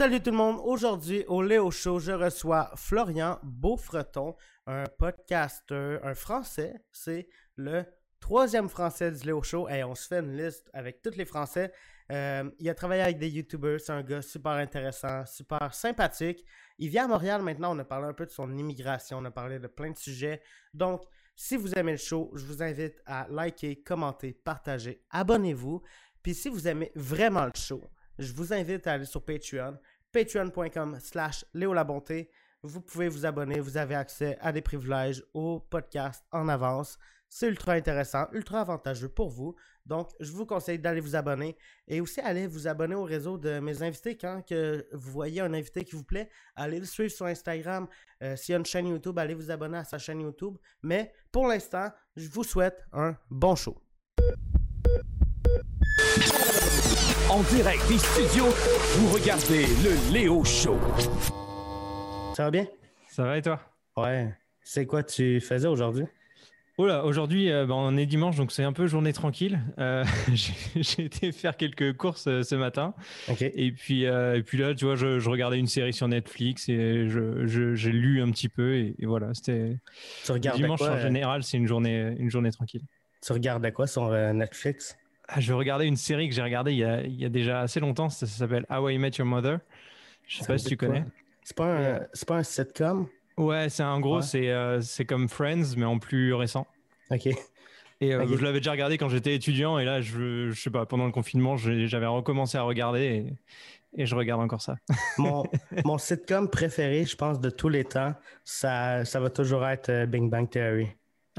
Salut 0.00 0.22
tout 0.22 0.30
le 0.30 0.38
monde. 0.38 0.62
Aujourd'hui, 0.64 1.26
au 1.28 1.42
Léo 1.42 1.70
Show, 1.70 1.98
je 1.98 2.12
reçois 2.12 2.72
Florian 2.74 3.38
Beaufreton, 3.42 4.34
un 4.66 4.84
podcaster, 4.98 5.98
un 6.02 6.14
français. 6.14 6.72
C'est 6.90 7.28
le 7.56 7.84
troisième 8.18 8.70
français 8.70 9.12
du 9.12 9.26
Léo 9.26 9.42
Show. 9.42 9.68
Et 9.68 9.84
on 9.84 9.94
se 9.94 10.08
fait 10.08 10.20
une 10.20 10.34
liste 10.34 10.70
avec 10.72 11.02
tous 11.02 11.16
les 11.16 11.26
français. 11.26 11.70
Euh, 12.10 12.50
il 12.58 12.70
a 12.70 12.74
travaillé 12.74 13.02
avec 13.02 13.18
des 13.18 13.28
YouTubers. 13.28 13.78
C'est 13.78 13.92
un 13.92 14.02
gars 14.02 14.22
super 14.22 14.52
intéressant, 14.52 15.26
super 15.26 15.74
sympathique. 15.74 16.46
Il 16.78 16.88
vient 16.88 17.04
à 17.04 17.08
Montréal 17.08 17.42
maintenant. 17.42 17.76
On 17.76 17.78
a 17.78 17.84
parlé 17.84 18.06
un 18.06 18.14
peu 18.14 18.24
de 18.24 18.30
son 18.30 18.56
immigration. 18.56 19.18
On 19.18 19.24
a 19.26 19.30
parlé 19.30 19.58
de 19.58 19.66
plein 19.66 19.90
de 19.90 19.98
sujets. 19.98 20.40
Donc, 20.72 21.02
si 21.36 21.58
vous 21.58 21.74
aimez 21.74 21.92
le 21.92 21.98
show, 21.98 22.32
je 22.34 22.46
vous 22.46 22.62
invite 22.62 23.02
à 23.04 23.26
liker, 23.28 23.82
commenter, 23.82 24.32
partager, 24.32 25.04
abonnez-vous. 25.10 25.82
Puis 26.22 26.32
si 26.32 26.48
vous 26.48 26.66
aimez 26.68 26.90
vraiment 26.94 27.44
le 27.44 27.52
show, 27.54 27.82
je 28.20 28.32
vous 28.34 28.52
invite 28.52 28.86
à 28.86 28.92
aller 28.92 29.06
sur 29.06 29.24
Patreon, 29.24 29.78
patreon.com 30.12 30.98
slash 31.00 31.44
Bonté. 31.54 32.30
Vous 32.62 32.80
pouvez 32.80 33.08
vous 33.08 33.24
abonner, 33.24 33.58
vous 33.60 33.76
avez 33.76 33.94
accès 33.94 34.36
à 34.40 34.52
des 34.52 34.60
privilèges 34.60 35.24
au 35.32 35.60
podcast 35.60 36.24
en 36.30 36.48
avance. 36.48 36.98
C'est 37.28 37.46
ultra 37.46 37.72
intéressant, 37.72 38.26
ultra 38.32 38.60
avantageux 38.60 39.08
pour 39.08 39.30
vous. 39.30 39.54
Donc, 39.86 40.10
je 40.20 40.30
vous 40.32 40.44
conseille 40.44 40.78
d'aller 40.78 41.00
vous 41.00 41.16
abonner 41.16 41.56
et 41.86 42.00
aussi 42.00 42.20
aller 42.20 42.46
vous 42.46 42.66
abonner 42.66 42.96
au 42.96 43.04
réseau 43.04 43.38
de 43.38 43.60
mes 43.60 43.82
invités. 43.82 44.18
Quand 44.18 44.42
que 44.46 44.86
vous 44.92 45.10
voyez 45.10 45.40
un 45.40 45.54
invité 45.54 45.84
qui 45.84 45.94
vous 45.94 46.04
plaît, 46.04 46.28
allez 46.54 46.80
le 46.80 46.86
suivre 46.86 47.12
sur 47.12 47.26
Instagram. 47.26 47.86
Euh, 48.22 48.36
s'il 48.36 48.52
y 48.52 48.56
a 48.56 48.58
une 48.58 48.66
chaîne 48.66 48.88
YouTube, 48.88 49.18
allez 49.18 49.34
vous 49.34 49.50
abonner 49.50 49.78
à 49.78 49.84
sa 49.84 49.98
chaîne 49.98 50.20
YouTube. 50.20 50.56
Mais 50.82 51.12
pour 51.32 51.46
l'instant, 51.46 51.90
je 52.16 52.28
vous 52.28 52.44
souhaite 52.44 52.84
un 52.92 53.16
bon 53.30 53.54
show. 53.54 53.80
En 57.30 57.42
direct 57.44 57.86
des 57.86 57.98
studios, 57.98 58.48
vous 58.96 59.14
regardez 59.14 59.64
le 59.84 60.12
Léo 60.12 60.42
Show. 60.42 60.76
Ça 62.34 62.42
va 62.42 62.50
bien? 62.50 62.66
Ça 63.08 63.22
va 63.22 63.38
et 63.38 63.42
toi? 63.42 63.60
Ouais. 63.96 64.34
C'est 64.64 64.84
quoi 64.84 65.04
tu 65.04 65.40
faisais 65.40 65.68
aujourd'hui? 65.68 66.06
Oula, 66.76 67.04
aujourd'hui, 67.04 67.52
euh, 67.52 67.66
ben, 67.66 67.74
on 67.74 67.96
est 67.96 68.06
dimanche, 68.06 68.34
donc 68.34 68.50
c'est 68.50 68.64
un 68.64 68.72
peu 68.72 68.88
journée 68.88 69.12
tranquille. 69.12 69.60
Euh, 69.78 70.04
j'ai 70.74 71.04
été 71.04 71.30
faire 71.30 71.56
quelques 71.56 71.96
courses 71.96 72.26
euh, 72.26 72.42
ce 72.42 72.56
matin. 72.56 72.94
Ok. 73.28 73.42
Et 73.42 73.70
puis, 73.70 74.02
et 74.02 74.42
puis 74.44 74.58
là, 74.58 74.74
tu 74.74 74.86
vois, 74.86 74.96
je, 74.96 75.30
regardais 75.30 75.60
une 75.60 75.68
série 75.68 75.92
sur 75.92 76.08
Netflix 76.08 76.68
et 76.68 77.06
j'ai 77.08 77.92
lu 77.92 78.22
un 78.22 78.30
petit 78.32 78.48
peu. 78.48 78.74
Et, 78.74 78.96
voilà, 79.02 79.32
c'était. 79.34 79.76
Tu 80.24 80.32
regardes 80.32 80.56
Dimanche, 80.56 80.80
quoi, 80.80 80.90
en 80.90 80.98
général, 80.98 81.44
c'est 81.44 81.58
une 81.58 81.68
journée, 81.68 82.12
une 82.18 82.28
journée 82.28 82.50
tranquille. 82.50 82.82
Tu 83.24 83.32
regardes 83.32 83.70
quoi 83.72 83.86
sur 83.86 84.10
Netflix? 84.10 84.96
Ah, 85.32 85.40
je 85.40 85.52
regardais 85.52 85.86
une 85.86 85.96
série 85.96 86.28
que 86.28 86.34
j'ai 86.34 86.42
regardée 86.42 86.72
il 86.72 86.78
y, 86.78 86.84
a, 86.84 87.02
il 87.02 87.20
y, 87.20 87.24
a, 87.24 87.28
déjà 87.28 87.60
assez 87.60 87.80
longtemps. 87.80 88.08
Ça, 88.08 88.26
s'appelle 88.26 88.66
How 88.70 88.88
I 88.88 88.98
Met 88.98 89.12
Your 89.18 89.26
Mother. 89.26 89.60
Je 90.26 90.38
sais 90.38 90.46
pas 90.46 90.58
si 90.58 90.66
tu 90.66 90.76
connais. 90.76 91.04
C'est 91.44 91.56
pas, 91.56 91.94
un, 91.94 92.00
pas 92.26 92.36
un 92.36 92.42
sitcom? 92.42 93.08
Ouais, 93.36 93.68
c'est 93.68 93.82
en 93.82 94.00
gros, 94.00 94.20
c'est 94.20 94.52
c'est 94.82 95.04
comme 95.04 95.28
Friends, 95.28 95.76
mais 95.76 95.86
en 95.86 95.98
plus 95.98 96.34
récent. 96.34 96.66
Ok. 97.10 97.28
Et 98.02 98.14
euh, 98.14 98.26
je 98.26 98.42
l'avais 98.42 98.60
déjà 98.60 98.70
regardé 98.70 98.96
quand 98.96 99.10
j'étais 99.10 99.34
étudiant, 99.34 99.78
et 99.78 99.84
là, 99.84 100.00
je, 100.00 100.50
je 100.50 100.60
sais 100.60 100.70
pas, 100.70 100.86
pendant 100.86 101.04
le 101.04 101.12
confinement, 101.12 101.56
j'avais 101.58 102.06
recommencé 102.06 102.56
à 102.56 102.62
regarder, 102.62 103.36
et, 103.94 104.02
et, 104.02 104.06
je 104.06 104.14
regarde 104.14 104.40
encore 104.40 104.62
ça. 104.62 104.76
mon, 105.18 105.44
mon 105.84 105.98
sitcom 105.98 106.48
préféré, 106.48 107.04
je 107.04 107.14
pense, 107.14 107.40
de 107.40 107.50
tous 107.50 107.68
les 107.68 107.84
temps, 107.84 108.14
ça, 108.44 109.04
ça 109.04 109.20
va 109.20 109.28
toujours 109.28 109.66
être 109.66 109.90
euh, 109.90 110.06
Bing 110.06 110.30
Bang 110.30 110.48
Theory. 110.48 110.88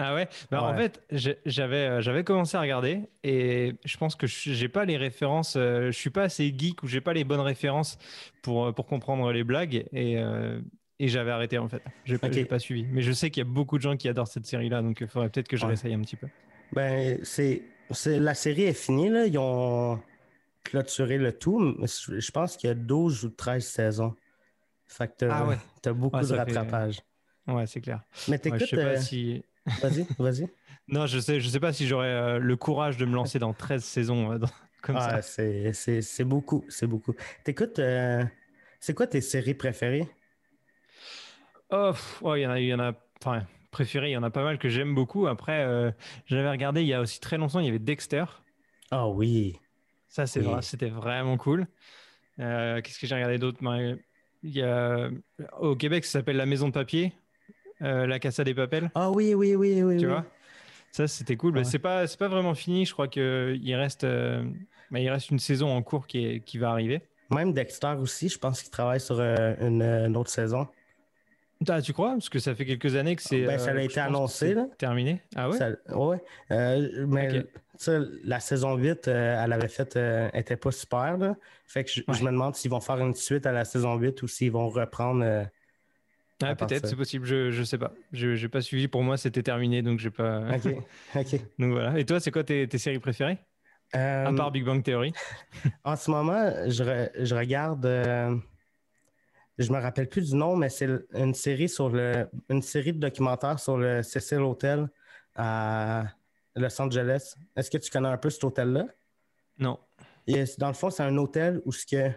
Ah 0.03 0.15
ouais, 0.15 0.27
bah, 0.49 0.63
En 0.63 0.75
fait, 0.75 1.01
j'avais 1.45 1.77
euh, 1.77 2.01
j'avais 2.01 2.23
commencé 2.23 2.57
à 2.57 2.61
regarder 2.61 3.03
et 3.23 3.75
je 3.85 3.97
pense 3.97 4.15
que 4.15 4.27
j'ai 4.27 4.69
pas 4.69 4.85
les 4.85 4.97
références, 4.97 5.53
je 5.55 5.91
suis 5.91 6.09
pas 6.09 6.23
assez 6.23 6.53
geek 6.57 6.83
ou 6.83 6.87
j'ai 6.87 7.01
pas 7.01 7.13
les 7.13 7.23
bonnes 7.23 7.39
références 7.39 7.97
pour, 8.41 8.73
pour 8.73 8.87
comprendre 8.87 9.31
les 9.31 9.43
blagues 9.43 9.85
et, 9.93 10.17
et 10.99 11.07
j'avais 11.07 11.31
arrêté 11.31 11.57
en 11.57 11.67
fait. 11.67 11.81
J'ai 12.05 12.15
okay. 12.15 12.45
pas 12.45 12.59
suivi. 12.59 12.85
Mais 12.91 13.01
je 13.01 13.11
sais 13.11 13.29
qu'il 13.31 13.41
y 13.41 13.47
a 13.47 13.49
beaucoup 13.49 13.77
de 13.77 13.83
gens 13.83 13.97
qui 13.97 14.07
adorent 14.07 14.27
cette 14.27 14.45
série-là, 14.45 14.81
donc 14.81 15.01
il 15.01 15.07
faudrait 15.07 15.29
peut-être 15.29 15.47
que 15.47 15.57
je 15.57 15.65
réessaye 15.65 15.93
un 15.93 16.01
petit 16.01 16.15
peu. 16.15 16.27
Ben, 16.73 17.19
c'est, 17.23 17.63
la 18.05 18.33
série 18.33 18.63
est 18.63 18.73
finie, 18.73 19.09
là. 19.09 19.25
Ils 19.25 19.37
ont 19.37 19.99
clôturé 20.63 21.17
le 21.17 21.33
tout. 21.33 21.75
Je 21.81 22.31
pense 22.31 22.55
qu'il 22.55 22.67
y 22.67 22.71
a 22.71 22.75
12 22.75 23.25
ou 23.25 23.29
13 23.29 23.65
saisons. 23.65 24.15
Fait 24.85 25.07
que 25.07 25.13
t'as, 25.17 25.31
ah 25.31 25.47
ouais. 25.47 25.57
as 25.85 25.93
beaucoup 25.93 26.19
de 26.19 26.33
rattrapage. 26.33 27.01
Ouais, 27.47 27.65
c'est 27.65 27.81
clair. 27.81 28.01
Mais 28.27 28.37
t'écoutes... 28.37 28.59
je 28.59 28.65
sais 28.65 28.75
pas 28.75 28.81
euh, 28.83 28.97
si... 28.97 29.43
Vas-y, 29.65 30.05
vas-y. 30.17 30.47
non, 30.87 31.05
je 31.05 31.19
sais, 31.19 31.39
je 31.39 31.47
sais 31.47 31.59
pas 31.59 31.73
si 31.73 31.87
j'aurais 31.87 32.07
euh, 32.07 32.39
le 32.39 32.55
courage 32.55 32.97
de 32.97 33.05
me 33.05 33.15
lancer 33.15 33.39
dans 33.39 33.53
13 33.53 33.83
saisons 33.83 34.31
euh, 34.31 34.39
comme 34.81 34.97
ah, 34.97 35.09
ça. 35.09 35.21
C'est, 35.21 35.73
c'est, 35.73 36.01
c'est 36.01 36.25
beaucoup, 36.25 36.65
c'est 36.69 36.87
beaucoup. 36.87 37.13
T'écoutes... 37.43 37.81
c'est 38.79 38.93
quoi 38.93 39.07
tes 39.07 39.21
séries 39.21 39.53
préférées? 39.53 40.07
Oh, 41.71 41.93
il 42.35 42.41
y 42.41 42.45
en 42.45 42.51
a, 42.51 42.59
il 42.59 42.65
y 42.65 42.73
en 42.73 42.79
a, 42.79 42.93
enfin, 43.21 43.45
préféré, 43.71 44.09
il 44.09 44.11
y 44.11 44.17
en 44.17 44.23
a 44.23 44.29
pas 44.29 44.43
mal 44.43 44.59
que 44.59 44.69
j'aime 44.69 44.93
beaucoup. 44.93 45.27
Après, 45.27 45.63
euh, 45.63 45.91
j'avais 46.25 46.49
regardé 46.49 46.81
il 46.81 46.87
y 46.87 46.93
a 46.93 47.01
aussi 47.01 47.19
très 47.19 47.37
longtemps, 47.37 47.59
il 47.59 47.65
y 47.65 47.69
avait 47.69 47.79
Dexter. 47.79 48.25
Ah 48.91 49.07
oh, 49.07 49.13
oui. 49.15 49.57
Ça, 50.09 50.27
c'est 50.27 50.41
vrai, 50.41 50.61
c'était 50.61 50.89
vraiment 50.89 51.37
cool. 51.37 51.67
Euh, 52.39 52.81
qu'est-ce 52.81 52.99
que 52.99 53.07
j'ai 53.07 53.15
regardé 53.15 53.37
d'autre? 53.37 53.59
Il 54.43 54.51
y 54.51 54.61
a 54.61 55.09
au 55.59 55.75
Québec, 55.77 56.03
ça 56.03 56.19
s'appelle 56.19 56.35
La 56.35 56.45
Maison 56.45 56.67
de 56.67 56.73
Papier, 56.73 57.13
euh, 57.81 58.07
La 58.07 58.19
Casa 58.19 58.43
des 58.43 58.53
Papels. 58.53 58.91
Ah 58.95 59.11
oui, 59.11 59.33
oui, 59.33 59.55
oui, 59.55 59.81
oui. 59.83 59.97
Tu 59.97 60.07
vois? 60.07 60.25
Ça, 60.91 61.07
c'était 61.07 61.37
cool. 61.37 61.57
Ouais. 61.57 61.63
c'est 61.63 61.79
pas, 61.79 62.05
c'est 62.07 62.19
pas 62.19 62.27
vraiment 62.27 62.53
fini. 62.53 62.85
Je 62.85 62.93
crois 62.93 63.07
que 63.07 63.57
il 63.61 63.75
reste, 63.75 64.05
bah, 64.05 64.99
il 64.99 65.09
reste 65.09 65.29
une 65.29 65.39
saison 65.39 65.69
en 65.69 65.81
cours 65.81 66.05
qui, 66.05 66.25
est, 66.25 66.39
qui 66.41 66.57
va 66.57 66.71
arriver. 66.71 67.01
Même 67.29 67.53
Dexter 67.53 67.95
aussi, 67.99 68.27
je 68.27 68.37
pense 68.37 68.61
qu'il 68.61 68.71
travaille 68.71 68.99
sur 68.99 69.21
une, 69.21 69.81
une 69.81 70.17
autre 70.17 70.29
saison. 70.29 70.67
Ah, 71.69 71.81
tu 71.81 71.93
crois? 71.93 72.13
Parce 72.13 72.29
que 72.29 72.39
ça 72.39 72.55
fait 72.55 72.65
quelques 72.65 72.95
années 72.95 73.15
que 73.15 73.21
c'est. 73.21 73.43
Ben, 73.45 73.59
ça 73.59 73.71
a 73.71 73.73
euh, 73.75 73.79
été 73.79 73.99
annoncé. 73.99 74.53
Là. 74.53 74.67
Terminé. 74.77 75.21
Ah 75.35 75.49
ouais? 75.49 75.57
Oui. 75.93 76.17
Euh, 76.51 77.05
mais 77.07 77.45
la 78.23 78.39
saison 78.39 78.75
8, 78.75 79.07
euh, 79.07 79.43
elle 79.43 79.53
avait 79.53 79.67
fait. 79.67 79.97
était 80.33 80.55
pas 80.55 80.71
super. 80.71 81.17
Là. 81.17 81.35
Fait 81.67 81.83
que 81.83 81.91
je, 81.91 82.23
me 82.23 82.31
demande 82.31 82.55
s'ils 82.55 82.71
vont 82.71 82.79
faire 82.79 82.97
une 82.97 83.13
suite 83.13 83.45
à 83.45 83.51
la 83.51 83.65
saison 83.65 83.95
8 83.95 84.21
ou 84.23 84.27
s'ils 84.27 84.51
vont 84.51 84.69
reprendre. 84.69 85.45
Ah, 86.41 86.55
peut-être, 86.55 86.87
c'est 86.87 86.95
possible, 86.95 87.25
je, 87.25 87.51
je 87.51 87.63
sais 87.63 87.77
pas. 87.77 87.93
Je 88.11 88.29
n'ai 88.41 88.47
pas 88.49 88.61
suivi. 88.61 88.87
Pour 88.87 89.03
moi, 89.03 89.17
c'était 89.17 89.43
terminé, 89.43 89.81
donc 89.81 89.99
j'ai 89.99 90.11
pas. 90.11 90.41
Ok. 90.55 90.75
ok. 91.15 91.39
donc 91.59 91.71
voilà. 91.71 91.99
Et 91.99 92.05
toi, 92.05 92.19
c'est 92.19 92.31
quoi 92.31 92.43
tes, 92.43 92.67
tes 92.67 92.77
séries 92.77 92.99
préférées? 92.99 93.37
À 93.93 94.31
part 94.35 94.51
Big 94.51 94.63
Bang 94.63 94.81
Theory 94.81 95.11
En 95.83 95.97
ce 95.97 96.09
moment, 96.09 96.49
je, 96.67 97.09
je 97.19 97.35
regarde 97.35 97.85
je 99.61 99.71
me 99.71 99.79
rappelle 99.79 100.09
plus 100.09 100.29
du 100.29 100.35
nom, 100.35 100.55
mais 100.55 100.69
c'est 100.69 100.89
une 101.13 101.33
série 101.33 101.69
sur 101.69 101.89
le, 101.89 102.27
une 102.49 102.61
série 102.61 102.93
de 102.93 102.99
documentaires 102.99 103.59
sur 103.59 103.77
le 103.77 104.03
Cecil 104.03 104.39
Hotel 104.39 104.89
à 105.35 106.05
Los 106.55 106.81
Angeles. 106.81 107.35
Est-ce 107.55 107.69
que 107.69 107.77
tu 107.77 107.89
connais 107.89 108.09
un 108.09 108.17
peu 108.17 108.29
cet 108.29 108.43
hôtel-là? 108.43 108.87
Non. 109.59 109.79
dans 110.57 110.67
le 110.67 110.73
fond, 110.73 110.89
c'est 110.89 111.03
un 111.03 111.17
hôtel 111.17 111.61
où 111.65 111.71
ce 111.71 111.85
que, 111.85 112.11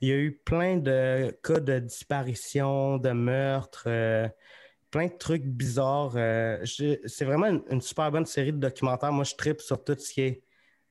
il 0.00 0.08
y 0.08 0.12
a 0.12 0.16
eu 0.16 0.32
plein 0.32 0.76
de 0.76 1.36
cas 1.42 1.60
de 1.60 1.78
disparition, 1.78 2.98
de 2.98 3.10
meurtres, 3.10 3.84
euh, 3.86 4.28
plein 4.90 5.06
de 5.06 5.16
trucs 5.18 5.44
bizarres. 5.44 6.14
Euh, 6.16 6.64
c'est 6.64 7.24
vraiment 7.24 7.46
une, 7.46 7.62
une, 7.70 7.80
super 7.80 8.10
bonne 8.10 8.26
série 8.26 8.52
de 8.52 8.58
documentaires. 8.58 9.12
Moi, 9.12 9.24
je 9.24 9.34
tripe 9.34 9.60
sur 9.60 9.82
tout 9.82 9.96
ce 9.98 10.12
qui 10.12 10.20
est 10.20 10.42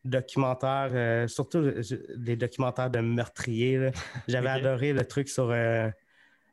documentaires, 0.03 0.89
euh, 0.93 1.27
surtout 1.27 1.71
des 2.15 2.35
documentaires 2.35 2.89
de 2.89 2.99
meurtriers. 2.99 3.91
J'avais 4.27 4.49
adoré 4.49 4.93
le 4.93 5.05
truc 5.05 5.29
sur 5.29 5.53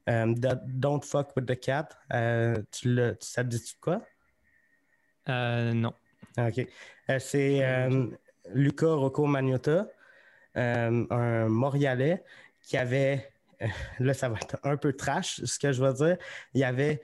Don't 0.07 1.03
Fuck 1.03 1.37
with 1.37 1.47
the 1.47 1.59
Cat. 1.59 1.89
tu 2.71 2.95
le, 2.95 3.17
ça 3.21 3.43
te 3.43 3.49
dit 3.49 3.77
quoi? 3.81 4.03
non. 5.27 5.93
OK. 6.39 6.67
C'est 7.19 7.89
Luca 8.55 8.87
Rocco 8.87 9.27
Magnotta, 9.27 9.89
un 10.55 11.49
Montréalais 11.49 12.23
qui 12.63 12.77
avait, 12.77 13.31
là 13.99 14.15
ça 14.15 14.29
va 14.29 14.37
être 14.37 14.59
un 14.63 14.77
peu 14.77 14.93
trash 14.93 15.41
ce 15.45 15.59
que 15.59 15.73
je 15.73 15.83
veux 15.83 15.93
dire, 15.93 16.17
il 16.55 16.65
avait 16.65 17.01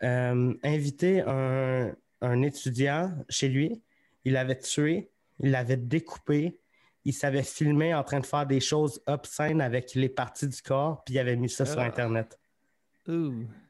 invité 0.00 1.22
un, 1.22 1.92
un 2.20 2.42
étudiant 2.42 3.12
chez 3.28 3.48
lui, 3.48 3.82
il 4.24 4.34
l'avait 4.34 4.58
tué, 4.58 5.10
il 5.40 5.50
l'avait 5.50 5.76
découpé, 5.76 6.58
il 7.04 7.12
savait 7.12 7.44
filmer 7.44 7.94
en 7.94 8.02
train 8.02 8.20
de 8.20 8.26
faire 8.26 8.46
des 8.46 8.60
choses 8.60 9.00
obscènes 9.06 9.60
avec 9.60 9.94
les 9.94 10.08
parties 10.08 10.48
du 10.48 10.60
corps, 10.60 11.04
puis 11.04 11.14
il 11.14 11.18
avait 11.18 11.36
mis 11.36 11.48
ça 11.48 11.64
sur 11.64 11.78
ah. 11.78 11.84
Internet. 11.84 12.38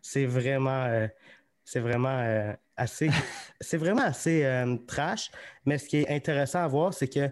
C'est 0.00 0.24
vraiment, 0.24 0.84
euh, 0.84 1.06
c'est 1.62 1.80
vraiment 1.80 2.18
euh, 2.20 2.54
assez, 2.76 3.10
c'est 3.60 3.76
vraiment 3.76 4.04
assez 4.04 4.44
euh, 4.44 4.76
trash. 4.86 5.30
Mais 5.66 5.76
ce 5.76 5.86
qui 5.86 5.98
est 5.98 6.08
intéressant 6.08 6.60
à 6.60 6.68
voir, 6.68 6.94
c'est 6.94 7.08
que 7.08 7.30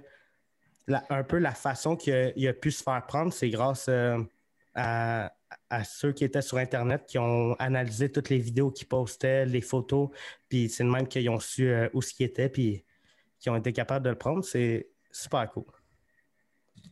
un 0.89 1.23
peu 1.23 1.39
la 1.39 1.53
façon 1.53 1.97
qu'il 1.97 2.13
a, 2.15 2.53
pu 2.53 2.71
se 2.71 2.83
faire 2.83 3.05
prendre, 3.07 3.33
c'est 3.33 3.51
grâce 3.51 3.89
à, 4.75 5.33
à, 5.71 5.85
ceux 5.85 6.13
qui 6.13 6.25
étaient 6.25 6.43
sur 6.43 6.59
Internet, 6.59 7.05
qui 7.07 7.19
ont 7.19 7.55
analysé 7.59 8.11
toutes 8.11 8.29
les 8.29 8.39
vidéos 8.39 8.71
qu'il 8.71 8.89
postait, 8.89 9.47
les 9.47 9.61
photos, 9.61 10.11
puis 10.49 10.69
c'est 10.69 10.85
le 10.85 10.91
même 10.91 11.09
qu'ils 11.09 11.29
ont 11.31 11.41
su 11.41 11.73
où 11.93 12.03
ce 12.03 12.13
qui 12.13 12.25
était, 12.25 12.49
puis 12.49 12.85
qui 13.39 13.51
ont 13.51 13.57
été 13.57 13.73
capables 13.73 14.05
de 14.05 14.11
le 14.11 14.19
prendre, 14.19 14.45
c'est 14.45 14.89
super 15.11 15.51
cool. 15.51 15.65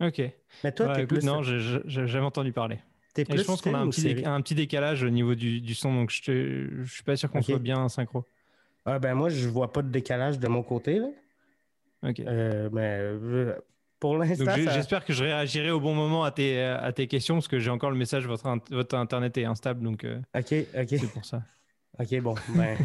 Ok. 0.00 0.22
Mais 0.64 0.72
toi, 0.72 0.86
Ouais, 0.86 0.94
t'es 0.94 1.02
écoute, 1.02 1.18
plus, 1.18 1.26
non, 1.26 1.42
j'ai 1.42 2.06
jamais 2.06 2.26
entendu 2.26 2.52
parler. 2.52 2.78
t'es 3.14 3.24
plus 3.24 3.38
je 3.38 3.44
pense 3.44 3.60
qu'on 3.62 3.74
a 3.74 3.78
un 3.78 3.88
petit, 3.88 4.24
un 4.24 4.40
décalage 4.40 5.02
au 5.02 5.10
niveau 5.10 5.34
du, 5.34 5.60
du 5.60 5.74
son, 5.74 5.94
donc 5.94 6.10
je, 6.10 6.22
te- 6.22 6.82
je 6.82 6.92
suis 6.92 7.02
pas 7.02 7.16
sûr 7.16 7.30
qu'on 7.30 7.42
soit 7.42 7.58
bien 7.58 7.88
synchro. 7.88 8.24
Ah, 8.84 8.98
ben 8.98 9.14
moi, 9.14 9.28
je 9.28 9.48
vois 9.48 9.72
pas 9.72 9.82
de 9.82 9.90
décalage 9.90 10.38
de 10.38 10.48
mon 10.48 10.62
côté, 10.62 10.98
là. 10.98 11.08
Ok. 12.02 12.20
Euh, 12.20 12.68
mais 12.72 12.98
euh, 13.00 13.54
pour 14.02 14.18
Donc 14.18 14.26
l'instant, 14.26 14.52
j'ai- 14.56 14.64
ça- 14.66 14.72
j'espère 14.72 15.04
que 15.04 15.12
je 15.12 15.22
réagirai 15.22 15.70
au 15.70 15.78
bon 15.78 15.94
moment 15.94 16.24
à 16.24 16.32
tes, 16.32 16.60
à 16.60 16.92
tes 16.92 17.06
questions 17.06 17.36
parce 17.36 17.46
que 17.46 17.60
j'ai 17.60 17.70
encore 17.70 17.90
le 17.90 17.96
message 17.96 18.26
votre, 18.26 18.58
votre 18.70 18.96
internet 18.96 19.38
est 19.38 19.44
instable 19.44 19.82
donc 19.82 20.02
euh, 20.04 20.18
Ok, 20.36 20.52
ok. 20.76 20.88
c'est 20.88 21.12
pour 21.12 21.24
ça. 21.24 21.42
Ok, 22.00 22.20
bon. 22.20 22.34
Ben, 22.56 22.76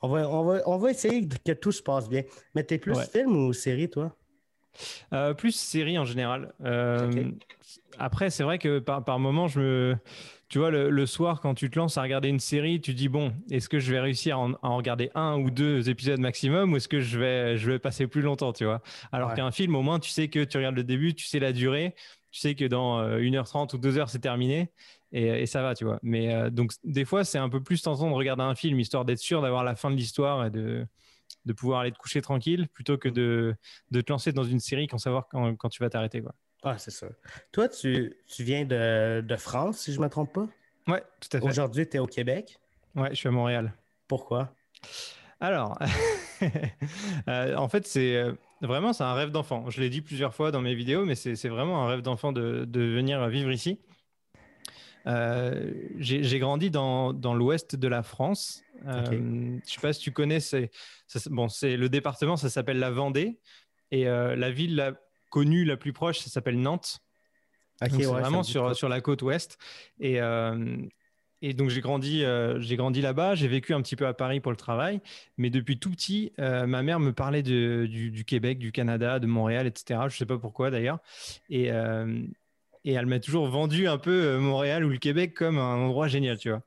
on, 0.00 0.08
va, 0.08 0.28
on, 0.30 0.44
va, 0.44 0.60
on 0.66 0.78
va 0.78 0.90
essayer 0.90 1.28
que 1.28 1.52
tout 1.52 1.72
se 1.72 1.82
passe 1.82 2.08
bien. 2.08 2.22
Mais 2.54 2.64
t'es 2.64 2.78
plus 2.78 2.96
Ouais. 2.96 3.04
film 3.04 3.36
ou 3.36 3.52
série, 3.52 3.90
toi? 3.90 4.16
Euh, 5.12 5.34
plus 5.34 5.52
série 5.52 5.98
en 5.98 6.04
général. 6.04 6.52
Euh. 6.64 7.10
Après, 7.98 8.30
c'est 8.30 8.42
vrai 8.42 8.58
que 8.58 8.78
par, 8.78 9.04
par 9.04 9.18
moment, 9.18 9.48
je 9.48 9.60
me. 9.60 9.96
Tu 10.52 10.58
vois, 10.58 10.70
le, 10.70 10.90
le 10.90 11.06
soir, 11.06 11.40
quand 11.40 11.54
tu 11.54 11.70
te 11.70 11.78
lances 11.78 11.96
à 11.96 12.02
regarder 12.02 12.28
une 12.28 12.38
série, 12.38 12.78
tu 12.78 12.92
dis 12.92 13.08
bon, 13.08 13.32
est-ce 13.50 13.70
que 13.70 13.78
je 13.78 13.90
vais 13.90 14.00
réussir 14.00 14.36
à 14.36 14.40
en, 14.40 14.52
à 14.52 14.58
en 14.68 14.76
regarder 14.76 15.10
un 15.14 15.38
ou 15.38 15.50
deux 15.50 15.88
épisodes 15.88 16.20
maximum 16.20 16.74
ou 16.74 16.76
est-ce 16.76 16.88
que 16.88 17.00
je 17.00 17.18
vais, 17.18 17.56
je 17.56 17.70
vais 17.70 17.78
passer 17.78 18.06
plus 18.06 18.20
longtemps, 18.20 18.52
tu 18.52 18.66
vois? 18.66 18.82
Alors 19.12 19.30
Ouais. 19.30 19.36
qu'un 19.36 19.50
film, 19.50 19.74
au 19.76 19.80
moins, 19.80 19.98
tu 19.98 20.10
sais 20.10 20.28
que 20.28 20.44
tu 20.44 20.58
regardes 20.58 20.76
le 20.76 20.84
début, 20.84 21.14
tu 21.14 21.24
sais 21.26 21.38
la 21.38 21.54
durée, 21.54 21.94
tu 22.30 22.38
sais 22.40 22.54
que 22.54 22.66
dans 22.66 22.98
euh, 23.00 23.16
1h30 23.20 23.72
ou 23.72 23.78
2h, 23.78 24.10
c'est 24.10 24.18
terminé 24.18 24.70
et, 25.10 25.24
et 25.24 25.46
ça 25.46 25.62
va, 25.62 25.74
tu 25.74 25.86
vois? 25.86 25.98
Mais 26.02 26.34
euh, 26.34 26.50
donc, 26.50 26.72
des 26.84 27.06
fois, 27.06 27.24
c'est 27.24 27.38
un 27.38 27.48
peu 27.48 27.62
plus 27.62 27.80
tentant 27.80 28.10
de 28.10 28.14
regarder 28.14 28.42
un 28.42 28.54
film 28.54 28.78
histoire 28.78 29.06
d'être 29.06 29.20
sûr 29.20 29.40
d'avoir 29.40 29.64
la 29.64 29.74
fin 29.74 29.90
de 29.90 29.96
l'histoire 29.96 30.44
et 30.44 30.50
de, 30.50 30.86
de 31.46 31.52
pouvoir 31.54 31.80
aller 31.80 31.92
te 31.92 31.98
coucher 31.98 32.22
tranquille 32.22 32.68
plutôt 32.74 32.98
que 32.98 33.08
de, 33.08 33.54
de 33.90 34.00
te 34.02 34.12
lancer 34.12 34.32
dans 34.32 34.44
une 34.44 34.60
série 34.60 34.88
sans 34.90 34.98
savoir 34.98 35.28
quand, 35.30 35.56
quand 35.56 35.70
tu 35.70 35.82
vas 35.82 35.88
t'arrêter, 35.88 36.20
quoi. 36.20 36.34
Ah, 36.62 36.78
c'est 36.78 36.90
sûr. 36.90 37.10
Toi, 37.50 37.68
tu, 37.68 38.14
tu 38.26 38.44
viens 38.44 38.64
de, 38.64 39.20
de 39.20 39.36
France, 39.36 39.80
si 39.80 39.92
je 39.92 39.98
ne 39.98 40.04
me 40.04 40.08
trompe 40.08 40.32
pas? 40.32 40.48
Ouais, 40.86 41.02
tout 41.20 41.36
à 41.36 41.40
fait. 41.40 41.46
Aujourd'hui, 41.46 41.88
tu 41.88 41.96
es 41.96 42.00
au 42.00 42.06
Québec? 42.06 42.58
Ouais, 42.94 43.10
je 43.10 43.16
suis 43.16 43.28
à 43.28 43.32
Montréal. 43.32 43.72
Pourquoi? 44.06 44.54
Alors, 45.40 45.76
euh, 47.28 47.56
en 47.56 47.68
fait, 47.68 47.86
c'est 47.86 48.16
euh, 48.16 48.32
vraiment 48.60 48.92
c'est 48.92 49.02
un 49.02 49.14
rêve 49.14 49.30
d'enfant. 49.30 49.70
Je 49.70 49.80
l'ai 49.80 49.90
dit 49.90 50.02
plusieurs 50.02 50.34
fois 50.34 50.52
dans 50.52 50.60
mes 50.60 50.74
vidéos, 50.74 51.04
mais 51.04 51.16
c'est 51.16 51.48
vraiment 51.48 51.84
un 51.84 51.88
rêve 51.88 52.02
d'enfant 52.02 52.32
de, 52.32 52.64
de 52.64 52.80
venir 52.80 53.26
vivre 53.28 53.50
ici. 53.50 53.80
Euh, 55.08 55.72
j'ai 55.98 56.38
grandi 56.38 56.70
dans, 56.70 57.12
dans 57.12 57.34
l'ouest 57.34 57.74
de 57.74 57.88
la 57.88 58.04
France. 58.04 58.62
Je 58.86 59.58
sais 59.64 59.80
pas 59.80 59.92
si 59.92 60.00
tu 60.00 60.12
connais, 60.12 60.38
c'est 60.38 60.70
ça- 61.08 61.28
bon, 61.30 61.48
le 61.62 61.86
département, 61.88 62.36
ça 62.36 62.50
s'appelle 62.50 62.78
la 62.78 62.90
Vendée, 62.92 63.40
et 63.90 64.04
la 64.04 64.50
ville 64.50 64.76
la 64.76 64.92
connue 65.32 65.64
la 65.64 65.78
plus 65.78 65.94
proche, 65.94 66.18
ça 66.20 66.30
s'appelle 66.30 66.60
Nantes. 66.60 67.00
Ok, 67.80 67.90
Donc, 67.90 67.98
ouais, 68.00 68.06
vraiment 68.06 68.42
sur, 68.42 68.76
sur 68.76 68.88
la 68.88 69.00
côte 69.00 69.22
ouest. 69.22 69.58
Et, 69.98 70.20
euh, 70.20 70.76
et 71.40 71.54
donc, 71.54 71.70
j'ai 71.70 71.80
grandi, 71.80 72.22
euh, 72.22 72.60
j'ai 72.60 72.76
grandi 72.76 73.00
là-bas. 73.00 73.34
J'ai 73.34 73.48
vécu 73.48 73.74
un 73.74 73.80
petit 73.82 73.96
peu 73.96 74.06
à 74.06 74.14
Paris 74.14 74.38
pour 74.38 74.52
le 74.52 74.56
travail. 74.56 75.00
Mais 75.38 75.50
depuis 75.50 75.78
tout 75.78 75.90
petit, 75.90 76.32
euh, 76.38 76.66
ma 76.66 76.82
mère 76.82 77.00
me 77.00 77.12
parlait 77.12 77.42
de, 77.42 77.86
du, 77.90 78.10
du 78.12 78.24
Québec, 78.24 78.58
du 78.58 78.70
Canada, 78.72 79.18
de 79.18 79.26
Montréal, 79.26 79.66
etc. 79.66 80.00
Je 80.02 80.14
ne 80.14 80.18
sais 80.18 80.26
pas 80.26 80.38
pourquoi 80.38 80.70
d'ailleurs. 80.70 80.98
Et, 81.48 81.72
euh, 81.72 82.22
et 82.84 82.92
elle 82.92 83.06
m'a 83.06 83.18
toujours 83.18 83.48
vendu 83.48 83.88
un 83.88 83.98
peu 83.98 84.36
Montréal 84.36 84.84
ou 84.84 84.90
le 84.90 84.98
Québec 84.98 85.34
comme 85.34 85.58
un 85.58 85.76
endroit 85.76 86.08
génial, 86.08 86.38
tu 86.38 86.50
vois. 86.50 86.62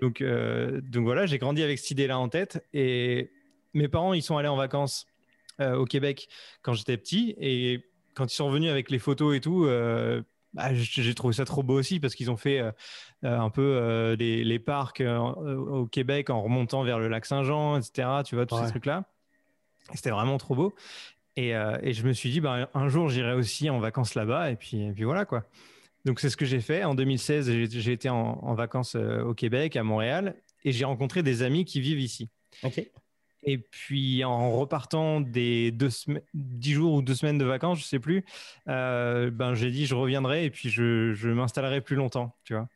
Donc, 0.00 0.22
donc 0.22 1.04
voilà, 1.04 1.26
j'ai 1.26 1.38
grandi 1.38 1.62
avec 1.62 1.78
cette 1.78 1.90
idée-là 1.90 2.18
en 2.18 2.28
tête. 2.28 2.64
Et 2.72 3.30
mes 3.74 3.88
parents, 3.88 4.14
ils 4.14 4.22
sont 4.22 4.36
allés 4.36 4.48
en 4.48 4.56
vacances 4.56 5.06
au 5.58 5.86
Québec 5.86 6.28
quand 6.62 6.74
j'étais 6.74 6.98
petit. 6.98 7.34
Et 7.38 7.84
quand 8.16 8.32
ils 8.32 8.34
sont 8.34 8.46
revenus 8.46 8.70
avec 8.70 8.90
les 8.90 8.98
photos 8.98 9.36
et 9.36 9.40
tout, 9.40 9.66
euh, 9.66 10.22
bah, 10.54 10.72
j'ai 10.72 11.14
trouvé 11.14 11.34
ça 11.34 11.44
trop 11.44 11.62
beau 11.62 11.74
aussi 11.78 12.00
parce 12.00 12.14
qu'ils 12.14 12.30
ont 12.30 12.36
fait 12.36 12.58
euh, 12.60 12.72
euh, 13.24 13.38
un 13.38 13.50
peu 13.50 13.62
euh, 13.62 14.16
les, 14.16 14.42
les 14.42 14.58
parcs 14.58 15.00
euh, 15.02 15.18
au 15.18 15.86
Québec 15.86 16.30
en 16.30 16.40
remontant 16.42 16.82
vers 16.82 16.98
le 16.98 17.08
lac 17.08 17.26
Saint-Jean, 17.26 17.76
etc. 17.78 18.08
Tu 18.24 18.34
vois, 18.36 18.46
tous 18.46 18.56
Ouais. 18.56 18.64
ces 18.64 18.70
trucs-là. 18.70 19.04
C'était 19.94 20.10
vraiment 20.10 20.38
trop 20.38 20.54
beau. 20.54 20.74
Et, 21.36 21.50
et 21.50 21.92
je 21.92 22.06
me 22.06 22.12
suis 22.14 22.30
dit, 22.30 22.40
bah, 22.40 22.70
un 22.72 22.88
jour, 22.88 23.10
j'irai 23.10 23.34
aussi 23.34 23.68
en 23.68 23.78
vacances 23.78 24.14
là-bas. 24.14 24.50
Et 24.50 24.56
puis, 24.56 24.82
et 24.86 24.92
puis 24.92 25.04
voilà, 25.04 25.26
quoi. 25.26 25.44
Donc, 26.06 26.18
c'est 26.18 26.30
ce 26.30 26.36
que 26.38 26.46
j'ai 26.46 26.60
fait. 26.60 26.82
En 26.84 26.94
2016, 26.94 27.68
j'ai 27.68 27.92
été 27.92 28.08
en, 28.08 28.38
en 28.42 28.54
vacances 28.54 28.94
au 28.94 29.34
Québec, 29.34 29.76
à 29.76 29.82
Montréal, 29.82 30.34
et 30.64 30.72
j'ai 30.72 30.86
rencontré 30.86 31.22
des 31.22 31.42
amis 31.42 31.66
qui 31.66 31.80
vivent 31.82 32.00
ici. 32.00 32.30
Et 33.48 33.58
puis, 33.58 34.24
en 34.24 34.50
repartant 34.50 35.20
des 35.20 35.70
deux 35.70 35.88
dix 36.34 36.72
jours 36.72 36.94
ou 36.94 37.02
deux 37.02 37.14
semaines 37.14 37.38
de 37.38 37.44
vacances, 37.44 37.78
je 37.78 37.84
sais 37.84 38.00
plus, 38.00 38.24
euh, 38.68 39.30
ben, 39.30 39.54
j'ai 39.54 39.70
dit, 39.70 39.86
je 39.86 39.94
reviendrai 39.94 40.44
et 40.44 40.50
puis 40.50 40.68
je, 40.68 41.12
je 41.14 41.28
m'installerai 41.28 41.80
plus 41.80 41.94
longtemps, 41.94 42.34
tu 42.42 42.54
vois. 42.54 42.68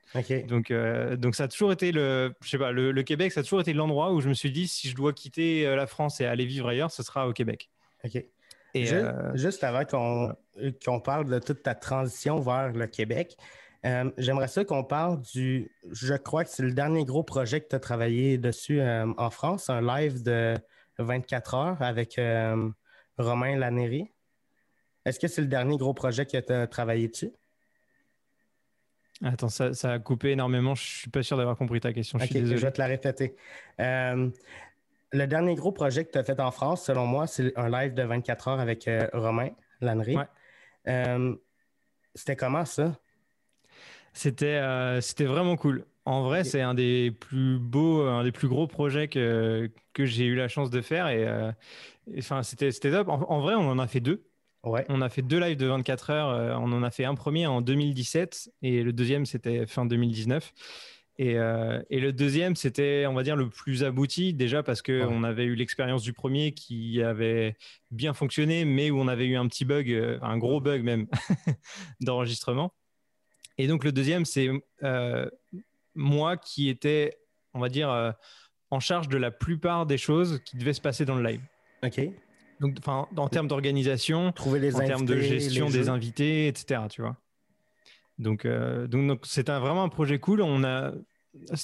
Donc, 0.45 0.71
euh, 0.71 1.17
donc 1.17 1.35
ça 1.35 1.45
a 1.45 1.49
toujours 1.49 1.73
été 1.73 1.91
le, 1.91 2.33
je 2.41 2.49
sais 2.49 2.59
pas, 2.59 2.71
le, 2.71 2.93
le 2.93 3.03
Québec, 3.03 3.33
ça 3.33 3.41
a 3.41 3.43
toujours 3.43 3.61
été 3.61 3.73
l'endroit 3.73 4.13
où 4.13 4.21
je 4.21 4.29
me 4.29 4.35
suis 4.35 4.53
dit, 4.53 4.69
si 4.69 4.89
je 4.89 4.95
dois 4.95 5.13
quitter 5.13 5.67
euh, 5.67 5.75
la 5.75 5.89
France 5.89 6.21
et 6.21 6.25
aller 6.27 6.47
vivre 6.47 6.69
ailleurs, 6.69 6.93
ce 6.93 7.03
sera 7.03 7.27
au 7.29 7.33
Québec. 7.33 7.69
Ok. 8.05 8.25
Et 8.75 8.87
Ju- 8.87 8.95
euh, 8.95 9.35
Juste 9.35 9.65
avant 9.65 9.85
qu'on 9.85 10.35
qu'on 10.85 11.01
parle 11.01 11.25
de 11.29 11.41
toute 11.41 11.65
ta 11.65 11.75
transition 11.75 12.39
vers 12.39 12.73
le 12.73 12.87
Québec, 12.87 13.37
euh, 13.87 14.11
j'aimerais 14.19 14.49
ça 14.49 14.65
qu'on 14.65 14.85
parle 14.85 15.23
du. 15.23 15.71
Je 15.91 16.15
crois 16.15 16.45
que 16.45 16.51
c'est 16.51 16.63
le 16.63 16.73
dernier 16.73 17.05
gros 17.05 17.23
projet 17.23 17.61
que 17.61 17.69
tu 17.69 17.77
as 17.77 17.81
travaillé 17.81 18.37
dessus 18.37 18.81
euh, 18.81 19.11
en 19.17 19.31
France, 19.31 19.71
un 19.71 19.81
live 19.81 20.23
de 20.23 20.57
24 20.99 21.55
heures 21.55 21.83
avec 21.83 22.19
euh, 22.19 22.69
Romain 23.17 23.57
Lannéry. 23.57 24.13
Est-ce 25.07 25.19
que 25.19 25.29
c'est 25.29 25.41
le 25.41 25.47
dernier 25.47 25.79
gros 25.79 25.95
projet 25.95 26.27
que 26.27 26.39
tu 26.39 26.53
as 26.53 26.67
travaillé 26.67 27.09
dessus? 27.09 27.33
attends, 29.23 29.49
ça, 29.49 29.73
ça 29.73 29.93
a 29.93 29.99
coupé 29.99 30.31
énormément. 30.31 30.75
Je 30.75 30.83
suis 30.83 31.11
pas 31.11 31.23
sûr 31.23 31.39
d'avoir 31.39 31.57
compris 31.57 31.81
ta 31.81 31.93
question. 31.93 32.19
Je 32.19 32.27
suis 32.27 32.41
vais 32.43 32.73
te 32.73 32.81
la 32.81 32.87
répéter. 32.87 33.35
Le 35.13 35.27
dernier 35.27 35.57
gros 35.57 35.73
projet 35.73 36.05
que 36.05 36.13
tu 36.13 36.19
as 36.19 36.25
fait 36.25 36.39
en 36.39 36.51
France, 36.51 36.85
selon 36.85 37.07
moi, 37.07 37.27
c'est 37.27 37.57
un 37.59 37.69
live 37.69 37.95
de 37.95 38.03
24 38.03 38.49
heures 38.49 38.61
avec 38.61 38.89
Romain 39.15 39.51
Lannery. 39.81 40.17
Ouais. 40.17 41.39
C'était 42.15 42.37
comment 42.37 42.65
ça? 42.65 42.95
C'était 44.13 44.47
euh, 44.47 45.01
c'était 45.01 45.25
vraiment 45.25 45.57
cool. 45.57 45.87
En 46.05 46.23
vrai, 46.23 46.45
c'est 46.45 46.61
un 46.63 46.75
des 46.75 47.11
plus 47.13 47.59
beaux, 47.59 48.03
un 48.03 48.25
des 48.25 48.33
plus 48.33 48.49
gros 48.49 48.67
projets 48.67 49.07
que, 49.09 49.71
que 49.93 50.07
j'ai 50.07 50.25
eu 50.25 50.35
la 50.35 50.49
chance 50.49 50.71
de 50.71 50.81
faire. 50.81 51.09
Et, 51.09 51.27
euh, 51.27 51.53
et, 52.13 52.19
enfin, 52.19 52.43
c'était 52.43 52.71
top. 52.73 53.09
En, 53.09 53.21
en 53.31 53.41
vrai, 53.41 53.55
on 53.55 53.69
en 53.71 53.79
a 53.79 53.87
fait 53.87 54.01
deux. 54.01 54.25
Ouais. 54.65 54.85
On 54.89 55.01
a 55.03 55.09
fait 55.09 55.23
deux 55.23 55.39
lives 55.41 55.57
de 55.57 55.67
24 55.67 56.11
heures. 56.11 56.29
Euh, 56.31 56.55
On 56.57 56.73
en 56.73 56.83
a 56.83 56.91
fait 56.91 57.05
un 57.05 57.15
premier 57.15 57.47
en 57.47 57.61
2017 57.61 58.51
et 58.63 58.83
le 58.83 58.93
deuxième, 58.93 59.25
c'était 59.27 59.67
fin 59.67 59.87
2019. 59.87 60.53
Et, 61.19 61.39
euh, 61.39 61.83
et 61.91 62.01
le 62.01 62.13
deuxième, 62.13 62.57
c'était, 62.57 63.05
on 63.07 63.13
va 63.13 63.23
dire, 63.23 63.37
le 63.37 63.51
plus 63.51 63.85
abouti, 63.85 64.33
déjà 64.33 64.63
parce 64.63 64.83
Ouais. 64.89 65.07
qu'on 65.07 65.23
avait 65.23 65.45
eu 65.45 65.55
l'expérience 65.55 66.03
du 66.03 66.15
premier 66.15 66.53
qui 66.53 67.03
avait 67.03 67.57
bien 67.91 68.15
fonctionné, 68.15 68.65
mais 68.65 68.91
où 68.91 68.99
on 68.99 69.07
avait 69.09 69.27
eu 69.27 69.37
un 69.37 69.47
petit 69.47 69.67
bug, 69.67 69.91
euh, 69.93 70.19
un 70.23 70.39
gros 70.39 70.61
bug 70.63 70.83
même, 70.83 71.07
d'enregistrement. 72.01 72.73
Et 73.63 73.67
donc 73.67 73.85
le 73.85 73.93
deuxième, 73.93 74.25
c'est 74.25 74.49
euh, 74.83 75.29
moi 75.95 76.37
qui 76.37 76.69
étais, 76.69 77.19
on 77.55 77.61
va 77.61 77.69
dire, 77.69 77.91
euh, 77.91 78.13
en 78.71 78.81
charge 78.81 79.09
de 79.09 79.19
la 79.19 79.31
plupart 79.31 79.87
des 79.87 79.99
choses 79.99 80.41
qui 80.45 80.57
devaient 80.57 80.73
se 80.73 80.81
passer 80.81 81.05
dans 81.05 81.17
le 81.17 81.23
live. 81.29 81.41
OK. 81.85 82.01
Donc, 82.61 82.77
enfin, 82.79 83.09
en 83.17 83.29
termes 83.29 83.49
d'organisation, 83.49 84.33
Trouver 84.33 84.61
les 84.61 84.77
en 84.77 84.81
termes 84.81 85.07
de 85.07 85.19
gestion 85.19 85.71
des 85.71 85.89
invités, 85.89 86.47
etc. 86.47 86.83
Tu 86.91 87.01
vois. 87.01 87.17
Donc, 88.19 88.45
euh, 88.45 88.87
donc, 88.87 89.07
donc, 89.09 89.21
c'est 89.25 89.49
un- 89.49 89.59
vraiment 89.61 89.83
un 89.83 89.89
projet 89.89 90.19
cool. 90.19 90.43
On 90.43 90.63
a, 90.63 90.93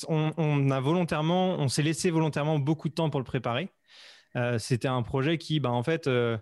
on, 0.09 0.33
on 0.39 0.71
a 0.71 0.81
volontairement, 0.81 1.57
on 1.59 1.69
s'est 1.69 1.83
laissé 1.83 2.11
volontairement 2.11 2.59
beaucoup 2.59 2.89
de 2.89 2.95
temps 2.95 3.11
pour 3.11 3.21
le 3.21 3.25
préparer. 3.27 3.69
Euh, 4.37 4.59
C'était 4.59 4.89
un 4.89 5.03
projet 5.03 5.37
qui, 5.39 5.61
bah, 5.61 5.71
en 5.71 5.83
fait, 5.83 6.07
euh, 6.07 6.39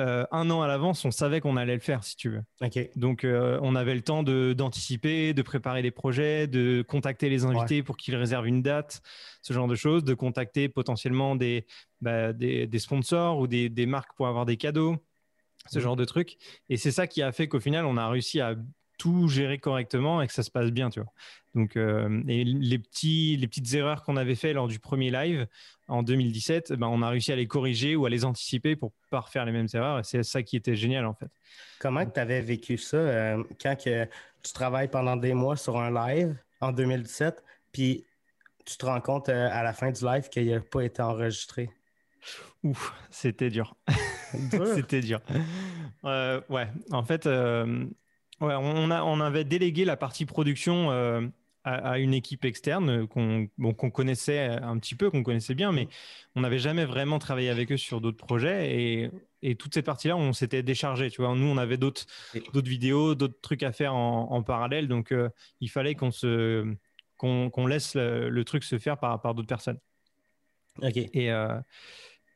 euh, 0.00 0.26
un 0.30 0.50
an 0.50 0.60
à 0.62 0.66
l'avance, 0.68 1.04
on 1.04 1.10
savait 1.10 1.40
qu'on 1.40 1.56
allait 1.56 1.74
le 1.74 1.80
faire, 1.80 2.04
si 2.04 2.16
tu 2.16 2.28
veux. 2.28 2.42
Donc, 2.96 3.24
euh, 3.24 3.58
on 3.62 3.74
avait 3.74 3.94
le 3.94 4.02
temps 4.02 4.22
de- 4.22 4.52
d'anticiper, 4.52 5.32
de, 5.34 5.42
préparer 5.42 5.82
des 5.82 5.90
projets, 5.90 6.46
de 6.46 6.82
contacter 6.86 7.28
les 7.30 7.44
invités 7.44 7.82
pour 7.82 7.96
qu'ils 7.96 8.14
réservent 8.16 8.46
une 8.46 8.62
date, 8.62 9.00
ce 9.42 9.52
genre 9.52 9.68
de 9.68 9.74
choses, 9.74 10.04
de 10.04 10.14
contacter 10.14 10.68
potentiellement 10.68 11.36
des, 11.36 11.66
bah, 12.00 12.32
des, 12.32 12.66
des 12.66 12.78
sponsors 12.78 13.38
ou 13.38 13.46
des, 13.46 13.68
des 13.68 13.86
marques 13.86 14.14
pour 14.16 14.26
avoir 14.28 14.44
des 14.46 14.56
cadeaux, 14.56 14.96
ce 15.70 15.78
Mhm. 15.78 15.82
genre 15.84 15.96
de 15.96 16.04
trucs. 16.04 16.36
Et 16.68 16.76
c'est 16.76 16.92
ça 16.92 17.06
qui 17.06 17.22
a 17.22 17.32
fait 17.32 17.48
qu'au 17.48 17.60
final, 17.60 17.86
on 17.86 17.96
a 17.96 18.08
réussi 18.08 18.40
à 18.40 18.54
tout 18.98 19.28
gérer 19.28 19.58
correctement 19.58 20.22
et 20.22 20.26
que 20.26 20.32
ça 20.32 20.42
se 20.42 20.50
passe 20.50 20.70
bien, 20.70 20.90
tu 20.90 21.00
vois. 21.00 21.12
Donc, 21.54 21.76
euh, 21.76 22.22
et 22.28 22.44
les, 22.44 22.78
petits, 22.78 23.36
les 23.36 23.48
petites 23.48 23.72
erreurs 23.74 24.02
qu'on 24.02 24.16
avait 24.16 24.34
fait 24.34 24.52
lors 24.52 24.68
du 24.68 24.78
premier 24.78 25.10
live 25.10 25.46
en 25.88 26.02
2017, 26.02 26.74
ben, 26.74 26.86
on 26.86 27.02
a 27.02 27.08
réussi 27.08 27.32
à 27.32 27.36
les 27.36 27.46
corriger 27.46 27.96
ou 27.96 28.04
à 28.04 28.10
les 28.10 28.24
anticiper 28.24 28.76
pour 28.76 28.92
pas 29.10 29.20
refaire 29.20 29.44
les 29.44 29.52
mêmes 29.52 29.68
erreurs. 29.72 30.00
Et 30.00 30.04
c'est 30.04 30.22
ça 30.22 30.42
qui 30.42 30.56
était 30.56 30.76
génial, 30.76 31.06
en 31.06 31.14
fait. 31.14 31.30
Comment 31.78 32.04
tu 32.04 32.20
avais 32.20 32.40
vécu 32.40 32.76
ça 32.76 32.96
euh, 32.96 33.42
quand 33.60 33.74
que 33.82 34.04
tu 34.42 34.52
travailles 34.52 34.88
pendant 34.88 35.16
des 35.16 35.34
mois 35.34 35.56
sur 35.56 35.78
un 35.78 35.90
live 35.90 36.36
en 36.60 36.72
2017, 36.72 37.42
puis 37.72 38.04
tu 38.64 38.76
te 38.76 38.84
rends 38.84 39.00
compte 39.00 39.28
euh, 39.28 39.48
à 39.50 39.62
la 39.62 39.72
fin 39.72 39.90
du 39.90 40.04
live 40.04 40.28
qu'il 40.28 40.50
n'a 40.50 40.60
pas 40.60 40.82
été 40.82 41.00
enregistré? 41.00 41.70
Ouf, 42.62 42.92
c'était 43.10 43.50
dur. 43.50 43.76
C'était 44.74 45.00
dur. 45.00 45.20
ouais, 46.02 46.68
en 46.90 47.04
fait, 47.04 47.26
ouais, 48.40 48.54
on, 48.54 48.90
a, 48.90 49.02
on 49.02 49.20
avait 49.20 49.44
délégué 49.44 49.84
la 49.84 49.96
partie 49.96 50.26
production 50.26 50.90
à, 51.66 51.98
une 51.98 52.14
équipe 52.14 52.44
externe 52.44 53.08
qu'on 53.08 53.90
connaissait 53.90 54.46
un 54.46 54.78
petit 54.78 54.94
peu, 54.94 55.10
qu'on 55.10 55.24
connaissait 55.24 55.54
bien, 55.54 55.72
mais 55.72 55.88
on 56.36 56.42
n'avait 56.42 56.60
jamais 56.60 56.84
vraiment 56.84 57.18
travaillé 57.18 57.50
avec 57.50 57.72
eux 57.72 57.76
sur 57.76 58.00
d'autres 58.00 58.24
projets. 58.24 58.72
Et, 58.72 59.10
et, 59.42 59.56
toute 59.56 59.74
cette 59.74 59.84
partie-là, 59.84 60.16
on 60.16 60.32
s'était 60.32 60.62
déchargé. 60.62 61.10
Tu 61.10 61.22
vois, 61.22 61.34
nous, 61.34 61.46
on 61.46 61.56
avait 61.56 61.76
d'autres 61.76 62.06
vidéos, 62.54 63.16
d'autres 63.16 63.40
trucs 63.42 63.64
à 63.64 63.72
faire 63.72 63.96
en, 63.96 64.42
parallèle. 64.44 64.86
Donc, 64.86 65.10
euh, 65.10 65.28
il 65.60 65.68
fallait 65.68 65.96
qu'on 65.96 66.12
se 66.12 66.72
qu'on 67.16 67.66
laisse 67.66 67.96
le, 67.96 68.44
truc 68.44 68.62
se 68.62 68.78
faire 68.78 68.98
par, 68.98 69.20
par 69.20 69.34
d'autres 69.34 69.48
personnes. 69.48 69.80
Ok. 70.82 70.96
Et, 70.96 71.32
euh, 71.32 71.58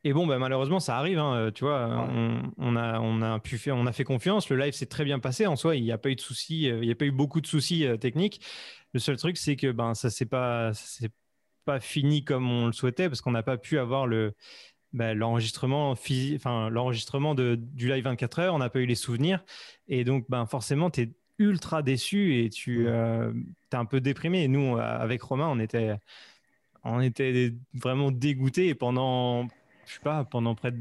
et 0.05 0.13
bon, 0.13 0.27
bah, 0.27 0.39
malheureusement, 0.39 0.81
ça 0.81 0.97
arrive. 0.97 1.19
Hein, 1.19 1.51
tu 1.55 1.65
vois, 1.65 2.09
on, 2.59 2.77
a, 2.77 3.01
on, 3.01 3.23
a 3.23 3.39
pu 3.39 3.59
faire, 3.59 3.77
on 3.77 3.87
a 3.87 3.93
fait 3.93 4.05
confiance. 4.05 4.49
Le 4.49 4.57
live 4.57 4.73
s'est 4.73 4.87
très 4.87 5.05
bien 5.05 5.19
passé 5.19 5.47
en 5.47 5.57
soi. 5.57 5.77
Il 5.77 5.83
n'y 5.83 5.93
a 5.93 5.99
pas 5.99 6.11
eu 6.11 6.17
de 6.17 6.21
soucis. 6.21 6.63
Il 6.63 6.81
n'y 6.81 6.91
a 6.91 6.95
pas 6.95 7.05
eu 7.05 7.11
beaucoup 7.11 7.41
de 7.41 7.47
soucis 7.47 7.87
techniques. 8.01 8.41
Le 8.95 9.01
seul 9.01 9.17
truc, 9.17 9.37
c'est 9.37 9.57
que 9.57 9.71
ben, 9.71 9.95
ça 9.95 10.11
s'est 10.11 10.27
pas, 10.27 10.73
fini 11.81 12.25
comme 12.25 12.51
on 12.51 12.67
le 12.67 12.73
souhaitait 12.73 13.09
parce 13.09 13.21
qu'on 13.21 13.31
n'a 13.31 13.45
pas 13.45 13.57
pu 13.57 13.79
avoir 13.79 14.05
le, 14.07 14.35
ben, 14.93 15.17
l'enregistrement 15.17 15.93
enfin 15.93 16.69
l'enregistrement 16.69 17.37
de 17.37 17.55
du 17.55 17.89
live 17.89 18.03
24 18.05 18.39
heures. 18.41 18.55
On 18.55 18.59
n'a 18.59 18.71
pas 18.71 18.81
eu 18.81 18.87
les 18.87 18.97
souvenirs 18.97 19.45
et 19.87 20.03
donc 20.03 20.27
ben 20.29 20.47
forcément 20.47 20.91
tu 20.91 21.03
es 21.03 21.13
ultra 21.41 21.83
déçu 21.83 22.39
et 22.39 22.51
tu 22.51 22.87
euh, 22.87 23.33
es 23.73 23.77
un 23.77 23.87
peu 23.87 24.01
déprimé. 24.01 24.45
Et 24.45 24.49
nous, 24.49 24.77
avec 24.79 25.23
Romain, 25.23 25.49
on 25.49 25.59
était, 25.59 25.97
on 26.85 27.01
était 27.01 27.55
vraiment 27.75 28.11
dégoûtés 28.13 28.69
et 28.69 28.75
pendant, 28.75 29.49
je 29.91 29.95
sais 29.97 30.01
pas, 30.03 30.25
pendant 30.25 30.55
près 30.55 30.73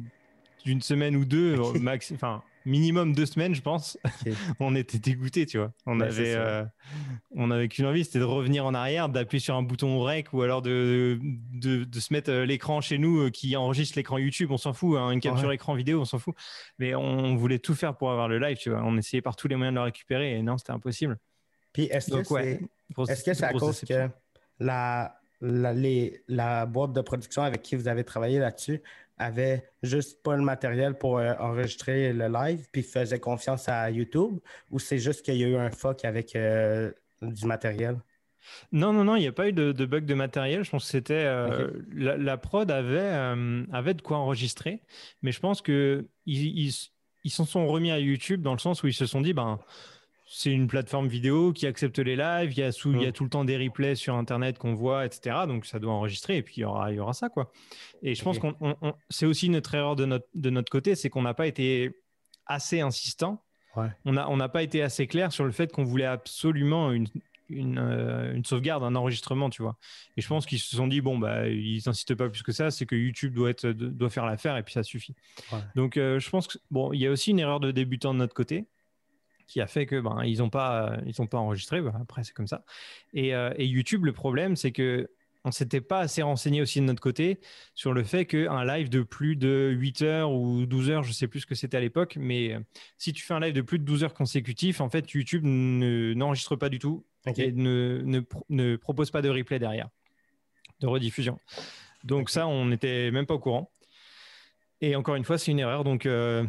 d'une 0.66 0.82
semaine 0.82 1.16
ou 1.16 1.25
deux, 1.25 1.58
max, 1.80 2.12
enfin 2.12 2.44
minimum 2.66 3.13
deux 3.13 3.25
semaines, 3.25 3.56
je 3.56 3.62
pense. 3.62 3.98
on 4.60 4.75
était 4.75 5.00
dégoûté, 5.00 5.46
tu 5.46 5.58
vois. 5.58 5.72
On 5.86 6.00
avait, 6.00 6.36
euh, 6.36 6.63
on 7.36 7.51
avait 7.51 7.68
qu'une 7.68 7.86
envie, 7.86 8.06
c'était 8.06 8.20
de 8.20 8.24
revenir 8.24 8.66
en 8.66 8.74
arrière, 8.74 9.10
d'appuyer 9.10 9.39
sur 9.39 9.56
un 9.56 9.63
bouton 9.63 10.00
rec 10.01 10.34
ou 10.34 10.42
alors 10.42 10.62
de, 10.62 11.20
de, 11.22 12.00
se 12.00 12.13
mettre 12.13 12.32
euh, 12.32 12.46
l'écran 12.46 12.82
chez 12.82 12.98
nous 12.98 13.22
euh, 13.22 13.30
qui 13.30 13.56
enregistre 13.56 13.98
l'écran 13.98 14.18
YouTube. 14.18 14.51
On 14.51 14.58
s'en 14.58 14.74
fout, 14.74 14.98
hein, 14.98 15.12
une 15.12 15.20
capture 15.20 15.51
écran 15.51 15.74
vidéo, 15.74 16.01
on 16.01 16.06
s'en 16.06 16.20
fout. 16.20 16.36
Mais 16.78 16.96
on 16.96 17.36
voulait 17.36 17.60
tout 17.60 17.75
faire 17.75 17.96
pour 17.96 18.12
avoir 18.12 18.28
le 18.28 18.39
live, 18.39 18.58
tu 18.58 18.70
vois. 18.70 18.82
On 18.84 18.98
essayait 18.98 19.22
par 19.22 19.36
tous 19.36 19.48
les 19.48 19.56
moyens 19.56 19.74
de 19.74 19.80
le 19.80 19.86
récupérer 19.86 20.38
et 20.38 20.42
non, 20.42 20.58
c'était 20.58 20.72
impossible. 20.72 21.18
Puis 21.74 21.86
est-ce 21.86 22.12
que 22.12 22.24
c'est 22.24 22.62
est 22.98 23.34
-ce 23.34 23.44
à 23.44 23.54
cause 23.54 23.82
que 23.82 24.10
la, 24.60 25.18
la, 25.41 25.74
les, 25.74 26.24
la 26.27 26.65
boîte 26.65 26.93
de 26.93 27.01
production 27.01 27.41
avec 27.41 27.62
qui 27.62 27.75
vous 27.75 27.88
avez 27.88 28.03
travaillé 28.03 28.39
là-dessus 28.39 28.81
avait 29.17 29.69
juste 29.84 30.24
pas 30.24 30.36
le 30.36 30.41
matériel 30.41 30.98
pour 30.98 31.17
euh, 31.17 31.34
enregistrer 31.39 32.13
le 32.13 32.27
live, 32.27 32.67
puis 32.72 32.84
faisait 32.84 33.19
confiance 33.19 33.67
à 33.67 33.91
YouTube, 33.91 34.39
ou 34.72 34.79
c'est 34.79 34.98
juste 34.98 35.24
qu'il 35.24 35.36
y 35.36 35.43
a 35.43 35.48
eu 35.48 35.58
un 35.58 35.72
fuck 35.72 36.05
avec 36.05 36.36
euh, 36.36 36.91
du 37.22 37.46
matériel? 37.46 37.98
Non, 38.72 38.93
non, 38.93 39.03
non, 39.03 39.17
il 39.17 39.22
n'y 39.22 39.27
a 39.27 39.34
pas 39.34 39.50
eu 39.50 39.53
de, 39.53 39.86
bug 39.86 40.05
de 40.05 40.13
matériel. 40.13 40.63
Je 40.63 40.72
pense 40.72 40.86
que 40.86 40.89
c'était. 40.89 41.25
Euh, 41.25 41.69
la, 41.91 42.38
prod 42.38 42.72
avait, 42.72 43.36
avait 43.74 43.93
de 43.93 44.01
quoi 44.01 44.17
enregistrer, 44.17 44.81
mais 45.22 45.34
je 45.34 45.41
pense 45.41 45.62
qu'ils 45.62 46.08
ils, 46.25 46.74
ils 47.25 47.31
s'en 47.31 47.46
sont 47.46 47.67
remis 47.67 47.91
à 47.91 48.00
YouTube 48.00 48.41
dans 48.41 48.53
le 48.53 48.60
sens 48.60 48.81
où 48.81 48.88
ils 48.88 48.93
se 48.93 49.05
sont 49.05 49.19
dit 49.19 49.34
ben 49.34 49.60
c'est 50.31 50.51
une 50.51 50.67
plateforme 50.67 51.07
vidéo 51.07 51.53
qui 51.53 51.65
accepte 51.65 51.98
les 51.98 52.15
lives. 52.15 52.51
Il 52.51 52.59
y 52.59 52.62
a, 52.62 52.69
il 52.69 53.01
y 53.01 53.05
a 53.05 53.09
mm. 53.09 53.12
tout 53.12 53.24
le 53.24 53.31
temps 53.31 53.45
des 53.45 53.57
replays 53.57 53.95
sur 53.95 54.13
Internet 54.13 54.59
qu'on 54.59 54.75
voit, 54.75 55.03
etc. 55.05 55.36
Donc 55.48 55.65
ça 55.65 55.79
doit 55.79 55.91
enregistrer 55.91 56.38
et 56.38 56.43
puis 56.43 56.55
il 56.57 56.62
y 56.62 56.65
aura, 56.65 56.91
il 56.91 56.98
y 56.98 57.00
aura 57.00 57.13
ça 57.13 57.29
quoi. 57.29 57.51
Et 58.03 58.13
je 58.13 58.24
pense 58.24 58.38
qu'on, 58.38 58.53
c'est 59.09 59.25
aussi 59.25 59.50
notre 59.50 59.74
erreur 59.74 59.95
de 59.95 60.05
notre, 60.05 60.27
de 60.36 60.51
notre 60.51 60.71
côté, 60.71 60.93
c'est 60.93 61.09
qu'on 61.09 61.24
n'a 61.24 61.33
pas 61.33 61.48
été 61.48 61.95
assez 62.45 62.79
insistant. 62.79 63.43
On 64.03 64.12
n'a 64.12 64.29
on 64.29 64.38
pas 64.50 64.62
été 64.62 64.83
assez 64.83 65.07
clair 65.07 65.31
sur 65.31 65.45
le 65.45 65.51
fait 65.51 65.71
qu'on 65.71 65.86
voulait 65.86 66.03
absolument 66.03 66.91
une, 66.91 67.07
une, 67.48 67.79
euh, 67.79 68.33
une, 68.36 68.43
sauvegarde, 68.43 68.83
un 68.83 68.93
enregistrement, 68.93 69.50
tu 69.50 69.62
vois. 69.62 69.77
Et 70.17 70.21
je 70.21 70.27
pense 70.27 70.45
qu'ils 70.45 70.59
se 70.59 70.75
sont 70.75 70.88
dit 70.88 71.00
bon 71.00 71.17
bah 71.17 71.48
ils 71.48 71.81
n'insistent 71.86 72.15
pas 72.15 72.29
plus 72.29 72.43
que 72.43 72.51
ça, 72.51 72.71
c'est 72.71 72.86
que 72.86 72.95
YouTube 72.95 73.33
doit 73.33 73.50
être 73.50 73.67
doit 73.69 74.09
faire 74.09 74.25
l'affaire 74.25 74.57
et 74.57 74.63
puis 74.63 74.74
ça 74.74 74.83
suffit. 74.83 75.15
Donc 75.75 75.95
euh, 75.95 76.19
je 76.19 76.29
pense 76.29 76.48
que 76.48 76.57
bon 76.69 76.91
il 76.91 77.00
y 77.00 77.07
a 77.07 77.12
aussi 77.12 77.31
une 77.31 77.39
erreur 77.39 77.62
de 77.62 77.71
débutant 77.71 78.13
de 78.13 78.19
notre 78.19 78.33
côté 78.33 78.67
qui 79.50 79.60
a 79.62 79.68
fait 79.68 79.86
que 79.86 80.00
ben 80.00 80.24
ils 80.24 80.38
n'ont 80.38 80.50
pas 80.50 80.98
ils 81.06 81.22
ont 81.22 81.27
pas 81.27 81.39
enregistré. 81.39 81.82
Ben, 81.82 81.94
après 82.00 82.24
c'est 82.24 82.34
comme 82.34 82.48
ça. 82.48 82.63
Et, 83.13 83.36
euh, 83.36 83.51
et, 83.58 83.65
YouTube, 83.65 84.06
le 84.06 84.13
problème 84.13 84.56
c'est 84.56 84.72
que 84.72 85.10
on 85.46 85.51
s'était 85.51 85.82
pas 85.82 86.00
assez 86.00 86.22
renseigné 86.22 86.62
aussi 86.62 86.79
de 86.79 86.86
notre 86.86 87.01
côté 87.01 87.39
sur 87.74 87.94
le 87.94 88.03
fait 88.03 88.25
qu'un 88.25 88.65
live 88.65 88.89
de 88.89 89.01
plus 89.01 89.36
de 89.36 89.74
8 89.74 90.01
heures 90.03 90.32
ou 90.32 90.65
12 90.65 90.89
heures, 90.89 91.03
je 91.03 91.13
sais 91.13 91.27
plus 91.27 91.41
ce 91.41 91.46
que 91.46 91.56
c'était 91.56 91.77
à 91.77 91.79
l'époque, 91.79 92.18
mais 92.20 92.53
euh, 92.53 92.60
si 92.98 93.13
tu 93.13 93.24
fais 93.24 93.34
un 93.34 93.39
live 93.39 93.53
de 93.53 93.62
plus 93.62 93.79
de 93.79 93.86
12 93.86 94.03
heures 94.03 94.13
consécutifs, 94.13 94.82
en 94.82 94.89
fait, 94.89 95.10
YouTube 95.12 95.44
n'enregistre 95.46 96.58
pas 96.58 96.68
du 96.68 96.77
tout 96.77 97.06
et 97.38 97.53
ne, 97.53 98.01
ne, 98.03 98.22
ne, 98.50 98.75
propose 98.75 99.12
pas 99.12 99.22
de 99.22 99.29
replay 99.29 99.60
derrière, 99.60 99.89
de 100.82 100.88
rediffusion. 100.88 101.39
Donc 102.03 102.29
ça, 102.29 102.46
on 102.46 102.65
n'était 102.65 103.10
même 103.10 103.25
pas 103.25 103.36
au 103.36 103.39
courant. 103.39 103.72
Et 104.82 104.96
encore 104.96 105.15
une 105.15 105.24
fois, 105.24 105.38
c'est 105.38 105.51
une 105.51 105.60
erreur. 105.60 105.84
Donc, 105.84 106.06
euh, 106.06 106.46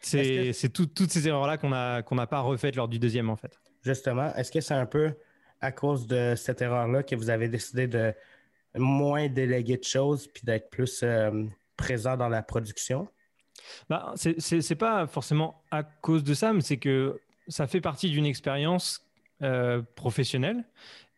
c'est 0.00 0.72
toutes 0.72 1.10
ces 1.10 1.28
erreurs-là 1.28 1.56
qu'on 1.58 1.68
n'a 2.14 2.26
pas 2.26 2.40
refaites 2.40 2.76
lors 2.76 2.88
du 2.88 2.98
deuxième, 2.98 3.30
en 3.30 3.36
fait. 3.36 3.58
Justement, 3.82 4.34
est-ce 4.34 4.50
que 4.50 4.60
c'est 4.60 4.74
un 4.74 4.86
peu 4.86 5.14
à 5.60 5.72
cause 5.72 6.06
de 6.06 6.34
cette 6.36 6.62
erreur-là 6.62 7.02
que 7.02 7.14
vous 7.14 7.30
avez 7.30 7.48
décidé 7.48 7.86
de 7.86 8.14
moins 8.76 9.28
déléguer 9.28 9.76
de 9.76 9.84
choses 9.84 10.28
puis 10.28 10.42
d'être 10.44 10.70
plus 10.70 11.00
euh, 11.02 11.44
présent 11.76 12.16
dans 12.16 12.28
la 12.28 12.42
production? 12.42 13.08
Bah, 13.88 14.14
c'est 14.16 14.74
pas 14.74 15.06
forcément 15.06 15.62
à 15.70 15.82
cause 15.82 16.24
de 16.24 16.34
ça, 16.34 16.52
mais 16.52 16.60
c'est 16.60 16.78
que 16.78 17.20
ça 17.48 17.66
fait 17.66 17.80
partie 17.80 18.10
d'une 18.10 18.26
expérience 18.26 19.06
euh, 19.42 19.82
professionnelle. 19.96 20.64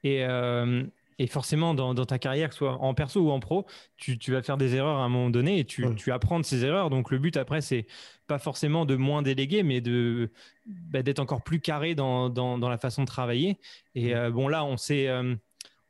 Et, 0.03 0.25
euh, 0.25 0.85
et 1.19 1.26
forcément, 1.26 1.75
dans, 1.75 1.95
ta 2.04 2.19
carrière, 2.19 2.49
que 2.49 2.54
ce 2.54 2.59
soit 2.59 2.75
en 2.75 2.95
perso 2.95 3.21
ou 3.21 3.31
en 3.31 3.40
pro, 3.40 3.66
tu, 3.97 4.16
vas 4.28 4.42
faire 4.42 4.57
des 4.57 4.75
erreurs 4.75 4.99
à 4.99 5.04
un 5.04 5.09
moment 5.09 5.31
donné 5.31 5.59
et 5.59 5.64
tu, 5.64 6.12
apprends 6.12 6.40
de 6.40 6.45
ces 6.45 6.64
erreurs. 6.64 6.90
Donc, 6.90 7.11
le 7.11 7.19
but 7.19 7.37
après, 7.37 7.61
c'est 7.61 7.87
pas 8.26 8.38
forcément 8.38 8.85
de 8.87 8.97
moins 8.97 9.23
déléguer, 9.23 9.62
mais 9.62 9.81
de 9.81 10.31
bah, 10.66 11.02
d'être 11.02 11.19
encore 11.19 11.42
plus 11.42 11.61
carré 11.61 11.95
dans, 11.95 12.59
la 12.61 12.78
façon 12.78 13.02
de 13.02 13.07
travailler. 13.07 13.59
Et 13.95 14.14
euh, 14.14 14.31
bon, 14.31 14.49
là, 14.49 14.64
on 14.64 14.76
s'est. 14.76 15.09
Euh, 15.09 15.35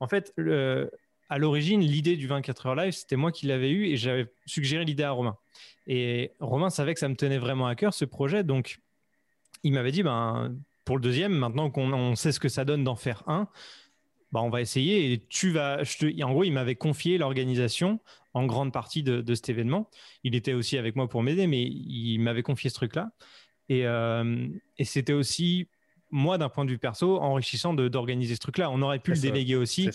en 0.01 0.09
fait, 0.09 0.35
à 1.29 1.39
l'origine, 1.39 1.81
l'idée 1.81 2.17
du 2.17 2.27
24 2.27 2.67
heures 2.67 2.75
live, 2.75 2.93
c'était 2.93 3.17
moi 3.17 3.33
qui 3.33 3.47
l'avais 3.47 3.71
eu 3.71 3.87
et 3.87 3.97
j'avais 3.97 4.27
suggéré 4.47 4.85
l'idée 4.85 5.05
à 5.05 5.13
Romain. 5.13 5.37
Et 5.87 6.33
Romain 6.41 6.71
savait 6.71 6.95
que 6.95 7.01
ça 7.01 7.09
me 7.09 7.17
tenait 7.17 7.39
vraiment 7.39 7.67
à 7.67 7.75
cœur, 7.75 7.95
ce 7.95 8.05
projet. 8.05 8.45
Donc, 8.45 8.81
il 9.63 9.73
m'avait 9.73 9.93
dit, 9.93 10.03
ben, 10.03 10.55
pour 10.85 10.97
le 10.97 11.03
deuxième, 11.03 11.33
maintenant 11.33 11.71
qu'on 11.71 12.15
sait 12.17 12.33
ce 12.33 12.41
que 12.41 12.49
ça 12.49 12.65
donne 12.65 12.85
d'en 12.85 12.97
faire 12.97 13.23
un, 13.27 13.49
bah, 14.33 14.41
on 14.41 14.49
va 14.49 14.61
essayer 14.61 15.13
et 15.13 15.25
tu 15.29 15.51
vas. 15.51 15.85
Je 15.85 16.23
en 16.23 16.33
gros, 16.33 16.45
il 16.45 16.53
m'avait 16.53 16.75
confié 16.75 17.19
l'organisation 17.19 18.01
en 18.35 18.47
grande 18.47 18.73
partie 18.73 19.03
de, 19.03 19.35
cet 19.35 19.51
événement. 19.51 19.91
Il 20.25 20.35
était 20.35 20.55
aussi 20.55 20.79
avec 20.79 20.97
moi 20.97 21.09
pour 21.09 21.23
m'aider, 21.23 21.47
mais 21.47 21.63
il 21.63 22.19
m'avait 22.19 22.43
confié 22.43 22.71
ce 22.71 22.75
truc-là. 22.75 23.11
Et, 23.69 23.87
euh, 23.87 24.49
c'était 24.83 25.13
aussi, 25.13 25.69
moi, 26.11 26.39
d'un 26.39 26.49
point 26.49 26.65
de 26.65 26.71
vue 26.71 26.79
perso, 26.79 27.19
enrichissant 27.21 27.75
d'organiser 27.75 28.35
ce 28.35 28.41
truc-là. 28.41 28.71
On 28.71 28.81
aurait 28.81 29.01
pu 29.01 29.13
le 29.13 29.21
déléguer 29.21 29.57
aussi. 29.57 29.91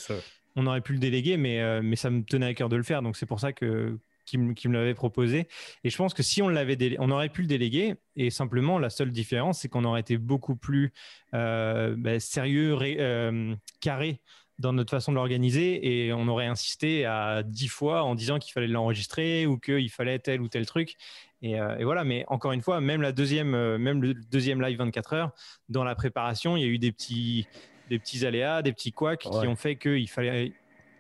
On 0.56 0.66
aurait 0.68 0.82
pu 0.82 0.94
le 0.94 1.00
déléguer, 1.00 1.38
mais, 1.38 1.60
euh, 1.62 1.82
mais 1.84 1.96
ça 1.96 2.10
me 2.10 2.24
tenait 2.24 2.48
à 2.48 2.54
cœur 2.54 2.70
de 2.70 2.76
le 2.76 2.84
faire. 2.84 3.02
Donc 3.02 3.18
c'est 3.18 3.26
pour 3.26 3.40
ça 3.40 3.54
que, 3.54 3.98
qui, 4.28 4.38
me 4.38 4.74
l'avait 4.74 4.94
proposé. 4.94 5.48
Et 5.84 5.90
je 5.90 5.98
pense 5.98 6.14
que 6.14 6.22
si 6.22 6.42
on 6.42 6.50
l'avait, 6.50 6.98
on 7.00 7.10
aurait 7.10 7.30
pu 7.30 7.42
le 7.42 7.48
déléguer. 7.48 7.96
Et 8.16 8.30
simplement, 8.30 8.78
la 8.78 8.90
seule 8.90 9.12
différence, 9.12 9.60
c'est 9.60 9.70
qu'on 9.70 9.86
aurait 9.86 10.02
été 10.02 10.18
beaucoup 10.18 10.56
plus 10.56 10.94
euh, 11.34 11.96
ben, 11.98 12.20
sérieux, 12.20 12.78
euh, 12.82 13.56
carré 13.80 14.22
dans 14.60 14.74
notre 14.74 14.90
façon 14.90 15.12
de 15.12 15.18
l'organiser 15.18 16.08
et 16.08 16.14
on 16.14 16.28
aurait 16.28 16.48
insisté 16.48 17.06
à 17.06 17.44
dix 17.44 17.68
fois 17.68 18.04
en 18.04 18.16
disant 18.16 18.40
qu'il 18.40 18.54
fallait 18.54 18.68
l'enregistrer 18.68 19.46
ou 19.46 19.60
qu'il 19.60 19.90
fallait 19.92 20.18
tel 20.18 20.42
ou 20.42 20.48
tel 20.48 20.66
truc. 20.66 20.96
Et, 21.44 21.60
euh, 21.60 21.78
voilà, 21.84 22.04
mais 22.04 22.26
encore 22.28 22.54
une 22.54 22.64
fois, 22.64 22.82
même 22.82 23.04
la 23.04 23.12
deuxième, 23.12 23.78
même 23.78 24.02
le 24.02 24.16
deuxième 24.16 24.60
live 24.60 24.80
24 24.80 25.14
heures, 25.14 25.32
dans 25.70 25.84
la 25.84 25.94
préparation, 25.94 26.58
il 26.58 26.64
y 26.64 26.66
a 26.66 26.70
eu 26.70 26.80
des 26.80 26.92
petits, 26.92 27.48
des 27.90 28.00
petits 28.00 28.26
aléas, 28.26 28.64
des 28.64 28.74
petits 28.74 28.92
couacs 28.92 29.20
qui 29.20 29.48
ont 29.48 29.56
fait 29.56 29.76
qu'il 29.76 30.10
fallait, 30.10 30.54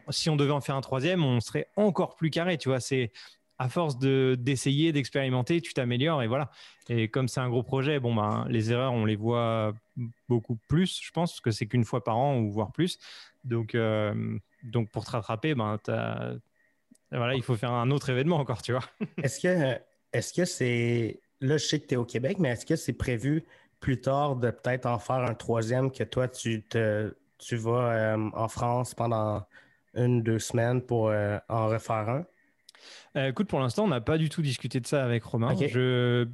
si 0.09 0.29
on 0.29 0.35
devait 0.35 0.51
en 0.51 0.61
faire 0.61 0.75
un 0.75 0.81
troisième, 0.81 1.23
on 1.23 1.39
serait 1.39 1.67
encore 1.75 2.15
plus 2.15 2.29
carré. 2.29 2.57
Tu 2.57 2.69
vois, 2.69 2.79
c'est 2.79 3.11
à 3.59 3.69
force 3.69 3.97
de 3.97 4.35
d'essayer, 4.39 4.91
d'expérimenter, 4.91 5.61
tu 5.61 5.73
t'améliores 5.73 6.21
et 6.21 6.27
voilà. 6.27 6.51
Et 6.89 7.07
comme 7.07 7.27
c'est 7.27 7.39
un 7.39 7.49
gros 7.49 7.63
projet, 7.63 7.99
bon 7.99 8.13
ben 8.13 8.45
les 8.49 8.71
erreurs, 8.71 8.93
on 8.93 9.05
les 9.05 9.15
voit 9.15 9.73
beaucoup 10.29 10.57
plus, 10.67 11.01
je 11.01 11.11
pense, 11.11 11.31
parce 11.31 11.41
que 11.41 11.51
c'est 11.51 11.65
qu'une 11.65 11.83
fois 11.83 12.03
par 12.03 12.17
an 12.17 12.37
ou 12.37 12.51
voire 12.51 12.71
plus. 12.71 12.99
Donc 13.43 13.75
euh, 13.75 14.37
donc 14.63 14.89
pour 14.91 15.05
te 15.05 15.11
rattraper, 15.11 15.55
ben 15.55 15.79
voilà, 17.11 17.35
il 17.35 17.43
faut 17.43 17.55
faire 17.55 17.71
un 17.71 17.89
autre 17.91 18.09
événement 18.09 18.37
encore, 18.37 18.61
tu 18.61 18.73
vois. 18.73 18.83
est-ce 19.23 19.39
que 19.39 19.79
est-ce 20.13 20.33
que 20.33 20.45
c'est 20.45 21.19
là, 21.41 21.57
je 21.57 21.65
sais 21.65 21.79
que 21.79 21.87
tu 21.87 21.93
es 21.95 21.97
au 21.97 22.05
Québec, 22.05 22.37
mais 22.39 22.49
est-ce 22.49 22.65
que 22.65 22.75
c'est 22.75 22.93
prévu 22.93 23.45
plus 23.79 24.01
tard 24.01 24.35
de 24.35 24.49
peut-être 24.51 24.85
en 24.85 24.99
faire 24.99 25.17
un 25.17 25.35
troisième 25.35 25.91
que 25.91 26.03
toi 26.03 26.27
tu 26.27 26.63
te 26.63 27.15
tu 27.37 27.55
vas 27.55 27.91
euh, 27.91 28.29
en 28.33 28.47
France 28.47 28.95
pendant 28.95 29.45
une, 29.97 30.23
deux 30.23 30.39
semaines 30.39 30.81
pour 30.81 31.09
euh, 31.09 31.37
en 31.49 31.67
refaire 31.67 32.09
un? 32.09 32.25
écoute, 33.27 33.47
pour 33.47 33.59
l'instant, 33.59 33.85
on 33.85 33.87
n'a 33.87 34.01
pas 34.01 34.19
du 34.19 34.29
tout 34.29 34.43
discuté 34.43 34.79
de 34.79 34.85
ça 34.85 35.03
avec 35.03 35.23
Romain. 35.23 35.55
Je 35.55 36.27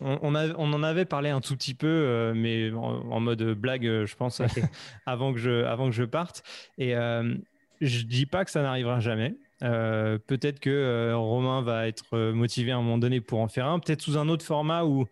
on, 0.00 0.18
on, 0.22 0.72
en 0.72 0.82
avait 0.82 1.04
parlé 1.04 1.30
un 1.30 1.40
tout 1.40 1.56
petit 1.56 1.74
peu, 1.74 1.86
euh, 1.86 2.34
mais 2.34 2.70
en, 2.72 3.20
mode 3.20 3.42
blague, 3.54 3.86
euh, 3.86 4.06
je 4.06 4.14
pense, 4.16 4.40
avant, 5.06 5.32
que 5.32 5.38
je, 5.38 5.64
avant 5.64 5.86
que 5.86 5.94
je 5.94 6.04
parte. 6.04 6.42
Et 6.78 6.94
euh, 6.94 7.34
je 7.80 8.02
dis 8.02 8.26
pas 8.26 8.44
que 8.44 8.50
ça 8.50 8.62
n'arrivera 8.62 9.00
jamais. 9.00 9.34
peut-être 9.60 10.60
que 10.60 11.12
Romain 11.14 11.62
va 11.62 11.88
être 11.88 12.30
motivé 12.32 12.72
à 12.72 12.76
un 12.76 12.82
moment 12.82 12.98
donné 12.98 13.20
pour 13.20 13.40
en 13.40 13.48
faire 13.48 13.66
un, 13.66 13.78
peut-être 13.78 14.02
sous 14.02 14.18
un 14.18 14.28
autre 14.28 14.44
format 14.44 14.84
ou 14.84 15.06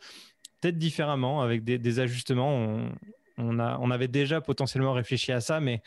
peut-être 0.61 0.79
différemment, 0.79 1.43
avec 1.43 1.65
des, 1.65 2.01
ajustements. 2.01 2.91
On, 3.37 3.59
a, 3.59 3.79
on 3.81 3.91
avait 3.91 4.09
déjà 4.09 4.41
potentiellement 4.41 4.93
réfléchi 4.93 5.33
à 5.33 5.41
ça, 5.41 5.61
mais 5.61 5.83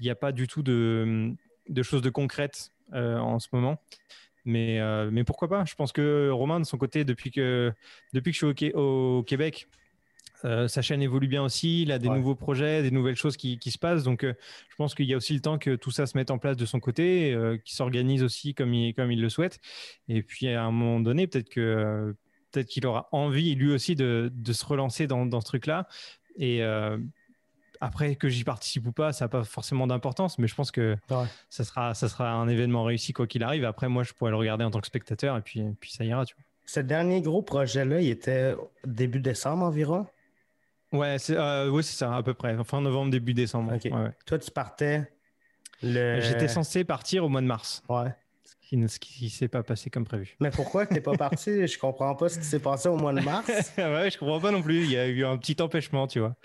il 0.00 0.04
n'y 0.04 0.10
a 0.10 0.14
pas 0.14 0.32
du 0.32 0.46
tout 0.46 0.62
de, 0.62 1.32
de 1.68 1.82
choses 1.82 2.02
de 2.02 2.10
concrètes 2.10 2.70
en 2.92 3.38
ce 3.38 3.48
moment. 3.52 3.78
Mais, 4.48 4.80
euh, 4.80 5.10
mais 5.12 5.24
pourquoi 5.24 5.46
pas? 5.46 5.66
Je 5.66 5.74
pense 5.74 5.92
que 5.92 6.30
Romain, 6.30 6.58
de 6.58 6.64
son 6.64 6.78
côté, 6.78 7.04
depuis 7.04 7.30
que, 7.30 7.70
depuis 8.14 8.32
que 8.32 8.38
je 8.38 8.56
suis 8.56 8.72
au, 8.72 9.22
Québec, 9.22 9.68
euh, 10.46 10.68
sa 10.68 10.80
chaîne 10.80 11.02
évolue 11.02 11.28
bien 11.28 11.42
aussi, 11.42 11.82
il 11.82 11.92
a 11.92 11.98
des 11.98 12.08
nouveaux 12.08 12.34
projets, 12.34 12.82
des 12.82 12.90
nouvelles 12.90 13.16
choses 13.16 13.36
qui, 13.36 13.58
qui 13.58 13.70
se 13.70 13.78
passent. 13.78 14.04
Donc, 14.04 14.24
euh, 14.24 14.32
je 14.70 14.76
pense 14.76 14.94
qu'il 14.94 15.04
y 15.04 15.12
a 15.12 15.18
aussi 15.18 15.34
le 15.34 15.40
temps 15.40 15.58
que 15.58 15.76
tout 15.76 15.90
ça 15.90 16.06
se 16.06 16.16
mette 16.16 16.30
en 16.30 16.38
place 16.38 16.56
de 16.56 16.64
son 16.64 16.80
côté, 16.80 17.36
qu'il 17.62 17.74
s'organise 17.74 18.22
aussi 18.22 18.54
comme 18.54 18.72
il, 18.72 18.94
comme 18.94 19.12
il 19.12 19.20
le 19.20 19.28
souhaite. 19.28 19.60
Et 20.08 20.22
puis, 20.22 20.48
à 20.48 20.64
un 20.64 20.70
moment 20.70 21.00
donné, 21.00 21.26
peut-être 21.26 21.50
que 21.50 22.16
peut-être 22.50 22.68
qu'il 22.68 22.86
aura 22.86 23.10
envie, 23.12 23.54
lui 23.54 23.70
aussi, 23.70 23.96
de, 23.96 24.32
de 24.32 24.52
se 24.54 24.64
relancer 24.64 25.06
dans, 25.06 25.26
dans 25.26 25.42
ce 25.42 25.46
truc-là. 25.46 25.86
Et 26.38 26.62
après, 27.80 28.16
que 28.16 28.28
j'y 28.28 28.44
participe 28.44 28.86
ou 28.86 28.92
pas, 28.92 29.12
ça 29.12 29.24
n'a 29.24 29.28
pas 29.28 29.44
forcément 29.44 29.86
d'importance, 29.86 30.38
mais 30.38 30.46
je 30.48 30.54
pense 30.54 30.70
que 30.70 30.96
ça, 31.48 31.64
sera, 31.64 31.94
ça 31.94 32.08
sera 32.08 32.32
un 32.32 32.48
événement 32.48 32.84
réussi 32.84 33.12
quoi 33.12 33.26
qu'il 33.26 33.42
arrive. 33.42 33.64
Après, 33.64 33.88
moi, 33.88 34.02
je 34.02 34.12
pourrais 34.12 34.30
le 34.30 34.36
regarder 34.36 34.64
en 34.64 34.70
tant 34.70 34.80
que 34.80 34.86
spectateur 34.86 35.36
et 35.36 35.40
puis, 35.40 35.62
puis 35.80 35.90
ça 35.90 36.04
ira. 36.04 36.24
Tu 36.24 36.34
vois. 36.34 36.44
Ce 36.66 36.80
dernier 36.80 37.22
gros 37.22 37.42
projet-là, 37.42 38.00
il 38.00 38.10
était 38.10 38.54
début 38.84 39.20
décembre 39.20 39.64
environ? 39.64 40.06
Ouais, 40.92 41.18
c'est 41.18 41.36
euh, 41.36 41.82
ça, 41.82 42.16
à 42.16 42.22
peu 42.22 42.34
près. 42.34 42.56
Fin 42.64 42.80
novembre, 42.80 43.10
début 43.10 43.34
décembre. 43.34 43.72
Toi, 44.26 44.38
tu 44.38 44.50
partais 44.50 45.10
le... 45.82 46.20
J'étais 46.20 46.48
censé 46.48 46.84
partir 46.84 47.24
au 47.24 47.28
mois 47.28 47.40
de 47.40 47.46
mars. 47.46 47.82
Ouais. 47.88 48.12
Ce 48.70 48.98
qui 48.98 49.16
ne 49.22 49.28
s'est 49.28 49.48
pas 49.48 49.62
passé 49.62 49.88
comme 49.88 50.04
prévu. 50.04 50.36
Mais 50.40 50.50
pourquoi 50.50 50.86
tu 50.86 50.92
n'es 50.92 51.00
pas 51.00 51.16
parti? 51.16 51.66
je 51.66 51.78
comprends 51.78 52.14
pas 52.14 52.28
ce 52.28 52.38
qui 52.38 52.44
s'est 52.44 52.58
passé 52.58 52.88
au 52.88 52.96
mois 52.96 53.14
de 53.14 53.20
mars. 53.20 53.48
ouais, 53.78 54.10
je 54.10 54.18
comprends 54.18 54.40
pas 54.40 54.50
non 54.50 54.60
plus. 54.60 54.84
Il 54.84 54.90
y 54.90 54.98
a 54.98 55.06
eu 55.06 55.24
un 55.24 55.38
petit 55.38 55.60
empêchement, 55.62 56.06
tu 56.06 56.20
vois. 56.20 56.36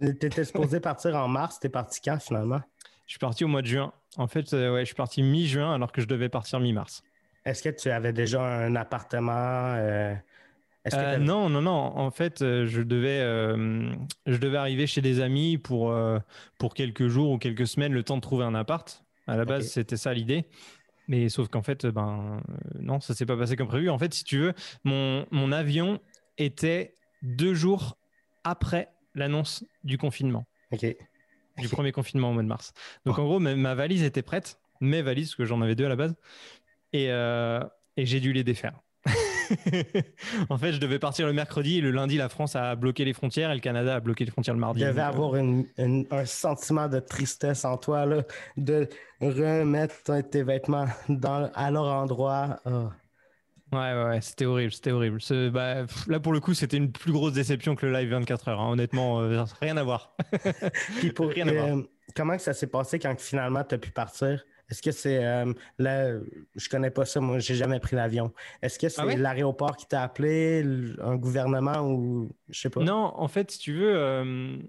Tu 0.00 0.08
étais 0.08 0.44
supposé 0.44 0.80
partir 0.80 1.16
en 1.16 1.28
mars, 1.28 1.58
t'es 1.58 1.68
parti 1.68 2.00
quand 2.04 2.18
finalement? 2.20 2.60
Je 3.06 3.12
suis 3.12 3.18
parti 3.18 3.44
au 3.44 3.48
mois 3.48 3.62
de 3.62 3.66
juin. 3.66 3.92
En 4.16 4.26
fait, 4.26 4.52
euh, 4.52 4.74
ouais, 4.74 4.80
je 4.80 4.86
suis 4.86 4.94
parti 4.94 5.22
mi-juin 5.22 5.74
alors 5.74 5.92
que 5.92 6.00
je 6.00 6.06
devais 6.06 6.28
partir 6.28 6.60
mi-mars. 6.60 7.02
Est-ce 7.44 7.62
que 7.62 7.68
tu 7.68 7.90
avais 7.90 8.12
déjà 8.12 8.42
un 8.42 8.74
appartement? 8.74 9.74
Euh, 9.76 10.14
euh, 10.92 11.18
non, 11.18 11.48
non, 11.48 11.62
non. 11.62 11.96
En 11.96 12.10
fait, 12.10 12.40
je 12.40 12.82
devais, 12.82 13.20
je 13.20 14.36
devais 14.36 14.56
arriver 14.56 14.86
chez 14.86 15.00
des 15.00 15.20
amis 15.20 15.56
pour, 15.56 15.96
pour 16.58 16.74
quelques 16.74 17.08
jours 17.08 17.30
ou 17.32 17.38
quelques 17.38 17.66
semaines, 17.66 17.92
le 17.92 18.02
temps 18.02 18.16
de 18.16 18.20
trouver 18.20 18.44
un 18.44 18.54
appart. 18.54 19.04
À 19.26 19.36
la 19.36 19.44
base, 19.44 19.68
c'était 19.68 19.96
ça 19.96 20.12
l'idée. 20.12 20.46
Mais 21.08 21.28
sauf 21.28 21.48
qu'en 21.48 21.62
fait, 21.62 21.86
ben, 21.86 22.40
non, 22.80 23.00
ça 23.00 23.14
s'est 23.14 23.26
pas 23.26 23.36
passé 23.36 23.54
comme 23.54 23.68
prévu. 23.68 23.90
En 23.90 23.98
fait, 23.98 24.12
si 24.12 24.24
tu 24.24 24.38
veux, 24.38 24.54
mon, 24.82 25.24
mon 25.30 25.52
avion 25.52 26.00
était 26.38 26.94
deux 27.22 27.54
jours 27.54 27.96
après 28.42 28.88
l'annonce 29.16 29.64
du 29.82 29.98
confinement. 29.98 30.46
Du 30.70 31.68
premier 31.68 31.90
confinement 31.90 32.30
au 32.30 32.32
mois 32.32 32.42
de 32.42 32.48
mars. 32.48 32.72
Donc 33.04 33.18
en 33.18 33.24
gros, 33.24 33.40
ma, 33.40 33.74
valise 33.74 34.02
était 34.02 34.22
prête, 34.22 34.60
mes 34.80 35.02
valises, 35.02 35.30
parce 35.30 35.36
que 35.36 35.44
j'en 35.46 35.60
avais 35.62 35.74
deux 35.74 35.86
à 35.86 35.88
la 35.88 35.96
base, 35.96 36.14
et, 36.92 37.10
euh, 37.10 37.60
j'ai 37.96 38.20
dû 38.20 38.32
les 38.32 38.44
défaire. 38.44 38.78
en 40.50 40.58
fait, 40.58 40.72
je 40.72 40.78
devais 40.78 40.98
partir 40.98 41.26
le 41.26 41.32
mercredi 41.32 41.78
et 41.78 41.80
le 41.80 41.92
lundi, 41.92 42.16
la 42.16 42.28
France 42.28 42.56
a 42.56 42.74
bloqué 42.74 43.04
les 43.04 43.12
frontières 43.12 43.50
et 43.52 43.54
le 43.54 43.60
Canada 43.60 43.94
a 43.94 44.00
bloqué 44.00 44.24
les 44.24 44.30
frontières 44.30 44.54
le 44.54 44.60
mardi. 44.60 44.80
Il 44.80 44.86
devait 44.86 45.00
avoir 45.00 45.34
un 45.34 46.24
sentiment 46.24 46.88
de 46.88 46.98
tristesse 46.98 47.64
en 47.64 47.76
toi 47.76 48.06
là, 48.06 48.22
de 48.56 48.88
remettre 49.20 50.20
tes 50.28 50.42
vêtements 50.42 50.86
dans, 51.08 51.50
à 51.54 51.70
leur 51.70 51.86
endroit. 51.86 52.60
Ah. 52.64 52.90
Ouais, 53.72 53.78
ouais, 53.78 54.20
c'était 54.20 54.44
horrible, 54.44 54.72
c'était 54.72 54.92
horrible. 54.92 55.18
Bah, 55.50 55.86
là, 56.06 56.20
pour 56.20 56.32
le 56.32 56.38
coup, 56.38 56.54
c'était 56.54 56.76
une 56.76 56.92
plus 56.92 57.12
grosse 57.12 57.32
déception 57.32 57.74
que 57.74 57.84
le 57.86 57.92
live 57.92 58.10
24 58.10 58.48
heures. 58.48 58.60
Hein. 58.60 58.70
Honnêtement, 58.70 59.20
euh, 59.20 59.44
rien 59.60 59.76
à 59.76 59.82
voir. 59.82 60.16
pour, 61.14 61.30
rien 61.30 61.48
à 61.48 61.52
voir. 61.52 61.66
Euh, 61.76 61.82
comment 62.14 62.38
ça 62.38 62.54
s'est 62.54 62.68
passé 62.68 63.00
quand 63.00 63.20
finalement 63.20 63.64
tu 63.64 63.74
as 63.74 63.78
pu 63.78 63.90
partir? 63.90 64.44
Est-ce 64.70 64.82
que 64.82 64.92
c'est 64.92 65.24
euh, 65.24 65.52
là, 65.78 66.10
je 66.54 66.68
connais 66.68 66.90
pas 66.90 67.04
ça, 67.04 67.20
moi, 67.20 67.40
j'ai 67.40 67.54
jamais 67.54 67.80
pris 67.80 67.96
l'avion. 67.96 68.32
Est-ce 68.62 68.78
que 68.78 68.88
c'est 68.88 69.02
ah 69.02 69.16
l'aéroport 69.16 69.76
qui 69.76 69.86
t'a 69.86 70.02
appelé, 70.02 70.64
un 71.00 71.16
gouvernement 71.16 71.80
ou 71.88 72.30
je 72.48 72.60
sais 72.60 72.70
pas? 72.70 72.82
Non, 72.82 73.12
en 73.16 73.28
fait, 73.28 73.50
si 73.50 73.58
tu 73.58 73.74
veux, 73.74 74.60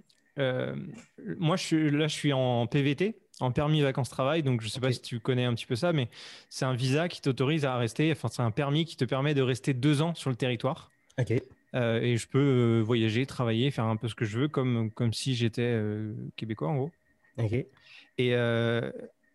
moi, 1.38 1.55
je 1.55 1.63
suis, 1.63 1.91
là, 1.91 2.07
je 2.07 2.13
suis 2.15 2.33
en 2.33 2.65
PVT 2.65 3.19
en 3.39 3.52
permis 3.52 3.82
vacances-travail. 3.82 4.43
Donc, 4.43 4.62
je 4.62 4.67
ne 4.67 4.71
sais 4.71 4.80
pas 4.80 4.91
si 4.91 5.02
tu 5.02 5.19
connais 5.19 5.45
un 5.45 5.54
petit 5.54 5.65
peu 5.65 5.76
ça, 5.76 5.93
mais 5.93 6.10
c'est 6.50 6.65
un 6.65 6.73
visa 6.73 7.08
qui 7.08 7.21
t'autorise 7.21 7.65
à 7.65 7.78
rester, 7.78 8.12
enfin, 8.12 8.30
c'est 8.32 8.41
un 8.41 8.52
permis 8.52 8.86
qui 8.86 8.97
te 8.97 9.06
permet 9.06 9.34
de 9.34 9.41
rester 9.41 9.73
deux 9.73 10.02
ans 10.02 10.15
sur 10.15 10.30
le 10.30 10.36
territoire. 10.36 10.89
Ok. 11.19 11.34
Euh, 11.76 12.02
et 12.02 12.17
je 12.17 12.28
peux 12.28 12.39
euh, 12.39 12.82
voyager, 12.82 13.26
travailler, 13.26 13.71
faire 13.71 13.86
un 13.86 13.97
peu 13.97 14.08
ce 14.08 14.15
que 14.15 14.26
je 14.26 14.39
veux, 14.39 14.47
comme, 14.47 14.91
comme 14.91 15.13
si 15.13 15.36
j'étais 15.36 15.62
euh, 15.63 16.13
québécois, 16.36 16.69
en 16.69 16.76
gros. 16.76 16.91
Ok. 17.38 17.54
Et, 18.19 18.34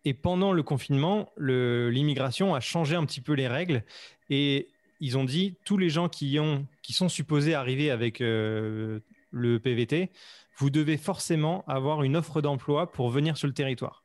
et 0.05 0.13
pendant 0.13 0.51
le 0.51 0.61
confinement, 0.61 1.31
l'immigration 1.37 2.53
a 2.53 2.59
changé 2.59 2.95
un 2.97 3.05
petit 3.05 3.21
peu 3.21 3.31
les 3.31 3.47
règles 3.47 3.83
et 4.29 4.67
ils 4.99 5.17
ont 5.17 5.23
dit 5.23 5.55
tous 5.63 5.77
les 5.77 5.89
gens 5.89 6.09
qui, 6.09 6.37
ont, 6.37 6.67
qui 6.81 6.91
sont 6.91 7.07
supposés 7.07 7.53
arriver 7.53 7.91
avec 7.91 8.19
le 8.19 9.01
PVT 9.31 10.09
vous 10.57 10.69
devez 10.69 10.97
forcément 10.97 11.63
avoir 11.67 12.03
une 12.03 12.15
offre 12.15 12.41
d'emploi 12.41 12.91
pour 12.91 13.09
venir 13.09 13.37
sur 13.37 13.47
le 13.47 13.53
territoire. 13.53 14.03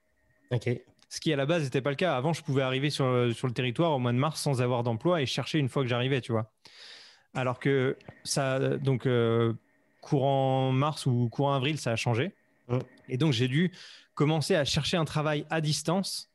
Ok. 0.50 0.70
Ce 1.10 1.20
qui 1.20 1.32
à 1.32 1.36
la 1.36 1.46
base 1.46 1.64
n'était 1.64 1.80
pas 1.80 1.90
le 1.90 1.96
cas. 1.96 2.16
Avant, 2.16 2.32
je 2.32 2.42
pouvais 2.42 2.62
arriver 2.62 2.90
sur, 2.90 3.06
le 3.06 3.50
territoire 3.50 3.92
au 3.92 3.98
mois 3.98 4.12
de 4.12 4.18
mars 4.18 4.40
sans 4.40 4.60
avoir 4.60 4.82
d'emploi 4.82 5.22
et 5.22 5.26
chercher 5.26 5.58
une 5.58 5.68
fois 5.68 5.82
que 5.82 5.88
j'arrivais, 5.88 6.20
tu 6.20 6.32
vois. 6.32 6.52
Alors 7.34 7.58
que 7.58 7.96
ça, 8.24 8.58
donc 8.78 9.06
euh, 9.06 9.54
courant 10.00 10.72
mars 10.72 11.06
ou 11.06 11.28
courant 11.30 11.54
avril, 11.54 11.78
ça 11.78 11.92
a 11.92 11.96
changé. 11.96 12.34
Et 13.08 13.16
donc 13.16 13.32
j'ai 13.32 13.48
dû 13.48 13.72
commencer 14.14 14.54
à 14.54 14.64
chercher 14.66 14.98
un 14.98 15.06
travail 15.06 15.46
à 15.48 15.62
distance, 15.62 16.30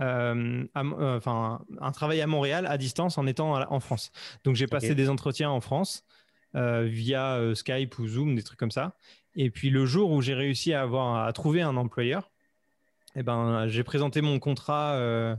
euh, 0.00 0.64
euh, 0.76 1.16
enfin 1.16 1.64
un 1.80 1.92
travail 1.92 2.20
à 2.20 2.26
Montréal 2.26 2.66
à 2.66 2.76
distance 2.76 3.16
en 3.18 3.26
étant 3.28 3.52
en 3.70 3.80
France. 3.80 4.10
Donc 4.42 4.56
j'ai 4.56 4.66
passé 4.66 4.96
des 4.96 5.08
entretiens 5.08 5.50
en 5.50 5.60
France 5.60 6.04
via 6.52 7.40
Skype 7.54 7.96
ou 8.00 8.08
Zoom, 8.08 8.34
des 8.34 8.42
trucs 8.42 8.58
comme 8.58 8.72
ça. 8.72 8.96
Et 9.36 9.50
puis 9.50 9.70
le 9.70 9.84
jour 9.86 10.10
où 10.10 10.22
j'ai 10.22 10.34
réussi 10.34 10.72
à 10.72 10.82
avoir 10.82 11.26
à 11.26 11.32
trouver 11.32 11.62
un 11.62 11.76
employeur, 11.76 12.30
eh 13.16 13.22
ben 13.22 13.66
j'ai 13.68 13.84
présenté 13.84 14.20
mon 14.20 14.38
contrat 14.38 14.94
euh, 14.94 15.34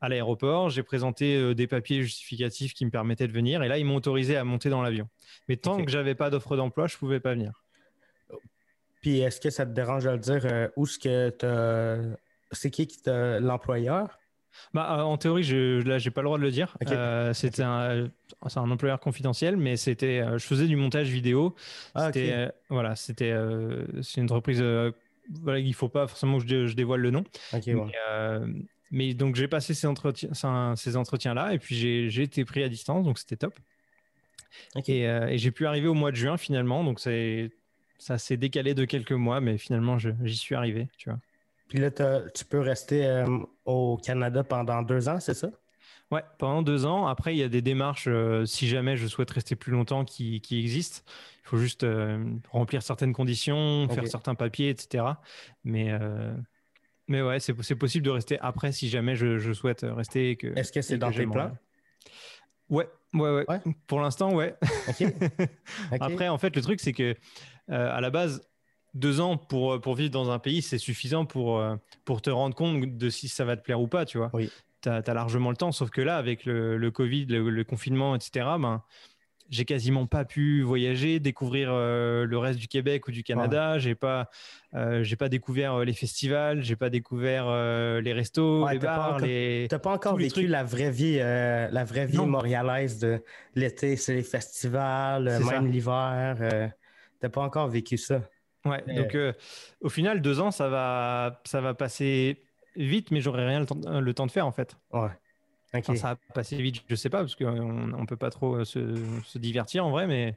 à 0.00 0.08
l'aéroport, 0.08 0.70
j'ai 0.70 0.82
présenté 0.82 1.36
euh, 1.36 1.54
des 1.54 1.66
papiers 1.66 2.02
justificatifs 2.02 2.74
qui 2.74 2.84
me 2.84 2.90
permettaient 2.90 3.26
de 3.26 3.32
venir, 3.32 3.62
et 3.62 3.68
là 3.68 3.78
ils 3.78 3.84
m'ont 3.84 3.96
autorisé 3.96 4.36
à 4.36 4.44
monter 4.44 4.70
dans 4.70 4.82
l'avion. 4.82 5.08
Mais 5.48 5.56
tant 5.56 5.82
que 5.82 5.90
j'avais 5.90 6.14
pas 6.14 6.30
d'offre 6.30 6.56
d'emploi, 6.56 6.86
je 6.86 6.96
pouvais 6.96 7.20
pas 7.20 7.34
venir. 7.34 7.52
Puis 9.00 9.20
est-ce 9.20 9.40
que 9.40 9.50
ça 9.50 9.66
te 9.66 9.72
dérange 9.72 10.04
de 10.04 10.10
le 10.10 10.18
dire 10.18 10.46
euh, 10.46 10.68
où 10.76 10.86
ce 10.86 10.98
que 10.98 12.16
c'est 12.52 12.70
qui 12.70 12.86
qui 12.86 13.00
l'employeur? 13.06 14.18
Bah, 14.72 14.98
euh, 14.98 15.02
en 15.02 15.16
théorie, 15.16 15.42
je, 15.42 15.82
là, 15.82 15.98
j'ai 15.98 16.10
pas 16.10 16.20
le 16.20 16.26
droit 16.26 16.38
de 16.38 16.42
le 16.42 16.50
dire. 16.50 16.76
Euh, 16.88 17.32
c'était 17.32 17.62
un, 17.62 18.08
c'est 18.46 18.58
un 18.58 18.70
employeur 18.70 19.00
confidentiel, 19.00 19.56
mais 19.56 19.76
c'était, 19.76 20.20
euh, 20.20 20.38
je 20.38 20.44
faisais 20.44 20.66
du 20.66 20.76
montage 20.76 21.08
vidéo. 21.08 21.54
Ah, 21.94 22.06
c'était, 22.06 22.50
voilà, 22.68 22.96
c'était, 22.96 23.34
c'est 24.02 24.20
une 24.20 24.24
entreprise. 24.24 24.62
voilà, 25.42 25.58
il 25.58 25.74
faut 25.74 25.88
pas 25.88 26.06
forcément 26.06 26.38
que 26.38 26.66
je, 26.66 26.74
dévoile 26.74 27.00
le 27.00 27.10
nom. 27.10 27.24
mais, 28.90 29.14
donc 29.14 29.34
j'ai 29.34 29.48
passé 29.48 29.74
ces 29.74 29.86
entretiens, 29.86 30.30
ces 30.76 30.96
entretiens-là, 30.96 31.54
et 31.54 31.58
puis 31.58 31.74
j'ai, 31.74 32.22
été 32.22 32.44
pris 32.44 32.62
à 32.62 32.68
distance, 32.68 33.04
donc 33.04 33.18
c'était 33.18 33.36
top. 33.36 33.54
Et, 34.86 35.02
et, 35.02 35.38
j'ai 35.38 35.50
pu 35.50 35.66
arriver 35.66 35.88
au 35.88 35.94
mois 35.94 36.10
de 36.10 36.16
juin 36.16 36.36
finalement, 36.36 36.84
donc 36.84 37.00
c'est, 37.00 37.50
ça 37.98 38.18
s'est 38.18 38.36
décalé 38.36 38.74
de 38.74 38.84
quelques 38.84 39.12
mois, 39.12 39.40
mais 39.40 39.58
finalement 39.58 39.98
j'y 39.98 40.36
suis 40.36 40.54
arrivé, 40.54 40.88
tu 40.96 41.10
vois. 41.10 41.18
Puis 41.74 41.82
là, 41.82 41.90
tu 41.90 42.44
peux 42.44 42.60
rester 42.60 43.04
euh, 43.04 43.26
au 43.64 43.96
Canada 43.96 44.44
pendant 44.44 44.80
deux 44.82 45.08
ans, 45.08 45.18
c'est 45.18 45.34
ça? 45.34 45.50
Ouais, 46.12 46.22
pendant 46.38 46.62
deux 46.62 46.86
ans. 46.86 47.08
Après, 47.08 47.34
il 47.34 47.38
y 47.38 47.42
a 47.42 47.48
des 47.48 47.62
démarches, 47.62 48.06
euh, 48.06 48.46
si 48.46 48.68
jamais 48.68 48.96
je 48.96 49.08
souhaite 49.08 49.32
rester 49.32 49.56
plus 49.56 49.72
longtemps, 49.72 50.04
qui, 50.04 50.40
existent. 50.52 51.00
Il 51.44 51.48
faut 51.48 51.56
juste 51.56 51.82
euh, 51.82 52.24
remplir 52.52 52.80
certaines 52.84 53.12
conditions, 53.12 53.88
faire 53.88 54.06
certains 54.06 54.36
papiers, 54.36 54.68
etc. 54.68 55.04
Mais, 55.64 55.90
mais 57.08 57.22
ouais, 57.22 57.40
c'est 57.40 57.74
possible 57.74 58.04
de 58.04 58.10
rester 58.10 58.38
après 58.38 58.70
si 58.70 58.88
jamais 58.88 59.16
je, 59.16 59.52
souhaite 59.52 59.84
rester. 59.84 60.38
Est-ce 60.54 60.70
que 60.70 60.80
c'est 60.80 60.96
dans 60.96 61.10
tes 61.10 61.26
plans? 61.26 61.50
Ouais, 62.70 62.88
ouais, 63.14 63.44
ouais, 63.48 63.60
Pour 63.88 63.98
l'instant, 63.98 64.32
ouais. 64.32 64.54
Après, 66.00 66.28
en 66.28 66.38
fait, 66.38 66.54
le 66.54 66.62
truc, 66.62 66.78
c'est 66.78 66.92
que 66.92 67.16
à 67.66 68.00
la 68.00 68.10
base, 68.10 68.48
deux 68.94 69.20
ans 69.20 69.36
pour, 69.36 69.80
pour 69.80 69.94
vivre 69.94 70.10
dans 70.10 70.30
un 70.30 70.38
pays, 70.38 70.62
c'est 70.62 70.78
suffisant 70.78 71.26
pour, 71.26 71.58
euh, 71.58 71.76
pour 72.04 72.22
te 72.22 72.30
rendre 72.30 72.54
compte 72.54 72.96
de 72.96 73.10
si 73.10 73.28
ça 73.28 73.44
va 73.44 73.56
te 73.56 73.62
plaire 73.62 73.80
ou 73.80 73.88
pas, 73.88 74.04
tu 74.04 74.18
vois. 74.18 74.30
Oui. 74.32 74.50
tu 74.82 74.88
as, 74.88 75.02
largement 75.14 75.50
le 75.50 75.56
temps. 75.56 75.72
Sauf 75.72 75.90
que 75.90 76.00
là, 76.00 76.16
avec 76.16 76.44
le, 76.44 76.90
Covid, 76.90 77.26
le, 77.26 77.64
confinement, 77.64 78.14
etc., 78.14 78.46
ben, 78.58 78.82
j'ai 79.50 79.64
quasiment 79.64 80.06
pas 80.06 80.24
pu 80.24 80.62
voyager, 80.62 81.20
découvrir 81.20 81.68
euh, 81.70 82.24
le 82.24 82.38
reste 82.38 82.58
du 82.58 82.66
Québec 82.68 83.06
ou 83.08 83.10
du 83.10 83.22
Canada. 83.22 83.78
J'ai 83.78 83.94
pas, 83.94 84.30
euh, 84.74 85.02
j'ai 85.02 85.16
pas 85.16 85.28
découvert 85.28 85.74
euh, 85.74 85.84
les 85.84 85.92
festivals, 85.92 86.62
j'ai 86.62 86.76
pas 86.76 86.88
découvert 86.88 87.46
les 88.00 88.12
restos, 88.12 88.66
les 88.68 88.78
bars, 88.78 89.18
les. 89.18 89.66
T'as 89.68 89.78
pas 89.78 89.92
encore 89.92 90.16
vécu 90.16 90.46
la 90.46 90.64
vraie 90.64 90.90
vie, 90.90 91.16
la 91.18 91.84
vraie 91.84 92.06
vie 92.06 92.18
montréalaise 92.18 92.98
de 93.00 93.22
l'été, 93.54 93.96
c'est 93.96 94.14
les 94.14 94.22
festivals, 94.22 95.40
même 95.44 95.66
l'hiver. 95.66 96.72
T'as 97.20 97.28
pas 97.28 97.42
encore 97.42 97.68
vécu 97.68 97.96
ça. 97.96 98.22
Ouais. 98.64 98.82
Donc 98.94 99.16
au 99.80 99.88
final, 99.88 100.22
deux 100.22 100.40
ans, 100.40 100.50
ça 100.50 100.68
va, 100.68 101.42
ça 101.44 101.60
va 101.60 101.74
passer 101.74 102.42
vite, 102.76 103.10
mais 103.10 103.20
j'aurai 103.20 103.46
rien 103.46 103.60
le 103.60 103.66
temps, 103.66 104.00
le 104.00 104.14
temps 104.14 104.26
de 104.26 104.30
faire 104.30 104.46
en 104.46 104.52
fait. 104.52 104.76
Ouais 104.92 105.10
ça 105.82 106.10
a 106.10 106.16
passé 106.34 106.56
vite, 106.56 106.82
je 106.88 106.94
sais 106.94 107.10
pas, 107.10 107.18
parce 107.18 107.34
qu'on 107.34 107.86
ne 107.86 108.06
peut 108.06 108.16
pas 108.16 108.30
trop 108.30 108.56
euh, 108.56 108.64
se, 108.64 109.38
divertir 109.38 109.84
en 109.84 109.90
vrai, 109.90 110.06
mais. 110.06 110.36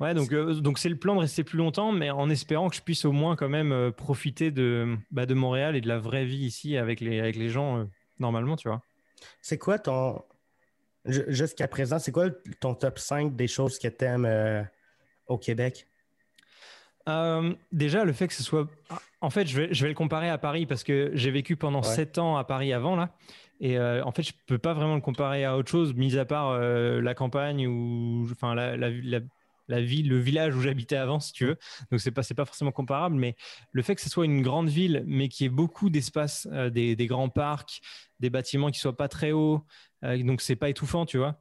Ouais, 0.00 0.12
donc 0.12 0.32
euh, 0.32 0.54
donc 0.54 0.78
c'est 0.78 0.88
le 0.88 0.96
plan 0.96 1.14
de 1.14 1.20
rester 1.20 1.44
plus 1.44 1.58
longtemps, 1.58 1.92
mais 1.92 2.10
en 2.10 2.28
espérant 2.28 2.68
que 2.68 2.74
je 2.74 2.82
puisse 2.82 3.04
au 3.04 3.12
moins 3.12 3.36
quand 3.36 3.48
même 3.48 3.70
euh, 3.70 3.92
profiter 3.92 4.50
de, 4.50 4.96
bah, 5.12 5.24
de 5.24 5.34
Montréal 5.34 5.76
et 5.76 5.80
de 5.80 5.86
la 5.86 5.98
vraie 5.98 6.24
vie 6.24 6.44
ici 6.44 6.76
avec 6.76 7.00
les, 7.00 7.20
avec 7.20 7.36
les 7.36 7.48
gens 7.48 7.86
normalement, 8.18 8.56
tu 8.56 8.68
vois. 8.68 8.82
C'est 9.40 9.58
quoi 9.58 9.78
ton. 9.78 10.22
Jusqu'à 11.06 11.68
présent, 11.68 11.98
c'est 11.98 12.12
quoi 12.12 12.30
ton 12.60 12.74
top 12.74 12.98
5 12.98 13.36
des 13.36 13.46
choses 13.46 13.78
que 13.78 13.88
tu 13.88 14.04
aimes 14.04 14.66
au 15.26 15.38
Québec? 15.38 15.86
Déjà, 17.72 18.04
le 18.04 18.12
fait 18.12 18.28
que 18.28 18.34
ce 18.34 18.42
soit. 18.42 18.68
En 19.20 19.30
fait, 19.30 19.46
je 19.46 19.60
vais, 19.60 19.74
je 19.74 19.82
vais 19.82 19.88
le 19.88 19.94
comparer 19.94 20.28
à 20.28 20.38
Paris 20.38 20.66
parce 20.66 20.84
que 20.84 21.10
j'ai 21.14 21.30
vécu 21.30 21.56
pendant 21.56 21.82
7 21.82 22.18
ans 22.18 22.36
à 22.36 22.44
Paris 22.44 22.72
avant, 22.72 22.96
là. 22.96 23.10
Et 23.60 23.78
euh, 23.78 24.04
en 24.04 24.12
fait, 24.12 24.22
je 24.22 24.32
peux 24.46 24.58
pas 24.58 24.74
vraiment 24.74 24.94
le 24.94 25.00
comparer 25.00 25.44
à 25.44 25.56
autre 25.56 25.70
chose, 25.70 25.94
mis 25.94 26.18
à 26.18 26.24
part 26.24 26.50
euh, 26.50 27.00
la 27.00 27.14
campagne 27.14 27.66
ou 27.66 28.26
enfin 28.30 28.54
la, 28.54 28.76
la, 28.76 28.90
la, 29.68 29.80
ville, 29.80 30.08
le 30.08 30.18
village 30.18 30.56
où 30.56 30.60
j'habitais 30.60 30.96
avant, 30.96 31.20
si 31.20 31.32
tu 31.32 31.46
veux. 31.46 31.56
Donc 31.90 32.00
c'est 32.00 32.10
pas 32.10 32.22
c'est 32.22 32.34
pas 32.34 32.44
forcément 32.44 32.72
comparable, 32.72 33.14
mais 33.14 33.36
le 33.72 33.82
fait 33.82 33.94
que 33.94 34.00
ce 34.00 34.10
soit 34.10 34.24
une 34.24 34.42
grande 34.42 34.68
ville, 34.68 35.04
mais 35.06 35.28
qui 35.28 35.44
ait 35.44 35.50
beaucoup 35.50 35.88
d'espace, 35.88 36.48
euh, 36.52 36.68
des, 36.68 36.96
des, 36.96 37.06
grands 37.06 37.28
parcs, 37.28 37.80
des 38.20 38.30
bâtiments 38.30 38.70
qui 38.70 38.80
soient 38.80 38.96
pas 38.96 39.08
très 39.08 39.32
hauts, 39.32 39.64
donc 40.02 40.42
c'est 40.42 40.56
pas 40.56 40.68
étouffant, 40.68 41.06
tu 41.06 41.16
vois. 41.16 41.40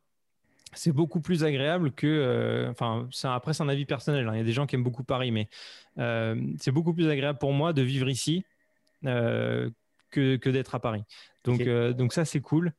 C'est 0.76 0.92
beaucoup 0.92 1.22
plus 1.22 1.44
agréable 1.44 1.92
que, 1.92 2.68
enfin, 2.70 3.08
après 3.24 3.54
c'est 3.54 3.64
un 3.64 3.70
avis 3.70 3.86
personnel. 3.86 4.28
Hein. 4.28 4.36
Il 4.36 4.38
y 4.38 4.42
a 4.42 4.46
des 4.46 4.54
gens 4.54 4.66
qui 4.66 4.76
aiment 4.76 4.84
beaucoup 4.84 5.04
Paris, 5.04 5.32
mais 5.32 5.48
c'est 6.60 6.72
beaucoup 6.72 6.94
plus 6.94 7.10
agréable 7.10 7.40
pour 7.40 7.54
moi 7.54 7.74
de 7.74 7.82
vivre 7.82 8.10
ici 8.10 8.46
que, 10.14 10.50
d'être 10.50 10.76
à 10.76 10.80
Paris. 10.80 11.04
Donc, 11.44 11.62
euh, 11.62 11.94
donc 11.94 12.14
ça, 12.14 12.26
c'est 12.26 12.40
cool. 12.40 12.74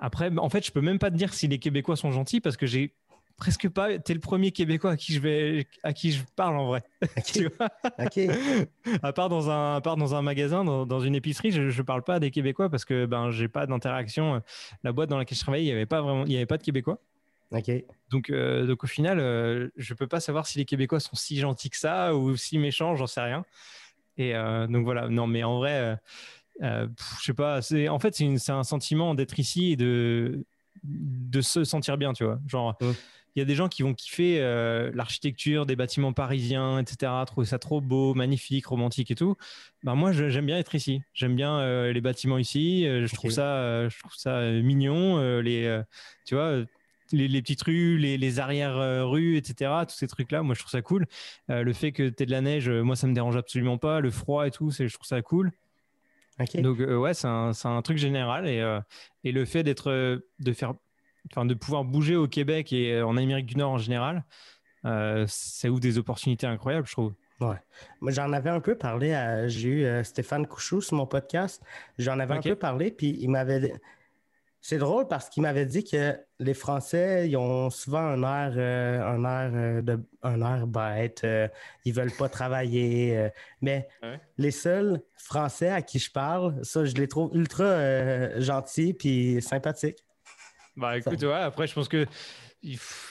Après, 0.00 0.30
en 0.36 0.48
fait, 0.48 0.64
je 0.64 0.72
peux 0.72 0.80
même 0.80 0.98
pas 0.98 1.10
te 1.10 1.16
dire 1.16 1.32
si 1.32 1.48
les 1.48 1.58
Québécois 1.58 1.96
sont 1.96 2.12
gentils 2.12 2.40
parce 2.40 2.56
que 2.56 2.66
j'ai 2.66 2.94
presque 3.36 3.68
pas. 3.68 3.92
es 3.92 4.00
le 4.08 4.20
premier 4.20 4.52
Québécois 4.52 4.92
à 4.92 4.96
qui 4.96 5.12
je 5.12 5.20
vais, 5.20 5.66
à 5.82 5.92
qui 5.92 6.12
je 6.12 6.22
parle 6.36 6.56
en 6.56 6.66
vrai. 6.66 6.82
à 9.02 9.12
part 9.12 9.28
dans 9.28 9.50
un, 9.50 9.76
à 9.76 9.80
part 9.80 9.96
dans 9.96 10.14
un 10.14 10.22
magasin, 10.22 10.64
dans, 10.64 11.00
une 11.00 11.14
épicerie, 11.14 11.50
je, 11.50 11.70
je 11.70 11.82
parle 11.82 12.02
pas 12.02 12.20
des 12.20 12.30
Québécois 12.30 12.68
parce 12.68 12.84
que 12.84 13.06
ben 13.06 13.30
j'ai 13.30 13.48
pas 13.48 13.66
d'interaction. 13.66 14.42
La 14.82 14.92
boîte 14.92 15.10
dans 15.10 15.18
laquelle 15.18 15.38
je 15.38 15.42
travaillais, 15.42 15.64
il 15.64 15.68
y 15.68 15.72
avait 15.72 15.86
pas 15.86 16.02
vraiment, 16.02 16.24
il 16.26 16.32
y 16.32 16.36
avait 16.36 16.46
pas 16.46 16.58
de 16.58 16.62
Québécois. 16.62 16.98
Donc, 18.10 18.30
euh, 18.30 18.66
donc 18.66 18.84
au 18.84 18.86
final, 18.86 19.20
euh, 19.20 19.68
je 19.76 19.94
peux 19.94 20.06
pas 20.06 20.20
savoir 20.20 20.46
si 20.46 20.58
les 20.58 20.64
Québécois 20.64 21.00
sont 21.00 21.16
si 21.16 21.38
gentils 21.38 21.70
que 21.70 21.76
ça 21.76 22.14
ou 22.14 22.36
si 22.36 22.58
méchants, 22.58 22.96
j'en 22.96 23.06
sais 23.06 23.20
rien. 23.20 23.44
Et 24.16 24.32
donc 24.68 24.84
voilà. 24.84 25.08
Non, 25.08 25.26
mais 25.26 25.42
en 25.42 25.58
vrai 25.58 25.98
euh, 26.62 26.86
je 27.18 27.24
sais 27.24 27.34
pas, 27.34 27.62
c'est 27.62 27.88
en 27.88 27.98
fait 27.98 28.14
c'est 28.14 28.52
un 28.52 28.62
sentiment 28.62 29.14
d'être 29.14 29.38
ici 29.38 29.72
et 29.72 29.76
de 29.76 30.44
de 30.84 31.40
se 31.40 31.64
sentir 31.64 31.96
bien, 31.96 32.12
tu 32.12 32.24
vois. 32.24 32.38
Genre, 32.46 32.76
il 32.80 33.38
y 33.38 33.42
a 33.42 33.44
des 33.44 33.54
gens 33.54 33.68
qui 33.68 33.82
vont 33.82 33.94
kiffer 33.94 34.40
euh, 34.40 34.90
l'architecture 34.94 35.66
des 35.66 35.76
bâtiments 35.76 36.12
parisiens, 36.12 36.78
etc. 36.78 37.10
Trouver 37.26 37.46
ça 37.46 37.58
trop 37.58 37.80
beau, 37.80 38.14
magnifique, 38.14 38.66
romantique 38.66 39.10
et 39.10 39.14
tout. 39.14 39.36
Ben 39.82 39.94
moi, 39.94 40.12
j'aime 40.12 40.46
bien 40.46 40.58
être 40.58 40.74
ici. 40.74 41.02
J'aime 41.14 41.34
bien 41.36 41.58
euh, 41.58 41.92
les 41.92 42.00
bâtiments 42.00 42.38
ici. 42.38 42.84
je 42.84 43.14
trouve 43.14 43.30
ça, 43.30 43.88
je 43.88 43.98
trouve 43.98 44.14
ça 44.14 44.50
mignon. 44.50 45.40
les, 45.40 45.80
tu 46.26 46.34
vois. 46.34 46.64
Les, 47.12 47.28
les, 47.28 47.42
petites 47.42 47.62
rues, 47.62 47.98
les, 47.98 48.16
les 48.16 48.38
arrières-rues, 48.40 49.36
etc. 49.36 49.70
Tous 49.86 49.94
ces 49.94 50.06
trucs-là, 50.06 50.42
moi 50.42 50.54
je 50.54 50.60
trouve 50.60 50.70
ça 50.70 50.82
cool. 50.82 51.06
le 51.48 51.72
fait 51.72 51.92
que 51.92 52.08
tu 52.08 52.22
aies 52.22 52.26
de 52.26 52.30
la 52.30 52.40
neige, 52.40 52.68
moi 52.68 52.96
ça 52.96 53.06
me 53.06 53.12
dérange 53.12 53.36
absolument 53.36 53.78
pas. 53.78 54.00
Le 54.00 54.10
froid 54.10 54.46
et 54.46 54.50
tout, 54.50 54.70
je 54.70 54.92
trouve 54.92 55.06
ça 55.06 55.20
cool. 55.20 55.52
Donc 56.54 56.80
euh, 56.80 56.96
ouais, 56.96 57.14
c'est 57.14 57.28
un, 57.28 57.52
un, 57.64 57.82
truc 57.82 57.98
général 57.98 58.48
et, 58.48 58.60
euh, 58.60 58.80
et 59.22 59.30
le 59.30 59.44
fait 59.44 59.62
d'être, 59.62 59.90
euh, 59.90 60.18
de 60.40 60.52
faire, 60.52 60.74
enfin 61.30 61.44
de 61.44 61.54
pouvoir 61.54 61.84
bouger 61.84 62.16
au 62.16 62.26
Québec 62.26 62.72
et 62.72 63.00
en 63.02 63.16
Amérique 63.16 63.46
du 63.46 63.56
Nord 63.56 63.72
en 63.72 63.78
général, 63.78 64.24
ça 64.82 65.70
ouvre 65.70 65.80
des 65.80 65.96
opportunités 65.96 66.46
incroyables, 66.46 66.86
je 66.86 66.92
trouve. 66.92 67.14
Ouais. 67.40 67.56
Moi, 68.00 68.12
j'en 68.12 68.32
avais 68.32 68.50
un 68.50 68.60
peu 68.60 68.76
parlé 68.76 69.12
à. 69.12 69.48
J'ai 69.48 69.68
eu 69.68 70.04
Stéphane 70.04 70.46
Couchou 70.46 70.80
sur 70.80 70.96
mon 70.96 71.06
podcast. 71.06 71.62
J'en 71.98 72.18
avais 72.20 72.34
un 72.34 72.40
peu 72.40 72.54
parlé, 72.54 72.90
puis 72.90 73.16
il 73.18 73.28
m'avait 73.30 73.74
c'est 74.66 74.78
drôle 74.78 75.06
parce 75.08 75.28
qu'il 75.28 75.42
m'avait 75.42 75.66
dit 75.66 75.84
que 75.84 76.16
les 76.40 76.54
Français, 76.54 77.28
ils 77.28 77.36
ont 77.36 77.68
souvent 77.68 77.98
un 77.98 78.22
air, 78.22 78.54
euh, 78.56 79.04
un 79.04 79.22
air, 79.22 79.52
euh, 79.54 79.82
de, 79.82 80.02
un 80.22 80.40
air 80.40 80.66
bête. 80.66 81.20
Euh, 81.22 81.48
ils 81.84 81.92
veulent 81.92 82.16
pas 82.16 82.30
travailler. 82.30 83.28
mais 83.60 83.86
ah 84.00 84.14
les 84.38 84.50
seuls 84.50 85.02
Français 85.18 85.68
à 85.68 85.82
qui 85.82 85.98
je 85.98 86.10
parle, 86.10 86.64
ça, 86.64 86.86
je 86.86 86.94
les 86.94 87.08
trouve 87.08 87.30
ultra 87.36 88.40
gentils 88.40 88.94
puis 88.94 89.42
sympathiques. 89.42 90.02
Bah 90.78 90.96
écoute, 90.96 91.22
ouais, 91.22 91.34
après, 91.34 91.66
je 91.66 91.74
pense 91.74 91.88
que 91.88 92.06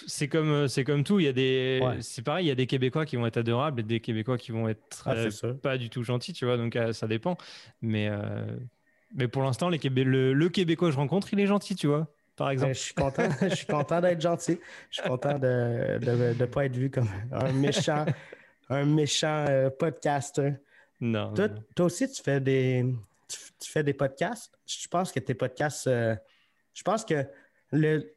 c'est 0.07 0.27
comme 0.27 0.67
c'est 0.67 0.83
comme 0.83 1.03
tout 1.03 1.19
il 1.19 1.25
y 1.25 1.27
a 1.27 1.33
des 1.33 1.79
c'est 1.99 2.23
pareil 2.23 2.47
il 2.47 2.49
y 2.49 2.51
a 2.51 2.55
des 2.55 2.65
québécois 2.65 3.05
qui 3.05 3.17
vont 3.17 3.27
être 3.27 3.37
adorables 3.37 3.81
et 3.81 3.83
des 3.83 3.99
québécois 3.99 4.39
qui 4.39 4.51
vont 4.51 4.67
être 4.67 5.03
ah, 5.05 5.13
pas 5.61 5.77
du 5.77 5.91
tout 5.91 6.01
gentils 6.01 6.33
tu 6.33 6.45
vois 6.45 6.57
donc 6.57 6.75
ça 6.91 7.05
dépend 7.05 7.37
mais 7.83 8.09
mais 9.13 9.27
pour 9.27 9.43
l'instant, 9.43 9.69
le, 9.69 10.33
le, 10.33 10.49
Québécois 10.49 10.89
que 10.89 10.93
je 10.93 10.97
rencontre, 10.97 11.33
il 11.33 11.39
est 11.39 11.47
gentil, 11.47 11.75
tu 11.75 11.87
vois, 11.87 12.07
par 12.35 12.47
ben, 12.47 12.53
exemple. 12.53 12.73
je 12.73 12.79
suis 12.79 12.93
content, 12.93 13.29
je 13.41 13.55
suis 13.55 13.67
content 13.67 14.01
d'être 14.01 14.21
gentil. 14.21 14.59
Je 14.89 15.01
suis 15.01 15.09
content 15.09 15.37
de 15.37 15.99
ne 16.37 16.45
pas 16.45 16.65
être 16.65 16.75
vu 16.75 16.89
comme 16.89 17.09
un 17.31 17.51
méchant, 17.51 18.05
un 18.69 18.85
méchant 18.85 19.45
euh, 19.49 19.69
podcaster. 19.69 20.53
Non 20.99 21.33
toi, 21.33 21.85
aussi, 21.85 22.09
tu 22.09 22.21
fais 22.21 22.39
des, 22.39 22.85
tu, 23.59 23.71
fais 23.71 23.83
des 23.83 23.93
podcasts? 23.93 24.51
Je 24.65 24.87
pense 24.87 25.11
que 25.11 25.19
tes 25.19 25.33
podcasts, 25.33 25.87
euh, 25.87 26.15
je 26.73 26.81
pense 26.81 27.03
que 27.03 27.25
le, 27.71 28.13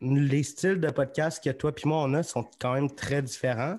les 0.00 0.42
styles 0.42 0.80
de 0.80 0.90
podcasts 0.90 1.42
que 1.42 1.50
toi 1.50 1.72
et 1.76 1.88
moi 1.88 2.04
on 2.04 2.14
a 2.14 2.22
sont 2.22 2.48
quand 2.58 2.74
même 2.74 2.90
très 2.90 3.22
différents. 3.22 3.78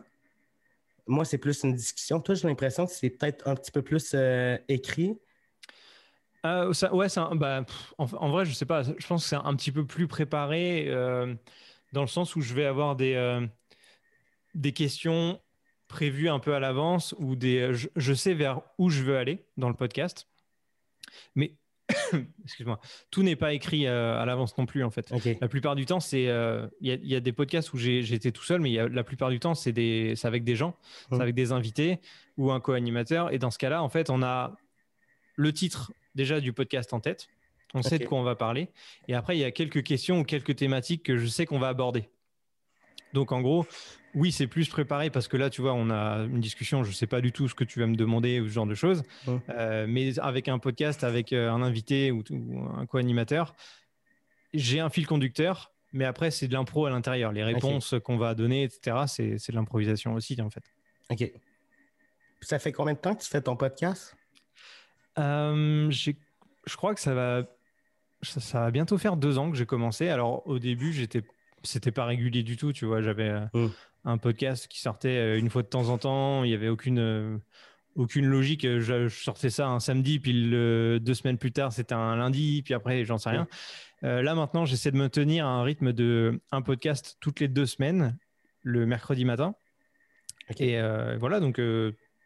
Moi, 1.06 1.26
c'est 1.26 1.38
plus 1.38 1.63
une 1.63 1.74
discussion. 1.74 2.22
Toi, 2.22 2.34
j'ai 2.36 2.48
l'impression 2.48 2.86
que 2.86 2.94
c'est 2.94 3.10
peut-être 3.10 3.46
un 3.46 3.56
petit 3.56 3.72
peu 3.72 3.82
plus 3.82 4.12
euh, 4.13 4.58
écrit. 4.70 5.18
Euh, 6.46 6.74
ça, 6.74 6.94
ouais, 6.94 7.08
bah, 7.36 7.66
en, 7.98 8.30
vrai, 8.30 8.46
je 8.46 8.54
sais 8.54 8.66
pas. 8.66 8.84
Je 8.84 9.08
pense 9.08 9.24
que 9.24 9.30
c'est 9.30 9.36
un 9.36 9.56
petit 9.56 9.72
peu 9.72 9.86
plus 9.86 10.08
préparé 10.08 10.86
euh, 10.90 11.34
dans 11.94 12.02
le 12.02 12.08
sens 12.08 12.36
où 12.36 12.42
je 12.42 12.54
vais 12.54 12.66
avoir 12.66 12.96
des, 12.96 13.14
euh, 13.16 13.46
des 14.54 14.74
questions 14.74 15.40
prévues 15.88 16.30
un 16.30 16.40
peu 16.40 16.54
à 16.54 16.60
l'avance 16.60 17.16
ou 17.20 17.36
des, 17.36 17.72
je, 17.74 18.14
sais 18.14 18.34
vers 18.34 18.62
où 18.78 18.90
je 18.90 19.04
veux 19.04 19.18
aller 19.18 19.46
dans 19.58 19.70
le 19.70 19.76
podcast. 19.76 20.28
Mais 21.36 21.56
excuse-moi, 22.44 22.80
tout 23.10 23.24
n'est 23.24 23.36
pas 23.36 23.54
écrit 23.54 23.88
à 23.88 24.26
l'avance 24.26 24.58
non 24.58 24.66
plus 24.66 24.84
en 24.84 24.90
fait. 24.90 25.14
La 25.40 25.48
plupart 25.48 25.76
du 25.76 25.86
temps, 25.86 26.00
c'est 26.00 26.24
il 26.82 27.00
y, 27.04 27.16
a 27.16 27.20
des 27.20 27.32
podcasts 27.32 27.72
où 27.74 27.80
été 27.80 28.32
tout 28.32 28.44
seul, 28.44 28.60
mais 28.60 28.72
y 28.72 28.80
a, 28.80 28.90
la 28.90 29.04
plupart 29.04 29.30
du 29.30 29.40
temps, 29.40 29.54
c'est 29.54 29.70
avec 30.24 30.44
des 30.44 30.56
gens, 30.56 30.76
c'est 31.10 31.22
avec 31.22 31.36
des 31.36 31.52
invités 31.52 32.00
ou 32.38 32.52
un 32.52 32.60
co-animateur. 32.60 33.32
Et 33.32 33.38
dans 33.38 33.52
ce 33.52 33.60
cas-là, 33.60 33.84
en 33.84 33.90
fait, 33.90 34.10
on 34.10 34.24
a 34.24 34.58
le 35.36 35.54
titre 35.54 35.92
déjà 36.15 36.39
du 36.39 36.54
podcast 36.54 36.93
en 36.93 36.99
tête. 36.99 37.28
On 37.73 37.82
sait 37.82 37.97
de 37.97 38.06
quoi 38.06 38.19
on 38.19 38.23
va 38.23 38.36
parler. 38.36 38.69
Et 39.08 39.15
après, 39.15 39.36
il 39.36 39.39
y 39.39 39.43
a 39.43 39.52
quelques 39.52 39.84
questions 39.84 40.19
ou 40.19 40.23
quelques 40.23 40.56
thématiques 40.56 41.04
que 41.04 41.17
je 41.17 41.26
sais 41.26 41.45
qu'on 41.45 41.60
va 41.60 41.69
aborder. 41.69 42.10
Donc, 43.13 43.32
en 43.32 43.41
gros, 43.41 43.65
oui, 44.15 44.32
c'est 44.32 44.47
plus 44.47 44.69
préparé 44.69 45.10
parce 45.10 45.28
que 45.28 45.38
là, 45.38 45.49
tu 45.49 45.62
vois, 45.62 45.73
on 45.73 45.89
a 45.89 46.19
une 46.26 46.39
discussion. 46.39 46.84
Je 46.84 46.89
ne 46.89 46.93
sais 46.93 47.08
pas 47.08 47.21
du 47.21 47.32
tout 47.32 47.47
ce 47.47 47.56
que 47.56 47.63
tu 47.63 47.80
vas 47.80 47.88
me 47.88 47.95
demander 47.95 48.39
ou 48.39 48.47
ce 48.47 48.54
genre 48.54 48.65
de 48.65 48.76
choses. 48.76 49.04
Euh, 49.49 49.86
mais 49.88 50.19
avec 50.19 50.47
un 50.47 50.60
podcast, 50.60 51.04
avec 51.04 51.34
euh, 51.34 51.52
un 51.52 51.62
invité 51.62 52.12
ou, 52.12 52.23
un 52.76 52.86
co-animateur, 52.86 53.56
j'ai 54.54 54.80
un 54.80 54.89
fil 54.89 55.08
conducteur. 55.08 55.71
Mais 55.93 56.06
après, 56.06 56.32
c'est 56.32 56.47
de 56.47 56.54
l'impro 56.54 56.88
à 56.88 56.89
l'intérieur. 56.89 57.32
Les 57.32 57.43
réponses 57.43 57.93
qu'on 58.04 58.17
va 58.17 58.34
donner, 58.34 58.63
etc., 58.63 59.04
c'est 59.08 59.52
de 59.52 59.56
l'improvisation 59.56 60.15
aussi, 60.15 60.39
en 60.41 60.49
fait. 60.49 60.63
OK. 61.12 61.32
Ça 62.41 62.58
fait 62.58 62.71
combien 62.71 62.93
de 62.93 62.99
temps 62.99 63.15
que 63.15 63.21
tu 63.21 63.30
fais 63.30 63.41
ton 63.41 63.56
podcast? 63.56 64.15
Euh, 65.19 65.91
je 65.91 66.76
crois 66.76 66.93
que 66.93 67.02
ça 67.02 67.13
va, 67.13 67.43
ça, 68.21 68.62
va 68.62 68.71
bientôt 68.71 68.97
faire 68.97 69.17
deux 69.17 69.38
ans 69.38 69.52
que 69.52 69.58
j'ai 69.58 69.65
commencé. 69.65 70.10
Alors 70.10 70.47
au 70.47 70.60
début, 70.60 70.93
j'étais, 70.93 71.23
c'était 71.63 71.91
pas 71.91 72.06
régulier 72.06 72.43
du 72.43 72.58
tout, 72.58 72.73
tu 72.73 72.86
vois. 72.86 73.02
J'avais 73.02 73.30
euh, 73.30 73.45
mmh. 73.54 73.67
un 74.06 74.17
podcast 74.17 74.67
qui 74.67 74.80
sortait 74.80 75.17
euh, 75.17 75.39
une 75.39 75.49
fois 75.49 75.63
de 75.63 75.67
temps 75.67 75.89
en 75.89 75.97
temps. 75.97 76.43
Il 76.43 76.52
y 76.52 76.54
avait 76.54 76.69
aucune, 76.69 77.41
aucune 77.95 78.26
logique. 78.26 78.62
Je, 78.80 79.08
sortais 79.10 79.49
ça 79.49 79.67
un 79.67 79.80
samedi, 79.80 80.19
puis 80.19 80.49
deux 80.49 81.13
semaines 81.13 81.38
plus 81.38 81.52
tard, 81.52 81.71
c'était 81.71 81.95
un 81.95 82.15
lundi, 82.15 82.62
puis 82.63 82.73
après, 82.73 83.06
j'en 83.06 83.17
sais 83.17 83.30
rien. 83.30 83.47
là, 84.02 84.36
maintenant, 84.36 84.65
j'essaie 84.65 84.91
de 84.91 84.97
me 84.97 85.10
tenir 85.10 85.45
à 85.45 85.49
un 85.49 85.63
rythme 85.63 85.93
de 85.93 86.41
un 86.52 86.62
podcast 86.62 87.17
toutes 87.19 87.39
les 87.39 87.47
deux 87.47 87.65
semaines, 87.65 88.17
le 88.62 88.86
mercredi 88.86 89.26
matin. 89.26 89.56
Et 90.60 90.80
voilà, 91.19 91.39
donc 91.39 91.60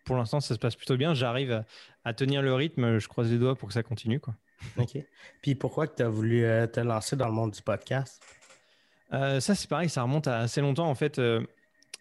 pour 0.08 0.16
l'instant, 0.16 0.40
ça 0.40 0.56
se 0.56 0.60
passe 0.60 0.76
plutôt 0.76 0.98
bien. 0.98 1.14
J'arrive 1.14 1.64
à, 2.04 2.14
tenir 2.14 2.42
le 2.42 2.54
rythme. 2.54 2.98
Je 2.98 3.08
croise 3.08 3.30
les 3.32 3.38
doigts 3.38 3.56
pour 3.56 3.68
que 3.68 3.74
ça 3.74 3.84
continue. 3.84 4.20
Quoi. 4.20 4.34
OK. 4.78 4.98
Puis 5.42 5.54
pourquoi 5.54 5.88
tu 5.88 6.02
as 6.02 6.10
voulu 6.10 6.42
te 6.74 6.80
lancer 6.80 7.16
dans 7.16 7.28
le 7.28 7.34
monde 7.34 7.52
du 7.52 7.62
podcast? 7.62 8.24
ça, 9.12 9.40
c'est 9.40 9.70
pareil, 9.70 9.90
ça 9.90 10.02
remonte 10.04 10.28
à 10.28 10.40
assez 10.40 10.62
longtemps. 10.62 10.90
En 10.90 10.96
fait, 10.96 11.22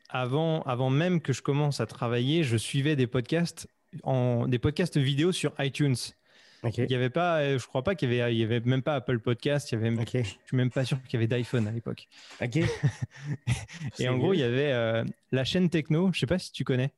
avant, 0.08 0.62
avant 0.62 0.90
même 0.90 1.20
que 1.20 1.32
je 1.32 1.42
commence 1.42 1.80
à 1.80 1.86
travailler, 1.86 2.44
je 2.44 2.56
suivais 2.56 2.96
des 2.96 3.06
podcasts, 3.06 3.68
en, 4.02 4.48
des 4.48 4.58
podcasts 4.58 4.96
vidéo 4.96 5.32
sur 5.32 5.52
iTunes. 5.58 5.96
Il 6.64 6.90
y 6.90 6.94
avait 6.94 7.10
pas, 7.10 7.40
euh, 7.40 7.58
je 7.58 7.66
crois 7.66 7.82
pas 7.82 7.94
qu'il 7.94 8.12
y 8.12 8.20
avait, 8.20 8.34
il 8.34 8.38
y 8.38 8.44
avait 8.44 8.60
même 8.60 8.82
pas 8.82 8.96
Apple 8.96 9.18
Podcast. 9.20 9.70
Il 9.70 9.74
y 9.74 9.78
avait, 9.78 9.94
je 10.12 10.22
suis 10.22 10.56
même 10.56 10.70
pas 10.70 10.84
sûr 10.84 11.00
qu'il 11.04 11.14
y 11.14 11.16
avait 11.16 11.26
d'iPhone 11.26 11.66
à 11.68 11.70
l'époque. 11.70 12.08
et 13.98 14.08
en 14.08 14.18
gros, 14.18 14.34
il 14.34 14.40
y 14.40 14.42
avait 14.42 14.72
euh, 14.72 15.04
la 15.32 15.44
chaîne 15.44 15.70
Techno. 15.70 16.10
Je 16.12 16.20
sais 16.20 16.26
pas 16.26 16.38
si 16.38 16.52
tu 16.52 16.64
connais. 16.64 16.92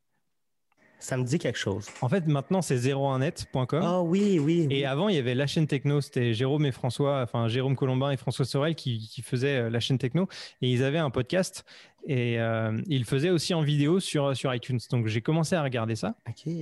Ça 1.00 1.16
me 1.16 1.22
dit 1.22 1.38
quelque 1.38 1.58
chose. 1.58 1.86
En 2.00 2.08
fait, 2.08 2.26
maintenant, 2.26 2.60
c'est 2.60 2.76
01net.com. 2.76 3.82
Ah 3.84 4.02
oui, 4.02 4.40
oui, 4.40 4.66
Et 4.70 4.84
avant, 4.84 5.08
il 5.08 5.14
y 5.14 5.18
avait 5.18 5.34
la 5.34 5.46
chaîne 5.46 5.68
techno. 5.68 6.00
C'était 6.00 6.34
Jérôme 6.34 6.66
et 6.66 6.72
François, 6.72 7.22
enfin 7.22 7.46
Jérôme 7.46 7.76
Colombin 7.76 8.10
et 8.10 8.16
François 8.16 8.44
Sorel 8.44 8.74
qui, 8.74 8.98
qui 8.98 9.22
faisaient 9.22 9.58
euh, 9.58 9.70
la 9.70 9.78
chaîne 9.78 9.98
techno. 9.98 10.28
Et 10.60 10.70
ils 10.70 10.82
avaient 10.82 10.98
un 10.98 11.10
podcast. 11.10 11.64
Et 12.06 12.40
euh, 12.40 12.80
ils 12.88 13.00
le 13.00 13.04
faisaient 13.04 13.30
aussi 13.30 13.54
en 13.54 13.62
vidéo 13.62 14.00
sur, 14.00 14.36
sur 14.36 14.52
iTunes. 14.52 14.80
Donc, 14.90 15.06
j'ai 15.06 15.20
commencé 15.20 15.54
à 15.54 15.62
regarder 15.62 15.94
ça. 15.94 16.16
Ok. 16.28 16.52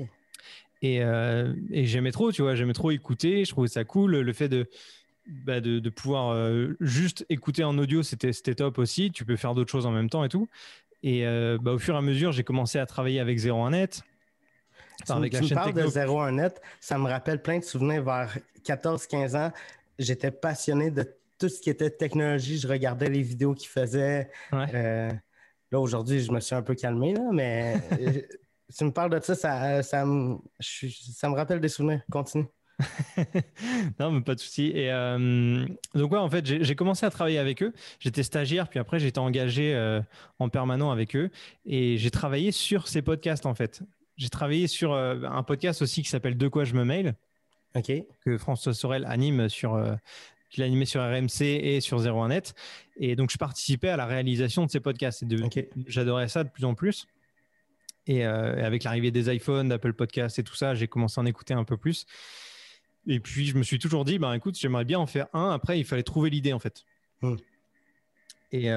Et, 0.82 1.02
euh, 1.02 1.54
et 1.70 1.86
j'aimais 1.86 2.12
trop, 2.12 2.30
tu 2.30 2.42
vois, 2.42 2.54
j'aimais 2.54 2.74
trop 2.74 2.90
écouter. 2.90 3.46
Je 3.46 3.50
trouvais 3.50 3.68
ça 3.68 3.84
cool. 3.84 4.16
Le 4.20 4.32
fait 4.34 4.50
de, 4.50 4.68
bah, 5.26 5.60
de, 5.60 5.78
de, 5.78 5.90
pouvoir 5.90 6.36
juste 6.80 7.24
écouter 7.30 7.64
en 7.64 7.78
audio, 7.78 8.02
c'était 8.02 8.54
top 8.54 8.78
aussi. 8.78 9.10
Tu 9.10 9.24
peux 9.24 9.36
faire 9.36 9.54
d'autres 9.54 9.72
choses 9.72 9.86
en 9.86 9.92
même 9.92 10.10
temps 10.10 10.24
et 10.24 10.28
tout. 10.28 10.46
Et 11.02 11.24
bah, 11.62 11.72
au 11.72 11.78
fur 11.78 11.94
et 11.94 11.98
à 11.98 12.02
mesure, 12.02 12.32
j'ai 12.32 12.44
commencé 12.44 12.78
à 12.78 12.84
travailler 12.84 13.20
avec 13.20 13.38
01net. 13.38 14.02
Tu, 15.04 15.04
tu 15.04 15.12
me 15.14 15.54
parles 15.54 15.74
de 15.74 15.82
01 15.82 16.32
net, 16.32 16.60
ça 16.80 16.98
me 16.98 17.08
rappelle 17.08 17.42
plein 17.42 17.58
de 17.58 17.64
souvenirs 17.64 18.02
vers 18.02 18.36
14-15 18.64 19.36
ans. 19.36 19.52
J'étais 19.98 20.30
passionné 20.30 20.90
de 20.90 21.06
tout 21.38 21.48
ce 21.48 21.60
qui 21.60 21.70
était 21.70 21.90
technologie. 21.90 22.58
Je 22.58 22.68
regardais 22.68 23.08
les 23.08 23.22
vidéos 23.22 23.54
qu'ils 23.54 23.68
faisaient. 23.68 24.30
Euh, 24.52 25.10
là, 25.70 25.80
aujourd'hui, 25.80 26.20
je 26.20 26.32
me 26.32 26.40
suis 26.40 26.54
un 26.54 26.62
peu 26.62 26.74
calmé, 26.74 27.14
là, 27.14 27.28
mais 27.32 27.76
euh, 28.00 28.20
tu 28.76 28.84
me 28.84 28.90
parles 28.90 29.10
de 29.10 29.20
ça, 29.20 29.34
ça, 29.34 29.82
ça, 29.82 30.04
me, 30.04 30.38
ça 30.60 31.28
me 31.28 31.34
rappelle 31.34 31.60
des 31.60 31.68
souvenirs. 31.68 32.00
Continue. 32.10 32.46
non, 33.98 34.10
mais 34.10 34.20
pas 34.20 34.34
de 34.34 34.40
souci. 34.40 34.70
Et 34.74 34.92
euh, 34.92 35.66
donc 35.94 36.12
ouais, 36.12 36.18
en 36.18 36.28
fait, 36.28 36.44
j'ai 36.44 36.74
commencé 36.74 37.06
à 37.06 37.10
travailler 37.10 37.38
avec 37.38 37.62
eux. 37.62 37.72
J'étais 38.00 38.22
stagiaire, 38.22 38.68
puis 38.68 38.78
après 38.78 38.98
j'étais 38.98 39.18
engagé 39.18 40.00
en 40.38 40.50
permanent 40.50 40.90
avec 40.90 41.16
eux, 41.16 41.30
et 41.64 41.96
j'ai 41.96 42.10
travaillé 42.10 42.52
sur 42.52 42.86
ces 42.86 43.00
podcasts 43.00 43.46
en 43.46 43.54
fait 43.54 43.82
j'ai 44.16 44.28
travaillé 44.28 44.66
sur 44.66 44.92
euh, 44.92 45.20
un 45.24 45.42
podcast 45.42 45.82
aussi 45.82 46.02
qui 46.02 46.08
s'appelle 46.08 46.36
De 46.36 46.48
quoi 46.48 46.64
je 46.64 46.74
me 46.74 46.84
mail. 46.84 47.14
Ok. 47.74 47.92
Que 48.24 48.38
François 48.38 48.72
Sorel 48.72 49.04
anime 49.04 49.48
sur, 49.48 49.74
euh, 49.74 49.94
qu'il 50.50 50.62
a 50.62 50.66
animé 50.66 50.86
sur 50.86 51.02
RMC 51.02 51.42
et 51.42 51.80
sur 51.80 52.00
01net. 52.00 52.54
Et 52.96 53.16
donc, 53.16 53.30
je 53.30 53.36
participais 53.36 53.90
à 53.90 53.96
la 53.96 54.06
réalisation 54.06 54.64
de 54.64 54.70
ces 54.70 54.80
podcasts. 54.80 55.22
Et 55.22 55.68
J'adorais 55.86 56.28
ça 56.28 56.44
de 56.44 56.48
plus 56.48 56.64
en 56.64 56.74
plus. 56.74 57.06
Et 58.06 58.24
euh, 58.24 58.64
avec 58.64 58.84
l'arrivée 58.84 59.10
des 59.10 59.34
iPhones, 59.34 59.68
d'Apple 59.68 59.92
Podcasts 59.92 60.38
et 60.38 60.44
tout 60.44 60.54
ça, 60.54 60.74
j'ai 60.74 60.86
commencé 60.86 61.20
à 61.20 61.22
en 61.22 61.26
écouter 61.26 61.54
un 61.54 61.64
peu 61.64 61.76
plus. 61.76 62.06
Et 63.06 63.20
puis, 63.20 63.46
je 63.46 63.58
me 63.58 63.62
suis 63.62 63.78
toujours 63.78 64.04
dit, 64.04 64.18
ben, 64.18 64.32
écoute, 64.32 64.56
j'aimerais 64.58 64.84
bien 64.84 64.98
en 64.98 65.06
faire 65.06 65.26
un. 65.32 65.50
Après, 65.50 65.78
il 65.78 65.84
fallait 65.84 66.02
trouver 66.02 66.30
l'idée, 66.30 66.52
en 66.52 66.58
fait. 66.58 66.84
Hmm. 67.20 67.36
Et, 68.52 68.70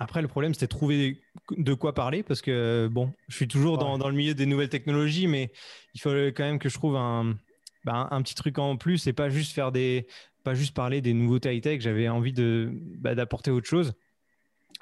après, 0.00 0.22
le 0.22 0.28
problème, 0.28 0.54
c'était 0.54 0.66
trouver 0.66 1.20
de 1.50 1.74
quoi 1.74 1.94
parler 1.94 2.22
parce 2.22 2.40
que, 2.40 2.88
bon, 2.90 3.12
je 3.28 3.36
suis 3.36 3.48
toujours 3.48 3.76
dans, 3.76 4.08
le 4.08 4.14
milieu 4.14 4.34
des 4.34 4.46
nouvelles 4.46 4.70
technologies, 4.70 5.26
mais 5.26 5.52
il 5.94 6.00
fallait 6.00 6.32
quand 6.32 6.42
même 6.42 6.58
que 6.58 6.70
je 6.70 6.74
trouve 6.74 6.96
un, 6.96 7.36
bah, 7.84 8.08
un 8.10 8.22
petit 8.22 8.34
truc 8.34 8.58
en 8.58 8.78
plus 8.78 9.06
et 9.06 9.12
pas 9.12 9.28
juste 9.28 9.52
faire 9.52 9.72
des, 9.72 10.06
pas 10.42 10.54
juste 10.54 10.74
parler 10.74 11.02
des 11.02 11.12
nouveautés 11.12 11.54
high-tech. 11.54 11.82
J'avais 11.82 12.08
envie 12.08 12.32
de, 12.32 12.70
bah, 12.72 13.14
d'apporter 13.14 13.50
autre 13.50 13.68
chose. 13.68 13.92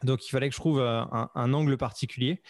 Donc, 0.04 0.24
il 0.24 0.30
fallait 0.30 0.48
que 0.48 0.54
je 0.54 0.61
trouve 0.61 0.80
euh, 0.80 1.02
un, 1.34 1.52
angle 1.52 1.76
particulier. 1.76 2.40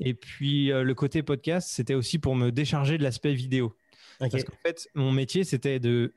Et 0.00 0.14
puis, 0.14 0.72
euh, 0.72 0.82
le 0.82 0.94
côté 0.94 1.22
podcast, 1.22 1.68
c'était 1.70 1.94
aussi 1.94 2.18
pour 2.18 2.34
me 2.34 2.50
décharger 2.50 2.98
de 2.98 3.04
l'aspect 3.04 3.34
vidéo. 3.34 3.76
Parce 4.18 4.42
qu'en 4.42 4.56
fait, 4.64 4.88
mon 4.94 5.12
métier, 5.12 5.44
c'était 5.44 5.78
de 5.78 6.12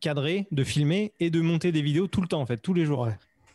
cadrer, 0.00 0.46
de 0.52 0.62
filmer 0.62 1.12
et 1.18 1.30
de 1.30 1.40
monter 1.40 1.72
des 1.72 1.82
vidéos 1.82 2.06
tout 2.06 2.20
le 2.20 2.28
temps, 2.28 2.40
en 2.40 2.46
fait, 2.46 2.58
tous 2.58 2.74
les 2.74 2.84
jours 2.84 3.08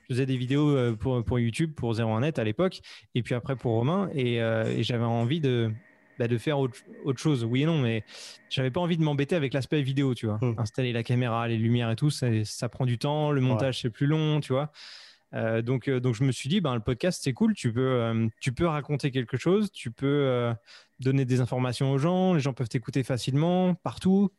je 0.10 0.16
faisais 0.16 0.26
des 0.26 0.38
vidéos 0.38 0.70
euh, 0.70 0.96
pour, 0.96 1.24
pour 1.24 1.40
YouTube, 1.40 1.74
pour 1.76 1.94
01net 1.94 2.40
à 2.40 2.44
l'époque, 2.44 2.82
et 3.14 3.22
puis 3.22 3.36
après 3.36 3.56
pour 3.56 3.74
Romain, 3.74 4.10
et, 4.14 4.42
euh, 4.42 4.82
j'avais 4.82 5.06
envie 5.06 5.40
de, 5.40 5.72
bah, 6.18 6.28
de 6.28 6.38
faire 6.38 6.60
autre, 6.60 6.78
autre, 7.06 7.20
chose. 7.20 7.46
Oui 7.46 7.64
et 7.64 7.66
non, 7.66 7.80
mais 7.80 8.04
j'avais 8.50 8.72
pas 8.72 8.82
envie 8.82 8.98
de 8.98 9.04
m'embêter 9.04 9.36
avec 9.36 9.54
l'aspect 9.54 9.82
vidéo, 9.82 10.16
tu 10.16 10.26
vois. 10.26 10.40
Hmm. 10.42 10.56
Installer 10.58 10.94
la 10.94 11.04
caméra, 11.04 11.48
les 11.48 11.58
lumières 11.58 11.92
et 11.92 11.96
tout, 11.96 12.10
ça, 12.10 12.28
ça 12.44 12.70
prend 12.70 12.86
du 12.86 12.98
temps, 12.98 13.32
le 13.32 13.42
montage 13.42 13.82
c'est 13.82 13.92
plus 13.92 14.08
long, 14.08 14.40
tu 14.40 14.54
vois. 14.54 14.72
Euh, 15.36 15.62
donc, 15.62 15.88
donc 15.88 16.16
je 16.16 16.24
me 16.24 16.32
suis 16.32 16.50
dit, 16.50 16.60
ben, 16.60 16.74
le 16.74 16.82
podcast 16.82 17.22
c'est 17.24 17.34
cool, 17.34 17.54
tu 17.54 17.72
peux, 17.72 18.30
tu 18.42 18.52
peux 18.52 18.66
raconter 18.66 19.12
quelque 19.12 19.38
chose, 19.38 19.72
tu 19.72 19.92
peux 19.92 20.52
donner 21.00 21.26
des 21.26 21.40
informations 21.40 21.92
aux 21.92 22.00
gens, 22.00 22.34
les 22.34 22.40
gens 22.40 22.54
peuvent 22.54 22.70
t'écouter 22.70 23.04
facilement, 23.04 23.76
partout. 23.76 24.32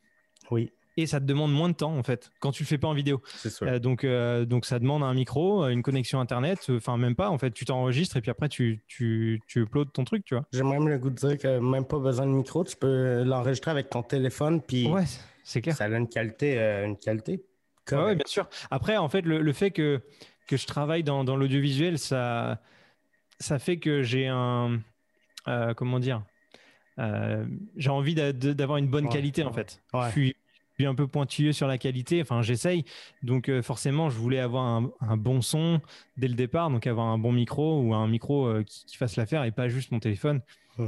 Oui 0.49 0.69
et 1.01 1.07
ça 1.07 1.19
te 1.19 1.25
demande 1.25 1.53
moins 1.53 1.69
de 1.69 1.75
temps 1.75 1.95
en 1.95 2.03
fait 2.03 2.31
quand 2.39 2.51
tu 2.51 2.63
le 2.63 2.67
fais 2.67 2.77
pas 2.77 2.87
en 2.87 2.93
vidéo. 2.93 3.21
Euh, 3.63 3.79
donc 3.79 4.03
euh, 4.03 4.45
donc 4.45 4.65
ça 4.65 4.79
demande 4.79 5.03
un 5.03 5.13
micro, 5.13 5.67
une 5.67 5.83
connexion 5.83 6.19
internet, 6.19 6.67
enfin 6.69 6.97
même 6.97 7.15
pas 7.15 7.29
en 7.29 7.37
fait, 7.37 7.51
tu 7.51 7.65
t'enregistres 7.65 8.17
et 8.17 8.21
puis 8.21 8.31
après 8.31 8.49
tu 8.49 8.83
tu 8.87 9.41
tu 9.47 9.61
uploads 9.61 9.91
ton 9.91 10.03
truc, 10.03 10.25
tu 10.25 10.35
vois. 10.35 10.45
J'ai 10.51 10.63
même 10.63 10.87
le 10.87 10.97
goût 10.97 11.09
de 11.09 11.15
dire 11.15 11.37
que 11.37 11.59
même 11.59 11.85
pas 11.85 11.99
besoin 11.99 12.25
de 12.25 12.31
micro, 12.31 12.63
tu 12.63 12.75
peux 12.75 13.23
l'enregistrer 13.23 13.71
avec 13.71 13.89
ton 13.89 14.03
téléphone 14.03 14.61
puis 14.61 14.87
Ouais, 14.87 15.05
c'est 15.43 15.61
clair. 15.61 15.75
Ça 15.75 15.85
a 15.85 15.89
une 15.89 16.07
qualité 16.07 16.59
euh, 16.59 16.85
une 16.85 16.97
qualité. 16.97 17.43
Ouais, 17.91 18.15
bien 18.15 18.27
sûr. 18.27 18.47
Après 18.69 18.97
en 18.97 19.09
fait 19.09 19.21
le, 19.21 19.53
fait 19.53 19.71
que 19.71 20.01
que 20.47 20.55
je 20.55 20.65
travaille 20.65 21.03
dans, 21.03 21.23
dans 21.23 21.35
l'audiovisuel, 21.35 21.99
ça 21.99 22.61
ça 23.39 23.59
fait 23.59 23.77
que 23.77 24.01
j'ai 24.03 24.27
un 24.27 24.79
comment 25.75 25.99
dire 25.99 26.23
j'ai 27.75 27.89
envie 27.89 28.13
d'avoir 28.13 28.77
une 28.77 28.87
bonne 28.87 29.09
qualité 29.09 29.43
en 29.43 29.51
fait. 29.51 29.81
Je 29.93 30.09
suis 30.11 30.35
un 30.85 30.95
peu 30.95 31.07
pointilleux 31.07 31.51
sur 31.51 31.67
la 31.67 31.77
qualité. 31.77 32.21
Enfin, 32.21 32.41
j'essaye. 32.41 32.85
Donc, 33.23 33.49
euh, 33.49 33.61
forcément, 33.61 34.09
je 34.09 34.17
voulais 34.17 34.39
avoir 34.39 34.83
un, 35.01 35.17
bon 35.17 35.41
son 35.41 35.81
dès 36.17 36.27
le 36.27 36.35
départ, 36.35 36.69
donc 36.69 36.87
avoir 36.87 37.07
un 37.07 37.17
bon 37.17 37.31
micro 37.31 37.81
ou 37.81 37.93
un 37.93 38.07
micro 38.07 38.47
euh, 38.47 38.63
qui, 38.63 38.97
fasse 38.97 39.15
l'affaire 39.15 39.43
et 39.43 39.51
pas 39.51 39.67
juste 39.67 39.91
mon 39.91 39.99
téléphone. 39.99 40.41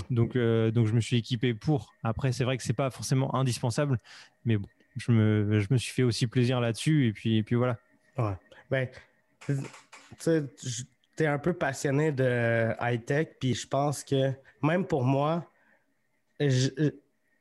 Donc, 0.10 0.36
euh, 0.36 0.72
donc, 0.72 0.88
je 0.88 0.94
me 0.94 1.02
suis 1.02 1.18
équipé 1.18 1.54
pour. 1.54 1.94
Après, 2.04 2.32
c'est 2.32 2.44
vrai 2.44 2.58
que 2.58 2.64
c'est 2.64 2.74
pas 2.74 2.90
forcément 2.90 3.36
indispensable, 3.36 4.00
mais 4.46 4.58
bon, 4.58 4.68
je 4.98 5.12
me, 5.12 5.60
je 5.60 5.68
me 5.72 5.78
suis 5.78 5.94
fait 5.94 6.04
aussi 6.04 6.28
plaisir 6.28 6.60
là-dessus 6.60 7.08
et 7.08 7.14
puis, 7.14 7.38
et 7.38 7.44
puis 7.44 7.56
voilà. 7.56 7.78
Ouais. 8.18 8.34
Ben, 8.72 8.88
tu 10.20 11.24
es 11.24 11.28
un 11.28 11.38
peu 11.38 11.54
passionné 11.54 12.12
de 12.12 12.72
high-tech, 12.82 13.28
puis 13.40 13.54
je 13.54 13.68
pense 13.68 14.04
que 14.04 14.32
même 14.62 14.86
pour 14.86 15.04
moi, 15.04 15.46
je, 16.40 16.70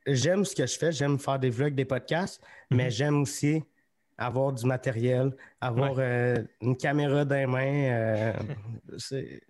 j'aime 0.07 0.45
ce 0.45 0.55
que 0.55 0.65
je 0.65 0.77
fais, 0.77 0.91
j'aime 0.91 1.19
faire 1.19 1.39
des 1.39 1.49
vlogs, 1.49 1.75
des 1.75 1.85
podcasts, 1.85 2.41
mais 2.69 2.85
mhm. 2.85 2.91
j'aime 2.91 3.21
aussi 3.21 3.63
avoir 4.17 4.53
du 4.53 4.65
matériel, 4.65 5.31
avoir 5.59 5.95
euh, 5.97 6.37
une 6.61 6.77
caméra 6.77 7.25
dans 7.25 7.35
les 7.35 7.45
mains. 7.45 7.91
Euh, 7.91 8.33
c'est... 8.97 9.41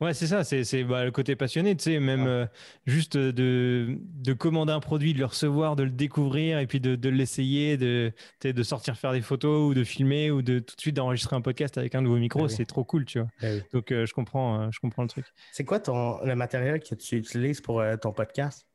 Ouais, 0.00 0.14
c'est 0.14 0.28
ça, 0.28 0.44
c'est, 0.44 0.84
bah, 0.84 1.04
le 1.04 1.10
côté 1.10 1.34
passionné, 1.34 1.76
tu 1.76 1.82
sais, 1.82 1.98
même 1.98 2.24
euh, 2.24 2.46
juste 2.86 3.16
de, 3.16 3.98
de, 3.98 4.32
commander 4.32 4.72
un 4.72 4.78
produit, 4.78 5.12
de 5.12 5.18
le 5.18 5.24
recevoir, 5.24 5.74
de 5.74 5.82
le 5.82 5.90
découvrir 5.90 6.60
et 6.60 6.68
puis 6.68 6.78
de, 6.78 6.94
de 6.94 7.08
l'essayer, 7.08 7.76
de, 7.76 8.12
de 8.44 8.62
sortir 8.62 8.96
faire 8.96 9.10
des 9.10 9.22
photos 9.22 9.68
ou 9.68 9.74
de 9.74 9.82
filmer 9.82 10.30
ou 10.30 10.40
de 10.40 10.60
tout 10.60 10.76
de 10.76 10.80
suite 10.80 10.94
d'enregistrer 10.94 11.34
un 11.34 11.40
podcast 11.40 11.78
avec 11.78 11.96
un 11.96 12.00
nouveau 12.00 12.18
micro, 12.18 12.44
ah 12.44 12.48
c'est 12.48 12.64
trop 12.64 12.84
cool, 12.84 13.06
tu 13.06 13.18
vois. 13.18 13.28
Ah 13.42 13.48
Donc, 13.72 13.86
je, 13.90 14.12
comprends, 14.12 14.70
je 14.70 14.78
comprends 14.78 15.02
le 15.02 15.08
truc. 15.08 15.26
C'est 15.50 15.64
quoi 15.64 15.80
ton, 15.80 16.24
le 16.24 16.36
matériel 16.36 16.78
que 16.78 16.94
tu 16.94 17.16
utilises 17.16 17.60
pour 17.60 17.82
ton 18.00 18.12
podcast? 18.12 18.68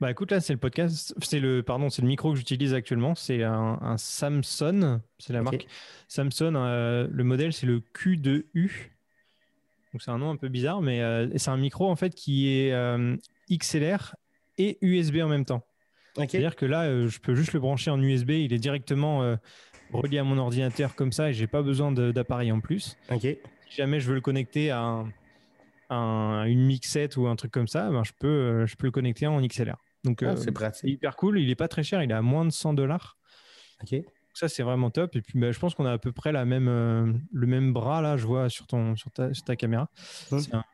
Bah 0.00 0.10
écoute, 0.10 0.30
là, 0.30 0.40
c'est 0.40 0.54
le 0.54 0.58
podcast, 0.58 1.14
c'est 1.22 1.40
le, 1.40 1.62
pardon, 1.62 1.90
c'est 1.90 2.00
le 2.00 2.08
micro 2.08 2.30
que 2.32 2.38
j'utilise 2.38 2.72
actuellement. 2.72 3.14
C'est 3.14 3.42
un, 3.42 3.96
Samsung, 3.98 5.00
c'est 5.18 5.32
la 5.34 5.42
marque 5.42 5.66
Samsung. 6.08 6.54
Euh, 6.56 7.06
le 7.10 7.24
modèle, 7.24 7.52
c'est 7.52 7.66
le 7.66 7.80
Q2U. 7.94 8.70
Donc 9.92 10.00
c'est 10.02 10.10
un 10.10 10.18
nom 10.18 10.30
un 10.30 10.36
peu 10.36 10.48
bizarre, 10.48 10.80
mais 10.80 11.02
euh, 11.02 11.28
c'est 11.36 11.50
un 11.50 11.56
micro 11.58 11.90
en 11.90 11.96
fait 11.96 12.14
qui 12.14 12.48
est 12.48 12.72
euh, 12.72 13.16
XLR 13.50 14.14
et 14.56 14.78
USB 14.80 15.16
en 15.16 15.28
même 15.28 15.44
temps. 15.44 15.62
C'est-à-dire 16.38 16.56
que 16.56 16.64
là, 16.66 17.06
je 17.06 17.18
peux 17.18 17.34
juste 17.34 17.52
le 17.52 17.60
brancher 17.60 17.90
en 17.90 18.00
USB. 18.00 18.30
Il 18.30 18.52
est 18.54 18.58
directement 18.58 19.36
relié 19.92 20.18
à 20.18 20.24
mon 20.24 20.38
ordinateur 20.38 20.94
comme 20.94 21.12
ça 21.12 21.28
et 21.30 21.32
j'ai 21.34 21.46
pas 21.46 21.62
besoin 21.62 21.92
d'appareil 21.92 22.52
en 22.52 22.60
plus. 22.60 22.96
Si 23.68 23.76
jamais 23.76 24.00
je 24.00 24.08
veux 24.08 24.14
le 24.14 24.20
connecter 24.20 24.70
à 24.70 24.80
un, 24.80 25.12
un- 25.90 26.44
une 26.44 26.64
mixette 26.64 27.16
ou 27.16 27.26
un 27.26 27.36
truc 27.36 27.52
comme 27.52 27.68
ça, 27.68 27.90
ben, 27.90 28.02
je, 28.04 28.12
peux, 28.18 28.64
je 28.66 28.76
peux 28.76 28.86
le 28.86 28.90
connecter 28.92 29.26
en 29.26 29.40
XLR. 29.40 29.76
Donc, 30.04 30.22
Ah, 30.22 30.30
euh, 30.30 30.36
c'est 30.36 30.52
pratique. 30.52 30.88
hyper 30.90 31.16
cool. 31.16 31.38
Il 31.40 31.50
est 31.50 31.54
pas 31.56 31.68
très 31.68 31.82
cher, 31.82 32.02
il 32.02 32.10
est 32.10 32.14
à 32.14 32.22
moins 32.22 32.44
de 32.44 32.50
100 32.50 32.72
dollars. 32.74 33.18
Ok. 33.82 34.00
Ça, 34.34 34.48
c'est 34.48 34.62
vraiment 34.62 34.90
top. 34.90 35.16
Et 35.16 35.22
puis, 35.22 35.38
bah, 35.38 35.50
je 35.52 35.58
pense 35.58 35.74
qu'on 35.74 35.84
a 35.86 35.92
à 35.92 35.98
peu 35.98 36.12
près 36.12 36.32
la 36.32 36.44
même, 36.44 36.68
euh, 36.68 37.12
le 37.32 37.46
même 37.46 37.72
bras, 37.72 38.00
là, 38.00 38.16
je 38.16 38.26
vois 38.26 38.48
sur, 38.48 38.66
ton, 38.66 38.96
sur, 38.96 39.10
ta, 39.10 39.34
sur 39.34 39.44
ta 39.44 39.56
caméra. 39.56 39.90
C'est 39.96 40.54
un, 40.54 40.64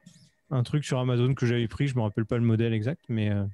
un 0.50 0.62
truc 0.62 0.84
sur 0.84 0.98
Amazon 0.98 1.34
que 1.34 1.46
j'avais 1.46 1.66
pris, 1.66 1.88
je 1.88 1.96
me 1.96 2.02
rappelle 2.02 2.26
pas 2.26 2.36
le 2.36 2.44
modèle 2.44 2.72
exact, 2.74 3.04
mais. 3.08 3.30
euh, 3.30 3.44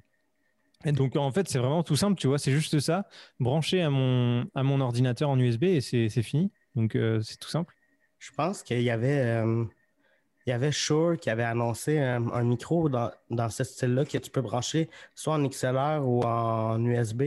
Et 0.85 0.91
donc, 0.91 1.15
en 1.15 1.31
fait, 1.31 1.47
c'est 1.47 1.57
vraiment 1.59 1.81
tout 1.83 1.95
simple, 1.95 2.19
tu 2.19 2.27
vois, 2.27 2.37
c'est 2.37 2.51
juste 2.51 2.79
ça, 2.81 3.07
branché 3.39 3.81
à 3.81 3.89
mon, 3.89 4.45
à 4.53 4.61
mon 4.63 4.81
ordinateur 4.81 5.29
en 5.29 5.39
USB 5.39 5.63
et 5.63 5.81
c'est 5.81 6.09
fini. 6.21 6.51
Donc, 6.75 6.95
euh, 6.95 7.21
c'est 7.21 7.37
tout 7.37 7.49
simple. 7.49 7.73
Je 8.19 8.31
pense 8.31 8.61
qu'il 8.63 8.81
y 8.81 8.89
avait, 8.89 9.41
il 10.45 10.49
y 10.49 10.53
avait 10.53 10.71
Shure 10.71 11.17
qui 11.19 11.29
avait 11.29 11.43
annoncé 11.43 11.99
un, 11.99 12.27
un 12.31 12.43
micro 12.43 12.89
dans, 12.89 13.11
dans 13.29 13.49
ce 13.49 13.63
style-là 13.63 14.05
que 14.05 14.17
tu 14.17 14.29
peux 14.29 14.41
brancher 14.41 14.89
soit 15.15 15.35
en 15.35 15.43
XLR 15.47 16.01
ou 16.03 16.21
en 16.23 16.83
USB. 16.83 17.23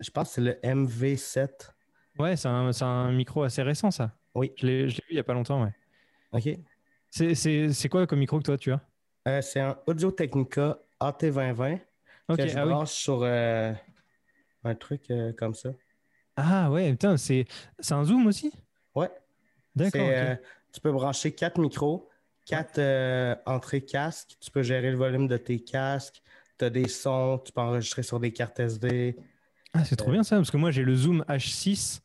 Je 0.00 0.10
pense 0.10 0.28
que 0.28 0.34
c'est 0.34 0.40
le 0.40 0.58
MV7. 0.62 1.74
Ouais, 2.18 2.36
c'est 2.36 2.48
un, 2.48 2.70
un 2.82 3.12
micro 3.12 3.42
assez 3.42 3.62
récent, 3.62 3.90
ça. 3.90 4.12
Oui. 4.34 4.52
Je 4.56 4.66
l'ai 4.66 4.86
vu 4.86 5.00
il 5.10 5.16
y 5.16 5.18
a 5.18 5.24
pas 5.24 5.34
longtemps, 5.34 5.62
ouais. 5.64 5.72
OK. 6.32 6.48
C'est- 7.10 7.88
quoi 7.88 8.06
comme 8.06 8.18
micro 8.20 8.38
que 8.38 8.44
toi, 8.44 8.58
tu 8.58 8.72
as? 8.72 8.80
Euh, 9.26 9.40
c'est 9.42 9.60
un 9.60 9.76
Audio 9.86 10.10
Technica 10.10 10.78
AT2020 11.00 11.80
Ok, 12.28 12.36
que 12.36 12.46
je 12.48 12.56
ah 12.56 12.64
oui. 12.66 12.72
branche 12.72 12.90
sur 12.92 13.22
euh, 13.22 13.72
un 14.64 14.74
truc 14.74 15.10
euh, 15.10 15.32
comme 15.32 15.54
ça. 15.54 15.70
Ah 16.36 16.70
ouais, 16.70 16.90
putain, 16.92 17.16
c'est 17.16 17.46
un 17.90 18.04
zoom 18.04 18.26
aussi? 18.26 18.52
Ouais. 18.94 19.10
D'accord. 19.74 20.10
Tu 20.72 20.80
peux 20.80 20.92
brancher 20.92 21.32
quatre 21.32 21.58
micros, 21.58 22.07
quatre 22.48 22.78
euh, 22.78 23.34
entrées 23.46 23.82
casques. 23.82 24.36
Tu 24.40 24.50
peux 24.50 24.62
gérer 24.62 24.90
le 24.90 24.96
volume 24.96 25.28
de 25.28 25.36
tes 25.36 25.60
casques. 25.60 26.22
Tu 26.58 26.64
as 26.64 26.70
des 26.70 26.88
sons. 26.88 27.40
Tu 27.44 27.52
peux 27.52 27.60
enregistrer 27.60 28.02
sur 28.02 28.18
des 28.18 28.32
cartes 28.32 28.58
SD. 28.58 29.16
Ah, 29.74 29.84
c'est 29.84 29.96
trop 29.96 30.10
bien 30.10 30.22
ça, 30.22 30.36
parce 30.36 30.50
que 30.50 30.56
moi 30.56 30.70
j'ai 30.70 30.82
le 30.82 30.94
Zoom 30.96 31.24
H6 31.28 32.00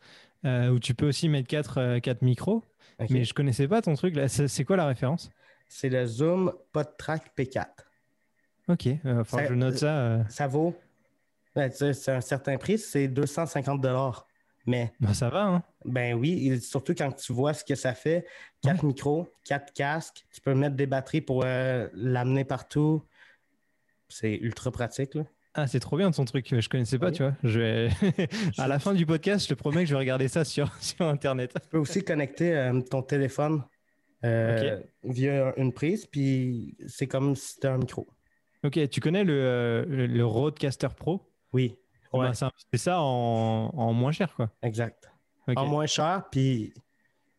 euh, 0.46 0.70
où 0.70 0.80
tu 0.80 0.94
peux 0.94 1.08
aussi 1.08 1.30
mettre 1.30 1.48
4 1.48 2.00
quatre 2.00 2.22
micros, 2.22 2.62
Ok. 3.00 3.10
mais 3.10 3.24
je 3.24 3.34
connaissais 3.34 3.70
pas 3.70 3.82
ton 3.82 3.94
truc 3.96 4.16
là. 4.18 4.28
C'est 4.28 4.66
quoi 4.66 4.76
la 4.76 4.86
référence? 4.86 5.32
C'est 5.70 5.90
le 5.90 6.06
Zoom 6.06 6.54
PodTrack 6.74 7.32
P4. 7.38 7.66
Ok, 8.68 8.88
euh, 9.06 9.24
Ça- 9.24 9.46
je 9.48 9.54
note 9.54 9.78
ça. 9.78 9.98
euh. 9.98 10.24
Ça 10.30 10.48
vaut. 10.48 10.76
ben, 11.56 11.72
c'est 11.72 12.12
un 12.12 12.22
certain 12.22 12.58
prix, 12.58 12.78
c'est 12.78 13.08
250 13.08 13.86
Mais 14.66 14.94
Bah, 15.00 15.14
ça 15.14 15.30
va, 15.30 15.46
hein 15.46 15.64
ben 15.86 16.14
oui, 16.16 16.48
et 16.50 16.60
surtout 16.60 16.94
quand 16.96 17.12
tu 17.12 17.34
vois 17.34 17.54
ce 17.54 17.64
que 17.64 17.76
ça 17.76 17.94
fait, 17.94 18.26
quatre 18.62 18.84
micros, 18.84 19.28
quatre 19.44 19.74
casques, 19.74 20.26
tu 20.34 20.42
peux 20.42 20.54
mettre 20.54 20.76
des 20.76 20.86
batteries 20.88 21.22
pour 21.22 21.44
euh, 21.46 21.88
l'amener 21.94 22.46
partout. 22.46 23.04
C'est 24.10 24.36
ultra 24.36 24.72
pratique. 24.72 25.16
Là. 25.16 25.24
Ah, 25.56 25.68
c'est 25.68 25.80
trop 25.80 25.98
bien 25.98 26.10
ton 26.12 26.26
truc, 26.26 26.48
je 26.60 26.68
connaissais 26.70 26.98
pas, 27.00 27.08
Oui. 27.08 27.14
tu 27.14 27.24
vois. 27.24 27.36
Je 27.44 27.60
vais... 27.60 27.90
à 28.58 28.68
la 28.68 28.80
fin 28.80 28.94
du 28.94 29.06
podcast, 29.06 29.46
je 29.48 29.50
te 29.50 29.54
promets 29.54 29.82
que 29.84 29.90
je 29.90 29.94
vais 29.94 30.00
regarder 30.00 30.28
ça 30.28 30.44
sur, 30.44 30.72
sur 30.82 31.06
Internet. 31.08 31.54
Tu 31.62 31.70
peux 31.70 31.78
aussi 31.78 32.04
connecter 32.04 32.56
euh, 32.56 32.82
ton 32.82 33.02
téléphone 33.04 33.64
euh, 34.26 34.80
via 35.04 35.54
une 35.58 35.74
prise, 35.74 36.06
puis 36.06 36.76
c'est 36.88 37.08
comme 37.08 37.36
si 37.36 37.54
c'était 37.54 37.68
un 37.68 37.78
micro. 37.78 38.08
Ok, 38.64 38.90
tu 38.90 39.00
connais 39.02 39.24
le, 39.24 39.86
le, 39.88 40.26
Rodecaster 40.26 40.88
Pro? 40.96 41.30
Oui, 41.52 41.76
ouais, 42.14 42.28
Bah, 42.28 42.34
ça- 42.34 42.50
C'est 42.72 42.80
ça 42.80 43.02
en, 43.02 43.70
en 43.76 43.94
moins 43.94 44.12
cher, 44.14 44.34
quoi. 44.36 44.50
exact. 44.64 45.12
En 45.56 45.66
moins 45.66 45.86
cher, 45.86 46.24
puis 46.32 46.74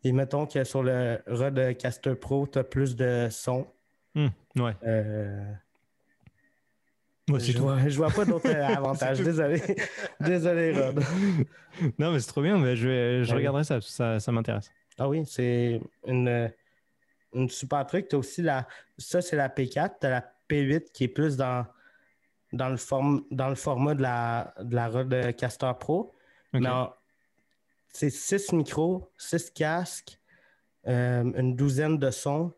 et 0.03 0.13
mettons 0.13 0.47
que 0.47 0.63
sur 0.65 0.83
le 0.83 1.19
Rodecaster 1.27 2.15
Pro, 2.15 2.47
tu 2.47 2.59
as 2.59 2.65
plus 2.65 2.95
de 2.97 3.29
son. 3.31 3.67
Hmm, 4.15 4.29
ouais, 4.57 4.73
Euh, 4.85 5.53
Moi, 7.29 7.41
c'est 7.41 7.53
je, 7.53 7.59
vois, 7.59 7.89
je 7.89 7.97
vois 7.97 8.11
pas 8.11 8.25
d'autres 8.27 8.51
avantages. 8.55 9.21
Désolé. 9.21 9.63
Désolé, 10.21 10.73
Rod. 10.73 11.03
Non, 11.99 12.13
mais 12.13 12.21
c'est 12.21 12.29
trop 12.29 12.43
bien, 12.43 12.59
mais 12.59 12.77
je, 12.77 12.87
vais, 12.89 13.25
je 13.25 13.35
regarderai 13.35 13.65
ça, 13.65 13.81
ça, 13.81 14.21
ça 14.21 14.31
m'intéresse. 14.33 14.71
Ah 14.99 15.09
oui, 15.09 15.25
c'est 15.27 15.81
une, 16.07 16.53
une 17.33 17.49
super 17.49 17.87
truc. 17.87 18.09
Tu 18.09 18.15
as 18.17 18.19
aussi 18.19 18.43
la. 18.43 18.69
Ça, 18.99 19.23
c'est 19.23 19.37
la 19.37 19.49
P4. 19.49 19.93
Tu 20.01 20.07
as 20.07 20.11
la 20.11 20.33
P8 20.51 20.93
qui 20.93 21.05
est 21.05 21.09
plus 21.09 21.37
dans, 21.39 21.67
dans, 22.53 22.69
le, 22.69 22.77
form, 22.77 23.25
dans 23.31 23.49
le 23.49 23.55
format 23.55 23.95
de 23.95 24.03
la, 24.03 24.55
de 24.61 24.75
la 24.75 24.89
Rodecaster 24.89 25.73
Pro. 25.81 26.15
Ok. 26.53 26.61
Mais 26.61 26.69
en- 26.69 26.93
c'est 27.95 28.11
six 28.11 28.53
micros, 28.53 29.11
six 29.17 29.51
casques, 29.51 30.19
euh, 30.87 31.23
une 31.37 31.55
douzaine 31.57 31.97
de 31.99 32.11
sons. 32.11 32.53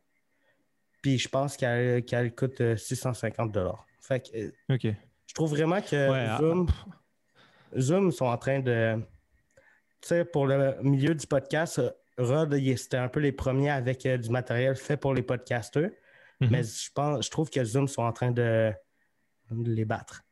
Puis 1.02 1.18
je 1.18 1.28
pense 1.28 1.56
qu'elle 1.56 2.04
qu'elle 2.04 2.34
coûte 2.34 2.60
euh, 2.60 2.76
650 2.76 3.56
Fait 4.00 4.20
que 4.20 4.36
euh, 4.36 4.50
Ok. 4.74 4.86
je 5.26 5.34
trouve 5.34 5.50
vraiment 5.50 5.80
que 5.80 6.10
Ouais, 6.10 6.26
ah, 6.28 6.38
Zoom, 6.40 6.66
Zoom 7.78 8.10
sont 8.12 8.24
en 8.26 8.38
train 8.38 8.60
de. 8.60 8.96
Tu 10.00 10.08
sais, 10.08 10.24
pour 10.24 10.46
le 10.46 10.76
milieu 10.82 11.14
du 11.14 11.26
podcast, 11.26 11.78
euh, 11.78 11.90
Rod, 12.18 12.58
c'était 12.76 12.96
un 12.96 13.08
peu 13.08 13.20
les 13.20 13.32
premiers 13.32 13.70
avec 13.70 14.06
euh, 14.06 14.16
du 14.16 14.30
matériel 14.30 14.74
fait 14.74 14.96
pour 14.96 15.14
les 15.14 15.22
podcasters. 15.22 15.90
Mhm. 16.40 16.48
Mais 16.50 16.62
je 16.62 16.90
pense, 16.94 17.24
je 17.26 17.30
trouve 17.30 17.50
que 17.50 17.62
Zoom 17.62 17.88
sont 17.88 18.02
en 18.02 18.12
train 18.12 18.30
de, 18.30 18.72
de 19.50 19.70
les 19.70 19.84
battre. 19.84 20.22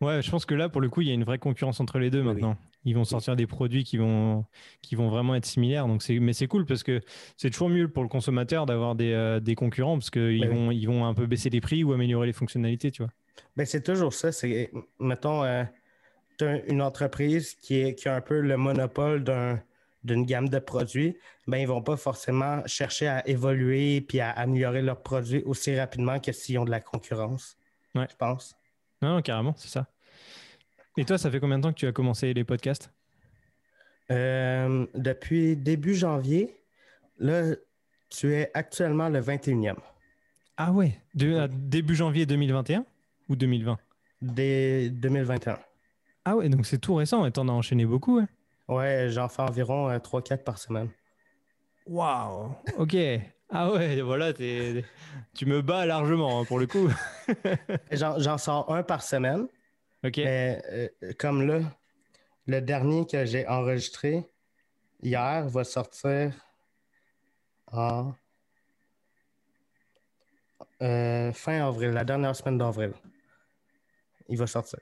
Ouais, 0.00 0.20
je 0.20 0.30
pense 0.30 0.44
que 0.44 0.54
là, 0.54 0.68
pour 0.68 0.82
le 0.82 0.90
coup, 0.90 1.00
il 1.00 1.08
y 1.08 1.10
a 1.10 1.14
une 1.14 1.24
vraie 1.24 1.38
concurrence 1.38 1.80
entre 1.80 1.98
les 1.98 2.10
deux 2.10 2.20
Oui, 2.20 2.26
maintenant. 2.26 2.56
Ils 2.86 2.94
vont 2.94 3.04
sortir 3.04 3.34
des 3.34 3.46
produits 3.46 3.82
qui 3.82 3.98
vont, 3.98 4.44
qui 4.80 4.94
vont 4.94 5.08
vraiment 5.08 5.34
être 5.34 5.44
similaires. 5.44 5.88
Donc 5.88 6.02
c'est, 6.02 6.20
mais 6.20 6.32
c'est 6.32 6.46
cool 6.46 6.64
parce 6.64 6.84
que 6.84 7.02
c'est 7.36 7.50
toujours 7.50 7.68
mieux 7.68 7.88
pour 7.88 8.04
le 8.04 8.08
consommateur 8.08 8.64
d'avoir 8.64 8.94
des, 8.94 9.12
euh, 9.12 9.40
des 9.40 9.56
concurrents 9.56 9.98
parce 9.98 10.08
qu'ils 10.08 10.40
Ben 10.40 10.50
vont, 10.50 10.70
ils 10.70 10.86
vont 10.86 11.04
un 11.04 11.12
peu 11.12 11.26
baisser 11.26 11.50
les 11.50 11.60
prix 11.60 11.82
ou 11.82 11.92
améliorer 11.92 12.28
les 12.28 12.32
fonctionnalités, 12.32 12.92
tu 12.92 13.02
vois. 13.02 13.10
Ben, 13.56 13.66
c'est 13.66 13.82
toujours 13.82 14.14
ça. 14.14 14.30
C'est, 14.30 14.70
mettons, 15.00 15.42
euh, 15.42 15.64
t'as 16.38 16.64
une 16.68 16.80
entreprise 16.80 17.54
qui, 17.54 17.80
est, 17.80 17.94
qui 17.96 18.08
a 18.08 18.14
un 18.14 18.20
peu 18.20 18.40
le 18.40 18.56
monopole 18.56 19.24
d'un, 19.24 19.60
d'une 20.04 20.24
gamme 20.24 20.48
de 20.48 20.60
produits. 20.60 21.16
Ben, 21.48 21.58
ils 21.58 21.66
vont 21.66 21.82
pas 21.82 21.96
forcément 21.96 22.62
chercher 22.66 23.08
à 23.08 23.28
évoluer 23.28 24.00
puis 24.00 24.20
à 24.20 24.30
améliorer 24.30 24.82
leurs 24.82 25.02
produits 25.02 25.42
aussi 25.44 25.76
rapidement 25.76 26.20
que 26.20 26.30
s'ils 26.30 26.58
ont 26.58 26.64
de 26.64 26.70
la 26.70 26.80
concurrence. 26.80 27.58
Ouais. 27.96 28.06
Je 28.08 28.16
pense. 28.16 28.56
Non, 29.02 29.16
non, 29.16 29.22
carrément, 29.22 29.54
c'est 29.56 29.68
ça. 29.68 29.88
Et 30.96 31.04
toi, 31.04 31.18
ça 31.18 31.30
fait 31.30 31.40
combien 31.40 31.58
de 31.58 31.62
temps 31.62 31.72
que 31.72 31.78
tu 31.78 31.86
as 31.86 31.92
commencé 31.92 32.32
les 32.32 32.44
podcasts? 32.44 32.90
Euh, 34.10 34.86
depuis 34.94 35.56
début 35.56 35.94
janvier, 35.94 36.56
là, 37.18 37.54
tu 38.08 38.32
es 38.32 38.50
actuellement 38.54 39.08
le 39.08 39.20
21e. 39.20 39.76
Ah 40.56 40.72
ouais, 40.72 40.98
de, 41.14 41.48
début 41.48 41.94
janvier 41.94 42.24
2021 42.24 42.86
ou 43.28 43.36
2020 43.36 43.78
Dès 44.22 44.88
2021. 44.88 45.58
Ah 46.24 46.36
ouais, 46.36 46.48
donc 46.48 46.64
c'est 46.64 46.78
tout 46.78 46.94
récent 46.94 47.26
et 47.26 47.32
t'en 47.32 47.48
as 47.48 47.52
enchaîné 47.52 47.84
beaucoup, 47.84 48.18
ouais. 48.18 48.26
Ouais, 48.68 49.08
j'en 49.10 49.28
fais 49.28 49.42
environ 49.42 49.94
3-4 49.94 50.44
par 50.44 50.58
semaine. 50.58 50.88
Waouh, 51.86 52.52
ok. 52.78 52.96
Ah 53.50 53.70
ouais, 53.70 54.00
voilà, 54.00 54.32
tu 54.32 55.46
me 55.46 55.60
bats 55.62 55.86
largement 55.86 56.40
hein, 56.40 56.44
pour 56.44 56.58
le 56.58 56.66
coup. 56.66 56.88
J'en, 57.92 58.18
j'en 58.18 58.38
sors 58.38 58.74
un 58.74 58.82
par 58.82 59.04
semaine. 59.04 59.46
Ok. 60.04 60.18
Mais 60.18 60.62
euh, 60.70 61.12
comme 61.18 61.46
là, 61.46 61.60
le 62.46 62.60
dernier 62.60 63.06
que 63.06 63.24
j'ai 63.24 63.46
enregistré 63.48 64.28
hier 65.02 65.48
va 65.48 65.64
sortir 65.64 66.32
en 67.72 68.12
euh, 70.82 71.32
fin 71.32 71.66
avril, 71.66 71.90
la 71.90 72.04
dernière 72.04 72.36
semaine 72.36 72.58
d'avril. 72.58 72.92
Il 74.28 74.38
va 74.38 74.46
sortir. 74.46 74.78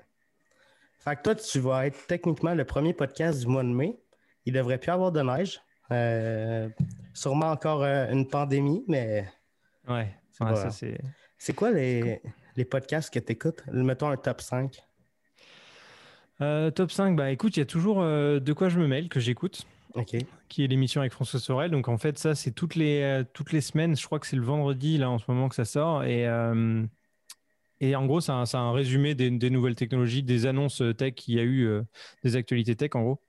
Fait 0.99 1.17
que 1.17 1.23
toi, 1.23 1.35
tu 1.35 1.59
vas 1.61 1.87
être 1.87 2.07
techniquement 2.07 2.55
le 2.55 2.65
premier 2.65 2.95
podcast 2.95 3.41
du 3.41 3.47
mois 3.47 3.63
de 3.63 3.69
mai. 3.69 3.99
Il 4.47 4.53
devrait 4.55 4.79
plus 4.79 4.91
avoir 4.91 5.13
de 5.13 5.21
neige. 5.23 5.61
Euh, 5.91 6.69
sûrement 7.13 7.51
encore 7.51 7.85
une 7.85 8.27
pandémie, 8.27 8.85
mais 8.89 9.29
Ouais, 9.87 9.95
ouais, 9.95 10.15
Voilà. 10.41 10.57
ça 10.57 10.71
c'est. 10.71 10.99
c'est 11.37 11.53
quoi 11.53 11.71
les, 11.71 12.23
les 12.57 12.65
podcasts 12.65 13.13
que 13.13 13.19
tu 13.19 13.33
écoutes? 13.33 13.63
Mettons 13.71 14.09
un 14.09 14.17
top 14.17 14.41
5. 14.41 14.83
Euh, 16.41 16.71
top 16.71 16.91
5, 16.91 17.17
bah 17.17 17.31
écoute, 17.31 17.57
il 17.57 17.61
y 17.61 17.63
a 17.63 17.67
toujours 17.67 18.01
euh, 18.03 18.41
De 18.41 18.53
quoi 18.53 18.69
je 18.69 18.79
me 18.79 18.87
mêle 18.87 19.09
que 19.09 19.21
j'écoute, 19.21 19.67
OK. 19.95 20.17
qui 20.49 20.65
est 20.65 20.67
l'émission 20.67 21.01
avec 21.01 21.13
François 21.13 21.41
Sorel. 21.41 21.71
Donc 21.71 21.89
en 21.89 21.97
fait, 21.99 22.19
ça, 22.19 22.35
c'est 22.35 22.51
toutes 22.51 22.75
les, 22.75 23.03
euh, 23.03 23.25
toutes 23.33 23.53
les 23.53 23.61
semaines. 23.61 23.97
Je 23.97 24.05
crois 24.05 24.19
que 24.19 24.27
c'est 24.27 24.37
le 24.37 24.43
vendredi, 24.43 24.99
là, 24.99 25.11
en 25.11 25.19
ce 25.19 25.25
moment, 25.29 25.49
que 25.49 25.55
ça 25.55 25.65
sort. 25.65 26.05
Et, 26.05 26.27
et 27.81 27.97
en 27.97 28.07
gros, 28.07 28.21
c'est 28.21 28.33
un, 28.33 28.73
résumé 28.73 29.15
des, 29.15 29.31
des 29.31 29.51
nouvelles 29.51 29.77
technologies, 29.77 30.23
des 30.23 30.47
annonces 30.47 30.83
tech 30.97 31.15
qu'il 31.15 31.35
y 31.35 31.41
a 31.41 31.45
eu, 31.45 31.69
des 32.23 32.37
actualités 32.37 32.77
tech, 32.77 32.91
en 32.95 33.03
gros. 33.03 33.21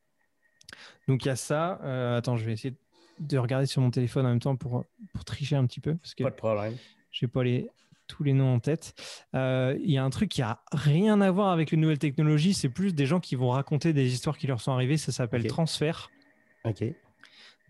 Donc 1.07 1.25
il 1.25 1.27
y 1.27 1.32
a 1.32 1.36
ça. 1.36 2.15
Attends, 2.15 2.38
je 2.38 2.45
vais 2.45 2.53
essayer 2.53 2.75
de 3.19 3.38
regarder 3.38 3.65
sur 3.65 3.82
mon 3.82 3.91
téléphone 3.91 4.25
en 4.25 4.29
même 4.29 4.39
temps 4.39 4.55
pour, 4.55 4.84
pour 5.13 5.25
tricher 5.25 5.55
un 5.55 5.65
petit 5.65 5.79
peu. 5.79 5.95
Parce 5.95 6.15
que 6.15 6.23
Pas 6.23 6.32
de 6.32 6.36
problème. 6.36 6.75
je 7.11 7.25
n'ai 7.25 7.32
pas 7.32 7.43
les, 7.43 7.69
tous 8.07 8.23
les 8.23 8.33
noms 8.33 8.53
en 8.55 8.59
tête. 8.59 8.93
Euh, 9.35 9.77
Il 9.81 9.91
y 9.91 9.97
a 9.97 10.03
un 10.03 10.09
truc 10.09 10.29
qui 10.29 10.41
a 10.41 10.61
rien 10.71 11.21
à 11.21 11.31
voir 11.31 11.49
avec 11.51 11.71
les 11.71 11.77
nouvelles 11.77 11.99
technologies, 11.99 12.53
c'est 12.53 12.69
plus 12.69 12.93
des 12.93 13.05
gens 13.05 13.19
qui 13.19 13.35
vont 13.35 13.49
raconter 13.49 13.93
des 13.93 14.13
histoires 14.13 14.37
qui 14.37 14.47
leur 14.47 14.61
sont 14.61 14.71
arrivées. 14.71 14.97
Ça 14.97 15.11
s'appelle 15.11 15.41
Ok. 15.41 15.47
Transfert. 15.47 16.09
OK. 16.63 16.83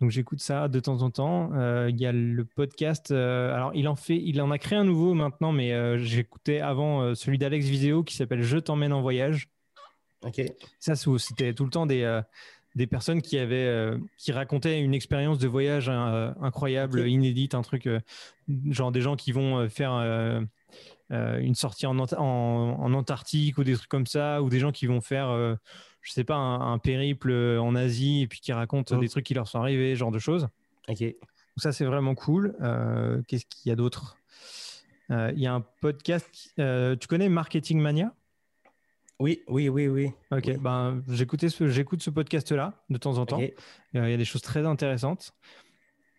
Donc 0.02 0.12
j'écoute 0.12 0.42
ça 0.42 0.68
de 0.68 0.80
temps 0.80 1.02
en 1.02 1.10
temps. 1.10 1.52
Euh, 1.54 1.90
il 1.90 2.00
y 2.00 2.06
a 2.06 2.12
le 2.12 2.44
podcast. 2.44 3.12
euh, 3.12 3.54
alors 3.54 3.72
il 3.74 3.88
en 3.88 3.96
fait, 3.96 4.18
il 4.18 4.42
en 4.42 4.52
a 4.52 4.58
créé 4.58 4.78
un 4.78 4.84
nouveau 4.84 5.14
maintenant, 5.14 5.52
mais 5.52 5.98
j'écoutais 6.00 6.60
avant 6.60 7.16
celui 7.16 7.38
d'Alex 7.38 7.66
Viseo 7.68 8.04
qui 8.04 8.16
s'appelle 8.16 8.42
Je 8.42 8.58
t'emmène 8.58 8.92
en 8.94 9.02
voyage. 9.02 9.48
Ok. 10.22 10.42
Ça, 10.80 10.96
c'était 10.96 11.54
tout 11.54 11.66
le 11.66 11.70
temps 11.70 11.86
des, 11.86 12.22
des 12.76 12.88
personnes 12.88 13.22
qui 13.22 13.38
avaient, 13.38 13.56
euh, 13.56 13.98
qui 14.18 14.32
racontaient 14.32 14.82
une 14.82 14.94
expérience 14.94 15.40
de 15.40 15.48
voyage 15.48 15.88
euh, 15.90 16.32
incroyable, 16.42 17.08
inédite, 17.08 17.56
un 17.56 17.62
truc 17.62 17.88
euh, 17.88 18.02
genre 18.70 18.92
des 18.92 19.02
gens 19.02 19.16
qui 19.16 19.32
vont 19.32 19.68
faire 19.70 19.94
une 21.10 21.56
sortie 21.56 21.86
en, 21.86 21.98
Ant- 22.00 22.14
en, 22.18 22.78
en 22.80 22.94
Antarctique 22.94 23.58
ou 23.58 23.64
des 23.64 23.76
trucs 23.76 23.90
comme 23.90 24.08
ça, 24.08 24.42
ou 24.42 24.50
des 24.50 24.60
gens 24.60 24.72
qui 24.72 24.88
vont 24.88 25.02
faire, 25.02 25.30
je 26.02 26.12
sais 26.12 26.24
pas, 26.24 26.36
un, 26.36 26.74
un 26.74 26.78
périple 26.78 27.32
en 27.32 27.76
Asie 27.76 28.22
et 28.24 28.28
puis 28.28 28.40
qui 28.40 28.52
racontent 28.52 28.98
des 28.98 29.10
trucs 29.10 29.26
qui 29.26 29.34
leur 29.34 29.48
sont 29.48 29.60
arrivés, 29.60 29.96
genre 29.96 30.12
de 30.12 30.20
choses. 30.20 30.48
Ok. 30.90 31.00
Donc 31.00 31.16
ça, 31.58 31.72
c'est 31.72 31.86
vraiment 31.86 32.16
cool. 32.16 32.56
Qu'est-ce 33.28 33.46
qu'il 33.46 33.70
y 33.70 33.72
a 33.72 33.76
d'autre? 33.76 34.18
Il 35.10 35.40
y 35.40 35.48
a 35.48 35.54
un 35.54 35.64
podcast. 35.80 36.30
tu 36.58 37.08
connais 37.08 37.30
Marketing 37.30 37.80
Mania 37.80 38.14
Oui, 39.20 39.42
oui, 39.48 39.70
oui, 39.70 39.88
oui. 39.88 40.12
Ok, 40.32 40.44
Oui. 40.48 40.58
ben 40.58 41.02
j'écoutais 41.08 41.50
ce, 41.50 41.68
j'écoute 41.70 42.02
ce 42.02 42.10
podcast-là 42.10 42.74
de 42.90 42.98
temps 42.98 43.18
en 43.18 43.26
temps. 43.26 43.40
Euh, 43.42 43.48
Il 43.94 44.10
y 44.10 44.14
a 44.14 44.18
des 44.18 44.26
choses 44.26 44.42
très 44.42 44.66
intéressantes. 44.66 45.32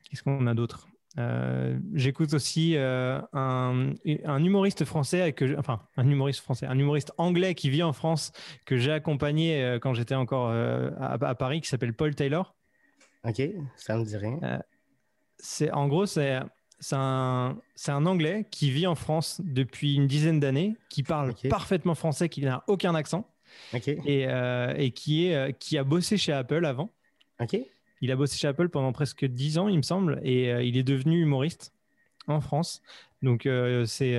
Qu'est-ce 0.09 0.23
qu'on 0.23 0.47
a 0.47 0.55
d'autre? 0.55 0.89
Euh, 1.19 1.79
J'écoute 1.95 2.33
aussi 2.35 2.77
euh, 2.77 3.21
un, 3.33 3.93
un 4.25 4.45
humoriste 4.45 4.85
français, 4.85 5.33
que 5.33 5.59
enfin 5.59 5.81
un 5.97 6.09
humoriste 6.09 6.41
français, 6.41 6.67
un 6.67 6.79
humoriste 6.79 7.13
anglais 7.19 7.55
qui 7.55 7.71
vit 7.71 7.83
en 7.83 7.93
France 7.93 8.33
que 8.67 8.77
j'ai 8.77 8.93
accompagné 8.93 9.63
euh, 9.63 9.79
quand 9.79 9.95
j'étais 9.95 10.15
encore 10.15 10.51
à, 10.51 11.15
à 11.15 11.35
Paris, 11.35 11.61
qui 11.61 11.69
s'appelle 11.69 11.95
Paul 11.95 12.15
Taylor. 12.15 12.55
Ok. 13.25 13.43
Ça 13.77 13.97
me 13.97 14.05
dit 14.05 14.17
rien. 14.17 14.39
C'est 15.39 15.71
en 15.71 15.89
gros 15.89 16.07
c'est 16.07 16.39
c'est 16.79 16.97
un, 16.97 17.57
Anglais 17.89 18.47
qui 18.51 18.71
vit 18.71 18.87
en 18.87 18.95
France 18.95 19.41
depuis 19.45 19.95
une 19.95 20.07
dizaine 20.07 20.41
d'années, 20.41 20.77
qui 20.89 21.03
parle 21.03 21.35
parfaitement 21.49 21.95
français, 21.95 22.29
qui 22.29 22.43
n'a 22.43 22.65
aucun 22.67 22.95
accent 22.95 23.29
et, 23.73 24.27
euh, 24.29 24.75
et 24.77 24.91
qui, 24.91 25.27
est, 25.27 25.35
euh, 25.35 25.53
qui 25.53 25.79
a 25.79 25.85
bossé 25.85 26.17
chez 26.17 26.33
Apple 26.33 26.65
avant. 26.67 26.91
Il 28.03 28.11
a 28.13 28.17
bossé 28.17 28.37
chez 28.37 28.49
Apple 28.49 28.69
pendant 28.69 28.93
presque 28.93 29.25
10 29.25 29.59
ans, 29.59 29.69
il 29.69 29.79
me 29.79 29.83
semble, 29.83 30.21
et 30.23 30.53
euh, 30.53 30.63
il 30.63 30.77
est 30.77 30.83
devenu 30.83 31.23
humoriste 31.23 31.73
en 32.27 32.41
France. 32.41 32.83
Donc, 33.23 33.47
euh, 33.47 33.87
c'est 33.87 34.19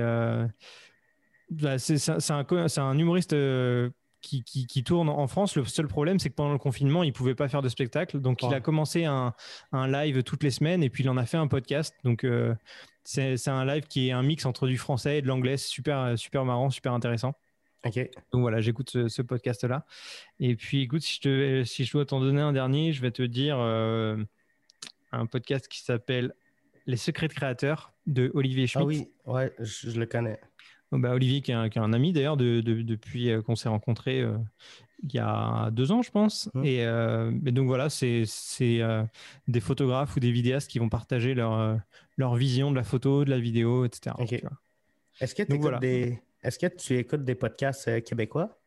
bah, 1.50 1.78
c'est 1.78 2.30
un, 2.30 2.98
humoriste 2.98 3.34
qui, 4.20 4.42
qui- 4.44 4.66
qui 4.66 4.84
tourne 4.84 5.08
en 5.08 5.26
France. 5.26 5.56
Le 5.56 5.64
seul 5.64 5.86
problème, 5.88 6.18
c'est 6.18 6.30
que 6.30 6.34
pendant 6.34 6.52
le 6.52 6.58
confinement, 6.58 7.02
il 7.02 7.12
pouvait 7.12 7.34
pas 7.34 7.48
faire 7.48 7.62
de 7.62 7.68
spectacle. 7.68 8.20
Donc, 8.20 8.42
il 8.42 8.54
a 8.54 8.60
commencé 8.60 9.04
un, 9.04 9.32
un 9.72 9.88
live 9.88 10.22
toutes 10.22 10.42
les 10.42 10.50
semaines 10.50 10.82
et 10.82 10.90
puis 10.90 11.04
il 11.04 11.10
en 11.10 11.16
a 11.16 11.26
fait 11.26 11.36
un 11.36 11.46
podcast. 11.48 11.94
Donc, 12.04 12.24
euh, 12.24 12.54
c'est 13.04 13.48
un 13.48 13.64
live 13.64 13.86
qui 13.86 14.08
est 14.08 14.12
un 14.12 14.22
mix 14.22 14.44
entre 14.44 14.66
du 14.66 14.76
français 14.76 15.18
et 15.18 15.22
de 15.22 15.26
l'anglais. 15.28 15.56
Super, 15.56 16.18
super 16.18 16.44
marrant, 16.44 16.68
super 16.70 16.92
intéressant. 16.92 17.34
Ok. 17.84 17.94
Donc 18.32 18.40
voilà, 18.42 18.60
j'écoute 18.60 18.90
ce, 18.90 19.06
ce 19.08 19.22
podcast-là. 19.22 19.86
Et 20.40 20.56
puis 20.56 20.82
écoute, 20.82 21.00
si 21.02 21.14
je, 21.14 21.20
te, 21.20 21.64
si 21.64 21.84
je 21.84 21.92
dois 21.92 22.04
t'en 22.04 22.18
donner 22.20 22.40
un 22.42 22.52
dernier, 22.52 22.92
je 22.92 23.00
vais 23.00 23.12
te 23.12 23.22
dire 23.22 23.56
euh, 23.60 24.16
un 25.12 25.26
podcast 25.26 25.68
qui 25.68 25.78
s'appelle 25.80 26.34
Les 26.86 26.96
secrets 26.96 27.28
de 27.28 27.34
créateurs 27.34 27.92
de 28.06 28.32
Olivier 28.34 28.66
Schmitt. 28.66 28.82
Ah 28.82 28.86
oui, 28.86 29.32
ouais, 29.32 29.54
je, 29.60 29.90
je 29.90 29.98
le 30.00 30.06
connais. 30.06 30.40
Oh, 30.90 30.98
bah, 30.98 31.10
Olivier 31.12 31.42
qui 31.42 31.50
est 31.50 31.54
un, 31.54 31.68
qui 31.68 31.78
est 31.78 31.82
un 31.82 31.92
ami 31.92 32.12
d'ailleurs 32.12 32.36
de, 32.36 32.60
de- 32.60 32.82
depuis 32.82 33.30
euh, 33.30 33.42
qu'on 33.42 33.56
s'est 33.56 33.68
rencontrés 33.68 34.20
euh, 34.20 34.38
il 35.04 35.14
y 35.14 35.18
a 35.18 35.70
deux 35.70 35.92
ans, 35.92 36.02
je 36.02 36.10
pense. 36.10 36.50
Et, 36.64 36.84
euh, 36.84 37.30
mais 37.42 37.52
donc 37.52 37.66
voilà, 37.66 37.88
c'est 37.88 38.24
euh, 38.62 39.04
des 39.46 39.60
photographes 39.60 40.16
ou 40.16 40.20
des 40.20 40.32
vidéastes 40.32 40.68
qui 40.70 40.78
vont 40.80 40.88
partager 40.88 41.34
leur, 41.34 41.78
leur 42.16 42.34
vision 42.34 42.70
de 42.72 42.76
la 42.76 42.82
photo, 42.82 43.24
de 43.24 43.30
la 43.30 43.38
vidéo, 43.38 43.84
etc. 43.84 44.16
Est-ce 45.20 45.34
que, 45.34 45.42
voilà. 45.54 45.78
des... 45.78 46.20
Est-ce 46.42 46.58
que 46.58 46.66
tu 46.66 46.96
écoutes 46.96 47.24
des 47.24 47.34
podcasts 47.36 48.02
québécois? 48.02 48.58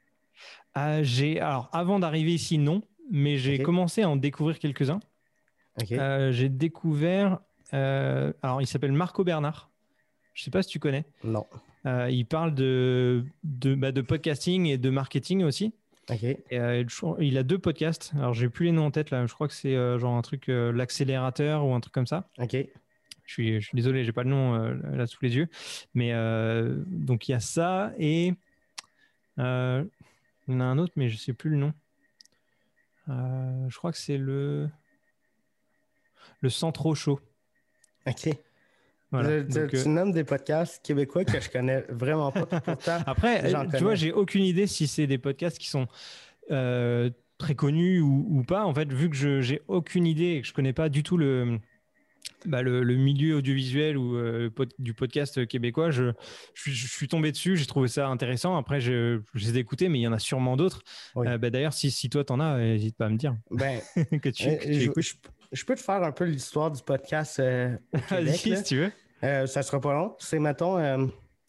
Ah, 0.73 0.99
alors 1.41 1.69
avant 1.73 1.99
d'arriver 1.99 2.33
ici, 2.33 2.57
non, 2.57 2.81
mais 3.11 3.37
j'ai 3.37 3.59
commencé 3.59 4.03
à 4.03 4.09
en 4.09 4.15
découvrir 4.15 4.57
quelques-uns. 4.59 5.01
J'ai 6.31 6.47
découvert. 6.49 7.39
alors, 7.73 8.61
il 8.61 8.67
s'appelle 8.67 8.93
Marco 8.93 9.23
Bernard. 9.25 9.69
Je 10.33 10.43
sais 10.43 10.51
pas 10.51 10.63
si 10.63 10.69
tu 10.69 10.79
connais. 10.79 11.03
Non. 11.25 11.45
Euh, 11.85 12.09
il 12.11 12.25
parle 12.25 12.53
de, 12.53 13.23
de, 13.43 13.73
bah, 13.75 13.91
de 13.91 14.01
podcasting 14.01 14.67
et 14.67 14.77
de 14.77 14.89
marketing 14.89 15.43
aussi. 15.43 15.73
Et, 16.23 16.37
euh, 16.59 16.83
il 17.19 17.37
a 17.37 17.43
deux 17.43 17.57
podcasts. 17.57 18.11
Alors, 18.15 18.33
j'ai 18.33 18.49
plus 18.49 18.65
les 18.65 18.71
noms 18.71 18.85
en 18.85 18.91
tête 18.91 19.09
là. 19.11 19.25
Je 19.25 19.33
crois 19.33 19.47
que 19.47 19.53
c'est 19.53 19.75
euh, 19.75 19.97
genre 19.97 20.15
un 20.15 20.21
truc, 20.21 20.45
l'accélérateur 20.47 21.65
ou 21.65 21.73
un 21.73 21.79
truc 21.79 21.93
comme 21.93 22.07
ça. 22.07 22.27
Ok. 22.37 22.55
Je 23.25 23.33
suis, 23.33 23.61
je 23.61 23.67
suis 23.67 23.75
désolé, 23.75 24.03
j'ai 24.03 24.11
pas 24.11 24.23
le 24.23 24.29
nom 24.29 24.55
euh, 24.55 24.73
là 24.93 25.07
sous 25.07 25.19
les 25.23 25.35
yeux. 25.35 25.47
Mais 25.93 26.11
euh, 26.13 26.83
donc, 26.87 27.29
il 27.29 27.31
y 27.31 27.35
a 27.35 27.39
ça 27.39 27.93
et. 27.97 28.33
euh, 29.39 29.83
il 30.47 30.55
y 30.55 30.57
en 30.57 30.59
a 30.59 30.65
un 30.65 30.77
autre, 30.79 30.93
mais 30.97 31.07
je 31.07 31.17
sais 31.17 31.33
plus 31.33 31.49
le 31.49 31.57
nom. 31.57 31.73
Je 33.07 33.77
crois 33.77 33.91
que 33.91 33.97
c'est 33.97 34.17
le. 34.17 34.69
Le 36.41 36.49
Centro 36.49 36.95
Show. 36.95 37.19
Ok. 38.07 38.29
Voilà. 39.11 39.41
Tu- 39.43 39.49
Donc, 39.59 39.73
euh, 39.73 39.83
tu 39.83 39.89
nommes 39.89 40.11
des 40.11 40.23
podcasts 40.23 40.83
québécois 40.85 41.25
que 41.25 41.39
je 41.39 41.49
connais 41.49 41.83
vraiment 41.89 42.31
pas. 42.31 42.45
Pourtant, 42.45 42.99
Après, 43.05 43.43
euh, 43.45 43.47
tu 43.63 43.67
connais. 43.71 43.79
vois, 43.83 43.95
j'ai 43.95 44.11
aucune 44.11 44.43
idée 44.43 44.67
si 44.67 44.87
c'est 44.87 45.07
des 45.07 45.17
podcasts 45.17 45.57
qui 45.57 45.67
sont 45.69 45.87
euh, 46.51 47.09
très 47.37 47.55
connus 47.55 47.99
ou, 47.99 48.25
ou 48.29 48.43
pas. 48.43 48.65
En 48.65 48.73
fait, 48.73 48.91
vu 48.91 49.09
que 49.09 49.15
je 49.15 49.41
j'ai 49.41 49.61
aucune 49.67 50.05
idée 50.05 50.35
et 50.35 50.41
que 50.41 50.47
je 50.47 50.53
connais 50.53 50.73
pas 50.73 50.89
du 50.89 51.03
tout 51.03 51.17
le, 51.17 51.59
bah, 52.45 52.61
le, 52.61 52.83
le 52.83 52.95
milieu 52.95 53.35
audiovisuel 53.37 53.97
ou 53.97 54.15
euh, 54.15 54.49
pod- 54.49 54.73
du 54.79 54.93
podcast 54.93 55.45
québécois, 55.47 55.91
je, 55.91 56.11
je, 56.53 56.61
suis- 56.61 56.73
je 56.73 56.87
suis 56.87 57.07
tombé 57.07 57.31
dessus, 57.31 57.57
j'ai 57.57 57.65
trouvé 57.65 57.87
ça 57.87 58.07
intéressant. 58.07 58.55
Après, 58.57 58.79
je, 58.79 59.19
je 59.33 59.45
les 59.47 59.57
ai 59.57 59.59
écoutés, 59.59 59.89
mais 59.89 59.99
il 59.99 60.03
y 60.03 60.07
en 60.07 60.13
a 60.13 60.19
sûrement 60.19 60.55
d'autres. 60.55 60.81
Oui. 61.15 61.27
Euh, 61.27 61.37
bah, 61.37 61.49
D'ailleurs, 61.49 61.73
si, 61.73 61.91
si 61.91 62.09
toi 62.09 62.23
t'en 62.23 62.39
as, 62.39 62.57
n'hésite 62.57 62.95
pas 62.95 63.07
à 63.07 63.09
me 63.09 63.17
dire 63.17 63.35
ben, 63.51 63.79
que 63.95 64.29
tu, 64.29 64.45
que 64.57 64.63
tu 64.63 64.73
je, 64.73 64.89
écoutes. 64.89 65.03
je- 65.51 65.65
peux 65.65 65.75
te 65.75 65.81
faire 65.81 66.01
un 66.03 66.11
peu 66.11 66.23
l'histoire 66.25 66.71
du 66.71 66.81
podcast 66.81 67.39
euh, 67.39 67.75
au 67.93 67.99
Québec. 67.99 68.35
Si 68.35 68.63
tu 68.63 68.77
veux. 68.77 68.91
Euh, 69.23 69.45
ça 69.47 69.61
sera 69.63 69.79
pas 69.79 69.93
long. 69.93 70.15
C'est, 70.19 70.39
mettons, 70.39 70.77
euh, 70.79 71.05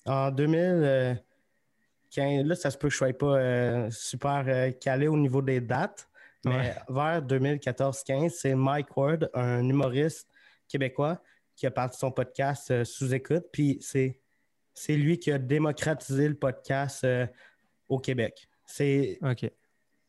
en 0.07 0.31
2015, 0.31 2.45
là, 2.45 2.55
ça 2.55 2.71
se 2.71 2.79
peut 2.79 2.89
que 2.89 2.93
je 2.93 2.99
sois 2.99 3.13
pas 3.13 3.37
euh, 3.39 3.91
super 3.91 4.45
euh, 4.47 4.71
calé 4.73 5.09
au 5.09 5.17
niveau 5.17 5.43
des 5.43 5.61
dates, 5.61 6.09
mais 6.45 6.53
Ouais. 6.53 6.75
vers 6.89 7.23
2014-15, 7.23 8.31
c'est 8.31 8.55
Mike 8.55 8.97
Ward, 8.97 9.31
un 9.35 9.67
humoriste 9.69 10.29
québécois 10.69 11.21
qui 11.57 11.67
a 11.67 11.71
parti 11.71 11.99
son 11.99 12.11
podcast 12.11 12.71
euh, 12.71 12.85
sous 12.85 13.15
écoute, 13.15 13.45
puis 13.53 13.79
c'est, 13.81 14.19
c'est 14.75 14.97
lui 14.97 15.19
qui 15.19 15.31
a 15.33 15.39
démocratisé 15.39 16.29
le 16.29 16.35
podcast 16.35 17.07
au 17.89 17.99
Québec. 17.99 18.49
C'est, 18.67 19.19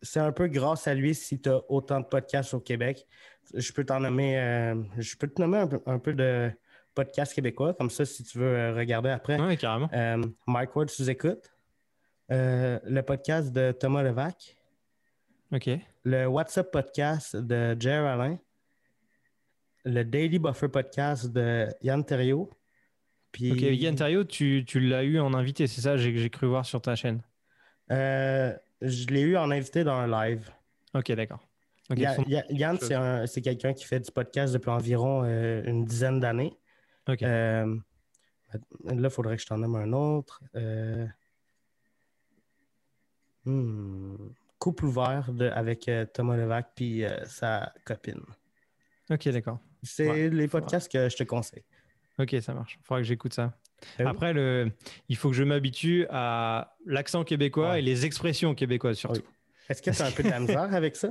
c'est 0.02 0.20
un 0.20 0.32
peu 0.32 0.48
grâce 0.48 0.88
à 0.88 0.94
lui 0.94 1.14
si 1.16 1.40
tu 1.40 1.50
as 1.50 1.62
autant 1.70 2.00
de 2.00 2.06
podcasts 2.06 2.54
au 2.54 2.60
Québec. 2.62 3.06
Je 3.54 3.72
peux 3.74 3.84
t'en 3.86 4.00
nommer, 4.00 4.36
je 4.98 5.16
peux 5.18 5.28
te 5.28 5.42
nommer 5.42 5.58
un 5.60 5.68
peu, 5.68 5.82
un 5.86 6.00
peu 6.00 6.14
de 6.14 6.50
podcasts 6.94 7.34
québécois, 7.34 7.74
comme 7.74 7.90
ça, 7.90 8.06
si 8.06 8.24
tu 8.24 8.38
veux 8.38 8.46
euh, 8.56 8.74
regarder 8.76 9.10
après. 9.10 9.40
Ouais, 9.40 9.58
carrément. 9.58 9.90
Euh, 9.94 10.22
Mike 10.48 10.76
Ward 10.76 10.90
sous 10.90 11.10
écoute, 11.10 11.50
Euh, 12.32 12.80
le 12.86 13.02
podcast 13.02 13.52
de 13.52 13.74
Thomas 13.74 14.02
Levac, 14.02 14.56
Ok. 15.52 15.70
le 16.04 16.26
WhatsApp 16.26 16.72
podcast 16.72 17.36
de 17.36 17.76
Jer 17.80 18.06
Alain, 18.06 18.40
le 19.86 20.04
Daily 20.04 20.40
Buffer 20.40 20.70
podcast 20.70 21.28
de 21.28 21.68
Yann. 21.82 22.04
Puis, 23.32 23.52
Ok, 23.52 23.60
Yann 23.62 23.96
Terriot, 23.96 24.24
tu, 24.24 24.64
tu 24.66 24.80
l'as 24.80 25.04
eu 25.04 25.20
en 25.20 25.34
invité, 25.34 25.68
c'est 25.68 25.82
ça, 25.82 25.98
j'ai 25.98 26.16
j'ai 26.18 26.30
cru 26.30 26.48
voir 26.48 26.66
sur 26.66 26.82
ta 26.82 26.96
chaîne. 26.96 27.22
euh, 27.92 28.54
je 28.82 29.06
l'ai 29.08 29.22
eu 29.22 29.36
en 29.38 29.52
invité 29.52 29.84
dans 29.84 29.96
un 29.96 30.08
live. 30.08 30.50
Ok, 30.94 31.12
d'accord. 31.12 31.46
Ok, 31.92 32.00
Ya- 32.00 32.16
son- 32.16 32.24
Ya- 32.24 32.46
Yann, 32.50 32.78
c'est 32.80 32.94
un- 32.96 33.26
c'est 33.28 33.42
quelqu'un 33.42 33.74
qui 33.74 33.84
fait 33.84 34.00
du 34.00 34.10
podcast 34.12 34.54
depuis 34.54 34.70
environ 34.70 35.24
euh, 35.26 35.62
une 35.66 35.84
dizaine 35.84 36.20
d'années. 36.22 36.54
Ok. 37.08 37.22
Euh, 37.24 37.76
là, 38.86 38.94
il 38.96 39.10
faudrait 39.10 39.36
que 39.36 39.42
je 39.42 39.48
t'en 39.48 39.58
nomme 39.58 39.76
un 39.76 39.92
autre. 39.94 40.42
Euh, 40.56 41.06
hmm, 43.46 44.16
Couple 44.60 44.86
ouvert 44.86 45.32
de- 45.34 45.50
avec 45.50 45.90
euh, 45.90 46.06
Thomas 46.06 46.38
Levac 46.38 46.72
puis 46.76 47.04
sa 47.26 47.74
copine. 47.86 48.22
Ok, 49.10 49.28
d'accord. 49.30 49.60
C'est 49.82 50.10
Ouais, 50.10 50.30
les 50.30 50.48
faudra. 50.48 50.62
podcasts 50.68 50.90
que 50.92 51.10
je 51.10 51.16
te 51.18 51.24
conseille. 51.24 51.64
Ok, 52.18 52.36
ça 52.42 52.54
marche. 52.54 52.78
Il 52.80 52.86
faudra 52.86 53.02
que 53.02 53.08
j'écoute 53.08 53.34
ça. 53.34 53.54
Oui? 54.00 54.06
Après, 54.06 54.32
le... 54.32 54.72
il 55.10 55.18
faut 55.18 55.30
que 55.30 55.36
je 55.36 55.44
m'habitue 55.44 56.06
à 56.10 56.78
l'accent 56.86 57.26
québécois 57.26 57.72
Ouais. 57.72 57.80
et 57.80 57.82
les 57.82 58.06
expressions 58.06 58.56
québécoises 58.56 58.98
surtout. 58.98 59.20
Oui. 59.22 59.28
Est-ce 59.68 59.82
que 59.82 59.92
tu 59.92 60.02
as 60.02 60.06
un 60.06 60.12
peu 60.12 60.24
de 60.24 60.30
la 60.30 60.40
misère 60.40 60.74
avec 60.74 60.96
ça? 60.96 61.10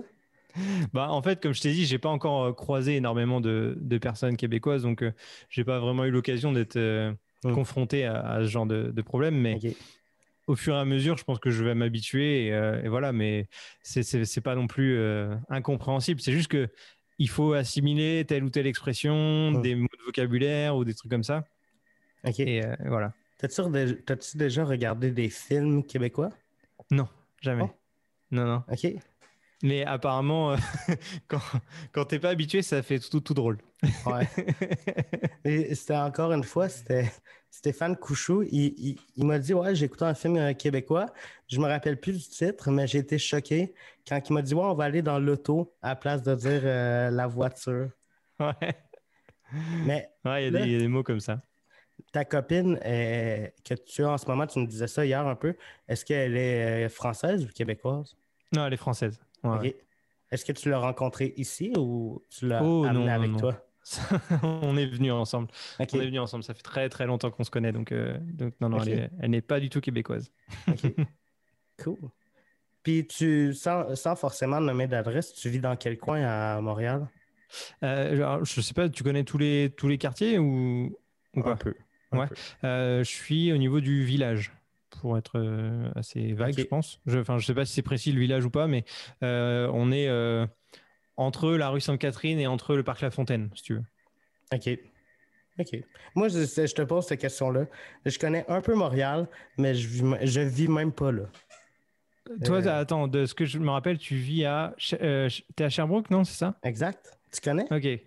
Bah, 0.92 1.10
en 1.10 1.22
fait, 1.22 1.42
comme 1.42 1.54
je 1.54 1.60
t'ai 1.60 1.72
dit, 1.72 1.86
j'ai 1.86 1.98
pas 1.98 2.08
encore 2.10 2.44
euh, 2.44 2.52
croisé 2.52 2.96
énormément 2.96 3.40
de, 3.40 3.76
de 3.80 3.98
personnes 3.98 4.36
québécoises, 4.36 4.82
donc 4.82 5.02
euh, 5.02 5.12
j'ai 5.48 5.64
pas 5.64 5.78
vraiment 5.80 6.04
eu 6.04 6.10
l'occasion 6.10 6.52
d'être 6.52 6.76
euh, 6.76 7.12
Mm. 7.44 7.54
confronté 7.54 8.04
à, 8.04 8.20
à 8.20 8.38
ce 8.42 8.46
genre 8.46 8.66
de, 8.66 8.92
de 8.92 9.02
problème. 9.02 9.34
Mais 9.34 9.58
au 10.46 10.54
fur 10.54 10.76
et 10.76 10.78
à 10.78 10.84
mesure, 10.84 11.16
je 11.18 11.24
pense 11.24 11.40
que 11.40 11.50
je 11.50 11.64
vais 11.64 11.74
m'habituer 11.74 12.46
et, 12.46 12.52
euh, 12.52 12.80
et 12.84 12.88
voilà. 12.88 13.10
Mais 13.12 13.48
c'est 13.82 14.40
pas 14.40 14.54
non 14.54 14.68
plus 14.68 14.96
euh, 14.96 15.34
incompréhensible. 15.48 16.20
C'est 16.20 16.30
juste 16.30 16.46
que 16.46 16.68
il 17.18 17.28
faut 17.28 17.52
assimiler 17.52 18.24
telle 18.24 18.44
ou 18.44 18.50
telle 18.50 18.68
expression, 18.68 19.50
Hmm. 19.50 19.60
des 19.62 19.74
mots 19.74 19.88
de 19.98 20.04
vocabulaire 20.04 20.76
ou 20.76 20.84
des 20.84 20.94
trucs 20.94 21.10
comme 21.10 21.24
ça. 21.24 21.42
Ok. 22.24 22.38
Et 22.38 22.62
voilà. 22.86 23.12
T'as-tu 23.38 24.36
déjà 24.36 24.64
regardé 24.64 25.10
des 25.10 25.28
films 25.28 25.82
québécois? 25.82 26.30
Non, 26.92 27.08
jamais. 27.40 27.64
Oh. 27.64 27.70
Non, 28.30 28.44
non. 28.46 28.62
Ok. 28.70 28.86
Mais 29.62 29.84
apparemment, 29.84 30.52
euh, 30.52 30.56
quand, 31.28 31.40
quand 31.92 32.04
t'es 32.06 32.18
pas 32.18 32.30
habitué, 32.30 32.62
ça 32.62 32.82
fait 32.82 32.98
tout, 32.98 33.20
tout 33.20 33.34
drôle. 33.34 33.58
Ouais. 34.06 34.26
Et 35.44 35.74
c'était 35.74 35.94
encore 35.96 36.32
une 36.32 36.44
fois, 36.44 36.68
c'était 36.68 37.10
Stéphane 37.50 37.96
Couchou. 37.96 38.42
Il, 38.42 38.74
il- 38.76 38.98
il 39.16 39.24
m'a 39.26 39.38
dit 39.38 39.54
Ouais, 39.54 39.74
j'ai 39.74 39.86
écouté 39.86 40.04
un 40.04 40.14
film 40.14 40.36
euh, 40.36 40.52
québécois. 40.54 41.06
Je 41.48 41.58
me 41.60 41.66
rappelle 41.66 42.00
plus 42.00 42.12
du 42.12 42.28
titre, 42.28 42.70
mais 42.70 42.86
j'ai 42.86 42.98
été 42.98 43.18
choqué 43.18 43.74
quand 44.06 44.20
il 44.28 44.32
m'a 44.32 44.42
dit 44.42 44.54
Ouais, 44.54 44.64
on 44.64 44.74
va 44.74 44.84
aller 44.84 45.02
dans 45.02 45.18
l'auto 45.18 45.72
à 45.82 45.90
la 45.90 45.96
place 45.96 46.22
de 46.22 46.34
dire 46.34 46.62
euh, 46.64 47.10
la 47.10 47.26
voiture. 47.26 47.90
Ouais, 48.40 48.74
Mais 49.84 50.08
Ouais, 50.24 50.42
il 50.42 50.44
y, 50.44 50.48
a 50.48 50.50
des- 50.50 50.64
il 50.66 50.72
y 50.72 50.76
a 50.76 50.78
des 50.78 50.88
mots 50.88 51.02
comme 51.02 51.20
ça. 51.20 51.42
ta 52.12 52.24
copine 52.24 52.78
euh, 52.84 53.48
que 53.64 53.74
tu 53.74 54.04
as 54.04 54.10
en 54.10 54.18
ce 54.18 54.26
moment, 54.26 54.46
tu 54.46 54.58
me 54.60 54.66
disais 54.66 54.86
ça 54.88 55.04
hier 55.06 55.26
un 55.26 55.36
peu, 55.36 55.56
est-ce 55.88 56.04
qu'elle 56.04 56.36
est 56.36 56.88
française 56.88 57.44
ou 57.44 57.48
québécoise? 57.48 58.16
Non, 58.52 58.66
elle 58.66 58.74
est 58.74 58.76
française. 58.76 59.18
Ouais, 59.44 59.68
Ok. 59.68 59.74
Est-ce 60.30 60.44
que 60.46 60.52
tu 60.52 60.70
l'as 60.70 60.78
rencontrée 60.78 61.34
ici 61.36 61.72
ou 61.76 62.22
tu 62.30 62.46
l'as 62.48 62.62
Oh, 62.64 62.86
non, 62.90 63.06
avec 63.06 63.30
non. 63.32 63.38
toi? 63.38 63.66
on 64.42 64.76
est 64.76 64.86
venus 64.86 65.12
ensemble. 65.12 65.48
On 65.78 65.82
est 65.84 66.06
venus 66.06 66.20
ensemble. 66.20 66.44
Ça 66.44 66.54
fait 66.54 66.62
très 66.62 66.88
très 66.88 67.04
longtemps 67.06 67.30
qu'on 67.30 67.44
se 67.44 67.50
connaît, 67.50 67.72
donc, 67.72 67.92
euh, 67.92 68.16
donc 68.20 68.54
non, 68.60 68.68
non, 68.70 68.80
elle 68.82 68.88
est- 68.88 69.10
elle 69.20 69.30
n'est 69.30 69.42
pas 69.42 69.60
du 69.60 69.68
tout 69.68 69.80
québécoise. 69.80 70.30
OK. 70.68 70.94
cool. 71.82 71.98
Puis 72.82 73.06
tu, 73.06 73.52
sans, 73.54 73.94
sans 73.94 74.16
forcément 74.16 74.60
nommer 74.60 74.86
d'adresse, 74.86 75.34
tu 75.34 75.48
vis 75.50 75.60
dans 75.60 75.76
quel 75.76 75.98
coin 75.98 76.22
à 76.22 76.60
Montréal? 76.60 77.08
Euh, 77.82 78.16
genre, 78.16 78.44
je 78.44 78.60
sais 78.60 78.74
pas, 78.74 78.88
tu 78.88 79.02
connais 79.02 79.24
tous 79.24 79.38
les 79.38 79.72
tous 79.76 79.86
les 79.88 79.98
quartiers 79.98 80.38
ou, 80.38 80.96
ou 81.36 81.40
Un 81.40 81.42
pas? 81.42 81.56
peu. 81.56 81.74
un 82.12 82.18
Ouais. 82.20 82.26
peu. 82.28 82.34
Euh, 82.64 83.04
Je 83.04 83.10
suis 83.10 83.52
au 83.52 83.56
niveau 83.58 83.80
du 83.80 84.04
village, 84.04 84.52
pour 85.02 85.18
être 85.18 85.38
euh, 85.40 85.90
assez 85.96 86.32
vague, 86.32 86.54
je 86.56 86.62
pense. 86.62 87.00
Je, 87.06 87.18
enfin, 87.18 87.38
je 87.38 87.44
sais 87.44 87.54
pas 87.54 87.64
si 87.64 87.72
c'est 87.74 87.82
précis 87.82 88.12
le 88.12 88.20
village 88.20 88.44
ou 88.44 88.50
pas, 88.50 88.68
mais 88.68 88.84
euh, 89.24 89.68
on 89.74 89.90
est 89.90 90.06
euh, 90.08 90.46
entre 91.16 91.50
la 91.54 91.68
rue 91.70 91.80
Sainte-Catherine 91.80 92.38
et 92.38 92.46
entre 92.46 92.76
le 92.76 92.84
parc 92.84 93.00
La 93.00 93.10
Fontaine, 93.10 93.50
si 93.56 93.64
tu 93.64 93.74
veux. 93.74 93.82
OK. 94.54 94.78
OK. 95.58 95.80
Moi, 96.14 96.28
je, 96.28 96.38
je 96.44 96.72
te 96.74 96.82
pose 96.82 97.04
cette 97.04 97.20
question-là. 97.20 97.66
Je 98.06 98.16
connais 98.16 98.44
un 98.48 98.60
peu 98.60 98.74
Montréal, 98.76 99.28
mais 99.58 99.74
je 99.74 99.88
je 100.22 100.40
vis 100.40 100.68
même 100.68 100.92
pas 100.92 101.10
là. 101.10 101.24
Toi, 102.44 102.64
Euh. 102.64 102.80
attends, 102.80 103.08
de 103.08 103.26
ce 103.26 103.34
que 103.34 103.44
je 103.44 103.58
me 103.58 103.70
rappelle, 103.70 103.98
tu 103.98 104.14
vis 104.14 104.44
à, 104.44 104.74
euh, 105.02 105.28
t'es 105.56 105.64
à 105.64 105.68
Sherbrooke, 105.68 106.08
non, 106.10 106.22
c'est 106.22 106.38
ça? 106.38 106.54
Exact? 106.62 107.18
Tu 107.32 107.40
connais? 107.40 107.66
Ok. 107.72 108.00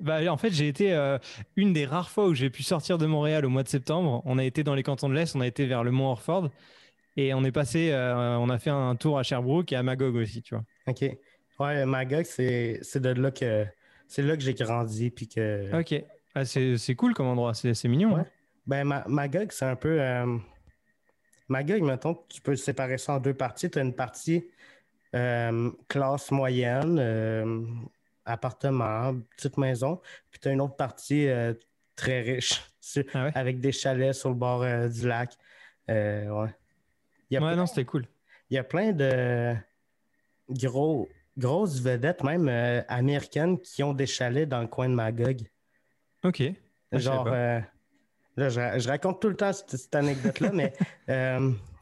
Bah, 0.00 0.20
en 0.32 0.36
fait, 0.36 0.50
j'ai 0.50 0.68
été 0.68 0.92
euh, 0.92 1.18
une 1.56 1.72
des 1.72 1.86
rares 1.86 2.10
fois 2.10 2.26
où 2.26 2.34
j'ai 2.34 2.50
pu 2.50 2.62
sortir 2.62 2.98
de 2.98 3.06
Montréal 3.06 3.44
au 3.44 3.48
mois 3.48 3.62
de 3.62 3.68
septembre. 3.68 4.22
On 4.24 4.38
a 4.38 4.44
été 4.44 4.62
dans 4.64 4.74
les 4.74 4.82
cantons 4.82 5.08
de 5.08 5.14
l'Est, 5.14 5.36
on 5.36 5.40
a 5.40 5.46
été 5.46 5.66
vers 5.66 5.84
le 5.84 5.90
Mont 5.92 6.08
Orford 6.10 6.50
et 7.16 7.32
on 7.34 7.44
est 7.44 7.52
passé, 7.52 7.90
euh, 7.92 8.36
on 8.38 8.48
a 8.50 8.58
fait 8.58 8.70
un 8.70 8.96
tour 8.96 9.18
à 9.18 9.22
Sherbrooke 9.22 9.72
et 9.72 9.76
à 9.76 9.82
Magog 9.82 10.14
aussi, 10.16 10.42
tu 10.42 10.54
vois. 10.54 10.64
OK. 10.86 11.04
Ouais, 11.58 11.86
Magog, 11.86 12.24
c'est 12.24 12.80
de 12.96 13.08
là 13.10 13.30
que 13.30 13.64
c'est 14.08 14.22
là 14.22 14.36
que 14.36 14.42
j'ai 14.42 14.54
grandi. 14.54 15.10
Puis 15.10 15.28
que. 15.28 15.78
Ok. 15.80 15.94
Ah, 16.34 16.44
c'est 16.44 16.94
cool 16.96 17.14
comme 17.14 17.26
endroit, 17.28 17.54
c'est 17.54 17.82
mignon. 17.88 18.14
Ouais. 18.14 18.20
hein. 18.20 18.26
Ben, 18.66 18.84
Ma- 18.84 19.04
Magog, 19.08 19.50
c'est 19.52 19.64
un 19.64 19.76
peu. 19.76 20.00
euh, 20.00 20.36
Magog, 21.48 21.82
mettons, 21.82 22.18
tu 22.28 22.40
peux 22.40 22.56
séparer 22.56 22.98
ça 22.98 23.14
en 23.14 23.20
deux 23.20 23.32
parties. 23.34 23.70
Tu 23.70 23.78
as 23.78 23.82
une 23.82 23.94
partie 23.94 24.44
classe 25.88 26.30
moyenne, 26.30 26.98
appartement, 28.26 29.14
petite 29.36 29.56
maison. 29.56 30.00
Puis 30.30 30.40
tu 30.40 30.48
as 30.48 30.52
une 30.52 30.60
autre 30.60 30.76
partie 30.76 31.28
euh, 31.28 31.54
très 31.94 32.20
riche, 32.20 32.62
sur- 32.80 33.04
Ah 33.14 33.24
ouais? 33.24 33.32
avec 33.34 33.60
des 33.60 33.72
chalets 33.72 34.14
sur 34.14 34.28
le 34.28 34.34
bord 34.34 34.62
euh, 34.62 34.88
du 34.88 35.06
lac. 35.08 35.32
Euh, 35.90 36.28
ouais. 36.28 36.54
Il 37.30 37.34
y 37.34 37.36
a 37.36 37.40
Ouais, 37.40 37.48
plein- 37.48 37.56
non, 37.56 37.66
c'était 37.66 37.84
cool. 37.84 38.06
il 38.50 38.54
y 38.54 38.58
a 38.58 38.64
plein 38.64 38.92
de 38.92 39.54
gros, 40.50 41.08
grosses 41.38 41.80
vedettes, 41.80 42.22
même 42.22 42.48
américaines, 42.88 43.58
qui 43.60 43.82
ont 43.82 43.92
des 43.94 44.06
chalets 44.06 44.48
dans 44.48 44.60
le 44.60 44.68
coin 44.68 44.88
de 44.88 44.94
Magog. 44.94 45.40
Ok. 46.24 46.42
Ah, 46.42 46.52
je 46.92 46.98
Genre, 46.98 47.26
euh, 47.28 47.60
là, 48.36 48.48
je, 48.48 48.78
je 48.78 48.88
raconte 48.88 49.20
tout 49.20 49.28
le 49.28 49.36
temps 49.36 49.52
cette, 49.52 49.76
cette 49.76 49.94
anecdote-là, 49.94 50.50
mais 50.54 50.72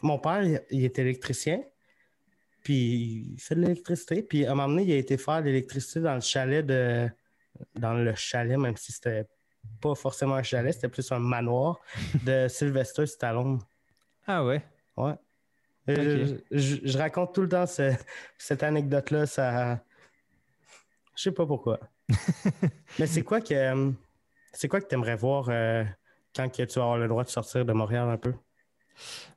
mon 0.02 0.18
père, 0.18 0.42
il 0.70 0.84
est 0.84 0.98
électricien, 0.98 1.62
puis 2.64 3.30
il 3.34 3.38
fait 3.40 3.54
de 3.54 3.60
l'électricité, 3.60 4.22
puis 4.24 4.44
à 4.44 4.50
un 4.50 4.54
moment 4.56 4.68
donné, 4.68 4.82
il 4.82 4.92
a 4.92 4.96
été 4.96 5.16
faire 5.16 5.40
de 5.40 5.46
l'électricité 5.46 6.00
dans 6.00 6.14
le 6.16 6.20
chalet 6.20 6.66
de. 6.66 7.08
Dans 7.76 7.94
le 7.94 8.12
chalet, 8.16 8.58
même 8.58 8.76
si 8.76 8.90
c'était 8.90 9.26
pas 9.80 9.94
forcément 9.94 10.34
un 10.34 10.42
chalet, 10.42 10.74
c'était 10.74 10.88
plus 10.88 11.12
un 11.12 11.20
manoir 11.20 11.78
de 12.24 12.48
Sylvester 12.48 13.06
Stallone. 13.06 13.60
Ah 14.26 14.44
ouais? 14.44 14.60
Ouais. 14.96 15.14
Euh, 15.90 16.38
je, 16.50 16.76
je 16.82 16.98
raconte 16.98 17.32
tout 17.34 17.42
le 17.42 17.48
temps 17.48 17.66
ce- 17.66 17.94
cette 18.38 18.64
anecdote-là, 18.64 19.26
ça. 19.26 19.84
Je 21.14 21.22
sais 21.22 21.32
pas 21.32 21.46
pourquoi. 21.46 21.78
Mais 22.98 23.06
c'est 23.06 23.22
quoi 23.22 23.40
que 23.40 23.92
c'est 24.52 24.66
quoi 24.68 24.80
que 24.80 24.88
tu 24.88 24.94
aimerais 24.94 25.16
voir 25.16 25.48
euh, 25.50 25.84
quand 26.34 26.48
que 26.48 26.62
tu 26.64 26.78
vas 26.78 26.84
avoir 26.84 26.98
le 26.98 27.06
droit 27.06 27.22
de 27.22 27.28
sortir 27.28 27.64
de 27.64 27.72
Montréal 27.72 28.08
un 28.08 28.16
peu? 28.18 28.34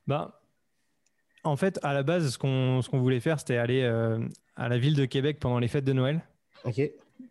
Bah, 0.07 0.36
en 1.47 1.55
fait, 1.55 1.79
à 1.83 1.93
la 1.93 2.03
base, 2.03 2.29
ce 2.31 2.37
qu'on 2.37 2.81
voulait 2.99 3.19
faire, 3.19 3.39
c'était 3.39 3.57
aller 3.57 3.81
euh, 3.83 4.19
à 4.55 4.69
la 4.69 4.77
ville 4.77 4.95
de 4.95 5.05
Québec 5.05 5.37
pendant 5.39 5.59
les 5.59 5.67
fêtes 5.67 5.85
de 5.85 5.93
Noël. 5.93 6.21
OK. 6.65 6.81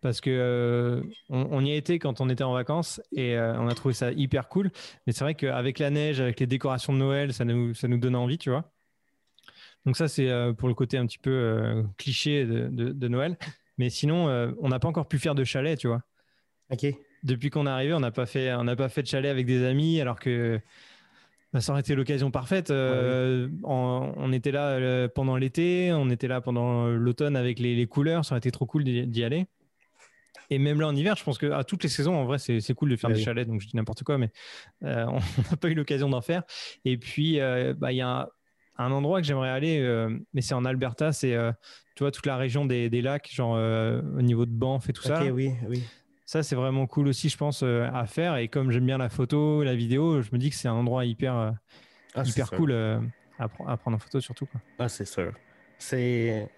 Parce 0.01 0.19
que 0.21 0.29
euh, 0.29 1.01
on, 1.29 1.47
on 1.51 1.65
y 1.65 1.71
a 1.71 1.75
été 1.75 1.97
quand 1.99 2.19
on 2.21 2.29
était 2.29 2.43
en 2.43 2.53
vacances 2.53 3.01
et 3.13 3.37
euh, 3.37 3.57
on 3.57 3.67
a 3.67 3.73
trouvé 3.73 3.93
ça 3.93 4.11
hyper 4.11 4.49
cool. 4.49 4.69
Mais 5.05 5.13
c'est 5.13 5.23
vrai 5.23 5.33
qu'avec 5.35 5.79
la 5.79 5.89
neige, 5.89 6.19
avec 6.19 6.39
les 6.39 6.47
décorations 6.47 6.93
de 6.93 6.97
Noël, 6.97 7.33
ça 7.33 7.45
nous, 7.45 7.73
ça 7.73 7.87
nous 7.87 7.97
donnait 7.97 8.17
envie, 8.17 8.37
tu 8.37 8.49
vois. 8.49 8.71
Donc 9.85 9.95
ça, 9.95 10.07
c'est 10.09 10.29
pour 10.57 10.67
le 10.67 10.73
côté 10.73 10.97
un 10.97 11.05
petit 11.05 11.17
peu 11.17 11.83
cliché 11.97 12.45
de, 12.45 12.67
de- 12.67 12.91
de 12.91 13.07
Noël. 13.07 13.37
Mais 13.77 13.89
sinon, 13.89 14.25
on 14.59 14.67
n'a 14.67 14.79
pas 14.79 14.89
encore 14.89 15.07
pu 15.07 15.17
faire 15.17 15.33
de 15.35 15.45
chalet, 15.45 15.79
tu 15.79 15.87
vois. 15.87 16.01
OK. 16.69 16.85
Depuis 17.23 17.49
qu'on 17.49 17.65
est 17.65 17.69
arrivé, 17.69 17.93
on 17.93 18.01
n'a 18.01 18.11
pas 18.11 18.25
fait, 18.25 18.53
on 18.53 18.65
n'a 18.65 18.75
pas 18.75 18.89
fait 18.89 19.01
de 19.03 19.07
chalet 19.07 19.31
avec 19.31 19.45
des 19.45 19.63
amis, 19.63 20.01
alors 20.01 20.19
que 20.19 20.59
bah, 21.57 21.61
ça 21.61 21.71
aurait 21.71 21.81
été 21.81 21.95
l'occasion 21.95 22.29
parfaite. 22.29 22.69
Euh, 22.69 23.49
en- 23.63 24.13
on 24.15 24.31
était 24.31 24.51
là 24.51 24.69
euh, 24.73 25.07
pendant 25.07 25.37
l'été, 25.37 25.91
on 25.91 26.09
était 26.11 26.27
là 26.27 26.39
pendant 26.39 26.85
l'automne 26.87 27.35
avec 27.35 27.57
les, 27.57 27.75
les 27.75 27.87
couleurs, 27.87 28.23
ça 28.25 28.33
aurait 28.35 28.39
été 28.39 28.51
trop 28.51 28.67
cool 28.67 28.83
d'y 28.83 29.23
aller. 29.23 29.47
Et 30.51 30.59
même 30.59 30.79
là 30.79 30.87
en 30.87 30.95
hiver, 30.95 31.15
je 31.17 31.23
pense 31.23 31.39
que 31.39 31.47
à 31.51 31.63
toutes 31.63 31.81
les 31.81 31.89
saisons, 31.89 32.15
en 32.15 32.25
vrai, 32.25 32.37
c'est 32.37 32.73
cool 32.75 32.89
de 32.91 32.95
faire 32.95 33.09
des 33.15 33.15
chalets, 33.25 33.47
donc 33.47 33.59
je 33.61 33.67
dis 33.67 33.75
n'importe 33.75 34.03
quoi, 34.03 34.19
mais 34.19 34.29
euh, 34.83 35.05
on 35.09 35.15
n'a 35.15 35.57
pas 35.59 35.67
eu 35.69 35.73
l'occasion 35.73 36.09
d'en 36.09 36.21
faire. 36.21 36.43
Et 36.85 36.97
puis, 36.97 37.39
euh, 37.39 37.73
bah, 37.75 37.91
il 37.91 37.95
y 37.95 38.01
a 38.01 38.07
un, 38.21 38.27
un 38.77 38.91
endroit 38.91 39.19
que 39.19 39.25
j'aimerais 39.25 39.49
aller, 39.49 39.79
euh, 39.79 40.15
mais 40.35 40.41
c'est 40.41 40.53
en 40.53 40.63
Alberta, 40.63 41.11
c'est 41.11 41.33
euh, 41.33 41.51
tu 41.95 42.03
vois 42.03 42.11
toute 42.11 42.27
la 42.27 42.37
région 42.37 42.65
des, 42.67 42.87
des 42.91 43.01
lacs, 43.01 43.29
genre 43.33 43.55
euh, 43.55 44.01
au 44.17 44.21
niveau 44.21 44.45
de 44.45 44.51
Banff 44.51 44.89
et 44.89 44.93
tout 44.93 45.01
ça. 45.01 45.21
Oui, 45.31 45.51
oui. 45.67 45.81
Ça, 46.27 46.43
c'est 46.43 46.57
vraiment 46.57 46.87
cool 46.87 47.07
aussi, 47.07 47.29
je 47.29 47.37
pense, 47.37 47.63
euh, 47.63 47.87
à 47.93 48.05
faire. 48.05 48.35
Et 48.35 48.49
comme 48.49 48.69
j'aime 48.69 48.85
bien 48.85 48.97
la 48.97 49.07
photo, 49.07 49.63
la 49.63 49.75
vidéo, 49.75 50.21
je 50.21 50.29
me 50.33 50.37
dis 50.37 50.49
que 50.49 50.57
c'est 50.57 50.67
un 50.67 50.73
endroit 50.73 51.05
hyper, 51.05 51.33
euh, 51.33 51.51
Ah, 52.13 52.23
hyper 52.25 52.51
cool 52.51 52.71
euh, 52.71 52.99
à, 53.39 53.47
pre- 53.47 53.65
à 53.65 53.77
prendre 53.77 53.95
en 53.95 53.99
photo, 53.99 54.19
surtout. 54.19 54.45
Quoi. 54.45 54.59
Ah, 54.77 54.89
c'est 54.89 55.05
sûr. 55.05 55.31
C'est. 55.79 56.49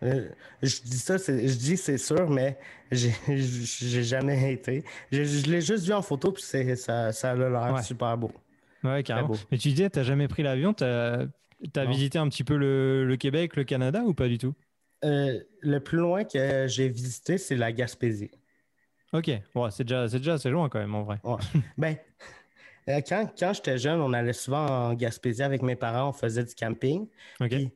je 0.00 0.82
dis 0.82 0.98
ça, 0.98 1.18
je 1.18 1.32
dis 1.58 1.76
c'est 1.76 1.98
sûr, 1.98 2.30
mais 2.30 2.56
j'ai 2.90 4.02
jamais 4.02 4.54
été. 4.54 4.82
Je, 5.12 5.24
je 5.24 5.46
l'ai 5.50 5.60
juste 5.60 5.84
vu 5.84 5.92
en 5.92 6.00
photo, 6.00 6.32
puis 6.32 6.42
ça, 6.42 7.12
ça 7.12 7.30
a 7.30 7.34
l'air 7.34 7.74
Ouais. 7.74 7.82
super 7.82 8.16
beau. 8.16 8.32
Ouais, 8.82 9.02
carrément. 9.02 9.28
beau. 9.28 9.36
Mais 9.52 9.58
tu 9.58 9.68
disais, 9.68 9.90
t'as 9.90 10.04
jamais 10.04 10.28
pris 10.28 10.42
l'avion, 10.42 10.72
t'as 10.72 11.26
as 11.76 11.84
visité 11.84 12.18
un 12.18 12.30
petit 12.30 12.44
peu 12.44 12.56
le, 12.56 13.04
le 13.04 13.16
Québec, 13.16 13.56
le 13.56 13.64
Canada 13.64 14.02
ou 14.06 14.14
pas 14.14 14.28
du 14.28 14.38
tout? 14.38 14.54
Le 15.02 15.78
plus 15.80 15.98
loin 15.98 16.24
que 16.24 16.66
j'ai 16.66 16.88
visité, 16.88 17.36
c'est 17.36 17.56
la 17.56 17.72
Gaspésie. 17.72 18.30
Ok, 19.12 19.28
ouais, 19.28 19.70
c'est 19.70 19.84
déjà, 19.84 20.08
c'est 20.08 20.18
déjà 20.18 20.34
assez 20.34 20.50
loin 20.50 20.68
quand 20.68 20.78
même 20.78 20.94
en 20.94 21.02
vrai. 21.02 21.18
Ben, 21.78 21.96
euh, 22.88 23.00
quand, 23.06 23.32
quand 23.38 23.52
j'étais 23.52 23.78
jeune, 23.78 24.00
on 24.00 24.12
allait 24.12 24.32
souvent 24.32 24.66
en 24.66 24.94
Gaspésie 24.94 25.42
avec 25.42 25.62
mes 25.62 25.76
parents, 25.76 26.10
on 26.10 26.12
faisait 26.12 26.44
du 26.44 26.54
camping. 26.54 27.08
Ok, 27.40 27.48
Puis, 27.48 27.70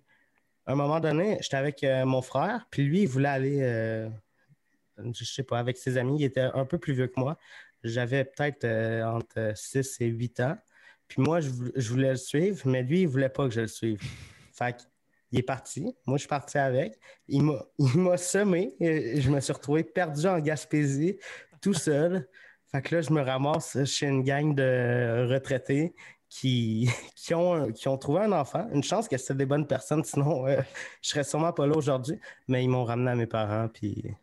à 0.66 0.72
un 0.72 0.74
moment 0.74 1.00
donné, 1.00 1.38
j'étais 1.40 1.56
avec 1.56 1.82
euh, 1.84 2.04
mon 2.04 2.22
frère, 2.22 2.66
puis 2.70 2.82
lui, 2.82 3.02
il 3.02 3.08
voulait 3.08 3.28
aller, 3.28 3.58
euh, 3.62 4.08
je 4.98 5.24
sais 5.24 5.42
pas, 5.42 5.58
avec 5.58 5.76
ses 5.76 5.96
amis. 5.96 6.16
Il 6.18 6.24
était 6.24 6.40
un 6.40 6.64
peu 6.64 6.78
plus 6.78 6.92
vieux 6.92 7.08
que 7.08 7.18
moi. 7.18 7.38
J'avais 7.82 8.24
peut-être 8.24 8.64
entre 9.04 9.52
6 9.56 9.96
et 10.00 10.06
8 10.06 10.40
ans. 10.40 10.56
Puis 11.08 11.20
moi, 11.20 11.40
je, 11.40 11.50
je 11.74 11.88
voulais 11.90 12.10
le 12.10 12.16
suivre, 12.16 12.60
mais 12.66 12.82
lui, 12.82 13.02
il 13.02 13.08
voulait 13.08 13.28
pas 13.28 13.48
que 13.48 13.54
je 13.54 13.62
le 13.62 13.66
suive. 13.66 14.00
Fait 14.52 14.76
qu'il 15.32 15.38
est 15.38 15.42
parti. 15.42 15.94
Moi, 16.06 16.18
je 16.18 16.22
suis 16.22 16.28
parti 16.28 16.58
avec. 16.58 16.98
Il 17.26 17.42
m'a 17.42 17.64
il 17.78 18.18
semé. 18.18 18.74
Je 18.80 19.30
me 19.30 19.40
suis 19.40 19.52
retrouvé 19.52 19.82
perdu 19.82 20.26
en 20.26 20.38
Gaspésie, 20.38 21.16
tout 21.60 21.74
seul. 21.74 22.28
Fait 22.70 22.82
que 22.82 22.94
là, 22.94 23.02
je 23.02 23.10
me 23.10 23.22
ramasse 23.22 23.82
chez 23.84 24.06
une 24.06 24.22
gang 24.22 24.54
de 24.54 25.26
retraités 25.30 25.94
qui, 26.28 26.88
qui, 27.16 27.34
ont, 27.34 27.72
qui 27.72 27.88
ont 27.88 27.96
trouvé 27.96 28.20
un 28.20 28.32
enfant. 28.32 28.68
Une 28.72 28.82
chance 28.82 29.08
que 29.08 29.16
c'était 29.16 29.34
des 29.34 29.46
bonnes 29.46 29.66
personnes, 29.66 30.04
sinon 30.04 30.46
euh, 30.46 30.60
je 31.00 31.08
serais 31.08 31.24
sûrement 31.24 31.52
pas 31.52 31.66
là 31.66 31.76
aujourd'hui. 31.76 32.18
Mais 32.48 32.62
ils 32.62 32.68
m'ont 32.68 32.84
ramené 32.84 33.10
à 33.10 33.14
mes 33.14 33.26
parents, 33.26 33.68
puis 33.68 34.14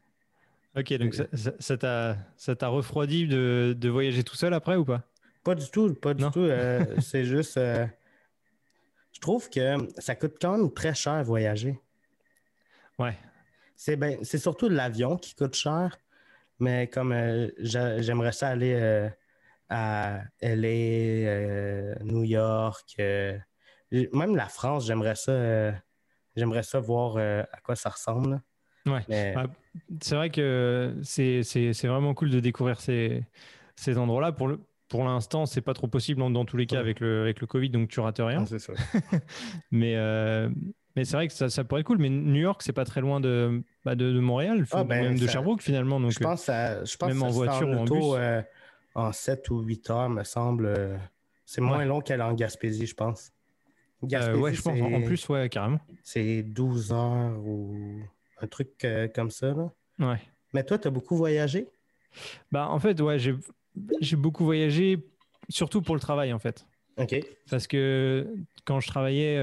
Ok, 0.77 0.93
donc 0.93 1.15
ça 1.15 1.77
t'a 1.77 2.15
ça, 2.37 2.55
t'a 2.55 2.67
refroidi 2.67 3.27
de, 3.27 3.75
de, 3.77 3.89
voyager 3.89 4.23
tout 4.23 4.35
seul 4.35 4.53
après 4.53 4.75
ou 4.75 4.85
pas? 4.85 5.01
Pas 5.43 5.55
du 5.55 5.69
tout, 5.71 5.95
pas 5.95 6.13
du 6.13 6.23
tout. 6.29 6.47
c'est 7.01 7.25
juste. 7.25 7.59
Je 9.11 9.19
trouve 9.19 9.49
que 9.49 9.77
ça 9.97 10.15
coûte 10.15 10.37
quand 10.41 10.57
même 10.57 10.73
très 10.73 10.93
cher 10.93 11.23
voyager. 11.23 11.79
Ouais. 12.97 13.17
C'est 13.75 13.95
ben, 13.95 14.23
surtout 14.23 14.69
l'avion 14.69 15.17
qui 15.17 15.35
coûte 15.35 15.55
cher, 15.55 15.97
mais 16.59 16.87
comme 16.87 17.13
j'aimerais 17.59 18.33
ça 18.33 18.49
aller 18.49 19.09
à 19.69 20.21
LA, 20.41 20.67
euh, 20.67 21.95
New 22.01 22.23
York, 22.23 22.95
euh, 22.99 23.37
même 23.91 24.35
la 24.35 24.47
France, 24.47 24.87
j'aimerais 24.87 25.15
ça, 25.15 25.31
euh, 25.31 25.71
j'aimerais 26.35 26.63
ça 26.63 26.79
voir 26.79 27.17
à 27.17 27.59
quoi 27.63 27.75
ça 27.75 27.89
ressemble. 27.89 28.41
Ouais. 28.85 29.33
Ah, 29.35 29.45
c'est 30.01 30.15
vrai 30.15 30.29
que 30.29 30.99
c'est 31.03 31.83
vraiment 31.83 32.13
cool 32.13 32.31
de 32.31 32.39
découvrir 32.39 32.81
ces, 32.81 33.23
ces 33.75 33.97
endroits-là. 33.97 34.31
Pour 34.31 34.47
le, 34.47 34.59
pour 34.89 35.03
l'instant, 35.03 35.45
c'est 35.45 35.61
pas 35.61 35.73
trop 35.73 35.87
possible 35.87 36.19
dans, 36.31 36.45
tous 36.45 36.57
les 36.57 36.65
cas 36.65 36.79
avec, 36.79 36.99
le, 36.99 37.21
avec 37.21 37.39
le 37.39 37.47
Covid, 37.47 37.69
donc 37.69 37.89
tu 37.89 37.99
rates 37.99 38.19
rien. 38.19 38.45
c'est 38.45 38.59
ça. 38.59 38.73
mais 39.71 39.95
mais 40.95 41.05
c'est 41.05 41.15
vrai 41.15 41.27
que 41.27 41.33
ça, 41.33 41.49
ça, 41.49 41.63
pourrait 41.63 41.81
être 41.81 41.87
cool. 41.87 41.99
Mais 41.99 42.09
New 42.09 42.41
York, 42.41 42.61
c'est 42.63 42.73
pas 42.73 42.83
très 42.83 42.99
loin 42.99 43.21
de, 43.21 43.61
bah 43.85 43.95
de, 43.95 44.19
Montréal, 44.19 44.65
ah, 44.71 44.83
ben, 44.83 45.03
même 45.03 45.19
de 45.19 45.27
Sherbrooke 45.27 45.61
finalement. 45.61 45.99
Donc, 45.99 46.11
je 46.11 46.19
pense, 46.19 46.47
je 46.47 46.97
pense 46.97 47.09
même 47.09 47.23
en 47.23 47.29
voiture 47.29 47.69
ou 47.69 47.73
en 47.73 47.85
bus 47.85 48.43
en 48.95 49.11
7 49.11 49.49
ou 49.49 49.61
8 49.61 49.89
heures, 49.89 50.09
me 50.09 50.23
semble. 50.23 50.65
Euh, 50.65 50.97
c'est 51.45 51.61
moins 51.61 51.85
long 51.85 52.01
qu'elle 52.01 52.21
en 52.21 52.33
Gaspésie, 52.33 52.85
je 52.85 52.95
pense. 52.95 53.31
Gaspésie, 54.03 54.37
euh, 54.37 54.41
ouais, 54.41 54.53
je 54.53 54.61
pense. 54.61 54.79
En 54.81 55.01
plus, 55.01 55.29
ouais, 55.29 55.49
carrément. 55.49 55.79
C'est 56.03 56.43
12 56.43 56.93
heures 56.93 57.39
ou 57.39 58.01
un 58.41 58.47
truc 58.47 58.83
euh, 58.83 59.07
comme 59.07 59.31
ça. 59.31 59.53
Là. 59.53 59.71
Ouais. 59.99 60.19
Mais 60.53 60.63
toi, 60.63 60.77
tu 60.77 60.87
as 60.87 60.91
beaucoup 60.91 61.15
voyagé? 61.15 61.67
Bah, 62.51 62.67
en 62.69 62.79
fait, 62.79 62.99
ouais, 63.01 63.19
j'ai 63.19 63.35
beaucoup 63.75 64.45
voyagé, 64.45 64.99
surtout 65.49 65.81
pour 65.81 65.95
le 65.95 66.01
travail, 66.01 66.33
en 66.33 66.39
fait. 66.39 66.65
OK. 66.97 67.15
Parce 67.49 67.67
que 67.67 68.27
quand 68.65 68.79
je 68.79 68.87
travaillais 68.87 69.41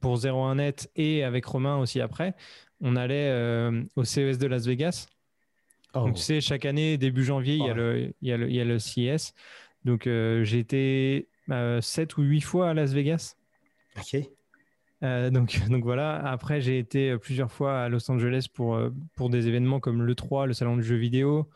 pour 0.00 0.18
01net 0.18 0.88
et 0.96 1.22
avec 1.22 1.44
Romain 1.44 1.78
aussi 1.78 2.00
après, 2.00 2.34
on 2.80 2.96
allait 2.96 3.30
au 3.94 4.04
CES 4.04 4.38
de 4.38 4.46
Las 4.46 4.66
Vegas. 4.66 5.06
Donc, 6.04 6.16
tu 6.16 6.22
sais, 6.22 6.40
chaque 6.40 6.64
année, 6.64 6.98
début 6.98 7.24
janvier, 7.24 7.54
il, 7.54 7.64
y 7.64 7.70
a 7.70 7.74
le, 7.74 8.12
il, 8.20 8.28
y 8.28 8.32
a 8.32 8.36
le, 8.36 8.48
il 8.48 8.54
y 8.54 8.60
a 8.60 8.64
le 8.64 8.78
CES. 8.78 9.32
Donc, 9.84 10.06
euh, 10.06 10.44
j'ai 10.44 10.58
été 10.58 11.28
euh, 11.50 11.80
7 11.80 12.18
ou 12.18 12.22
8 12.22 12.40
fois 12.40 12.70
à 12.70 12.74
Las 12.74 12.92
Vegas. 12.92 13.36
Ok. 13.96 14.20
Euh, 15.02 15.30
donc, 15.30 15.58
donc 15.70 15.84
voilà. 15.84 16.16
Après, 16.26 16.60
j'ai 16.60 16.78
été 16.78 17.16
plusieurs 17.18 17.50
fois 17.50 17.84
à 17.84 17.88
Los 17.88 18.10
Angeles 18.10 18.46
pour, 18.52 18.74
euh, 18.74 18.90
pour 19.14 19.30
des 19.30 19.48
événements 19.48 19.80
comme 19.80 20.02
l'E3, 20.02 20.46
le 20.46 20.52
salon 20.52 20.76
du 20.76 20.82
jeu 20.82 20.96
vidéo. 20.96 21.48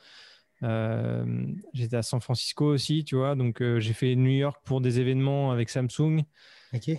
J'étais 0.63 1.97
à 1.97 2.03
San 2.03 2.21
Francisco 2.21 2.67
aussi, 2.67 3.05
tu 3.05 3.17
vois. 3.17 3.35
Donc, 3.35 3.63
j'ai 3.79 3.93
fait 3.93 4.15
New 4.15 4.31
York 4.31 4.61
pour 4.65 4.81
des 4.81 5.01
événements 5.01 5.53
avec 5.53 5.71
Samsung. 5.71 6.23
Ok. 6.75 6.91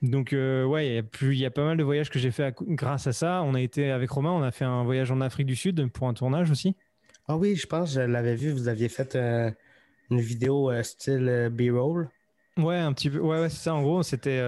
Donc, 0.00 0.32
euh, 0.32 0.64
ouais, 0.64 1.02
il 1.22 1.34
y, 1.34 1.44
a 1.44 1.50
pas 1.50 1.64
mal 1.64 1.76
de 1.76 1.82
voyages 1.82 2.08
que 2.08 2.18
j'ai 2.18 2.30
fait 2.30 2.54
grâce 2.60 3.06
à 3.08 3.12
ça. 3.12 3.42
On 3.42 3.54
a 3.54 3.60
été 3.60 3.90
avec 3.90 4.10
Romain, 4.10 4.30
on 4.30 4.42
a 4.42 4.52
fait 4.52 4.64
un 4.64 4.84
voyage 4.84 5.10
en 5.10 5.20
Afrique 5.20 5.46
du 5.46 5.56
Sud 5.56 5.90
pour 5.90 6.06
un 6.06 6.14
tournage 6.14 6.50
aussi. 6.50 6.76
Ah 7.26 7.36
oui, 7.36 7.56
je 7.56 7.66
pense, 7.66 7.92
je 7.92 8.00
l'avais 8.00 8.36
vu, 8.36 8.52
vous 8.52 8.68
aviez 8.68 8.88
fait 8.88 9.18
une 10.10 10.20
vidéo 10.20 10.70
style 10.82 11.50
B-roll. 11.52 12.08
Ouais, 12.56 12.76
un 12.76 12.92
petit 12.92 13.10
peu. 13.10 13.18
Ouais, 13.18 13.40
ouais 13.40 13.48
c'est 13.48 13.64
ça. 13.64 13.74
En 13.74 13.82
gros, 13.82 14.02
c'était 14.02 14.40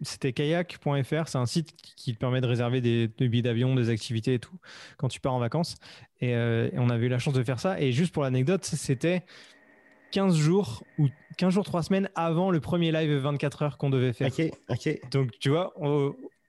c'était 0.00 0.32
kayak.fr. 0.32 1.28
C'est 1.28 1.38
un 1.38 1.46
site 1.46 1.74
qui 1.76 2.14
te 2.14 2.18
permet 2.18 2.40
de 2.40 2.46
réserver 2.46 2.80
des, 2.80 3.08
billets 3.08 3.42
d'avion, 3.42 3.74
des 3.74 3.90
activités 3.90 4.34
et 4.34 4.38
tout 4.38 4.58
quand 4.96 5.08
tu 5.08 5.20
pars 5.20 5.34
en 5.34 5.38
vacances. 5.38 5.76
Et, 6.20 6.30
et, 6.30 6.78
on 6.78 6.88
avait 6.88 7.06
eu 7.06 7.08
la 7.08 7.18
chance 7.18 7.34
de 7.34 7.42
faire 7.42 7.60
ça. 7.60 7.80
Et 7.80 7.92
juste 7.92 8.12
pour 8.12 8.22
l'anecdote, 8.22 8.64
c'était 8.64 9.24
15 10.12 10.36
jours 10.36 10.84
ou 10.98 11.08
15 11.38 11.52
jours, 11.52 11.64
3 11.64 11.82
semaines 11.82 12.08
avant 12.14 12.50
le 12.50 12.60
premier 12.60 12.92
live 12.92 13.12
24 13.16 13.62
heures 13.62 13.78
qu'on 13.78 13.90
devait 13.90 14.12
faire. 14.12 14.28
Ok, 14.28 14.50
ok. 14.68 15.10
Donc, 15.10 15.30
tu 15.40 15.48
vois, 15.48 15.74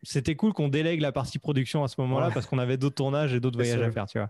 c'était 0.04 0.36
cool 0.36 0.54
qu'on 0.54 0.68
délègue 0.68 1.02
la 1.02 1.12
partie 1.12 1.40
production 1.40 1.84
à 1.84 1.88
ce 1.88 2.00
moment-là 2.02 2.30
parce 2.32 2.46
qu'on 2.46 2.60
avait 2.60 2.78
d'autres 2.78 2.96
tournages 2.96 3.34
et 3.34 3.40
d'autres 3.40 3.58
voyages 3.58 3.82
à 3.82 3.92
faire, 3.92 4.06
tu 4.06 4.20
vois. 4.20 4.30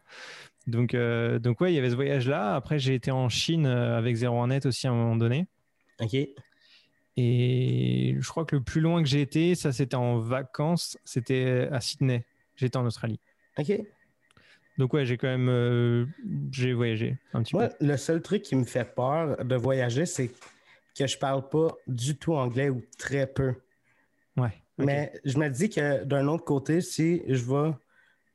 Donc, 0.67 0.93
euh, 0.93 1.39
donc 1.39 1.59
ouais, 1.59 1.73
il 1.73 1.75
y 1.75 1.79
avait 1.79 1.89
ce 1.89 1.95
voyage-là. 1.95 2.55
Après, 2.55 2.79
j'ai 2.79 2.93
été 2.93 3.11
en 3.11 3.27
Chine 3.27 3.65
euh, 3.65 3.97
avec 3.97 4.15
01net 4.15 4.65
aussi 4.65 4.87
à 4.87 4.91
un 4.91 4.93
moment 4.93 5.17
donné. 5.17 5.45
Ok. 5.99 6.15
Et 7.15 8.15
je 8.19 8.27
crois 8.27 8.45
que 8.45 8.55
le 8.55 8.63
plus 8.63 8.81
loin 8.81 9.03
que 9.03 9.09
j'ai 9.09 9.21
été, 9.21 9.55
ça 9.55 9.71
c'était 9.71 9.95
en 9.95 10.17
vacances, 10.19 10.97
c'était 11.05 11.67
à 11.71 11.79
Sydney. 11.79 12.25
J'étais 12.55 12.77
en 12.77 12.85
Australie. 12.85 13.19
Ok. 13.57 13.71
Donc 14.77 14.93
ouais, 14.93 15.05
j'ai 15.05 15.17
quand 15.17 15.27
même 15.27 15.49
euh, 15.49 16.05
j'ai 16.51 16.73
voyagé 16.73 17.17
un 17.33 17.43
petit 17.43 17.53
peu. 17.53 17.69
Le 17.79 17.97
seul 17.97 18.21
truc 18.21 18.41
qui 18.41 18.55
me 18.55 18.63
fait 18.63 18.85
peur 18.95 19.43
de 19.45 19.55
voyager, 19.55 20.05
c'est 20.05 20.31
que 20.97 21.05
je 21.05 21.17
parle 21.17 21.47
pas 21.47 21.75
du 21.87 22.17
tout 22.17 22.33
anglais 22.33 22.69
ou 22.69 22.83
très 22.97 23.27
peu. 23.27 23.53
Ouais. 24.35 24.53
Mais 24.79 25.13
je 25.23 25.37
me 25.37 25.49
dis 25.49 25.69
que 25.69 26.03
d'un 26.03 26.27
autre 26.27 26.43
côté, 26.43 26.81
si 26.81 27.21
je 27.27 27.43
vais 27.43 27.73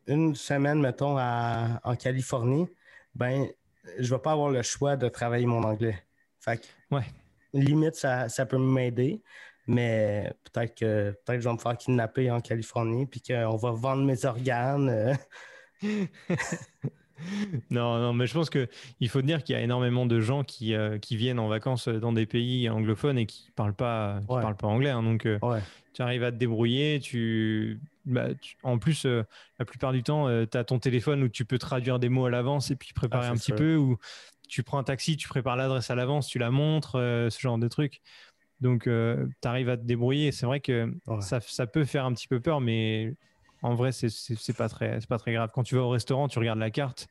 une 0.06 0.36
semaine, 0.36 0.80
mettons, 0.80 1.18
en 1.18 1.96
Californie, 1.96 2.68
ben 3.14 3.46
je 3.98 4.14
vais 4.14 4.20
pas 4.20 4.32
avoir 4.32 4.50
le 4.50 4.62
choix 4.62 4.96
de 4.96 5.08
travailler 5.08 5.46
mon 5.46 5.64
anglais. 5.64 5.98
Fait 6.38 6.58
que, 6.58 6.94
ouais. 6.94 7.04
Limite, 7.60 7.94
ça, 7.94 8.28
ça 8.28 8.46
peut 8.46 8.58
m'aider. 8.58 9.22
Mais 9.66 10.32
peut-être 10.44 10.74
que 10.74 11.10
peut-être 11.24 11.40
je 11.40 11.48
vais 11.48 11.54
me 11.54 11.58
faire 11.58 11.76
kidnapper 11.76 12.30
en 12.30 12.40
Californie, 12.40 13.06
puis 13.06 13.20
qu'on 13.20 13.56
va 13.56 13.72
vendre 13.72 14.02
mes 14.02 14.24
organes. 14.24 14.88
Euh, 14.88 15.14
non, 17.70 17.98
non, 17.98 18.12
mais 18.12 18.26
je 18.26 18.34
pense 18.34 18.50
qu'il 18.50 19.08
faut 19.08 19.22
dire 19.22 19.42
qu'il 19.42 19.54
y 19.54 19.58
a 19.58 19.62
énormément 19.62 20.06
de 20.06 20.20
gens 20.20 20.44
qui, 20.44 20.74
euh, 20.74 20.98
qui 20.98 21.16
viennent 21.16 21.38
en 21.38 21.48
vacances 21.48 21.88
dans 21.88 22.12
des 22.12 22.26
pays 22.26 22.68
anglophones 22.68 23.18
et 23.18 23.26
qui 23.26 23.46
ne 23.48 23.52
parlent, 23.52 23.74
pas, 23.74 24.20
parlent 24.26 24.56
pas 24.56 24.66
anglais. 24.66 24.90
Hein. 24.90 25.02
donc, 25.02 25.26
euh, 25.26 25.38
tu 25.92 26.02
arrives 26.02 26.24
à 26.24 26.32
te 26.32 26.36
débrouiller. 26.36 27.00
Tu, 27.00 27.80
bah, 28.04 28.28
en 28.62 28.78
plus, 28.78 29.04
euh, 29.04 29.24
la 29.58 29.64
plupart 29.64 29.92
du 29.92 30.02
temps, 30.02 30.28
tu 30.46 30.56
as 30.56 30.64
ton 30.64 30.78
téléphone 30.78 31.22
où 31.22 31.28
tu 31.28 31.44
peux 31.44 31.58
traduire 31.58 31.98
des 31.98 32.08
mots 32.08 32.26
à 32.26 32.30
l'avance 32.30 32.70
et 32.70 32.76
puis 32.76 32.92
préparer 32.94 33.26
ah, 33.26 33.32
un 33.32 33.36
petit 33.36 33.52
peu. 33.52 33.76
Ou 33.76 33.98
tu 34.48 34.62
prends 34.62 34.78
un 34.78 34.84
taxi, 34.84 35.16
tu 35.16 35.28
prépares 35.28 35.56
l'adresse 35.56 35.90
à 35.90 35.94
l'avance, 35.94 36.26
tu 36.26 36.38
la 36.38 36.50
montres, 36.50 36.92
ce 36.92 37.38
genre 37.40 37.58
de 37.58 37.68
trucs. 37.68 38.00
Donc, 38.60 38.84
tu 38.84 39.48
arrives 39.48 39.68
à 39.68 39.76
te 39.76 39.84
débrouiller. 39.84 40.32
C'est 40.32 40.46
vrai 40.46 40.60
que 40.60 40.92
ça, 41.20 41.40
ça 41.40 41.66
peut 41.66 41.84
faire 41.84 42.04
un 42.04 42.12
petit 42.12 42.28
peu 42.28 42.40
peur, 42.40 42.60
mais 42.60 43.14
en 43.62 43.74
vrai, 43.74 43.92
c'est 43.92 44.56
pas 44.56 44.68
très, 44.68 44.98
pas 45.08 45.18
très 45.18 45.32
grave. 45.32 45.50
Quand 45.52 45.62
tu 45.62 45.74
vas 45.76 45.82
au 45.82 45.90
restaurant, 45.90 46.28
tu 46.28 46.38
regardes 46.38 46.58
la 46.58 46.70
carte. 46.70 47.08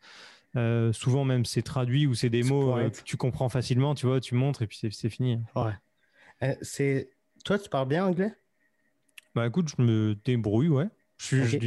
Euh, 0.55 0.91
souvent 0.93 1.23
même 1.23 1.45
c'est 1.45 1.61
traduit 1.61 2.07
ou 2.07 2.15
c'est 2.15 2.29
des 2.29 2.41
mots 2.41 2.75
euh, 2.75 2.89
que 2.89 3.03
tu 3.03 3.17
comprends 3.17 3.49
facilement, 3.49 3.93
tu 3.93 4.07
vois, 4.07 4.19
tu 4.19 4.33
montres 4.33 4.63
et 4.63 4.67
puis 4.67 4.79
c'est 4.91 5.09
fini. 5.09 5.39
Ouais. 5.55 5.73
Euh, 6.41 6.55
c'est 6.61 7.09
toi, 7.43 7.59
tu 7.59 7.69
parles 7.69 7.89
bien 7.89 8.05
anglais? 8.05 8.33
Bah 9.35 9.45
écoute, 9.45 9.69
je 9.77 9.83
me 9.83 10.15
débrouille, 10.15 10.69
ouais. 10.69 10.88
Je, 11.17 11.43
je, 11.43 11.57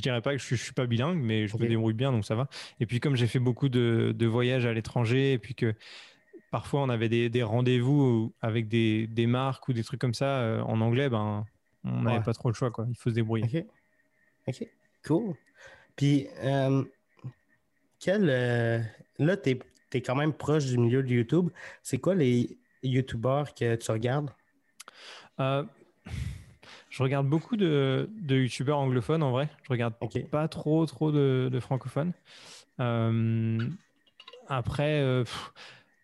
dirais 0.00 0.20
pas 0.20 0.32
que 0.32 0.38
je, 0.38 0.54
suis 0.54 0.72
pas 0.72 0.86
bilingue, 0.86 1.20
mais 1.20 1.46
je 1.46 1.56
me 1.56 1.66
débrouille 1.66 1.94
bien, 1.94 2.12
donc 2.12 2.24
ça 2.24 2.34
va. 2.34 2.48
Et 2.80 2.86
puis 2.86 3.00
comme 3.00 3.16
j'ai 3.16 3.26
fait 3.26 3.38
beaucoup 3.38 3.68
de, 3.68 4.26
voyages 4.26 4.66
à 4.66 4.72
l'étranger, 4.72 5.32
et 5.32 5.38
puis 5.38 5.54
que 5.54 5.74
parfois 6.50 6.82
on 6.82 6.88
avait 6.88 7.08
des, 7.08 7.42
rendez-vous 7.42 8.34
avec 8.40 8.68
des, 8.68 9.26
marques 9.26 9.68
ou 9.68 9.72
des 9.72 9.84
trucs 9.84 10.00
comme 10.00 10.14
ça 10.14 10.62
en 10.66 10.80
anglais, 10.80 11.08
ben 11.08 11.44
on 11.84 12.02
n'avait 12.02 12.22
pas 12.22 12.32
trop 12.32 12.48
le 12.48 12.54
choix, 12.54 12.70
quoi. 12.70 12.86
Il 12.88 12.96
faut 12.96 13.10
se 13.10 13.14
débrouiller. 13.14 13.66
OK, 14.46 14.66
cool. 15.04 15.34
Puis, 15.96 16.28
euh, 16.42 16.82
quel, 18.00 18.28
euh, 18.28 18.80
là, 19.18 19.36
tu 19.36 19.58
es, 19.92 20.00
quand 20.00 20.16
même 20.16 20.32
proche 20.32 20.66
du 20.66 20.78
milieu 20.78 21.02
de 21.02 21.08
YouTube. 21.08 21.50
C'est 21.82 21.98
quoi 21.98 22.14
les 22.14 22.58
YouTubeurs 22.82 23.54
que 23.54 23.76
tu 23.76 23.90
regardes? 23.90 24.30
Euh, 26.94 26.96
je 26.96 27.02
regarde 27.02 27.28
beaucoup 27.28 27.56
de, 27.56 28.08
de 28.20 28.36
YouTubeurs 28.36 28.78
anglophones 28.78 29.22
en 29.22 29.30
vrai. 29.30 29.48
Je 29.62 29.70
regarde 29.70 29.94
pas 30.30 30.48
trop, 30.48 30.86
trop 30.86 31.12
de, 31.12 31.48
de 31.52 31.60
francophones. 31.60 32.12
après, 34.48 35.24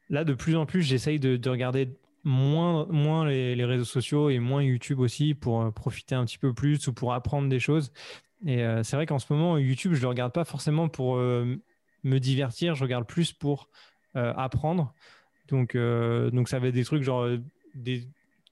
là, 0.09 0.25
de 0.25 0.35
plus 0.35 0.57
en 0.57 0.67
plus, 0.67 0.83
j'essaye 0.83 1.19
de, 1.19 1.37
de, 1.37 1.51
regarder 1.51 1.89
moins, 2.25 2.87
moins 2.87 3.27
les, 3.27 3.55
les, 3.55 3.65
réseaux 3.65 3.85
sociaux 3.85 4.31
et 4.31 4.39
moins 4.39 4.63
YouTube 4.63 5.01
aussi 5.01 5.35
pour 5.35 5.73
profiter 5.73 6.15
un 6.15 6.25
petit 6.25 6.39
peu 6.39 6.53
plus 6.53 6.87
ou 6.89 6.93
pour 6.93 7.15
apprendre 7.15 7.49
des 7.49 7.61
choses. 7.61 7.93
Et 8.47 8.63
euh, 8.63 8.83
c'est 8.83 8.97
vrai 8.97 9.07
qu'en 9.07 9.19
ce 9.19 9.33
moment, 9.33 9.59
YouTube, 9.59 9.95
je 9.95 10.01
le 10.01 10.09
regarde 10.09 10.33
pas 10.33 10.45
forcément 10.45 10.89
pour 10.89 11.17
euh, 11.17 11.57
me 12.05 12.19
divertir, 12.19 12.75
je 12.75 12.83
regarde 12.83 13.07
plus 13.07 13.33
pour 13.33 13.69
euh, 14.17 14.33
apprendre. 14.37 14.95
Donc, 15.49 15.77
donc 15.77 16.49
ça 16.49 16.61
va 16.61 16.69
être 16.69 16.75
des 16.75 16.85
trucs 16.85 17.03
genre 17.03 17.29
des, 17.75 18.07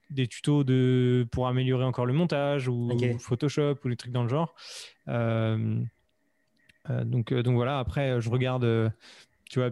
des 0.09 0.27
tutos 0.27 0.63
de, 0.63 1.27
pour 1.31 1.47
améliorer 1.47 1.85
encore 1.85 2.05
le 2.05 2.13
montage 2.13 2.67
ou, 2.67 2.89
Photoshop 3.19 3.75
ou 3.83 3.89
des 3.89 3.95
trucs 3.95 4.11
dans 4.11 4.23
le 4.23 4.29
genre. 4.29 4.55
donc, 6.87 7.33
donc 7.33 7.55
voilà, 7.55 7.79
après, 7.79 8.19
je 8.21 8.29
regarde, 8.29 8.93
tu 9.49 9.59
vois, 9.59 9.71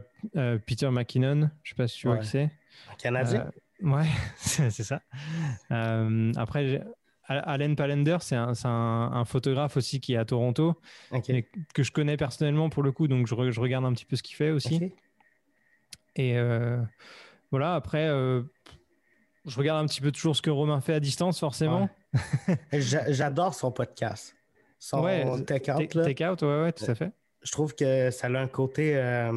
Peter 0.66 0.90
McKinnon, 0.90 1.50
je 1.64 1.70
sais 1.70 1.76
pas 1.76 1.88
si 1.88 1.98
tu 1.98 2.08
vois 2.08 2.18
qui 2.18 2.28
c'est. 2.28 2.52
Canadien 3.00 3.52
Ouais, 3.82 4.08
c'est 4.38 4.72
ça. 4.72 5.02
après, 5.70 6.82
Allen 7.28 7.76
Palender, 7.76 8.18
c'est 8.22 8.36
un, 8.36 9.26
photographe 9.26 9.78
aussi 9.78 10.00
qui 10.00 10.14
est 10.14 10.18
à 10.18 10.26
Toronto, 10.26 10.80
que 11.74 11.84
je 11.84 11.92
connais 11.92 12.18
personnellement 12.18 12.70
pour 12.70 12.84
le 12.84 12.92
coup, 12.92 13.08
donc 13.08 13.28
je, 13.28 13.36
regarde 13.36 13.86
un 13.86 13.94
petit 13.94 14.06
peu 14.06 14.16
ce 14.16 14.24
qu'il 14.24 14.36
fait 14.36 14.52
aussi. 14.52 14.94
Et 16.16 16.38
euh, 16.38 16.82
voilà, 17.52 17.76
après, 17.76 18.08
euh, 18.08 18.42
je 19.48 19.58
regarde 19.58 19.84
un 19.84 19.88
petit 19.88 20.02
peu 20.02 20.12
toujours 20.12 20.36
ce 20.36 20.42
que 20.42 20.50
Romain 20.50 20.82
fait 20.82 20.94
à 20.94 21.00
distance, 21.00 21.40
forcément. 21.40 21.90
J'adore 22.74 23.54
son 23.54 23.72
podcast. 23.72 24.36
Son 24.80 25.02
Take 25.46 25.72
Out. 25.72 25.90
Take 25.90 26.26
Out, 26.26 26.42
ouais, 26.42 26.62
ouais, 26.62 26.72
tout 26.74 26.86
à 26.86 26.96
fait. 26.96 27.12
Je 27.42 27.52
trouve 27.52 27.74
que 27.74 28.12
ça 28.12 28.28
a 28.28 28.40
un 28.40 28.48
côté 28.48 28.96
euh, 28.96 29.34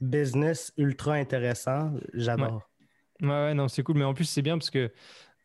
business 0.00 0.72
ultra 0.76 1.14
intéressant. 1.14 1.92
J'adore. 2.12 2.62
Ouais. 3.20 3.28
ouais, 3.28 3.54
non, 3.54 3.68
c'est 3.68 3.82
cool. 3.82 3.98
Mais 3.98 4.04
en 4.04 4.14
plus, 4.14 4.24
c'est 4.24 4.42
bien 4.42 4.56
parce 4.56 4.70
que 4.70 4.90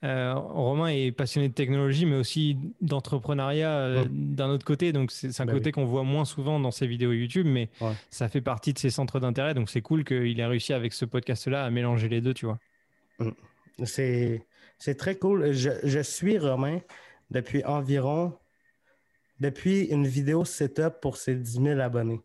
euh, 0.04 0.34
Romain 0.36 0.88
est 0.88 1.12
passionné 1.12 1.50
de 1.50 1.54
technologie, 1.54 2.06
mais 2.06 2.16
aussi 2.16 2.58
d'entrepreneuriat 2.80 3.72
euh, 3.72 4.06
d'un 4.10 4.50
autre 4.50 4.66
côté. 4.66 4.94
Donc, 4.94 5.12
c'est 5.12 5.42
un 5.42 5.46
ben 5.46 5.54
côté 5.54 5.72
qu'on 5.72 5.86
voit 5.86 6.04
moins 6.04 6.26
souvent 6.26 6.60
dans 6.60 6.72
ses 6.72 6.88
vidéos 6.88 7.12
YouTube, 7.12 7.48
mais 7.48 7.70
ça 8.10 8.30
fait 8.30 8.42
partie 8.42 8.74
de 8.74 8.80
ses 8.80 8.92
centres 8.92 9.20
d'intérêt. 9.20 9.54
Donc, 9.54 9.70
c'est 9.70 9.82
cool 9.82 10.04
qu'il 10.04 10.40
ait 10.40 10.46
réussi 10.46 10.74
avec 10.74 10.94
ce 10.94 11.06
podcast-là 11.06 11.66
à 11.66 11.70
mélanger 11.70 12.08
les 12.08 12.22
deux, 12.22 12.34
tu 12.34 12.46
vois. 12.46 12.60
Mm. 13.20 13.32
C'est 13.86 14.96
très 14.98 15.16
cool. 15.16 15.52
Je, 15.52 15.72
je, 15.84 16.00
suis 16.00 16.38
Romain 16.38 16.80
depuis 17.30 17.64
environ, 17.66 18.38
depuis 19.40 19.86
une 19.86 20.08
vidéo 20.08 20.46
setup 20.46 21.02
pour 21.02 21.18
ses 21.18 21.36
10 21.36 21.62
000 21.64 21.80
abonnés. 21.80 22.22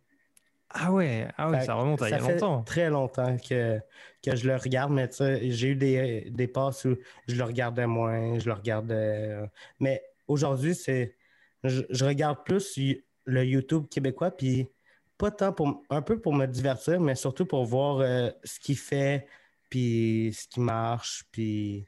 Ah 0.77 0.93
ouais, 0.93 1.29
ah 1.37 1.51
ouais 1.51 1.65
ça 1.65 1.75
remonte 1.75 2.03
à 2.03 2.09
il 2.09 2.11
y 2.11 2.15
a 2.15 2.19
longtemps. 2.19 2.63
très 2.65 2.91
longtemps 2.91 3.37
que, 3.37 3.79
que 4.25 4.35
je 4.35 4.49
le 4.49 4.57
regarde, 4.57 4.93
mais 4.93 5.09
j'ai 5.53 5.69
eu 5.69 5.77
des, 5.77 6.31
des 6.31 6.49
passes 6.49 6.85
où 6.85 6.97
je 7.29 7.37
le 7.37 7.45
regardais 7.45 7.87
moins, 7.87 8.41
je 8.41 8.47
le 8.47 8.55
regardais. 8.55 8.95
Euh, 8.95 9.47
mais 9.79 10.03
aujourd'hui, 10.27 10.75
c'est 10.75 11.15
je, 11.63 12.05
regarde 12.05 12.45
plus 12.45 12.79
le 13.25 13.45
YouTube 13.45 13.87
québécois, 13.89 14.33
puis 14.33 14.69
pas 15.17 15.31
tant 15.31 15.53
pour 15.53 15.83
un 15.91 16.03
peu 16.03 16.21
pour 16.21 16.35
me 16.35 16.47
divertir, 16.47 17.01
mais 17.01 17.15
surtout 17.15 17.47
pour 17.47 17.65
voir 17.65 18.01
euh, 18.01 18.31
ce 18.43 18.59
qu'il 18.59 18.77
fait, 18.77 19.29
puis 19.69 20.35
ce 20.35 20.49
qui 20.49 20.61
marche, 20.61 21.25
puis 21.31 21.87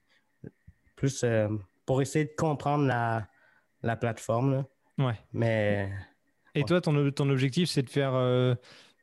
plus 0.97 1.23
euh, 1.25 1.49
pour 1.85 2.03
essayer 2.03 2.25
de 2.25 2.35
comprendre 2.37 2.87
la, 2.87 3.29
la 3.83 3.97
plateforme. 3.97 4.65
Ouais. 4.99 5.15
Mais 5.33 5.93
et 6.55 6.65
toi, 6.65 6.81
ton, 6.81 7.11
ton 7.11 7.29
objectif, 7.29 7.69
c'est 7.69 7.83
de 7.83 7.91
faire 7.91 8.15
euh, 8.15 8.55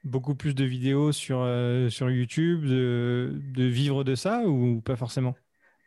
beaucoup 0.04 0.36
plus 0.36 0.56
de 0.56 0.66
vidéos 0.66 1.12
sur, 1.12 1.40
euh, 1.42 1.90
sur 1.90 2.10
YouTube, 2.10 2.66
de, 2.66 3.40
de, 3.54 3.64
vivre 3.64 4.04
de 4.04 4.16
ça 4.16 4.42
ou 4.42 4.82
pas 4.82 4.96
forcément? 4.96 5.36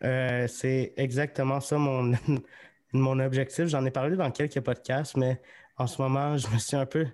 C'est 0.01 0.93
exactement 0.97 1.61
ça 1.61 1.78
mon, 1.78 2.12
mon 2.93 3.18
objectif. 3.18 3.66
J'en 3.66 3.84
ai 3.84 3.91
parlé 3.91 4.16
dans 4.16 4.30
quelques 4.30 4.61
podcasts, 4.61 5.16
mais 5.16 5.41
en 5.76 5.87
ce 5.87 6.01
moment, 6.01 6.37
je 6.37 6.49
me 6.49 6.59
suis 6.59 6.76
un 6.76 6.87
peu. 6.87 7.07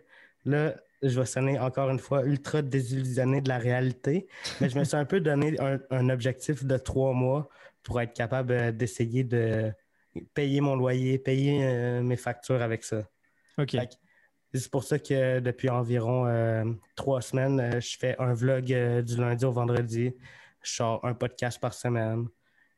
Là, 0.45 0.75
je 1.03 1.19
vais 1.19 1.27
sonner 1.27 1.59
encore 1.59 1.91
une 1.91 1.99
fois 1.99 2.25
ultra 2.25 2.63
désillusionné 2.63 3.41
de 3.41 3.49
la 3.49 3.59
réalité, 3.59 4.27
mais 4.61 4.69
je 4.69 4.79
me 4.79 4.85
suis 4.85 4.97
un 4.97 5.05
peu 5.05 5.21
donné 5.21 5.57
un, 5.91 6.09
objectif 6.09 6.65
de 6.65 6.77
trois 6.77 7.13
mois 7.13 7.49
pour 7.83 8.01
être 8.01 8.15
capable 8.15 8.77
d'essayer 8.77 9.25
de 9.25 9.73
payer 10.35 10.61
mon 10.61 10.77
loyer, 10.77 11.19
payer 11.19 12.01
mes 12.03 12.17
factures 12.17 12.63
avec 12.63 12.85
ça. 12.85 13.03
OK. 13.59 13.77
C'est 14.55 14.71
pour 14.71 14.85
ça 14.85 14.99
que 14.99 15.41
depuis 15.41 15.71
environ 15.71 16.27
euh, 16.27 16.65
trois 16.95 17.23
semaines, 17.23 17.59
euh, 17.59 17.81
je 17.81 17.97
fais 17.97 18.17
un 18.19 18.35
vlog 18.35 18.71
euh, 18.73 19.01
du 19.01 19.17
lundi 19.17 19.45
au 19.47 19.53
vendredi. 19.53 20.15
Je 20.63 20.73
sors 20.73 21.03
un 21.05 21.15
podcast 21.15 21.59
par 21.59 21.73
semaine. 21.73 22.27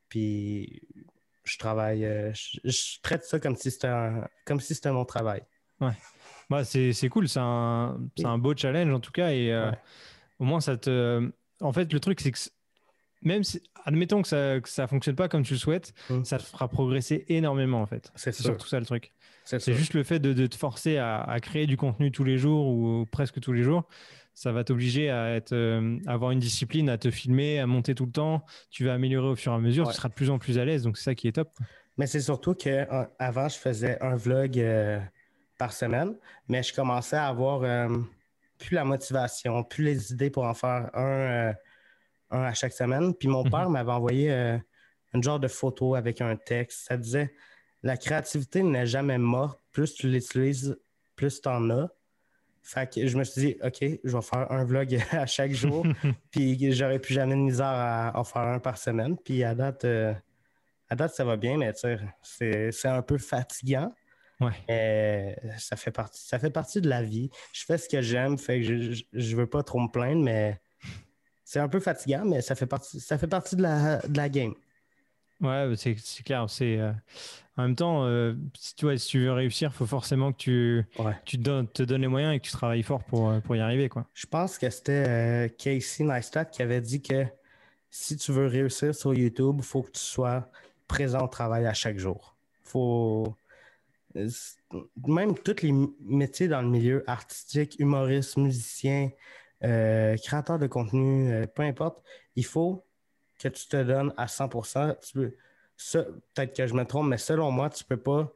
Puis 0.08 0.82
je 1.42 1.58
travaille. 1.58 2.02
Je, 2.32 3.00
traite 3.02 3.24
ça 3.24 3.40
comme 3.40 3.56
si 3.56 3.70
c'était 3.70 3.92
comme 4.46 4.60
si 4.60 4.74
c'était 4.74 4.92
mon 4.92 5.04
travail. 5.04 5.42
Ouais. 5.86 5.92
Bah, 6.50 6.64
c'est 6.64 7.08
cool. 7.08 7.28
C'est 7.28 7.40
un, 7.40 7.96
un, 8.24 8.38
beau 8.38 8.54
challenge 8.56 8.92
en 8.92 9.00
tout 9.00 9.12
cas. 9.12 9.30
Et 9.32 9.54
au 10.38 10.44
moins, 10.44 10.60
ça 10.60 10.76
te. 10.76 11.30
En 11.60 11.72
fait, 11.72 11.92
le 11.92 12.00
truc, 12.00 12.20
c'est 12.20 12.32
que 12.32 12.38
même 13.24 13.42
si, 13.42 13.62
admettons 13.84 14.22
que 14.22 14.28
ça 14.28 14.82
ne 14.82 14.86
fonctionne 14.86 15.16
pas 15.16 15.28
comme 15.28 15.42
tu 15.42 15.54
le 15.54 15.58
souhaites, 15.58 15.94
hum. 16.10 16.24
ça 16.24 16.38
te 16.38 16.42
fera 16.42 16.68
progresser 16.68 17.24
énormément 17.28 17.80
en 17.80 17.86
fait. 17.86 18.12
C'est 18.14 18.32
surtout 18.32 18.68
ça 18.68 18.78
le 18.78 18.86
truc. 18.86 19.12
C'est 19.44 19.74
juste 19.74 19.94
le 19.94 20.04
fait 20.04 20.20
de, 20.20 20.46
te 20.46 20.56
forcer 20.56 20.98
à, 20.98 21.36
créer 21.42 21.66
du 21.66 21.76
contenu 21.76 22.10
tous 22.12 22.24
les 22.24 22.38
jours 22.38 22.66
ou 22.66 23.06
presque 23.10 23.40
tous 23.40 23.52
les 23.52 23.62
jours. 23.62 23.84
Ça 24.36 24.50
va 24.50 24.64
t'obliger 24.64 25.10
à 25.10 25.36
être, 25.36 25.52
euh, 25.52 25.96
avoir 26.06 26.32
une 26.32 26.40
discipline, 26.40 26.88
à 26.88 26.98
te 26.98 27.08
filmer, 27.08 27.60
à 27.60 27.68
monter 27.68 27.94
tout 27.94 28.06
le 28.06 28.10
temps. 28.10 28.44
Tu 28.68 28.84
vas 28.84 28.94
améliorer 28.94 29.28
au 29.28 29.36
fur 29.36 29.52
et 29.52 29.54
à 29.54 29.58
mesure. 29.60 29.86
Tu 29.88 29.94
seras 29.94 30.08
de 30.08 30.14
plus 30.14 30.28
en 30.30 30.40
plus 30.40 30.58
à 30.58 30.64
l'aise. 30.64 30.82
Donc 30.82 30.96
c'est 30.96 31.04
ça 31.04 31.14
qui 31.14 31.28
est 31.28 31.32
top. 31.32 31.50
Mais 31.98 32.08
c'est 32.08 32.20
surtout 32.20 32.54
qu'avant, 32.54 33.48
je 33.48 33.56
faisais 33.56 34.02
un 34.02 34.16
vlog 34.16 34.58
euh, 34.58 34.98
par 35.58 35.72
semaine, 35.72 36.16
mais 36.48 36.62
je 36.62 36.74
commençais 36.74 37.16
à 37.16 37.28
avoir 37.28 37.62
euh, 37.62 37.88
plus 38.58 38.74
la 38.74 38.84
motivation, 38.84 39.62
plus 39.62 39.84
les 39.84 40.12
idées 40.12 40.30
pour 40.30 40.44
en 40.44 40.54
faire 40.54 40.90
un, 40.94 41.54
un 42.30 42.42
à 42.42 42.54
chaque 42.54 42.72
semaine. 42.72 43.14
Puis 43.14 43.28
mon 43.28 43.44
mhm. 43.44 43.50
père 43.50 43.70
m'avait 43.70 43.92
envoyé 43.92 44.30
un 44.30 45.22
genre 45.22 45.38
de 45.38 45.48
photo 45.48 45.94
avec 45.94 46.20
un 46.20 46.36
texte. 46.36 46.86
Ça 46.88 46.96
disait 46.96 47.32
la 47.84 47.98
créativité 47.98 48.62
n'est 48.62 48.86
jamais 48.86 49.18
morte. 49.18 49.60
Plus 49.70 49.94
tu 49.94 50.08
l'utilises, 50.08 50.76
plus 51.16 51.40
tu 51.40 51.48
en 51.48 51.70
as. 51.70 51.90
Fait 52.62 52.90
que 52.90 53.06
je 53.06 53.18
me 53.18 53.24
suis 53.24 53.40
dit, 53.42 53.56
OK, 53.62 53.84
je 54.02 54.16
vais 54.16 54.22
faire 54.22 54.50
un 54.50 54.64
vlog 54.64 54.98
à 55.12 55.26
chaque 55.26 55.52
jour. 55.52 55.86
puis 56.30 56.72
j'aurais 56.72 56.98
plus 56.98 57.12
jamais 57.12 57.34
de 57.34 57.40
misère 57.40 57.66
à 57.66 58.18
en 58.18 58.24
faire 58.24 58.42
un 58.42 58.58
par 58.58 58.78
semaine. 58.78 59.18
Puis 59.18 59.44
à 59.44 59.54
date, 59.54 59.84
euh, 59.84 60.14
à 60.88 60.96
date 60.96 61.14
ça 61.14 61.24
va 61.24 61.36
bien, 61.36 61.58
mais 61.58 61.72
c'est 62.22 62.88
un 62.88 63.02
peu 63.02 63.18
fatigant. 63.18 63.92
Ouais. 64.40 65.36
ça, 65.58 65.76
fait 65.76 65.90
partie, 65.90 66.20
ça 66.26 66.38
fait 66.38 66.50
partie 66.50 66.80
de 66.80 66.88
la 66.88 67.02
vie. 67.02 67.30
Je 67.52 67.64
fais 67.64 67.78
ce 67.78 67.88
que 67.88 68.02
j'aime, 68.02 68.36
fait 68.36 68.60
que 68.60 68.92
je, 68.92 69.02
je, 69.12 69.36
veux 69.36 69.46
pas 69.46 69.62
trop 69.62 69.78
me 69.78 69.88
plaindre, 69.88 70.22
mais 70.22 70.60
c'est 71.44 71.60
un 71.60 71.68
peu 71.68 71.80
fatigant, 71.80 72.24
mais 72.24 72.40
ça 72.40 72.54
fait 72.54 72.66
partie, 72.66 73.00
ça 73.00 73.16
fait 73.16 73.28
partie 73.28 73.56
de 73.56 73.62
la, 73.62 73.98
de 73.98 74.16
la 74.16 74.28
game. 74.28 74.54
Ouais, 75.40 75.72
c'est 75.76 75.94
clair. 76.24 76.46
C'est 76.48 76.78
euh, 76.78 76.92
en 77.56 77.62
même 77.62 77.76
temps, 77.76 78.04
euh, 78.04 78.34
si, 78.54 78.74
tu 78.74 78.98
si 78.98 79.08
tu 79.08 79.20
veux 79.20 79.32
réussir, 79.32 79.70
il 79.72 79.76
faut 79.76 79.86
forcément 79.86 80.32
que 80.32 80.38
tu, 80.38 80.86
tu 81.24 81.38
te 81.38 81.82
donnes 81.82 82.00
les 82.00 82.08
moyens 82.08 82.34
et 82.34 82.40
que 82.40 82.44
tu 82.44 82.52
travailles 82.52 82.82
fort 82.82 83.02
pour, 83.04 83.30
euh, 83.30 83.40
pour 83.40 83.56
y 83.56 83.60
arriver. 83.60 83.88
Quoi. 83.88 84.06
Je 84.14 84.26
pense 84.26 84.58
que 84.58 84.70
c'était 84.70 85.54
Casey 85.58 86.04
Neistat 86.04 86.46
qui 86.46 86.62
avait 86.62 86.80
dit 86.80 87.02
que 87.02 87.26
si 87.90 88.16
tu 88.16 88.32
veux 88.32 88.46
réussir 88.46 88.94
sur 88.94 89.14
YouTube, 89.14 89.56
il 89.58 89.64
faut 89.64 89.82
que 89.82 89.92
tu 89.92 90.00
sois 90.00 90.48
présent 90.88 91.20
au 91.20 91.28
travail 91.28 91.66
à 91.66 91.74
chaque 91.74 91.98
jour. 91.98 92.36
Faut 92.62 93.36
même 95.06 95.38
tous 95.38 95.62
les 95.62 95.72
métiers 96.00 96.48
dans 96.48 96.62
le 96.62 96.68
milieu 96.68 97.04
artistique, 97.06 97.76
humoriste, 97.78 98.36
musicien, 98.36 99.10
créateur 99.60 100.58
de 100.58 100.66
contenu, 100.66 101.46
peu 101.54 101.62
importe, 101.62 102.02
il 102.36 102.44
faut 102.44 102.84
que 103.38 103.48
tu 103.48 103.66
te 103.66 103.82
donnes 103.82 104.12
à 104.16 104.26
100%. 104.26 104.96
Tu 105.00 105.36
peut-être 106.34 106.56
que 106.56 106.66
je 106.66 106.74
me 106.74 106.84
trompe, 106.84 107.08
mais 107.08 107.18
selon 107.18 107.50
moi, 107.50 107.70
tu 107.70 107.84
ne 107.84 107.88
peux 107.88 108.02
pas 108.02 108.32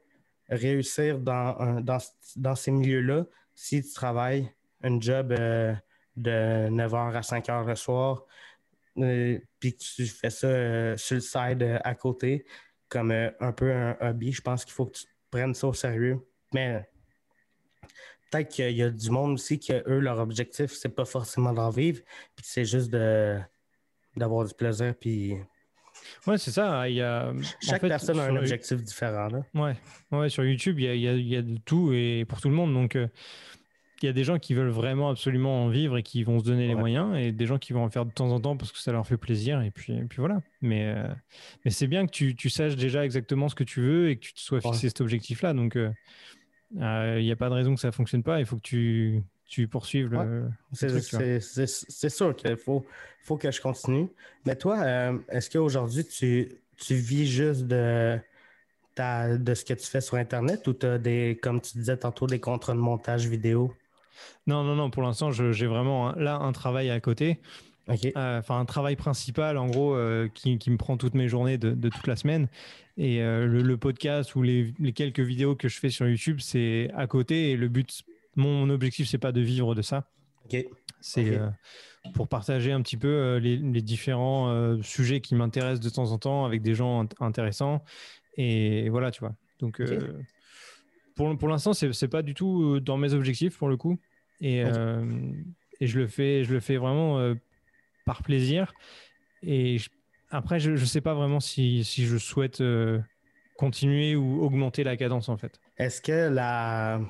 réussir 0.49 1.19
dans, 1.19 1.81
dans, 1.81 2.55
ces 2.55 2.71
milieux-là 2.71 3.27
si 3.55 3.83
tu 3.83 3.93
travailles 3.93 4.51
un 4.83 5.01
job 5.01 5.33
euh, 5.33 5.75
de 6.17 6.69
9h 6.71 7.17
à 7.17 7.21
5h 7.21 7.67
le 7.67 7.75
soir, 7.75 8.25
euh, 8.99 9.39
puis 9.61 9.77
tu 9.77 10.07
fais 10.07 10.31
ça 10.31 10.47
euh, 10.47 10.97
sur 10.97 11.17
le 11.17 11.21
side 11.21 11.81
à 11.85 11.95
côté, 11.95 12.45
comme 12.89 13.11
un 13.13 13.53
peu 13.53 13.73
un 13.73 13.97
hobby. 14.01 14.33
Je 14.33 14.41
pense 14.41 14.65
qu'il 14.65 14.73
faut 14.73 14.87
que 14.87 14.99
tu 14.99 15.07
prennes 15.31 15.55
ça 15.55 15.69
au 15.69 15.73
sérieux. 15.73 16.19
Mais 16.53 16.89
peut-être 18.31 18.49
qu'il 18.49 18.77
y 18.77 18.83
a 18.83 18.91
du 18.91 19.11
monde 19.11 19.33
aussi 19.33 19.59
que 19.59 19.89
eux, 19.89 20.01
leur 20.01 20.19
objectif, 20.19 20.73
c'est 20.73 20.95
pas 20.95 21.05
forcément 21.05 21.53
d'en 21.53 21.71
vivre, 21.71 22.01
puis 22.37 22.45
c'est 22.47 22.65
juste 22.65 22.91
de 22.91 23.39
d'avoir 24.17 24.45
du 24.45 24.55
plaisir 24.55 24.95
puis 24.99 25.37
Ouais, 26.27 26.39
c'est 26.39 26.51
ça. 26.51 26.89
Il 26.89 26.97
y 26.97 27.03
a... 27.03 27.33
Chaque 27.61 27.83
personne 27.83 28.19
a 28.21 28.25
un 28.25 28.37
objectif 28.37 28.83
différent. 28.83 29.29
Ouais. 29.55 29.77
ouais, 30.11 30.29
sur 30.29 30.45
YouTube, 30.45 30.79
il 30.79 30.85
y, 30.85 31.09
a, 31.09 31.13
il, 31.15 31.27
y 31.27 31.37
a, 31.37 31.43
de 31.43 31.59
tout 31.65 31.93
et 31.93 32.25
pour 32.29 32.41
tout 32.41 32.49
le 32.49 32.55
monde. 32.55 32.73
Donc, 32.73 32.97
euh, 32.97 33.09
il 34.03 34.07
y 34.07 34.09
a 34.09 34.13
des 34.13 34.25
gens 34.25 34.39
qui 34.39 34.55
veulent 34.55 34.69
vraiment 34.69 35.11
absolument 35.11 35.65
en 35.65 35.69
vivre 35.69 35.99
et 35.99 36.03
qui 36.03 36.23
vont 36.23 36.39
se 36.39 36.45
donner 36.45 36.69
les 36.69 36.75
moyens 36.75 37.17
et 37.17 37.33
des 37.33 37.47
gens 37.47 37.59
qui 37.59 37.73
vont 37.73 37.85
en 37.85 37.91
faire 37.91 38.07
de 38.07 38.13
temps 38.13 38.31
en 38.31 38.41
temps 38.41 38.57
parce 38.57 38.73
que 38.73 38.79
ça 38.79 38.93
leur 38.93 39.07
fait 39.07 39.17
plaisir. 39.17 39.61
Et 39.63 39.71
puis, 39.71 39.93
puis 40.09 40.19
voilà. 40.19 40.41
Mais, 40.61 40.87
euh, 40.87 41.09
mais 41.65 41.71
c'est 41.71 41.87
bien 41.87 42.07
que 42.07 42.13
tu, 42.13 42.35
tu, 42.35 42.49
saches 42.51 42.77
déjà 42.77 43.05
exactement 43.05 43.49
ce 43.49 43.55
que 43.55 43.65
tu 43.65 43.81
veux 43.81 44.11
et 44.11 44.17
que 44.17 44.23
tu 44.23 44.35
te 44.35 44.41
sois 44.41 44.61
fixé 44.61 44.89
cet 44.89 45.01
objectif-là. 45.01 45.53
Donc, 45.53 45.77
euh, 45.77 45.91
il 46.73 47.25
n'y 47.25 47.33
a 47.33 47.37
pas 47.37 47.49
de 47.49 47.55
raison 47.55 47.75
que 47.75 47.81
ça 47.81 47.89
ne 47.89 47.93
fonctionne 47.93 48.23
pas. 48.23 48.41
Il 48.41 48.47
faut 48.47 48.57
que 48.57 48.63
tu 48.63 49.23
tu 49.49 49.67
poursuives 49.67 50.11
le. 50.11 50.51
c'est 50.73 52.09
sûr 52.11 52.37
qu'il 52.37 52.57
faut, 52.57 52.85
faut 53.23 53.39
que 53.39 53.51
je 53.51 53.61
continue. 53.61 54.09
Mais 54.45 54.55
toi, 54.55 54.79
euh, 54.81 55.19
est-ce 55.31 55.51
qu'aujourd'hui, 55.51 56.05
tu, 56.05 56.53
tu 56.77 56.95
vis 56.95 57.27
juste 57.27 57.63
de 57.63 58.21
ce 58.99 59.65
que 59.65 59.75
tu 59.75 59.87
fais 59.87 60.03
sur 60.03 60.17
Internet 60.17 60.67
ou 60.67 60.75
tu 60.75 60.87
as 60.87 60.99
des, 60.99 61.39
comme 61.43 61.61
tu 61.61 61.79
disais 61.79 61.97
tantôt, 61.97 62.27
des 62.27 62.41
contrats 62.41 62.75
de 62.75 62.79
montage 62.79 63.27
vidéo? 63.27 63.75
Non, 64.47 64.65
non, 64.65 64.75
non. 64.75 64.91
Pour 64.91 65.03
l'instant, 65.03 65.31
j'ai 65.31 65.67
vraiment 65.67 66.13
là 66.13 66.37
un 66.37 66.53
travail 66.53 66.91
à 66.91 67.01
côté. 67.01 67.41
Enfin, 67.89 68.61
un 68.61 68.65
travail 68.65 68.97
principal, 68.97 69.57
en 69.57 69.67
gros, 69.67 69.97
qui, 70.35 70.59
qui, 70.59 70.71
me 70.71 70.77
prend 70.77 70.97
toutes 70.97 71.15
mes 71.15 71.29
journées 71.29 71.59
de, 71.59 71.71
de 71.71 71.89
toute 71.89 72.07
la 72.07 72.17
semaine. 72.17 72.49
Et 72.97 73.21
le, 73.21 73.77
podcast 73.77 74.35
ou 74.35 74.43
les, 74.43 74.75
les, 74.79 74.93
quelques 74.93 75.21
vidéos 75.21 75.57
que 75.57 75.69
je 75.69 75.79
fais 75.79 75.91
sur 75.91 76.07
YouTube, 76.07 76.39
c'est 76.41 76.91
à 76.95 77.07
côté. 77.07 77.51
Et 77.53 77.57
le 77.57 77.69
but, 77.69 78.03
mon 78.37 78.69
objectif, 78.69 79.09
c'est 79.09 79.19
pas 79.19 79.33
de 79.33 79.41
vivre 79.41 79.75
de 79.75 79.83
ça. 79.83 80.05
C'est 81.01 81.41
pour 82.15 82.29
partager 82.29 82.73
un 82.73 82.83
petit 82.83 82.97
peu 82.97 83.37
les, 83.37 83.57
les 83.57 83.83
différents 83.83 84.77
sujets 84.83 85.21
qui 85.21 85.35
m'intéressent 85.35 85.81
de 85.81 85.91
temps 85.91 86.13
en 86.13 86.19
temps 86.19 86.45
avec 86.45 86.63
des 86.63 86.75
gens 86.75 87.07
intéressants. 87.21 87.83
Et 88.37 88.89
voilà, 88.89 89.11
tu 89.11 89.21
vois. 89.21 89.35
Donc, 89.59 89.83
pour, 91.17 91.37
pour 91.37 91.49
l'instant, 91.49 91.73
c'est 91.73 92.09
pas 92.09 92.23
du 92.23 92.35
tout 92.35 92.81
dans 92.81 92.97
mes 92.97 93.13
objectifs 93.13 93.59
pour 93.59 93.69
le 93.69 93.77
coup. 93.77 93.99
Et, 94.41 94.61
et 95.81 95.87
je 95.87 95.99
le 95.99 96.07
fais, 96.07 96.45
je 96.45 96.53
le 96.53 96.61
fais 96.61 96.77
vraiment 96.77 97.35
par 98.05 98.23
plaisir. 98.23 98.73
Et 99.43 99.79
après, 100.31 100.61
je 100.61 100.73
ne 100.73 100.77
sais 100.77 101.01
pas 101.01 101.15
vraiment 101.15 101.41
si, 101.41 101.85
si 101.85 102.07
je 102.07 102.17
souhaite 102.19 102.63
continuer 103.57 104.17
ou 104.17 104.43
augmenter 104.43 104.85
la 104.85 104.97
cadence 104.97 105.29
en 105.29 105.37
fait. 105.37 105.61
Est-ce 105.79 106.01
que 106.01 106.29
la. 106.29 107.01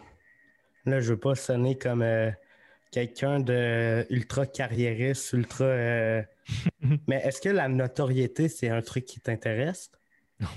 Là, 0.87 1.01
je 1.01 1.11
veux 1.11 1.19
pas 1.19 1.35
sonner 1.35 1.77
comme 1.77 2.03
quelqu'un 2.91 3.41
de 3.41 4.07
ultra 4.11 4.47
carriériste, 4.47 5.33
ultra. 5.33 5.67
Mais 7.07 7.17
est-ce 7.25 7.41
que 7.41 7.49
la 7.49 7.69
notoriété, 7.69 8.49
c'est 8.49 8.69
un 8.69 8.83
truc 8.83 9.05
qui 9.05 9.21
t'intéresse? 9.21 9.91
Non, 10.41 10.49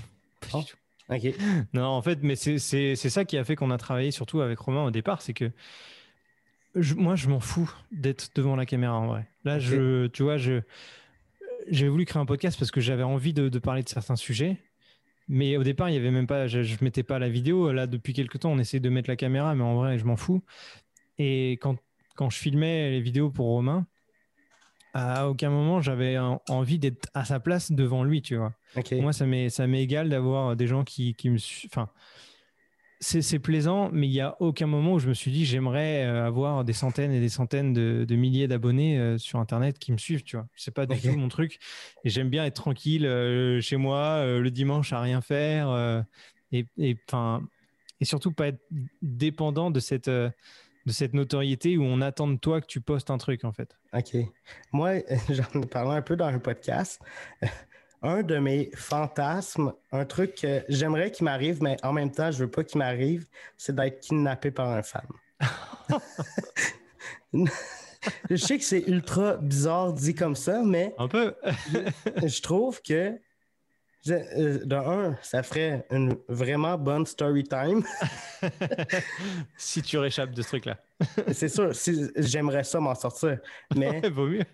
pas 0.50 1.18
du 1.18 1.34
oh. 1.34 1.42
Non, 1.72 1.84
en 1.84 2.02
fait, 2.02 2.20
mais 2.22 2.36
c'est 2.36 2.96
ça 2.96 3.24
qui 3.24 3.36
a 3.36 3.44
fait 3.44 3.56
qu'on 3.56 3.70
a 3.70 3.78
travaillé 3.78 4.10
surtout 4.10 4.40
avec 4.40 4.58
Romain 4.58 4.84
au 4.84 4.90
départ, 4.90 5.20
c'est 5.20 5.34
que 5.34 5.50
moi, 6.96 7.16
je 7.16 7.28
m'en 7.28 7.40
fous 7.40 7.72
d'être 7.90 8.30
devant 8.34 8.56
la 8.56 8.66
caméra 8.66 8.94
en 8.94 9.06
vrai. 9.06 9.26
Là, 9.44 9.58
je, 9.58 10.06
tu 10.08 10.22
vois, 10.22 10.36
je 10.38 10.62
j'ai 11.68 11.88
voulu 11.88 12.04
créer 12.04 12.20
un 12.20 12.26
podcast 12.26 12.58
parce 12.58 12.70
que 12.70 12.80
j'avais 12.80 13.02
envie 13.02 13.32
de, 13.32 13.58
parler 13.58 13.82
de 13.82 13.88
certains 13.88 14.16
sujets. 14.16 14.56
Mais 15.28 15.56
au 15.56 15.62
départ, 15.62 15.88
il 15.88 15.94
y 15.94 15.98
avait 15.98 16.10
même 16.10 16.26
pas, 16.26 16.46
je, 16.46 16.58
ne 16.58 16.84
mettais 16.84 17.02
pas 17.02 17.18
la 17.18 17.28
vidéo. 17.28 17.72
Là, 17.72 17.86
depuis 17.86 18.12
quelques 18.12 18.40
temps, 18.40 18.50
on 18.50 18.58
essaie 18.58 18.80
de 18.80 18.88
mettre 18.88 19.08
la 19.08 19.16
caméra, 19.16 19.54
mais 19.54 19.62
en 19.62 19.76
vrai, 19.76 19.98
je 19.98 20.04
m'en 20.04 20.16
fous. 20.16 20.42
Et 21.18 21.52
quand, 21.52 21.76
quand 22.16 22.30
je 22.30 22.38
filmais 22.38 22.90
les 22.90 23.00
vidéos 23.00 23.30
pour 23.30 23.46
Romain, 23.46 23.86
à 24.94 25.28
aucun 25.28 25.48
moment 25.48 25.80
j'avais 25.80 26.18
envie 26.18 26.78
d'être 26.78 27.08
à 27.14 27.24
sa 27.24 27.40
place 27.40 27.72
devant 27.72 28.04
lui, 28.04 28.20
tu 28.20 28.36
vois. 28.36 28.52
Moi, 28.92 29.12
ça 29.12 29.26
m'est, 29.26 29.48
ça 29.48 29.66
m'est 29.66 29.82
égal 29.82 30.08
d'avoir 30.08 30.56
des 30.56 30.66
gens 30.66 30.84
qui, 30.84 31.14
qui 31.14 31.30
me. 31.30 31.38
Enfin, 31.66 31.88
c'est, 33.02 33.38
plaisant, 33.40 33.90
mais 33.92 34.06
il 34.06 34.10
n'y 34.10 34.20
a 34.20 34.36
aucun 34.40 34.66
moment 34.66 34.94
où 34.94 34.98
je 35.00 35.08
me 35.08 35.14
suis 35.14 35.32
dit 35.32 35.44
j'aimerais 35.44 36.04
euh, 36.04 36.24
avoir 36.24 36.64
des 36.64 36.72
centaines 36.72 37.12
et 37.12 37.20
des 37.20 37.28
centaines 37.28 37.72
de, 37.72 38.04
de 38.08 38.16
milliers 38.16 38.46
d'abonnés 38.46 38.98
euh, 38.98 39.18
sur 39.18 39.40
Internet 39.40 39.78
qui 39.78 39.90
me 39.90 39.98
suivent, 39.98 40.22
tu 40.22 40.36
vois. 40.36 40.46
C'est 40.54 40.72
pas 40.72 40.86
du 40.86 41.00
tout 41.00 41.16
mon 41.16 41.28
truc. 41.28 41.58
Et 42.04 42.10
j'aime 42.10 42.30
bien 42.30 42.44
être 42.44 42.54
tranquille 42.54 43.04
euh, 43.04 43.60
chez 43.60 43.76
moi 43.76 44.24
le 44.24 44.50
dimanche 44.50 44.92
à 44.92 45.00
rien 45.00 45.20
faire 45.20 46.04
et, 46.52 46.66
et, 46.78 46.96
et 48.00 48.04
surtout 48.04 48.32
pas 48.32 48.48
être 48.48 48.62
dépendant 49.02 49.70
de 49.70 49.80
cette 49.80 50.08
de 50.08 50.92
cette 50.92 51.14
notoriété 51.14 51.76
où 51.76 51.84
on 51.84 52.00
attend 52.00 52.28
de 52.28 52.36
toi 52.36 52.60
que 52.60 52.66
tu 52.66 52.80
postes 52.80 53.10
un 53.10 53.18
truc, 53.18 53.44
en 53.44 53.52
fait. 53.52 53.76
OK. 53.92 54.16
Moi, 54.72 54.94
j'en 55.30 55.60
ai 55.60 55.66
parlé 55.66 55.96
un 55.96 56.02
peu 56.02 56.16
dans 56.16 56.26
un 56.26 56.38
podcast. 56.38 57.00
Un 58.02 58.22
de 58.22 58.38
mes 58.38 58.70
fantasmes, 58.74 59.72
un 59.92 60.04
truc 60.04 60.34
que 60.34 60.64
j'aimerais 60.68 61.10
qu'il 61.10 61.24
m'arrive, 61.24 61.62
mais 61.62 61.76
en 61.82 61.92
même 61.92 62.10
temps, 62.10 62.30
je 62.30 62.44
veux 62.44 62.50
pas 62.50 62.64
qu'il 62.64 62.78
m'arrive, 62.78 63.26
c'est 63.56 63.74
d'être 63.74 64.00
kidnappé 64.00 64.50
par 64.50 64.68
un 64.70 64.82
fan. 64.82 65.06
je 68.30 68.36
sais 68.36 68.58
que 68.58 68.64
c'est 68.64 68.82
ultra 68.88 69.36
bizarre 69.36 69.92
dit 69.92 70.14
comme 70.14 70.36
ça, 70.36 70.62
mais. 70.64 70.94
Un 70.98 71.08
peu. 71.08 71.34
je 72.24 72.42
trouve 72.42 72.82
que 72.82 73.18
euh, 74.08 74.64
de 74.64 74.74
un, 74.74 75.16
ça 75.22 75.44
ferait 75.44 75.86
une 75.90 76.16
vraiment 76.28 76.76
bonne 76.76 77.06
story 77.06 77.44
time. 77.44 77.84
si 79.56 79.80
tu 79.80 79.96
réchappes 79.98 80.32
de 80.32 80.42
ce 80.42 80.48
truc-là. 80.48 80.78
c'est 81.32 81.48
sûr, 81.48 81.70
j'aimerais 82.16 82.64
ça 82.64 82.80
m'en 82.80 82.96
sortir. 82.96 83.38
Mais 83.76 84.00
vaut 84.10 84.26
mieux. 84.26 84.44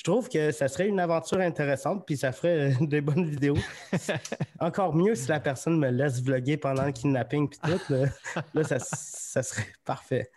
Je 0.00 0.04
trouve 0.04 0.30
que 0.30 0.50
ça 0.50 0.66
serait 0.66 0.88
une 0.88 0.98
aventure 0.98 1.40
intéressante, 1.40 2.06
puis 2.06 2.16
ça 2.16 2.32
ferait 2.32 2.72
euh, 2.72 2.74
des 2.86 3.02
bonnes 3.02 3.28
vidéos. 3.28 3.58
Encore 4.58 4.94
mieux 4.94 5.14
si 5.14 5.28
la 5.28 5.40
personne 5.40 5.78
me 5.78 5.90
laisse 5.90 6.22
vlogger 6.22 6.56
pendant 6.56 6.86
le 6.86 6.92
kidnapping, 6.92 7.50
puis 7.50 7.58
tout. 7.62 7.94
Là, 8.54 8.64
ça, 8.64 9.42
serait 9.42 9.66
parfait. 9.84 10.30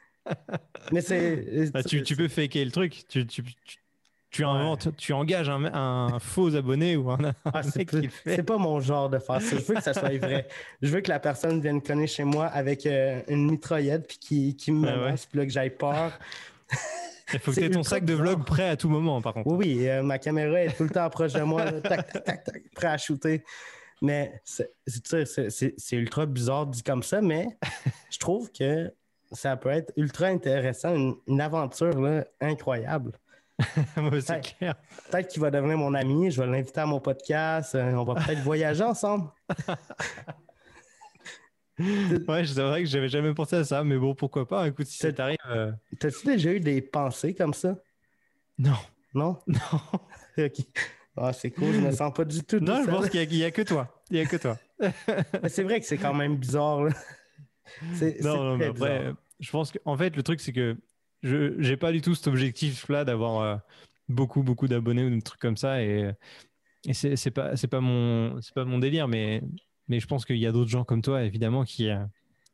Mais 0.92 1.00
c'est. 1.00 1.72
Bah, 1.72 1.82
tu, 1.82 2.04
peux 2.04 2.28
faker 2.28 2.66
le 2.66 2.72
truc. 2.72 3.06
tu, 3.08 3.26
tu 3.26 4.44
inventes, 4.44 4.90
tu 4.98 5.14
engages 5.14 5.48
un, 5.48 6.20
faux 6.20 6.54
abonné 6.58 6.98
ou 6.98 7.10
un, 7.10 7.34
ah, 7.46 7.62
C'est 7.64 8.44
pas 8.44 8.58
mon 8.58 8.82
genre 8.82 9.10
de 9.10 9.20
faire 9.20 9.42
ça. 9.42 9.56
Je 9.56 9.64
veux 9.64 9.76
que 9.76 9.84
ça 9.84 9.94
soit 9.94 10.18
vrai. 10.18 10.46
Je 10.82 10.90
veux 10.90 11.00
que 11.00 11.10
la 11.10 11.22
personne 11.22 11.62
vienne 11.62 11.82
connaître 11.82 12.12
chez 12.12 12.26
moi 12.26 12.48
avec 12.48 12.86
euh, 12.86 13.22
une 13.30 13.50
mitraillette 13.50 14.10
puis 14.10 14.18
qui, 14.18 14.56
qui 14.58 14.74
me 14.74 14.82
menace, 14.82 15.26
puis 15.26 15.40
là, 15.40 15.46
que 15.46 15.52
j'aille 15.54 15.70
peur. 15.70 16.12
Il 17.32 17.40
faut 17.40 17.52
que 17.52 17.60
tu 17.60 17.66
aies 17.66 17.70
ton 17.70 17.84
sac 17.84 18.04
de 18.06 18.14
vlog 18.14 18.44
prêt 18.46 18.70
à 18.70 18.78
tout 18.78 18.90
moment, 18.90 19.22
par 19.22 19.34
contre. 19.34 19.48
Oui, 19.48 19.76
oui, 19.78 19.90
euh, 19.90 20.04
ma 20.04 20.20
caméra 20.20 20.62
est 20.62 20.76
tout 20.76 20.84
le 20.84 20.90
temps 20.90 21.10
proche 21.10 21.34
de 21.34 21.42
moi, 21.42 21.72
tac, 21.72 22.12
tac, 22.12 22.24
tac, 22.26 22.44
tac, 22.44 22.64
prêt 22.76 22.88
à 22.88 22.98
shooter. 22.98 23.44
Mais 24.02 24.42
c'est 24.46 25.96
ultra 25.96 26.26
bizarre 26.26 26.68
dit 26.68 26.84
comme 26.84 27.04
ça, 27.04 27.22
mais 27.22 27.48
je 28.12 28.20
trouve 28.20 28.52
que 28.52 28.94
ça 29.32 29.56
peut 29.56 29.70
être 29.70 29.94
ultra 29.96 30.28
intéressant, 30.28 30.94
une, 30.94 31.16
une 31.28 31.40
aventure 31.40 32.00
là, 32.00 32.26
incroyable. 32.42 33.14
c'est 34.22 34.58
clair. 34.58 34.76
Peut-être 35.10 35.28
qu'il 35.30 35.42
va 35.42 35.52
devenir 35.52 35.78
mon 35.78 35.94
ami, 35.94 36.32
je 36.32 36.42
vais 36.42 36.48
l'inviter 36.48 36.82
à 36.82 36.86
mon 36.86 37.00
podcast, 37.00 37.76
euh, 37.76 37.94
on 37.94 38.04
va 38.04 38.16
peut-être 38.16 38.42
voyager 38.42 38.84
ensemble. 38.84 39.30
ouais, 41.80 42.46
c'est 42.46 42.62
vrai 42.62 42.84
que 42.84 42.90
j'avais 42.90 43.10
jamais 43.10 43.34
pensé 43.34 43.56
à 43.56 43.64
ça, 43.64 43.84
mais 43.84 43.98
bon, 43.98 44.14
pourquoi 44.14 44.48
pas. 44.48 44.68
Écoute, 44.68 44.88
si 44.88 44.98
ça 44.98 45.12
t'arrive. 45.12 45.38
Euh, 45.50 45.72
T'as-tu 46.00 46.26
déjà 46.28 46.54
eu 46.54 46.60
des 46.60 46.82
pensées 46.82 47.34
comme 47.34 47.54
ça? 47.54 47.78
Non. 48.58 48.78
Non? 49.14 49.40
Non. 49.48 50.46
ok. 50.46 50.66
Ah, 51.16 51.32
c'est 51.32 51.52
cool, 51.52 51.74
je 51.74 51.80
me 51.80 51.92
sens 51.92 52.12
pas 52.12 52.26
du 52.26 52.44
tout. 52.44 52.60
Non, 52.60 52.82
je 52.84 52.90
pense 52.90 53.10
qu'il 53.10 53.30
n'y 53.30 53.44
a, 53.44 53.52
que 53.52 53.62
toi. 53.62 54.02
Il 54.10 54.18
y 54.18 54.20
a 54.20 54.26
que 54.26 54.38
toi. 54.38 54.58
c'est 55.48 55.64
vrai 55.64 55.80
que 55.80 55.86
c'est 55.86 55.98
quand 55.98 56.14
même 56.14 56.38
bizarre. 56.38 56.80
non, 58.22 58.44
non, 58.44 58.58
mais 58.58 58.66
après, 58.66 59.14
je 59.40 59.52
pense 59.52 59.72
qu'en 59.72 59.96
fait, 59.96 60.16
le 60.16 60.24
truc, 60.24 60.42
c'est 60.42 60.54
que 60.54 60.76
je 61.22 61.54
n'ai 61.60 61.78
pas 61.78 61.92
du 61.92 62.02
tout 62.02 62.16
cet 62.16 62.28
objectif-là 62.28 63.06
d'avoir 63.06 63.42
euh, 63.42 63.56
beaucoup, 64.10 64.42
beaucoup 64.42 64.68
d'abonnés 64.68 65.04
ou 65.04 65.12
des 65.12 65.22
trucs 65.22 65.40
comme 65.40 65.58
ça. 65.58 65.84
Et, 65.84 66.12
et 66.88 66.94
c'est, 66.94 67.16
c'est 67.16 67.32
pas, 67.32 67.56
c'est 67.56 67.68
pas 67.68 67.80
mon, 67.80 68.42
c'est 68.42 68.54
pas 68.54 68.66
mon 68.66 68.80
délire, 68.80 69.08
mais, 69.08 69.44
mais 69.88 70.00
je 70.00 70.08
pense 70.08 70.26
qu'il 70.26 70.38
y 70.38 70.48
a 70.48 70.52
d'autres 70.52 70.70
gens 70.70 70.84
comme 70.84 71.02
toi, 71.02 71.24
évidemment, 71.24 71.64
qui, 71.64 71.90
euh, 71.90 72.04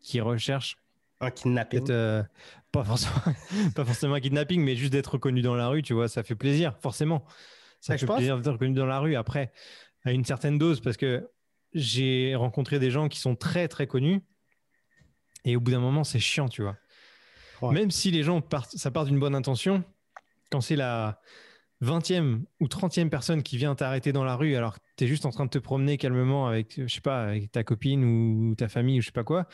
qui 0.01 0.21
recherchent. 0.21 0.77
Un 1.21 1.31
kidnapping. 1.31 1.85
Euh, 1.89 2.23
pas, 2.71 2.83
forcément, 2.83 3.35
pas 3.75 3.85
forcément 3.85 4.15
un 4.15 4.19
kidnapping, 4.19 4.61
mais 4.63 4.75
juste 4.75 4.93
d'être 4.93 5.13
reconnu 5.13 5.41
dans 5.41 5.55
la 5.55 5.67
rue, 5.67 5.81
tu 5.81 5.93
vois, 5.93 6.07
ça 6.07 6.23
fait 6.23 6.35
plaisir, 6.35 6.75
forcément. 6.81 7.25
Ça 7.81 7.97
fait 7.97 8.05
plaisir 8.05 8.37
d'être 8.37 8.51
reconnu 8.51 8.73
dans 8.73 8.85
la 8.85 8.99
rue. 8.99 9.15
Après, 9.15 9.51
à 10.03 10.11
une 10.11 10.25
certaine 10.25 10.57
dose, 10.57 10.81
parce 10.81 10.97
que 10.97 11.29
j'ai 11.73 12.35
rencontré 12.35 12.79
des 12.79 12.91
gens 12.91 13.07
qui 13.09 13.19
sont 13.19 13.35
très, 13.35 13.67
très 13.67 13.87
connus. 13.87 14.21
Et 15.45 15.55
au 15.55 15.59
bout 15.59 15.71
d'un 15.71 15.79
moment, 15.79 16.03
c'est 16.03 16.19
chiant, 16.19 16.49
tu 16.49 16.61
vois. 16.61 16.77
Même 17.61 17.91
si 17.91 18.11
les 18.11 18.23
gens 18.23 18.41
partent, 18.41 18.75
ça 18.77 18.91
part 18.91 19.05
d'une 19.05 19.19
bonne 19.19 19.35
intention, 19.35 19.83
quand 20.49 20.61
c'est 20.61 20.75
la 20.75 21.21
20e 21.81 22.43
ou 22.59 22.67
30e 22.67 23.09
personne 23.09 23.41
qui 23.41 23.57
vient 23.57 23.73
t'arrêter 23.75 24.11
dans 24.11 24.23
la 24.23 24.35
rue 24.35 24.55
alors 24.55 24.75
que 24.75 24.79
tu 24.97 25.05
es 25.05 25.07
juste 25.07 25.25
en 25.25 25.29
train 25.29 25.45
de 25.45 25.49
te 25.49 25.59
promener 25.59 25.97
calmement 25.97 26.47
avec, 26.47 26.73
je 26.77 26.93
sais 26.93 27.01
pas, 27.01 27.23
avec 27.23 27.51
ta 27.51 27.63
copine 27.63 28.03
ou 28.03 28.55
ta 28.55 28.67
famille 28.67 28.99
ou 28.99 29.01
je 29.01 29.07
sais 29.07 29.11
pas 29.13 29.23
quoi, 29.23 29.47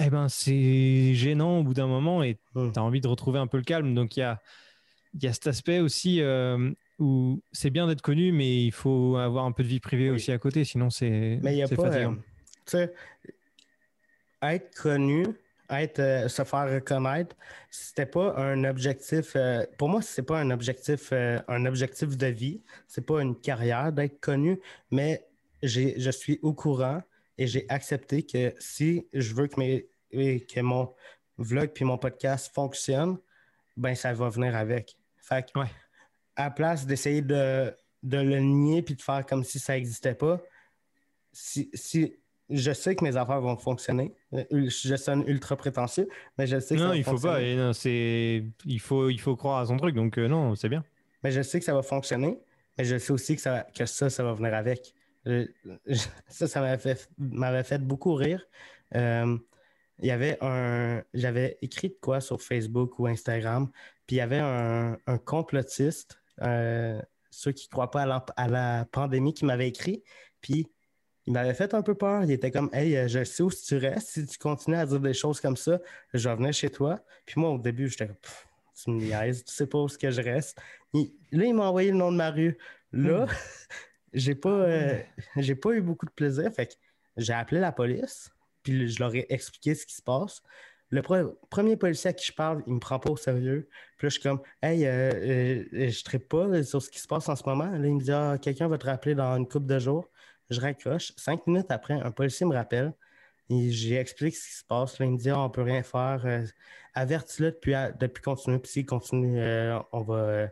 eh 0.00 0.10
ben 0.10 0.28
c'est 0.28 1.14
gênant 1.14 1.58
au 1.58 1.62
bout 1.62 1.74
d'un 1.74 1.86
moment 1.86 2.22
et 2.22 2.38
tu 2.54 2.58
as 2.58 2.82
envie 2.82 3.00
de 3.00 3.08
retrouver 3.08 3.38
un 3.38 3.46
peu 3.46 3.56
le 3.56 3.62
calme. 3.62 3.94
Donc 3.94 4.16
il 4.16 4.20
y 4.20 4.24
a, 4.24 4.42
y 5.20 5.26
a 5.26 5.32
cet 5.32 5.46
aspect 5.46 5.80
aussi 5.80 6.20
euh, 6.20 6.70
où 6.98 7.42
c'est 7.52 7.70
bien 7.70 7.86
d'être 7.86 8.02
connu, 8.02 8.32
mais 8.32 8.64
il 8.64 8.72
faut 8.72 9.16
avoir 9.16 9.44
un 9.44 9.52
peu 9.52 9.62
de 9.62 9.68
vie 9.68 9.80
privée 9.80 10.10
aussi 10.10 10.32
à 10.32 10.38
côté, 10.38 10.64
sinon 10.64 10.90
c'est. 10.90 11.38
Mais 11.42 11.54
il 11.54 11.58
y 11.58 11.62
a 11.62 11.68
pas. 11.68 11.94
Euh, 11.94 12.86
être 14.42 14.74
connu, 14.76 15.26
être, 15.70 15.98
euh, 15.98 16.28
se 16.28 16.44
faire 16.44 16.72
reconnaître, 16.72 17.36
c'était 17.70 18.06
pas 18.06 18.36
un 18.36 18.64
objectif. 18.64 19.32
Euh, 19.36 19.64
pour 19.78 19.88
moi, 19.88 20.02
c'est 20.02 20.22
pas 20.22 20.38
un 20.38 20.50
objectif, 20.50 21.10
euh, 21.12 21.40
un 21.48 21.66
objectif 21.66 22.16
de 22.16 22.26
vie. 22.26 22.62
C'est 22.86 23.06
pas 23.06 23.20
une 23.20 23.38
carrière 23.38 23.92
d'être 23.92 24.20
connu, 24.20 24.60
mais 24.90 25.26
je 25.62 26.10
suis 26.10 26.38
au 26.42 26.52
courant 26.52 27.02
et 27.38 27.46
j'ai 27.46 27.64
accepté 27.68 28.22
que 28.22 28.54
si 28.58 29.08
je 29.12 29.34
veux 29.34 29.46
que, 29.46 29.58
mes, 29.58 29.88
que 30.40 30.60
mon 30.60 30.94
vlog 31.38 31.70
puis 31.70 31.84
mon 31.84 31.98
podcast 31.98 32.52
fonctionnent, 32.54 33.18
ben 33.76 33.94
ça 33.94 34.12
va 34.12 34.28
venir 34.28 34.54
avec. 34.54 34.96
Fait 35.16 35.50
que, 35.50 35.58
à 36.36 36.50
place 36.50 36.86
d'essayer 36.86 37.22
de, 37.22 37.74
de, 38.02 38.18
le 38.18 38.40
nier 38.40 38.82
puis 38.82 38.94
de 38.94 39.02
faire 39.02 39.24
comme 39.24 39.42
si 39.42 39.58
ça 39.58 39.72
n'existait 39.72 40.14
pas, 40.14 40.40
si, 41.32 41.70
si 41.72 42.14
je 42.50 42.72
sais 42.72 42.94
que 42.94 43.04
mes 43.04 43.16
affaires 43.16 43.40
vont 43.40 43.56
fonctionner. 43.56 44.14
Euh, 44.32 44.44
je 44.50 44.96
sonne 44.96 45.24
ultra 45.26 45.56
prétentieux, 45.56 46.08
mais 46.38 46.46
je 46.46 46.60
sais 46.60 46.76
que 46.76 46.80
non, 46.80 46.86
ça 46.86 46.92
va 46.92 46.96
il 46.96 47.04
faut 47.04 47.18
pas. 47.18 47.40
non, 47.40 47.72
c'est 47.72 48.44
il 48.64 48.80
faut 48.80 49.08
il 49.10 49.20
faut 49.20 49.36
croire 49.36 49.60
à 49.60 49.66
son 49.66 49.76
truc. 49.76 49.94
Donc 49.94 50.18
euh, 50.18 50.28
non, 50.28 50.54
c'est 50.54 50.68
bien. 50.68 50.84
mais 51.22 51.30
je 51.30 51.42
sais 51.42 51.58
que 51.58 51.64
ça 51.64 51.74
va 51.74 51.82
fonctionner, 51.82 52.38
mais 52.76 52.84
je 52.84 52.98
sais 52.98 53.12
aussi 53.12 53.36
que 53.36 53.42
ça, 53.42 53.66
que 53.74 53.86
ça, 53.86 54.10
ça 54.10 54.22
va 54.22 54.32
venir 54.34 54.54
avec. 54.54 54.94
ça, 56.28 56.46
ça 56.46 56.60
m'avait 56.60 56.78
fait, 56.78 57.08
m'avait 57.18 57.64
fait 57.64 57.78
beaucoup 57.78 58.14
rire. 58.14 58.46
Euh, 58.94 59.36
il 60.00 60.06
y 60.06 60.10
avait 60.10 60.38
un. 60.40 61.02
J'avais 61.14 61.58
écrit 61.62 61.88
de 61.88 61.96
quoi 62.00 62.20
sur 62.20 62.42
Facebook 62.42 62.98
ou 62.98 63.06
Instagram, 63.06 63.70
puis 64.06 64.16
il 64.16 64.18
y 64.18 64.22
avait 64.22 64.40
un, 64.40 64.96
complotiste, 65.24 66.20
euh, 66.42 67.00
ceux 67.30 67.52
qui 67.52 67.68
ne 67.68 67.70
croient 67.70 67.90
pas 67.90 68.02
à 68.36 68.48
la, 68.48 68.84
pandémie, 68.90 69.34
qui 69.34 69.44
m'avait 69.44 69.68
écrit, 69.68 70.02
puis 70.40 70.68
il 71.26 71.32
m'avait 71.32 71.54
fait 71.54 71.72
un 71.74 71.82
peu 71.82 71.94
peur. 71.94 72.24
Il 72.24 72.30
était 72.30 72.50
comme 72.50 72.68
Hey, 72.72 72.96
euh, 72.96 73.08
je 73.08 73.24
sais 73.24 73.42
où 73.42 73.50
tu 73.50 73.76
restes. 73.76 74.08
Si 74.08 74.26
tu 74.26 74.38
continues 74.38 74.76
à 74.76 74.86
dire 74.86 75.00
des 75.00 75.14
choses 75.14 75.40
comme 75.40 75.56
ça, 75.56 75.80
je 76.12 76.28
vais 76.28 76.36
venir 76.36 76.52
chez 76.52 76.70
toi. 76.70 77.00
Puis 77.26 77.40
moi, 77.40 77.50
au 77.50 77.58
début, 77.58 77.88
j'étais 77.88 78.06
comme 78.06 78.16
Tu 78.82 78.90
me 78.90 79.00
niaises, 79.00 79.44
tu 79.44 79.54
sais 79.54 79.66
pas 79.66 79.78
où 79.78 79.86
que 79.86 80.10
je 80.10 80.20
reste. 80.20 80.58
là, 80.92 81.00
il 81.32 81.54
m'a 81.54 81.68
envoyé 81.68 81.90
le 81.90 81.96
nom 81.96 82.12
de 82.12 82.16
ma 82.16 82.30
rue. 82.30 82.58
Là, 82.92 83.24
hmm. 83.24 83.28
j'ai 84.12 84.34
pas, 84.34 84.50
euh, 84.50 84.98
j'ai 85.36 85.54
pas 85.54 85.72
eu 85.72 85.80
beaucoup 85.80 86.06
de 86.06 86.12
plaisir. 86.12 86.52
Fait 86.52 86.66
que 86.66 86.74
j'ai 87.16 87.32
appelé 87.32 87.60
la 87.60 87.72
police, 87.72 88.30
puis 88.62 88.88
je 88.88 89.00
leur 89.00 89.14
ai 89.14 89.26
expliqué 89.28 89.74
ce 89.74 89.86
qui 89.86 89.94
se 89.94 90.02
passe. 90.02 90.42
Le 90.90 91.02
premier 91.50 91.76
policier 91.76 92.10
à 92.10 92.12
qui 92.12 92.26
je 92.26 92.32
parle, 92.32 92.62
il 92.68 92.74
me 92.74 92.78
prend 92.78 93.00
pas 93.00 93.10
au 93.10 93.16
sérieux. 93.16 93.68
Puis 93.96 94.06
là, 94.06 94.08
je 94.10 94.14
suis 94.14 94.22
comme, 94.22 94.40
hey, 94.62 94.86
euh, 94.86 95.10
euh, 95.10 95.64
je 95.72 96.02
ne 96.12 96.18
pas 96.18 96.62
sur 96.62 96.80
ce 96.80 96.88
qui 96.88 97.00
se 97.00 97.08
passe 97.08 97.28
en 97.28 97.34
ce 97.34 97.42
moment. 97.48 97.68
Là, 97.68 97.84
il 97.84 97.94
me 97.94 98.00
dit, 98.00 98.12
ah, 98.12 98.38
quelqu'un 98.40 98.68
va 98.68 98.78
te 98.78 98.86
rappeler 98.86 99.16
dans 99.16 99.36
une 99.36 99.48
couple 99.48 99.66
de 99.66 99.78
jours. 99.80 100.08
Je 100.50 100.60
raccroche. 100.60 101.12
Cinq 101.16 101.46
minutes 101.46 101.70
après, 101.70 101.94
un 101.94 102.10
policier 102.10 102.46
me 102.46 102.54
rappelle. 102.54 102.92
Expliqué 103.50 104.36
ce 104.36 104.46
qui 104.46 104.54
se 104.54 104.64
passe. 104.64 104.98
Là, 104.98 105.06
il 105.06 105.12
me 105.12 105.18
dit, 105.18 105.30
ah, 105.30 105.40
on 105.40 105.50
peut 105.50 105.62
rien 105.62 105.82
faire. 105.82 106.44
Avertis-le 106.94 107.50
depuis, 107.52 107.74
depuis 107.98 108.22
continuer. 108.22 108.58
Puis 108.58 108.72
s'il 108.72 108.86
continue, 108.86 109.40
on 109.92 110.02
va. 110.02 110.48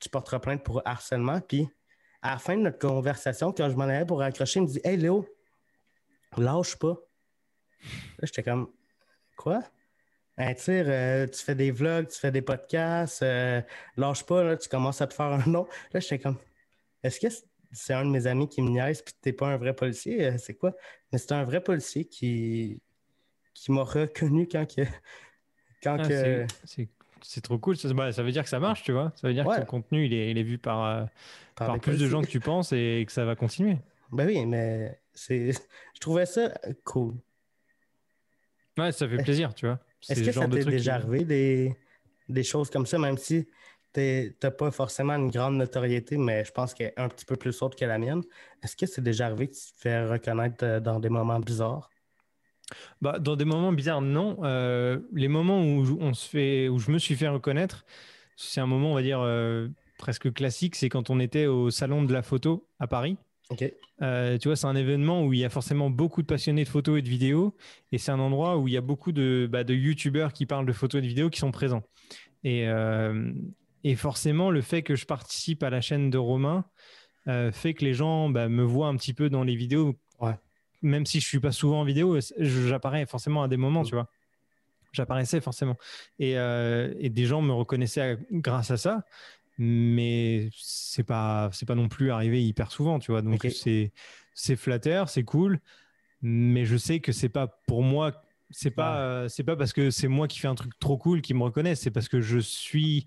tu 0.00 0.08
porteras 0.08 0.38
plainte 0.40 0.64
pour 0.64 0.82
harcèlement. 0.84 1.40
Puis 1.40 1.68
à 2.22 2.32
la 2.32 2.38
fin 2.38 2.56
de 2.56 2.62
notre 2.62 2.78
conversation, 2.78 3.52
quand 3.52 3.70
je 3.70 3.76
m'en 3.76 3.84
allais 3.84 4.04
pour 4.04 4.18
raccrocher, 4.18 4.60
il 4.60 4.62
me 4.64 4.68
dit 4.68 4.80
Hey 4.82 4.96
Léo, 4.96 5.28
lâche 6.36 6.76
pas. 6.76 6.96
Là, 8.18 8.24
j'étais 8.24 8.42
comme 8.42 8.72
Quoi? 9.36 9.62
Tu 10.36 10.70
euh, 10.70 11.26
tu 11.26 11.44
fais 11.44 11.54
des 11.54 11.70
vlogs, 11.70 12.08
tu 12.08 12.18
fais 12.18 12.30
des 12.30 12.42
podcasts, 12.42 13.22
euh, 13.22 13.60
lâche 13.96 14.24
pas, 14.24 14.44
là, 14.44 14.56
tu 14.56 14.68
commences 14.68 15.00
à 15.00 15.06
te 15.06 15.14
faire 15.14 15.26
un 15.26 15.46
nom. 15.46 15.66
Là, 15.92 16.00
j'étais 16.00 16.18
comme 16.18 16.38
Est-ce 17.02 17.18
que 17.18 17.28
c'est 17.72 17.94
un 17.94 18.04
de 18.04 18.10
mes 18.10 18.26
amis 18.26 18.48
qui 18.48 18.62
me 18.62 18.70
niaise 18.70 19.02
puis 19.02 19.14
t'es 19.20 19.32
pas 19.32 19.48
un 19.48 19.56
vrai 19.56 19.74
policier? 19.74 20.24
Euh, 20.24 20.38
c'est 20.38 20.54
quoi? 20.54 20.74
Mais 21.12 21.18
c'est 21.18 21.32
un 21.32 21.44
vrai 21.44 21.62
policier 21.62 22.04
qui, 22.04 22.80
qui 23.54 23.72
m'a 23.72 23.82
reconnu 23.82 24.48
quand 24.48 24.66
que. 24.66 24.82
Quand 25.82 25.96
ah, 26.00 26.08
que... 26.08 26.46
C'est 27.22 27.40
trop 27.40 27.58
cool. 27.58 27.76
Ça, 27.76 27.92
bah, 27.92 28.12
ça, 28.12 28.22
veut 28.22 28.32
dire 28.32 28.42
que 28.42 28.48
ça 28.48 28.60
marche, 28.60 28.82
tu 28.82 28.92
vois. 28.92 29.12
Ça 29.16 29.28
veut 29.28 29.34
dire 29.34 29.44
que 29.44 29.60
ton 29.60 29.64
contenu, 29.64 30.06
il 30.06 30.14
est, 30.14 30.30
il 30.30 30.38
est 30.38 30.42
vu 30.42 30.58
par, 30.58 30.84
euh, 30.84 31.04
par, 31.56 31.78
plus 31.80 31.98
de 31.98 32.08
gens 32.08 32.22
que 32.22 32.28
tu 32.28 32.40
penses 32.40 32.72
et 32.72 33.04
que 33.06 33.12
ça 33.12 33.24
va 33.24 33.34
continuer. 33.34 33.78
Ben 34.12 34.26
oui, 34.26 34.46
mais 34.46 35.00
c'est, 35.12 35.52
je 35.94 36.00
trouvais 36.00 36.26
ça 36.26 36.52
cool. 36.84 37.14
Ouais, 38.76 38.92
ça 38.92 39.08
fait 39.08 39.22
plaisir, 39.22 39.54
tu 39.54 39.66
vois. 39.66 39.78
Est-ce 40.08 40.22
que 40.22 40.32
ça 40.32 40.46
t'est 40.46 40.64
déjà 40.64 40.94
arrivé 40.94 41.24
des, 41.24 41.76
des 42.28 42.42
choses 42.44 42.70
comme 42.70 42.86
ça, 42.86 42.98
même 42.98 43.18
si 43.18 43.48
tu 43.98 44.36
n'as 44.42 44.50
pas 44.50 44.70
forcément 44.70 45.14
une 45.14 45.30
grande 45.30 45.56
notoriété, 45.56 46.16
mais 46.16 46.44
je 46.44 46.52
pense 46.52 46.74
qu'elle 46.74 46.88
est 46.88 47.00
un 47.00 47.08
petit 47.08 47.24
peu 47.24 47.36
plus 47.36 47.60
haute 47.62 47.74
que 47.76 47.84
la 47.84 47.98
mienne. 47.98 48.22
Est-ce 48.62 48.76
que 48.76 48.86
c'est 48.86 49.02
déjà 49.02 49.26
arrivé 49.26 49.48
que 49.48 49.54
tu 49.54 49.72
te 49.72 49.78
fais 49.78 50.06
reconnaître 50.06 50.64
euh, 50.64 50.80
dans 50.80 51.00
des 51.00 51.08
moments 51.08 51.40
bizarres? 51.40 51.90
bah, 53.00 53.18
Dans 53.18 53.36
des 53.36 53.44
moments 53.44 53.72
bizarres, 53.72 54.00
non. 54.00 54.38
Euh, 54.42 54.98
les 55.12 55.28
moments 55.28 55.62
où, 55.62 55.98
on 56.00 56.14
se 56.14 56.28
fait, 56.28 56.68
où 56.68 56.78
je 56.78 56.90
me 56.90 56.98
suis 56.98 57.16
fait 57.16 57.28
reconnaître, 57.28 57.84
c'est 58.36 58.60
un 58.60 58.66
moment, 58.66 58.92
on 58.92 58.94
va 58.94 59.02
dire, 59.02 59.20
euh, 59.20 59.68
presque 59.98 60.32
classique. 60.32 60.76
C'est 60.76 60.88
quand 60.88 61.10
on 61.10 61.20
était 61.20 61.46
au 61.46 61.70
Salon 61.70 62.02
de 62.02 62.12
la 62.12 62.22
photo 62.22 62.66
à 62.78 62.86
Paris. 62.86 63.16
Euh, 64.02 64.36
tu 64.36 64.48
vois, 64.48 64.56
c'est 64.56 64.66
un 64.66 64.76
événement 64.76 65.24
où 65.24 65.32
il 65.32 65.40
y 65.40 65.44
a 65.44 65.48
forcément 65.48 65.88
beaucoup 65.88 66.20
de 66.20 66.26
passionnés 66.26 66.64
de 66.64 66.68
photos 66.68 66.98
et 66.98 67.02
de 67.02 67.08
vidéos. 67.08 67.56
Et 67.92 67.98
c'est 67.98 68.12
un 68.12 68.20
endroit 68.20 68.58
où 68.58 68.68
il 68.68 68.74
y 68.74 68.76
a 68.76 68.82
beaucoup 68.82 69.10
de, 69.12 69.48
bah, 69.50 69.64
de 69.64 69.74
YouTubeurs 69.74 70.32
qui 70.32 70.44
parlent 70.46 70.66
de 70.66 70.72
photos 70.72 70.98
et 70.98 71.02
de 71.02 71.08
vidéos 71.08 71.30
qui 71.30 71.38
sont 71.38 71.50
présents. 71.50 71.82
Et, 72.44 72.66
et 73.84 73.96
forcément, 73.96 74.50
le 74.50 74.60
fait 74.60 74.82
que 74.82 74.96
je 74.96 75.06
participe 75.06 75.62
à 75.62 75.70
la 75.70 75.80
chaîne 75.80 76.10
de 76.10 76.18
Romain 76.18 76.64
fait 77.52 77.74
que 77.74 77.84
les 77.84 77.92
gens 77.92 78.30
bah, 78.30 78.48
me 78.48 78.62
voient 78.62 78.88
un 78.88 78.96
petit 78.96 79.12
peu 79.12 79.28
dans 79.28 79.44
les 79.44 79.54
vidéos 79.54 79.98
même 80.82 81.06
si 81.06 81.20
je 81.20 81.26
suis 81.26 81.40
pas 81.40 81.52
souvent 81.52 81.80
en 81.80 81.84
vidéo, 81.84 82.18
j'apparais 82.38 83.06
forcément 83.06 83.42
à 83.42 83.48
des 83.48 83.56
moments, 83.56 83.84
tu 83.84 83.94
vois. 83.94 84.08
J'apparaissais 84.92 85.40
forcément. 85.40 85.76
Et, 86.18 86.38
euh, 86.38 86.94
et, 86.98 87.10
des 87.10 87.26
gens 87.26 87.42
me 87.42 87.52
reconnaissaient 87.52 88.18
grâce 88.32 88.70
à 88.70 88.76
ça, 88.76 89.04
mais 89.58 90.48
c'est 90.56 91.04
pas 91.04 91.50
c'est 91.52 91.66
pas 91.66 91.74
non 91.74 91.88
plus 91.88 92.10
arrivé 92.10 92.42
hyper 92.42 92.72
souvent, 92.72 92.98
tu 92.98 93.10
vois. 93.10 93.20
Donc 93.20 93.46
c'est 93.50 93.92
c'est 94.34 94.56
flatteur, 94.56 95.08
c'est 95.10 95.24
cool, 95.24 95.60
mais 96.22 96.64
je 96.64 96.76
sais 96.76 97.00
que 97.00 97.12
c'est 97.12 97.28
pas 97.28 97.48
pour 97.66 97.82
moi. 97.82 98.22
C'est 98.50 98.70
pas 98.70 99.00
euh, 99.00 99.28
c'est 99.28 99.44
pas 99.44 99.56
parce 99.56 99.74
que 99.74 99.90
c'est 99.90 100.08
moi 100.08 100.26
qui 100.26 100.38
fais 100.38 100.48
un 100.48 100.54
truc 100.54 100.72
trop 100.78 100.96
cool 100.96 101.20
qu'ils 101.20 101.36
me 101.36 101.42
reconnaissent, 101.42 101.82
c'est 101.82 101.90
parce 101.90 102.08
que 102.08 102.22
je 102.22 102.38
suis 102.38 103.04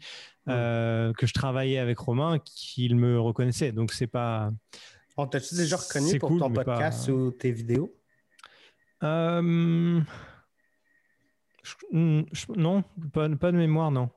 euh, 0.48 1.14
que 1.14 1.28
je 1.28 1.34
travaillais 1.34 1.78
avec 1.78 2.00
Romain 2.00 2.40
qu'il 2.40 2.96
me 2.96 3.20
reconnaissait. 3.20 3.72
Donc 3.72 3.92
c'est 3.92 4.08
pas 4.08 4.52
on 5.18 5.28
t'a-tu 5.28 5.56
déjà 5.56 5.78
reconnu 5.78 6.20
pour 6.20 6.38
ton 6.38 6.52
podcast 6.52 7.10
ou 7.10 7.32
tes 7.32 7.52
vidéos? 7.52 7.94
Euh, 9.04 9.42
hmm, 11.92 12.24
non, 12.56 12.84
pas, 13.14 13.28
de 13.28 13.58
mémoire, 13.58 13.92
non. 13.92 14.10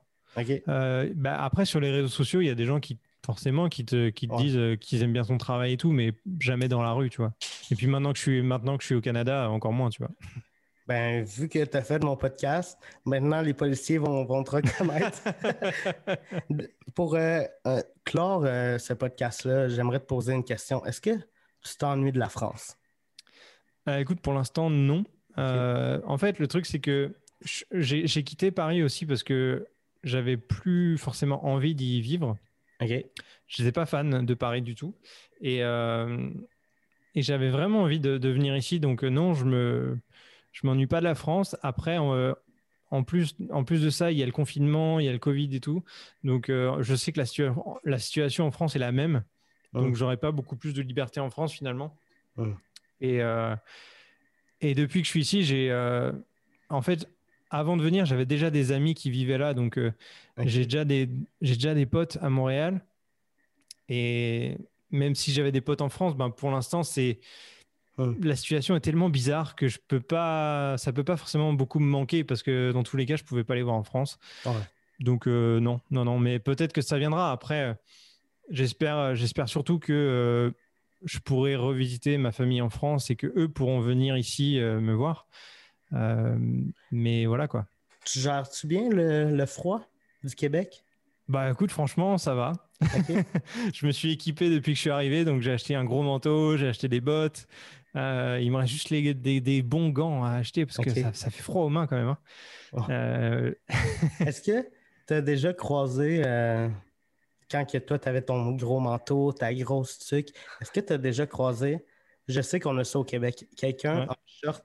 Euh, 0.67 1.11
bah, 1.15 1.43
après, 1.43 1.65
sur 1.65 1.79
les 1.79 1.91
réseaux 1.91 2.07
sociaux, 2.07 2.41
il 2.41 2.47
y 2.47 2.49
a 2.49 2.55
des 2.55 2.65
gens 2.65 2.79
qui, 2.79 2.97
forcément, 3.25 3.69
qui 3.69 3.85
te, 3.85 4.09
qui 4.09 4.27
disent 4.27 4.57
euh, 4.57 4.75
qu'ils 4.75 5.03
aiment 5.03 5.13
bien 5.13 5.23
ton 5.23 5.37
travail 5.37 5.73
et 5.73 5.77
tout, 5.77 5.91
mais 5.91 6.13
jamais 6.39 6.67
dans 6.67 6.81
la 6.81 6.91
rue, 6.91 7.09
tu 7.09 7.17
vois. 7.17 7.33
Et 7.71 7.75
puis 7.75 7.87
maintenant 7.87 8.11
que 8.11 8.17
je 8.17 8.23
suis, 8.23 8.41
maintenant 8.41 8.77
que 8.77 8.83
je 8.83 8.87
suis 8.87 8.95
au 8.95 9.01
Canada, 9.01 9.49
encore 9.49 9.73
moins, 9.73 9.89
tu 9.89 10.01
vois. 10.01 10.11
Ben, 10.87 11.23
vu 11.23 11.49
que 11.49 11.65
tu 11.65 11.77
as 11.77 11.81
fait 11.81 12.03
mon 12.03 12.15
podcast, 12.15 12.79
maintenant 13.05 13.41
les 13.41 13.55
policiers 13.55 13.97
vont, 13.97 14.23
vont 14.23 14.43
te 14.43 14.51
reconnaître. 14.51 15.23
Pour 16.95 17.15
euh, 17.15 17.41
euh, 17.65 17.81
clore 18.03 18.43
euh, 18.45 18.77
ce 18.77 18.93
podcast-là, 18.93 19.67
j'aimerais 19.67 19.99
te 19.99 20.05
poser 20.05 20.33
une 20.33 20.43
question. 20.43 20.85
Est-ce 20.85 21.01
que 21.01 21.09
tu 21.09 21.77
t'ennuies 21.79 22.11
de 22.11 22.19
la 22.19 22.29
France? 22.29 22.77
écoute, 23.87 24.19
pour 24.19 24.33
l'instant, 24.33 24.69
non. 24.69 25.03
en 25.37 26.17
fait, 26.17 26.39
le 26.39 26.47
truc, 26.47 26.65
c'est 26.65 26.79
que 26.79 27.15
j'ai 27.71 28.23
quitté 28.23 28.51
Paris 28.51 28.81
aussi 28.81 29.05
parce 29.05 29.23
que 29.23 29.67
j'avais 30.03 30.37
plus 30.37 30.97
forcément 30.97 31.45
envie 31.45 31.75
d'y 31.75 32.01
vivre. 32.01 32.37
Ok. 32.81 33.05
Je 33.47 33.61
n'étais 33.61 33.71
pas 33.71 33.85
fan 33.85 34.25
de 34.25 34.33
Paris 34.33 34.63
du 34.63 34.73
tout. 34.73 34.95
Et, 35.39 35.59
et 35.59 37.21
j'avais 37.21 37.49
vraiment 37.49 37.83
envie 37.83 37.99
de, 37.99 38.17
de, 38.17 38.29
venir 38.29 38.55
ici. 38.55 38.79
Donc, 38.79 39.03
non, 39.03 39.35
je 39.35 39.45
me 39.45 39.99
je 40.55 40.65
m'ennuie 40.65 40.87
pas 40.87 40.99
de 40.99 41.03
la 41.03 41.15
France. 41.15 41.57
Après, 41.63 41.99
euh, 41.99 42.33
en, 42.89 43.03
plus, 43.03 43.35
en 43.51 43.65
plus 43.65 43.81
de 43.81 43.89
ça, 43.89 44.13
il 44.13 44.17
y 44.17 44.23
a 44.23 44.25
le 44.25 44.31
confinement, 44.31 45.01
il 45.01 45.05
y 45.05 45.09
a 45.09 45.11
le 45.11 45.19
Covid 45.19 45.53
et 45.53 45.59
tout. 45.59 45.83
Donc, 46.23 46.49
euh, 46.49 46.81
je 46.81 46.95
sais 46.95 47.11
que 47.11 47.19
la, 47.19 47.25
la, 47.83 47.99
situation 47.99 48.47
en 48.47 48.51
France 48.51 48.73
est 48.75 48.79
la 48.79 48.93
même. 48.93 49.23
Donc, 49.73 49.95
j'aurais 49.95 50.15
pas 50.15 50.31
beaucoup 50.31 50.55
plus 50.55 50.73
de 50.73 50.81
liberté 50.81 51.19
en 51.19 51.29
France 51.29 51.51
finalement. 51.51 51.97
Et, 53.01 53.21
euh, 53.21 53.53
et 54.61 54.73
depuis 54.73 55.01
que 55.01 55.05
je 55.05 55.11
suis 55.11 55.19
ici, 55.19 55.43
j'ai. 55.43 55.73
en 56.69 56.81
fait, 56.81 57.09
avant 57.49 57.75
de 57.75 57.83
venir, 57.83 58.05
j'avais 58.05 58.25
déjà 58.25 58.49
des 58.49 58.71
amis 58.71 58.93
qui 58.93 59.11
vivaient 59.11 59.37
là. 59.37 59.53
Donc, 59.53 59.77
j'ai 60.37 60.63
déjà, 60.63 60.85
des, 60.85 61.09
déjà 61.41 61.73
des 61.73 61.85
potes 61.85 62.17
à 62.21 62.29
Montréal. 62.29 62.79
Et 63.89 64.57
même 64.89 65.15
si 65.15 65.33
j'avais 65.33 65.51
des 65.51 65.59
potes 65.59 65.81
en 65.81 65.89
France, 65.89 66.15
ben, 66.15 66.29
pour 66.29 66.49
l'instant, 66.49 66.83
c'est 66.83 67.19
la 67.97 68.35
situation 68.35 68.75
est 68.75 68.81
tellement 68.81 69.09
bizarre 69.09 69.55
que 69.55 69.67
je 69.67 69.79
peux 69.87 69.99
pas, 69.99 70.77
ça 70.77 70.91
peut 70.91 71.03
pas 71.03 71.17
forcément 71.17 71.53
beaucoup 71.53 71.79
me 71.79 71.87
manquer 71.87 72.23
parce 72.23 72.43
que 72.43 72.71
dans 72.71 72.83
tous 72.83 72.97
les 72.97 73.05
cas, 73.05 73.15
je 73.15 73.23
pouvais 73.23 73.43
pas 73.43 73.55
les 73.55 73.63
voir 73.63 73.75
en 73.75 73.83
France. 73.83 74.19
Donc 74.99 75.27
euh, 75.27 75.59
non, 75.59 75.81
non, 75.91 76.05
non, 76.05 76.19
mais 76.19 76.39
peut-être 76.39 76.73
que 76.73 76.81
ça 76.81 76.97
viendra. 76.97 77.31
Après, 77.31 77.63
euh, 77.63 77.73
j'espère, 78.49 78.97
euh, 78.97 79.15
j'espère 79.15 79.49
surtout 79.49 79.79
que 79.79 80.53
je 81.03 81.19
pourrai 81.19 81.55
revisiter 81.55 82.17
ma 82.17 82.31
famille 82.31 82.61
en 82.61 82.69
France 82.69 83.09
et 83.09 83.15
que 83.15 83.27
eux 83.35 83.49
pourront 83.49 83.79
venir 83.79 84.17
ici 84.17 84.57
me 84.59 84.93
voir. 84.93 85.27
mais 86.91 87.25
voilà 87.25 87.47
quoi. 87.47 87.67
Tu 88.05 88.19
gères-tu 88.19 88.67
bien 88.67 88.89
le, 88.89 89.45
froid 89.45 89.87
du 90.23 90.33
Québec? 90.35 90.83
Bah 91.27 91.49
écoute, 91.51 91.71
franchement, 91.71 92.17
ça 92.17 92.35
va. 92.35 92.53
je 93.73 93.85
me 93.85 93.91
suis 93.91 94.11
équipé 94.11 94.49
depuis 94.49 94.73
que 94.73 94.75
je 94.75 94.81
suis 94.81 94.89
arrivé, 94.89 95.25
donc 95.25 95.41
j'ai 95.41 95.51
acheté 95.51 95.75
un 95.75 95.83
gros 95.83 96.03
manteau, 96.03 96.55
j'ai 96.57 96.67
acheté 96.67 96.87
des 96.87 97.01
bottes, 97.01 97.47
euh, 97.95 98.39
il 98.41 98.51
me 98.51 98.57
reste 98.57 98.73
juste 98.73 98.89
les, 98.89 99.13
des, 99.13 99.61
bons 99.61 99.89
gants 99.89 100.23
à 100.23 100.31
acheter 100.31 100.65
parce 100.65 100.77
que 100.77 100.89
ça, 100.89 101.29
fait 101.29 101.41
froid 101.41 101.63
aux 101.63 101.69
mains 101.69 101.87
quand 101.87 101.95
même. 101.95 102.09
Hein. 102.09 102.17
Oh. 102.73 102.81
Euh, 102.89 103.53
Est-ce 104.19 104.41
que 104.41 104.67
tu 105.07 105.13
as 105.13 105.21
déjà 105.21 105.53
croisé, 105.53 106.21
euh, 106.25 106.67
quand 107.49 107.65
que 107.65 107.77
toi 107.77 107.97
tu 107.97 108.09
avais 108.09 108.21
ton 108.21 108.51
gros 108.53 108.79
manteau, 108.79 109.31
ta 109.31 109.53
grosse 109.53 109.99
tuque, 109.99 110.29
est-ce 110.61 110.71
que 110.71 110.79
tu 110.79 110.93
as 110.93 110.97
déjà 110.97 111.27
croisé, 111.27 111.85
je 112.27 112.41
sais 112.41 112.59
qu'on 112.59 112.77
a 112.77 112.83
ça 112.83 112.99
au 112.99 113.03
Québec, 113.03 113.45
quelqu'un 113.55 114.07
en 114.09 114.15
short, 114.43 114.63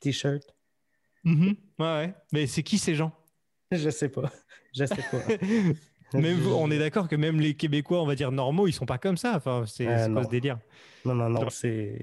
t-shirt? 0.00 0.44
Mm-hmm. 1.24 1.56
Ouais, 1.78 1.84
ouais. 1.86 2.14
Mais 2.32 2.46
c'est 2.46 2.62
qui 2.62 2.78
ces 2.78 2.94
gens? 2.94 3.12
Je 3.70 3.88
sais 3.88 4.10
pas. 4.10 4.30
Je 4.74 4.84
sais 4.84 5.02
pas. 5.10 5.18
Même, 6.18 6.46
on 6.46 6.70
est 6.70 6.78
d'accord 6.78 7.08
que 7.08 7.16
même 7.16 7.40
les 7.40 7.54
Québécois, 7.54 8.02
on 8.02 8.06
va 8.06 8.14
dire 8.14 8.32
normaux, 8.32 8.66
ils 8.66 8.72
sont 8.72 8.86
pas 8.86 8.98
comme 8.98 9.16
ça. 9.16 9.34
Enfin, 9.36 9.64
c'est 9.66 9.86
Euh, 9.86 10.22
ce 10.22 10.28
délire 10.28 10.58
Non, 11.04 11.14
non, 11.14 11.28
non, 11.28 11.48
c'est 11.48 11.98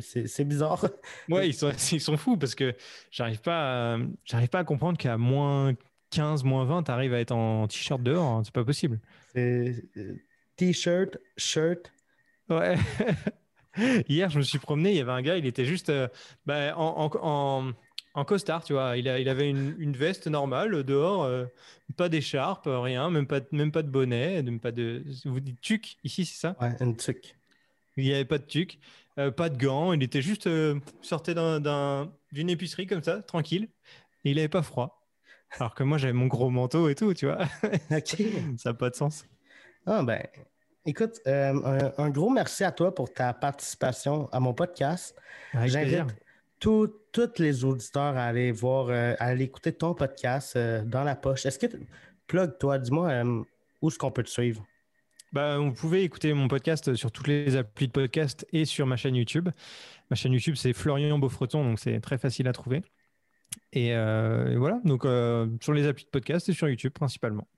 c'est 0.00 0.44
bizarre. 0.44 0.86
Ouais, 1.28 1.48
ils 1.48 1.54
sont, 1.54 1.70
ils 1.92 2.00
sont 2.00 2.16
fous 2.16 2.36
parce 2.36 2.54
que 2.54 2.74
j'arrive 3.10 3.40
pas, 3.40 3.94
à- 3.94 3.98
j'arrive 4.24 4.48
pas 4.48 4.60
à 4.60 4.64
comprendre 4.64 4.98
qu'à 4.98 5.16
moins 5.16 5.72
15, 6.10 6.44
moins 6.44 6.64
20, 6.64 6.82
t'arrives 6.84 7.14
à 7.14 7.20
être 7.20 7.32
en 7.32 7.66
t-shirt 7.66 8.02
dehors. 8.02 8.24
hein. 8.24 8.42
C'est 8.44 8.54
pas 8.54 8.64
possible. 8.64 9.00
C'est 9.34 9.84
euh, 9.96 10.16
T-shirt, 10.56 11.18
shirt. 11.36 11.92
Ouais. 12.48 12.76
Hier, 14.08 14.30
je 14.30 14.38
me 14.38 14.42
suis 14.44 14.58
promené, 14.58 14.90
il 14.90 14.96
y 14.96 15.00
avait 15.00 15.10
un 15.12 15.22
gars, 15.22 15.36
il 15.36 15.46
était 15.46 15.64
juste 15.64 15.90
euh, 15.90 16.06
bah, 16.46 16.76
en, 16.78 17.10
en, 17.12 17.18
en, 17.68 17.72
en 18.14 18.24
costard, 18.24 18.62
tu 18.62 18.72
vois. 18.72 18.96
Il, 18.96 19.08
a, 19.08 19.18
il 19.18 19.28
avait 19.28 19.50
une, 19.50 19.74
une 19.78 19.96
veste 19.96 20.28
normale 20.28 20.84
dehors, 20.84 21.24
euh, 21.24 21.46
pas 21.96 22.08
d'écharpe, 22.08 22.68
rien, 22.68 23.10
même 23.10 23.26
pas, 23.26 23.40
de- 23.40 23.48
même 23.50 23.72
pas 23.72 23.82
de 23.82 23.88
bonnet, 23.88 24.42
même 24.44 24.60
pas 24.60 24.70
de. 24.70 25.02
Vous 25.24 25.40
dites 25.40 25.60
tuc 25.60 25.96
ici, 26.04 26.24
c'est 26.24 26.38
ça? 26.38 26.56
Ouais, 26.60 26.76
une 26.80 26.96
tuque. 26.96 27.34
Il 27.96 28.04
n'y 28.04 28.14
avait 28.14 28.24
pas 28.24 28.38
de 28.38 28.44
tuc, 28.46 28.78
euh, 29.18 29.30
pas 29.30 29.48
de 29.48 29.56
gants, 29.56 29.92
il 29.92 30.02
était 30.02 30.22
juste 30.22 30.46
euh, 30.46 30.80
d'un- 31.60 32.12
d'une 32.32 32.50
épicerie 32.50 32.86
comme 32.86 33.02
ça, 33.02 33.22
tranquille, 33.22 33.68
et 34.24 34.30
il 34.30 34.38
avait 34.38 34.48
pas 34.48 34.62
froid. 34.62 35.00
Alors 35.52 35.74
que 35.74 35.84
moi, 35.84 35.98
j'avais 35.98 36.12
mon 36.12 36.26
gros 36.26 36.50
manteau 36.50 36.88
et 36.88 36.94
tout, 36.94 37.14
tu 37.14 37.26
vois. 37.26 37.38
OK. 37.90 38.16
ça 38.58 38.70
n'a 38.70 38.74
pas 38.74 38.90
de 38.90 38.96
sens. 38.96 39.24
Ah 39.86 40.02
ben, 40.02 40.20
écoute, 40.84 41.20
euh, 41.26 41.52
un, 41.64 41.92
un 42.04 42.10
gros 42.10 42.30
merci 42.30 42.64
à 42.64 42.72
toi 42.72 42.94
pour 42.94 43.12
ta 43.12 43.32
participation 43.34 44.28
à 44.32 44.40
mon 44.40 44.54
podcast. 44.54 45.16
J'invite 45.66 46.14
tous 46.58 46.90
les 47.38 47.64
auditeurs 47.64 48.16
à 48.16 48.24
aller 48.24 48.50
voir, 48.50 48.88
euh, 48.88 49.14
à 49.18 49.26
aller 49.26 49.44
écouter 49.44 49.72
ton 49.72 49.94
podcast 49.94 50.56
dans 50.56 51.04
la 51.04 51.14
poche. 51.14 51.44
Est-ce 51.46 51.58
que, 51.58 51.66
plug 52.26 52.58
toi, 52.58 52.78
dis-moi 52.78 53.22
où 53.82 53.88
est-ce 53.88 53.98
qu'on 53.98 54.10
peut 54.10 54.22
te 54.22 54.30
suivre? 54.30 54.64
Bah, 55.34 55.58
vous 55.58 55.72
pouvez 55.72 56.04
écouter 56.04 56.32
mon 56.32 56.46
podcast 56.46 56.94
sur 56.94 57.10
toutes 57.10 57.26
les 57.26 57.56
applis 57.56 57.88
de 57.88 57.92
podcast 57.92 58.46
et 58.52 58.64
sur 58.64 58.86
ma 58.86 58.96
chaîne 58.96 59.16
YouTube. 59.16 59.48
Ma 60.08 60.14
chaîne 60.14 60.32
YouTube, 60.32 60.54
c'est 60.54 60.72
Florian 60.72 61.18
Beaufreton, 61.18 61.64
donc 61.64 61.80
c'est 61.80 61.98
très 61.98 62.18
facile 62.18 62.46
à 62.46 62.52
trouver. 62.52 62.82
Et, 63.72 63.96
euh, 63.96 64.52
et 64.52 64.56
voilà, 64.56 64.80
donc 64.84 65.04
euh, 65.04 65.48
sur 65.60 65.72
les 65.72 65.88
applis 65.88 66.04
de 66.04 66.10
podcast 66.10 66.48
et 66.48 66.52
sur 66.52 66.68
YouTube 66.68 66.92
principalement. 66.92 67.48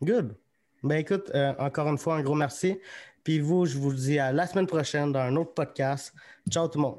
Good. 0.00 0.38
Ben 0.82 0.96
écoute, 0.96 1.30
euh, 1.34 1.52
encore 1.58 1.88
une 1.88 1.98
fois, 1.98 2.16
un 2.16 2.22
gros 2.22 2.34
merci. 2.34 2.78
Puis 3.24 3.40
vous, 3.40 3.66
je 3.66 3.76
vous 3.76 3.92
dis 3.92 4.18
à 4.18 4.32
la 4.32 4.46
semaine 4.46 4.66
prochaine 4.66 5.12
dans 5.12 5.20
un 5.20 5.36
autre 5.36 5.52
podcast. 5.52 6.14
Ciao 6.48 6.66
tout 6.66 6.78
le 6.78 6.82
monde. 6.82 6.98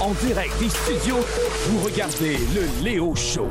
En 0.00 0.14
direct 0.26 0.58
des 0.58 0.70
studios, 0.70 1.18
vous 1.18 1.84
regardez 1.84 2.38
le 2.54 2.82
Léo 2.82 3.14
Show. 3.14 3.50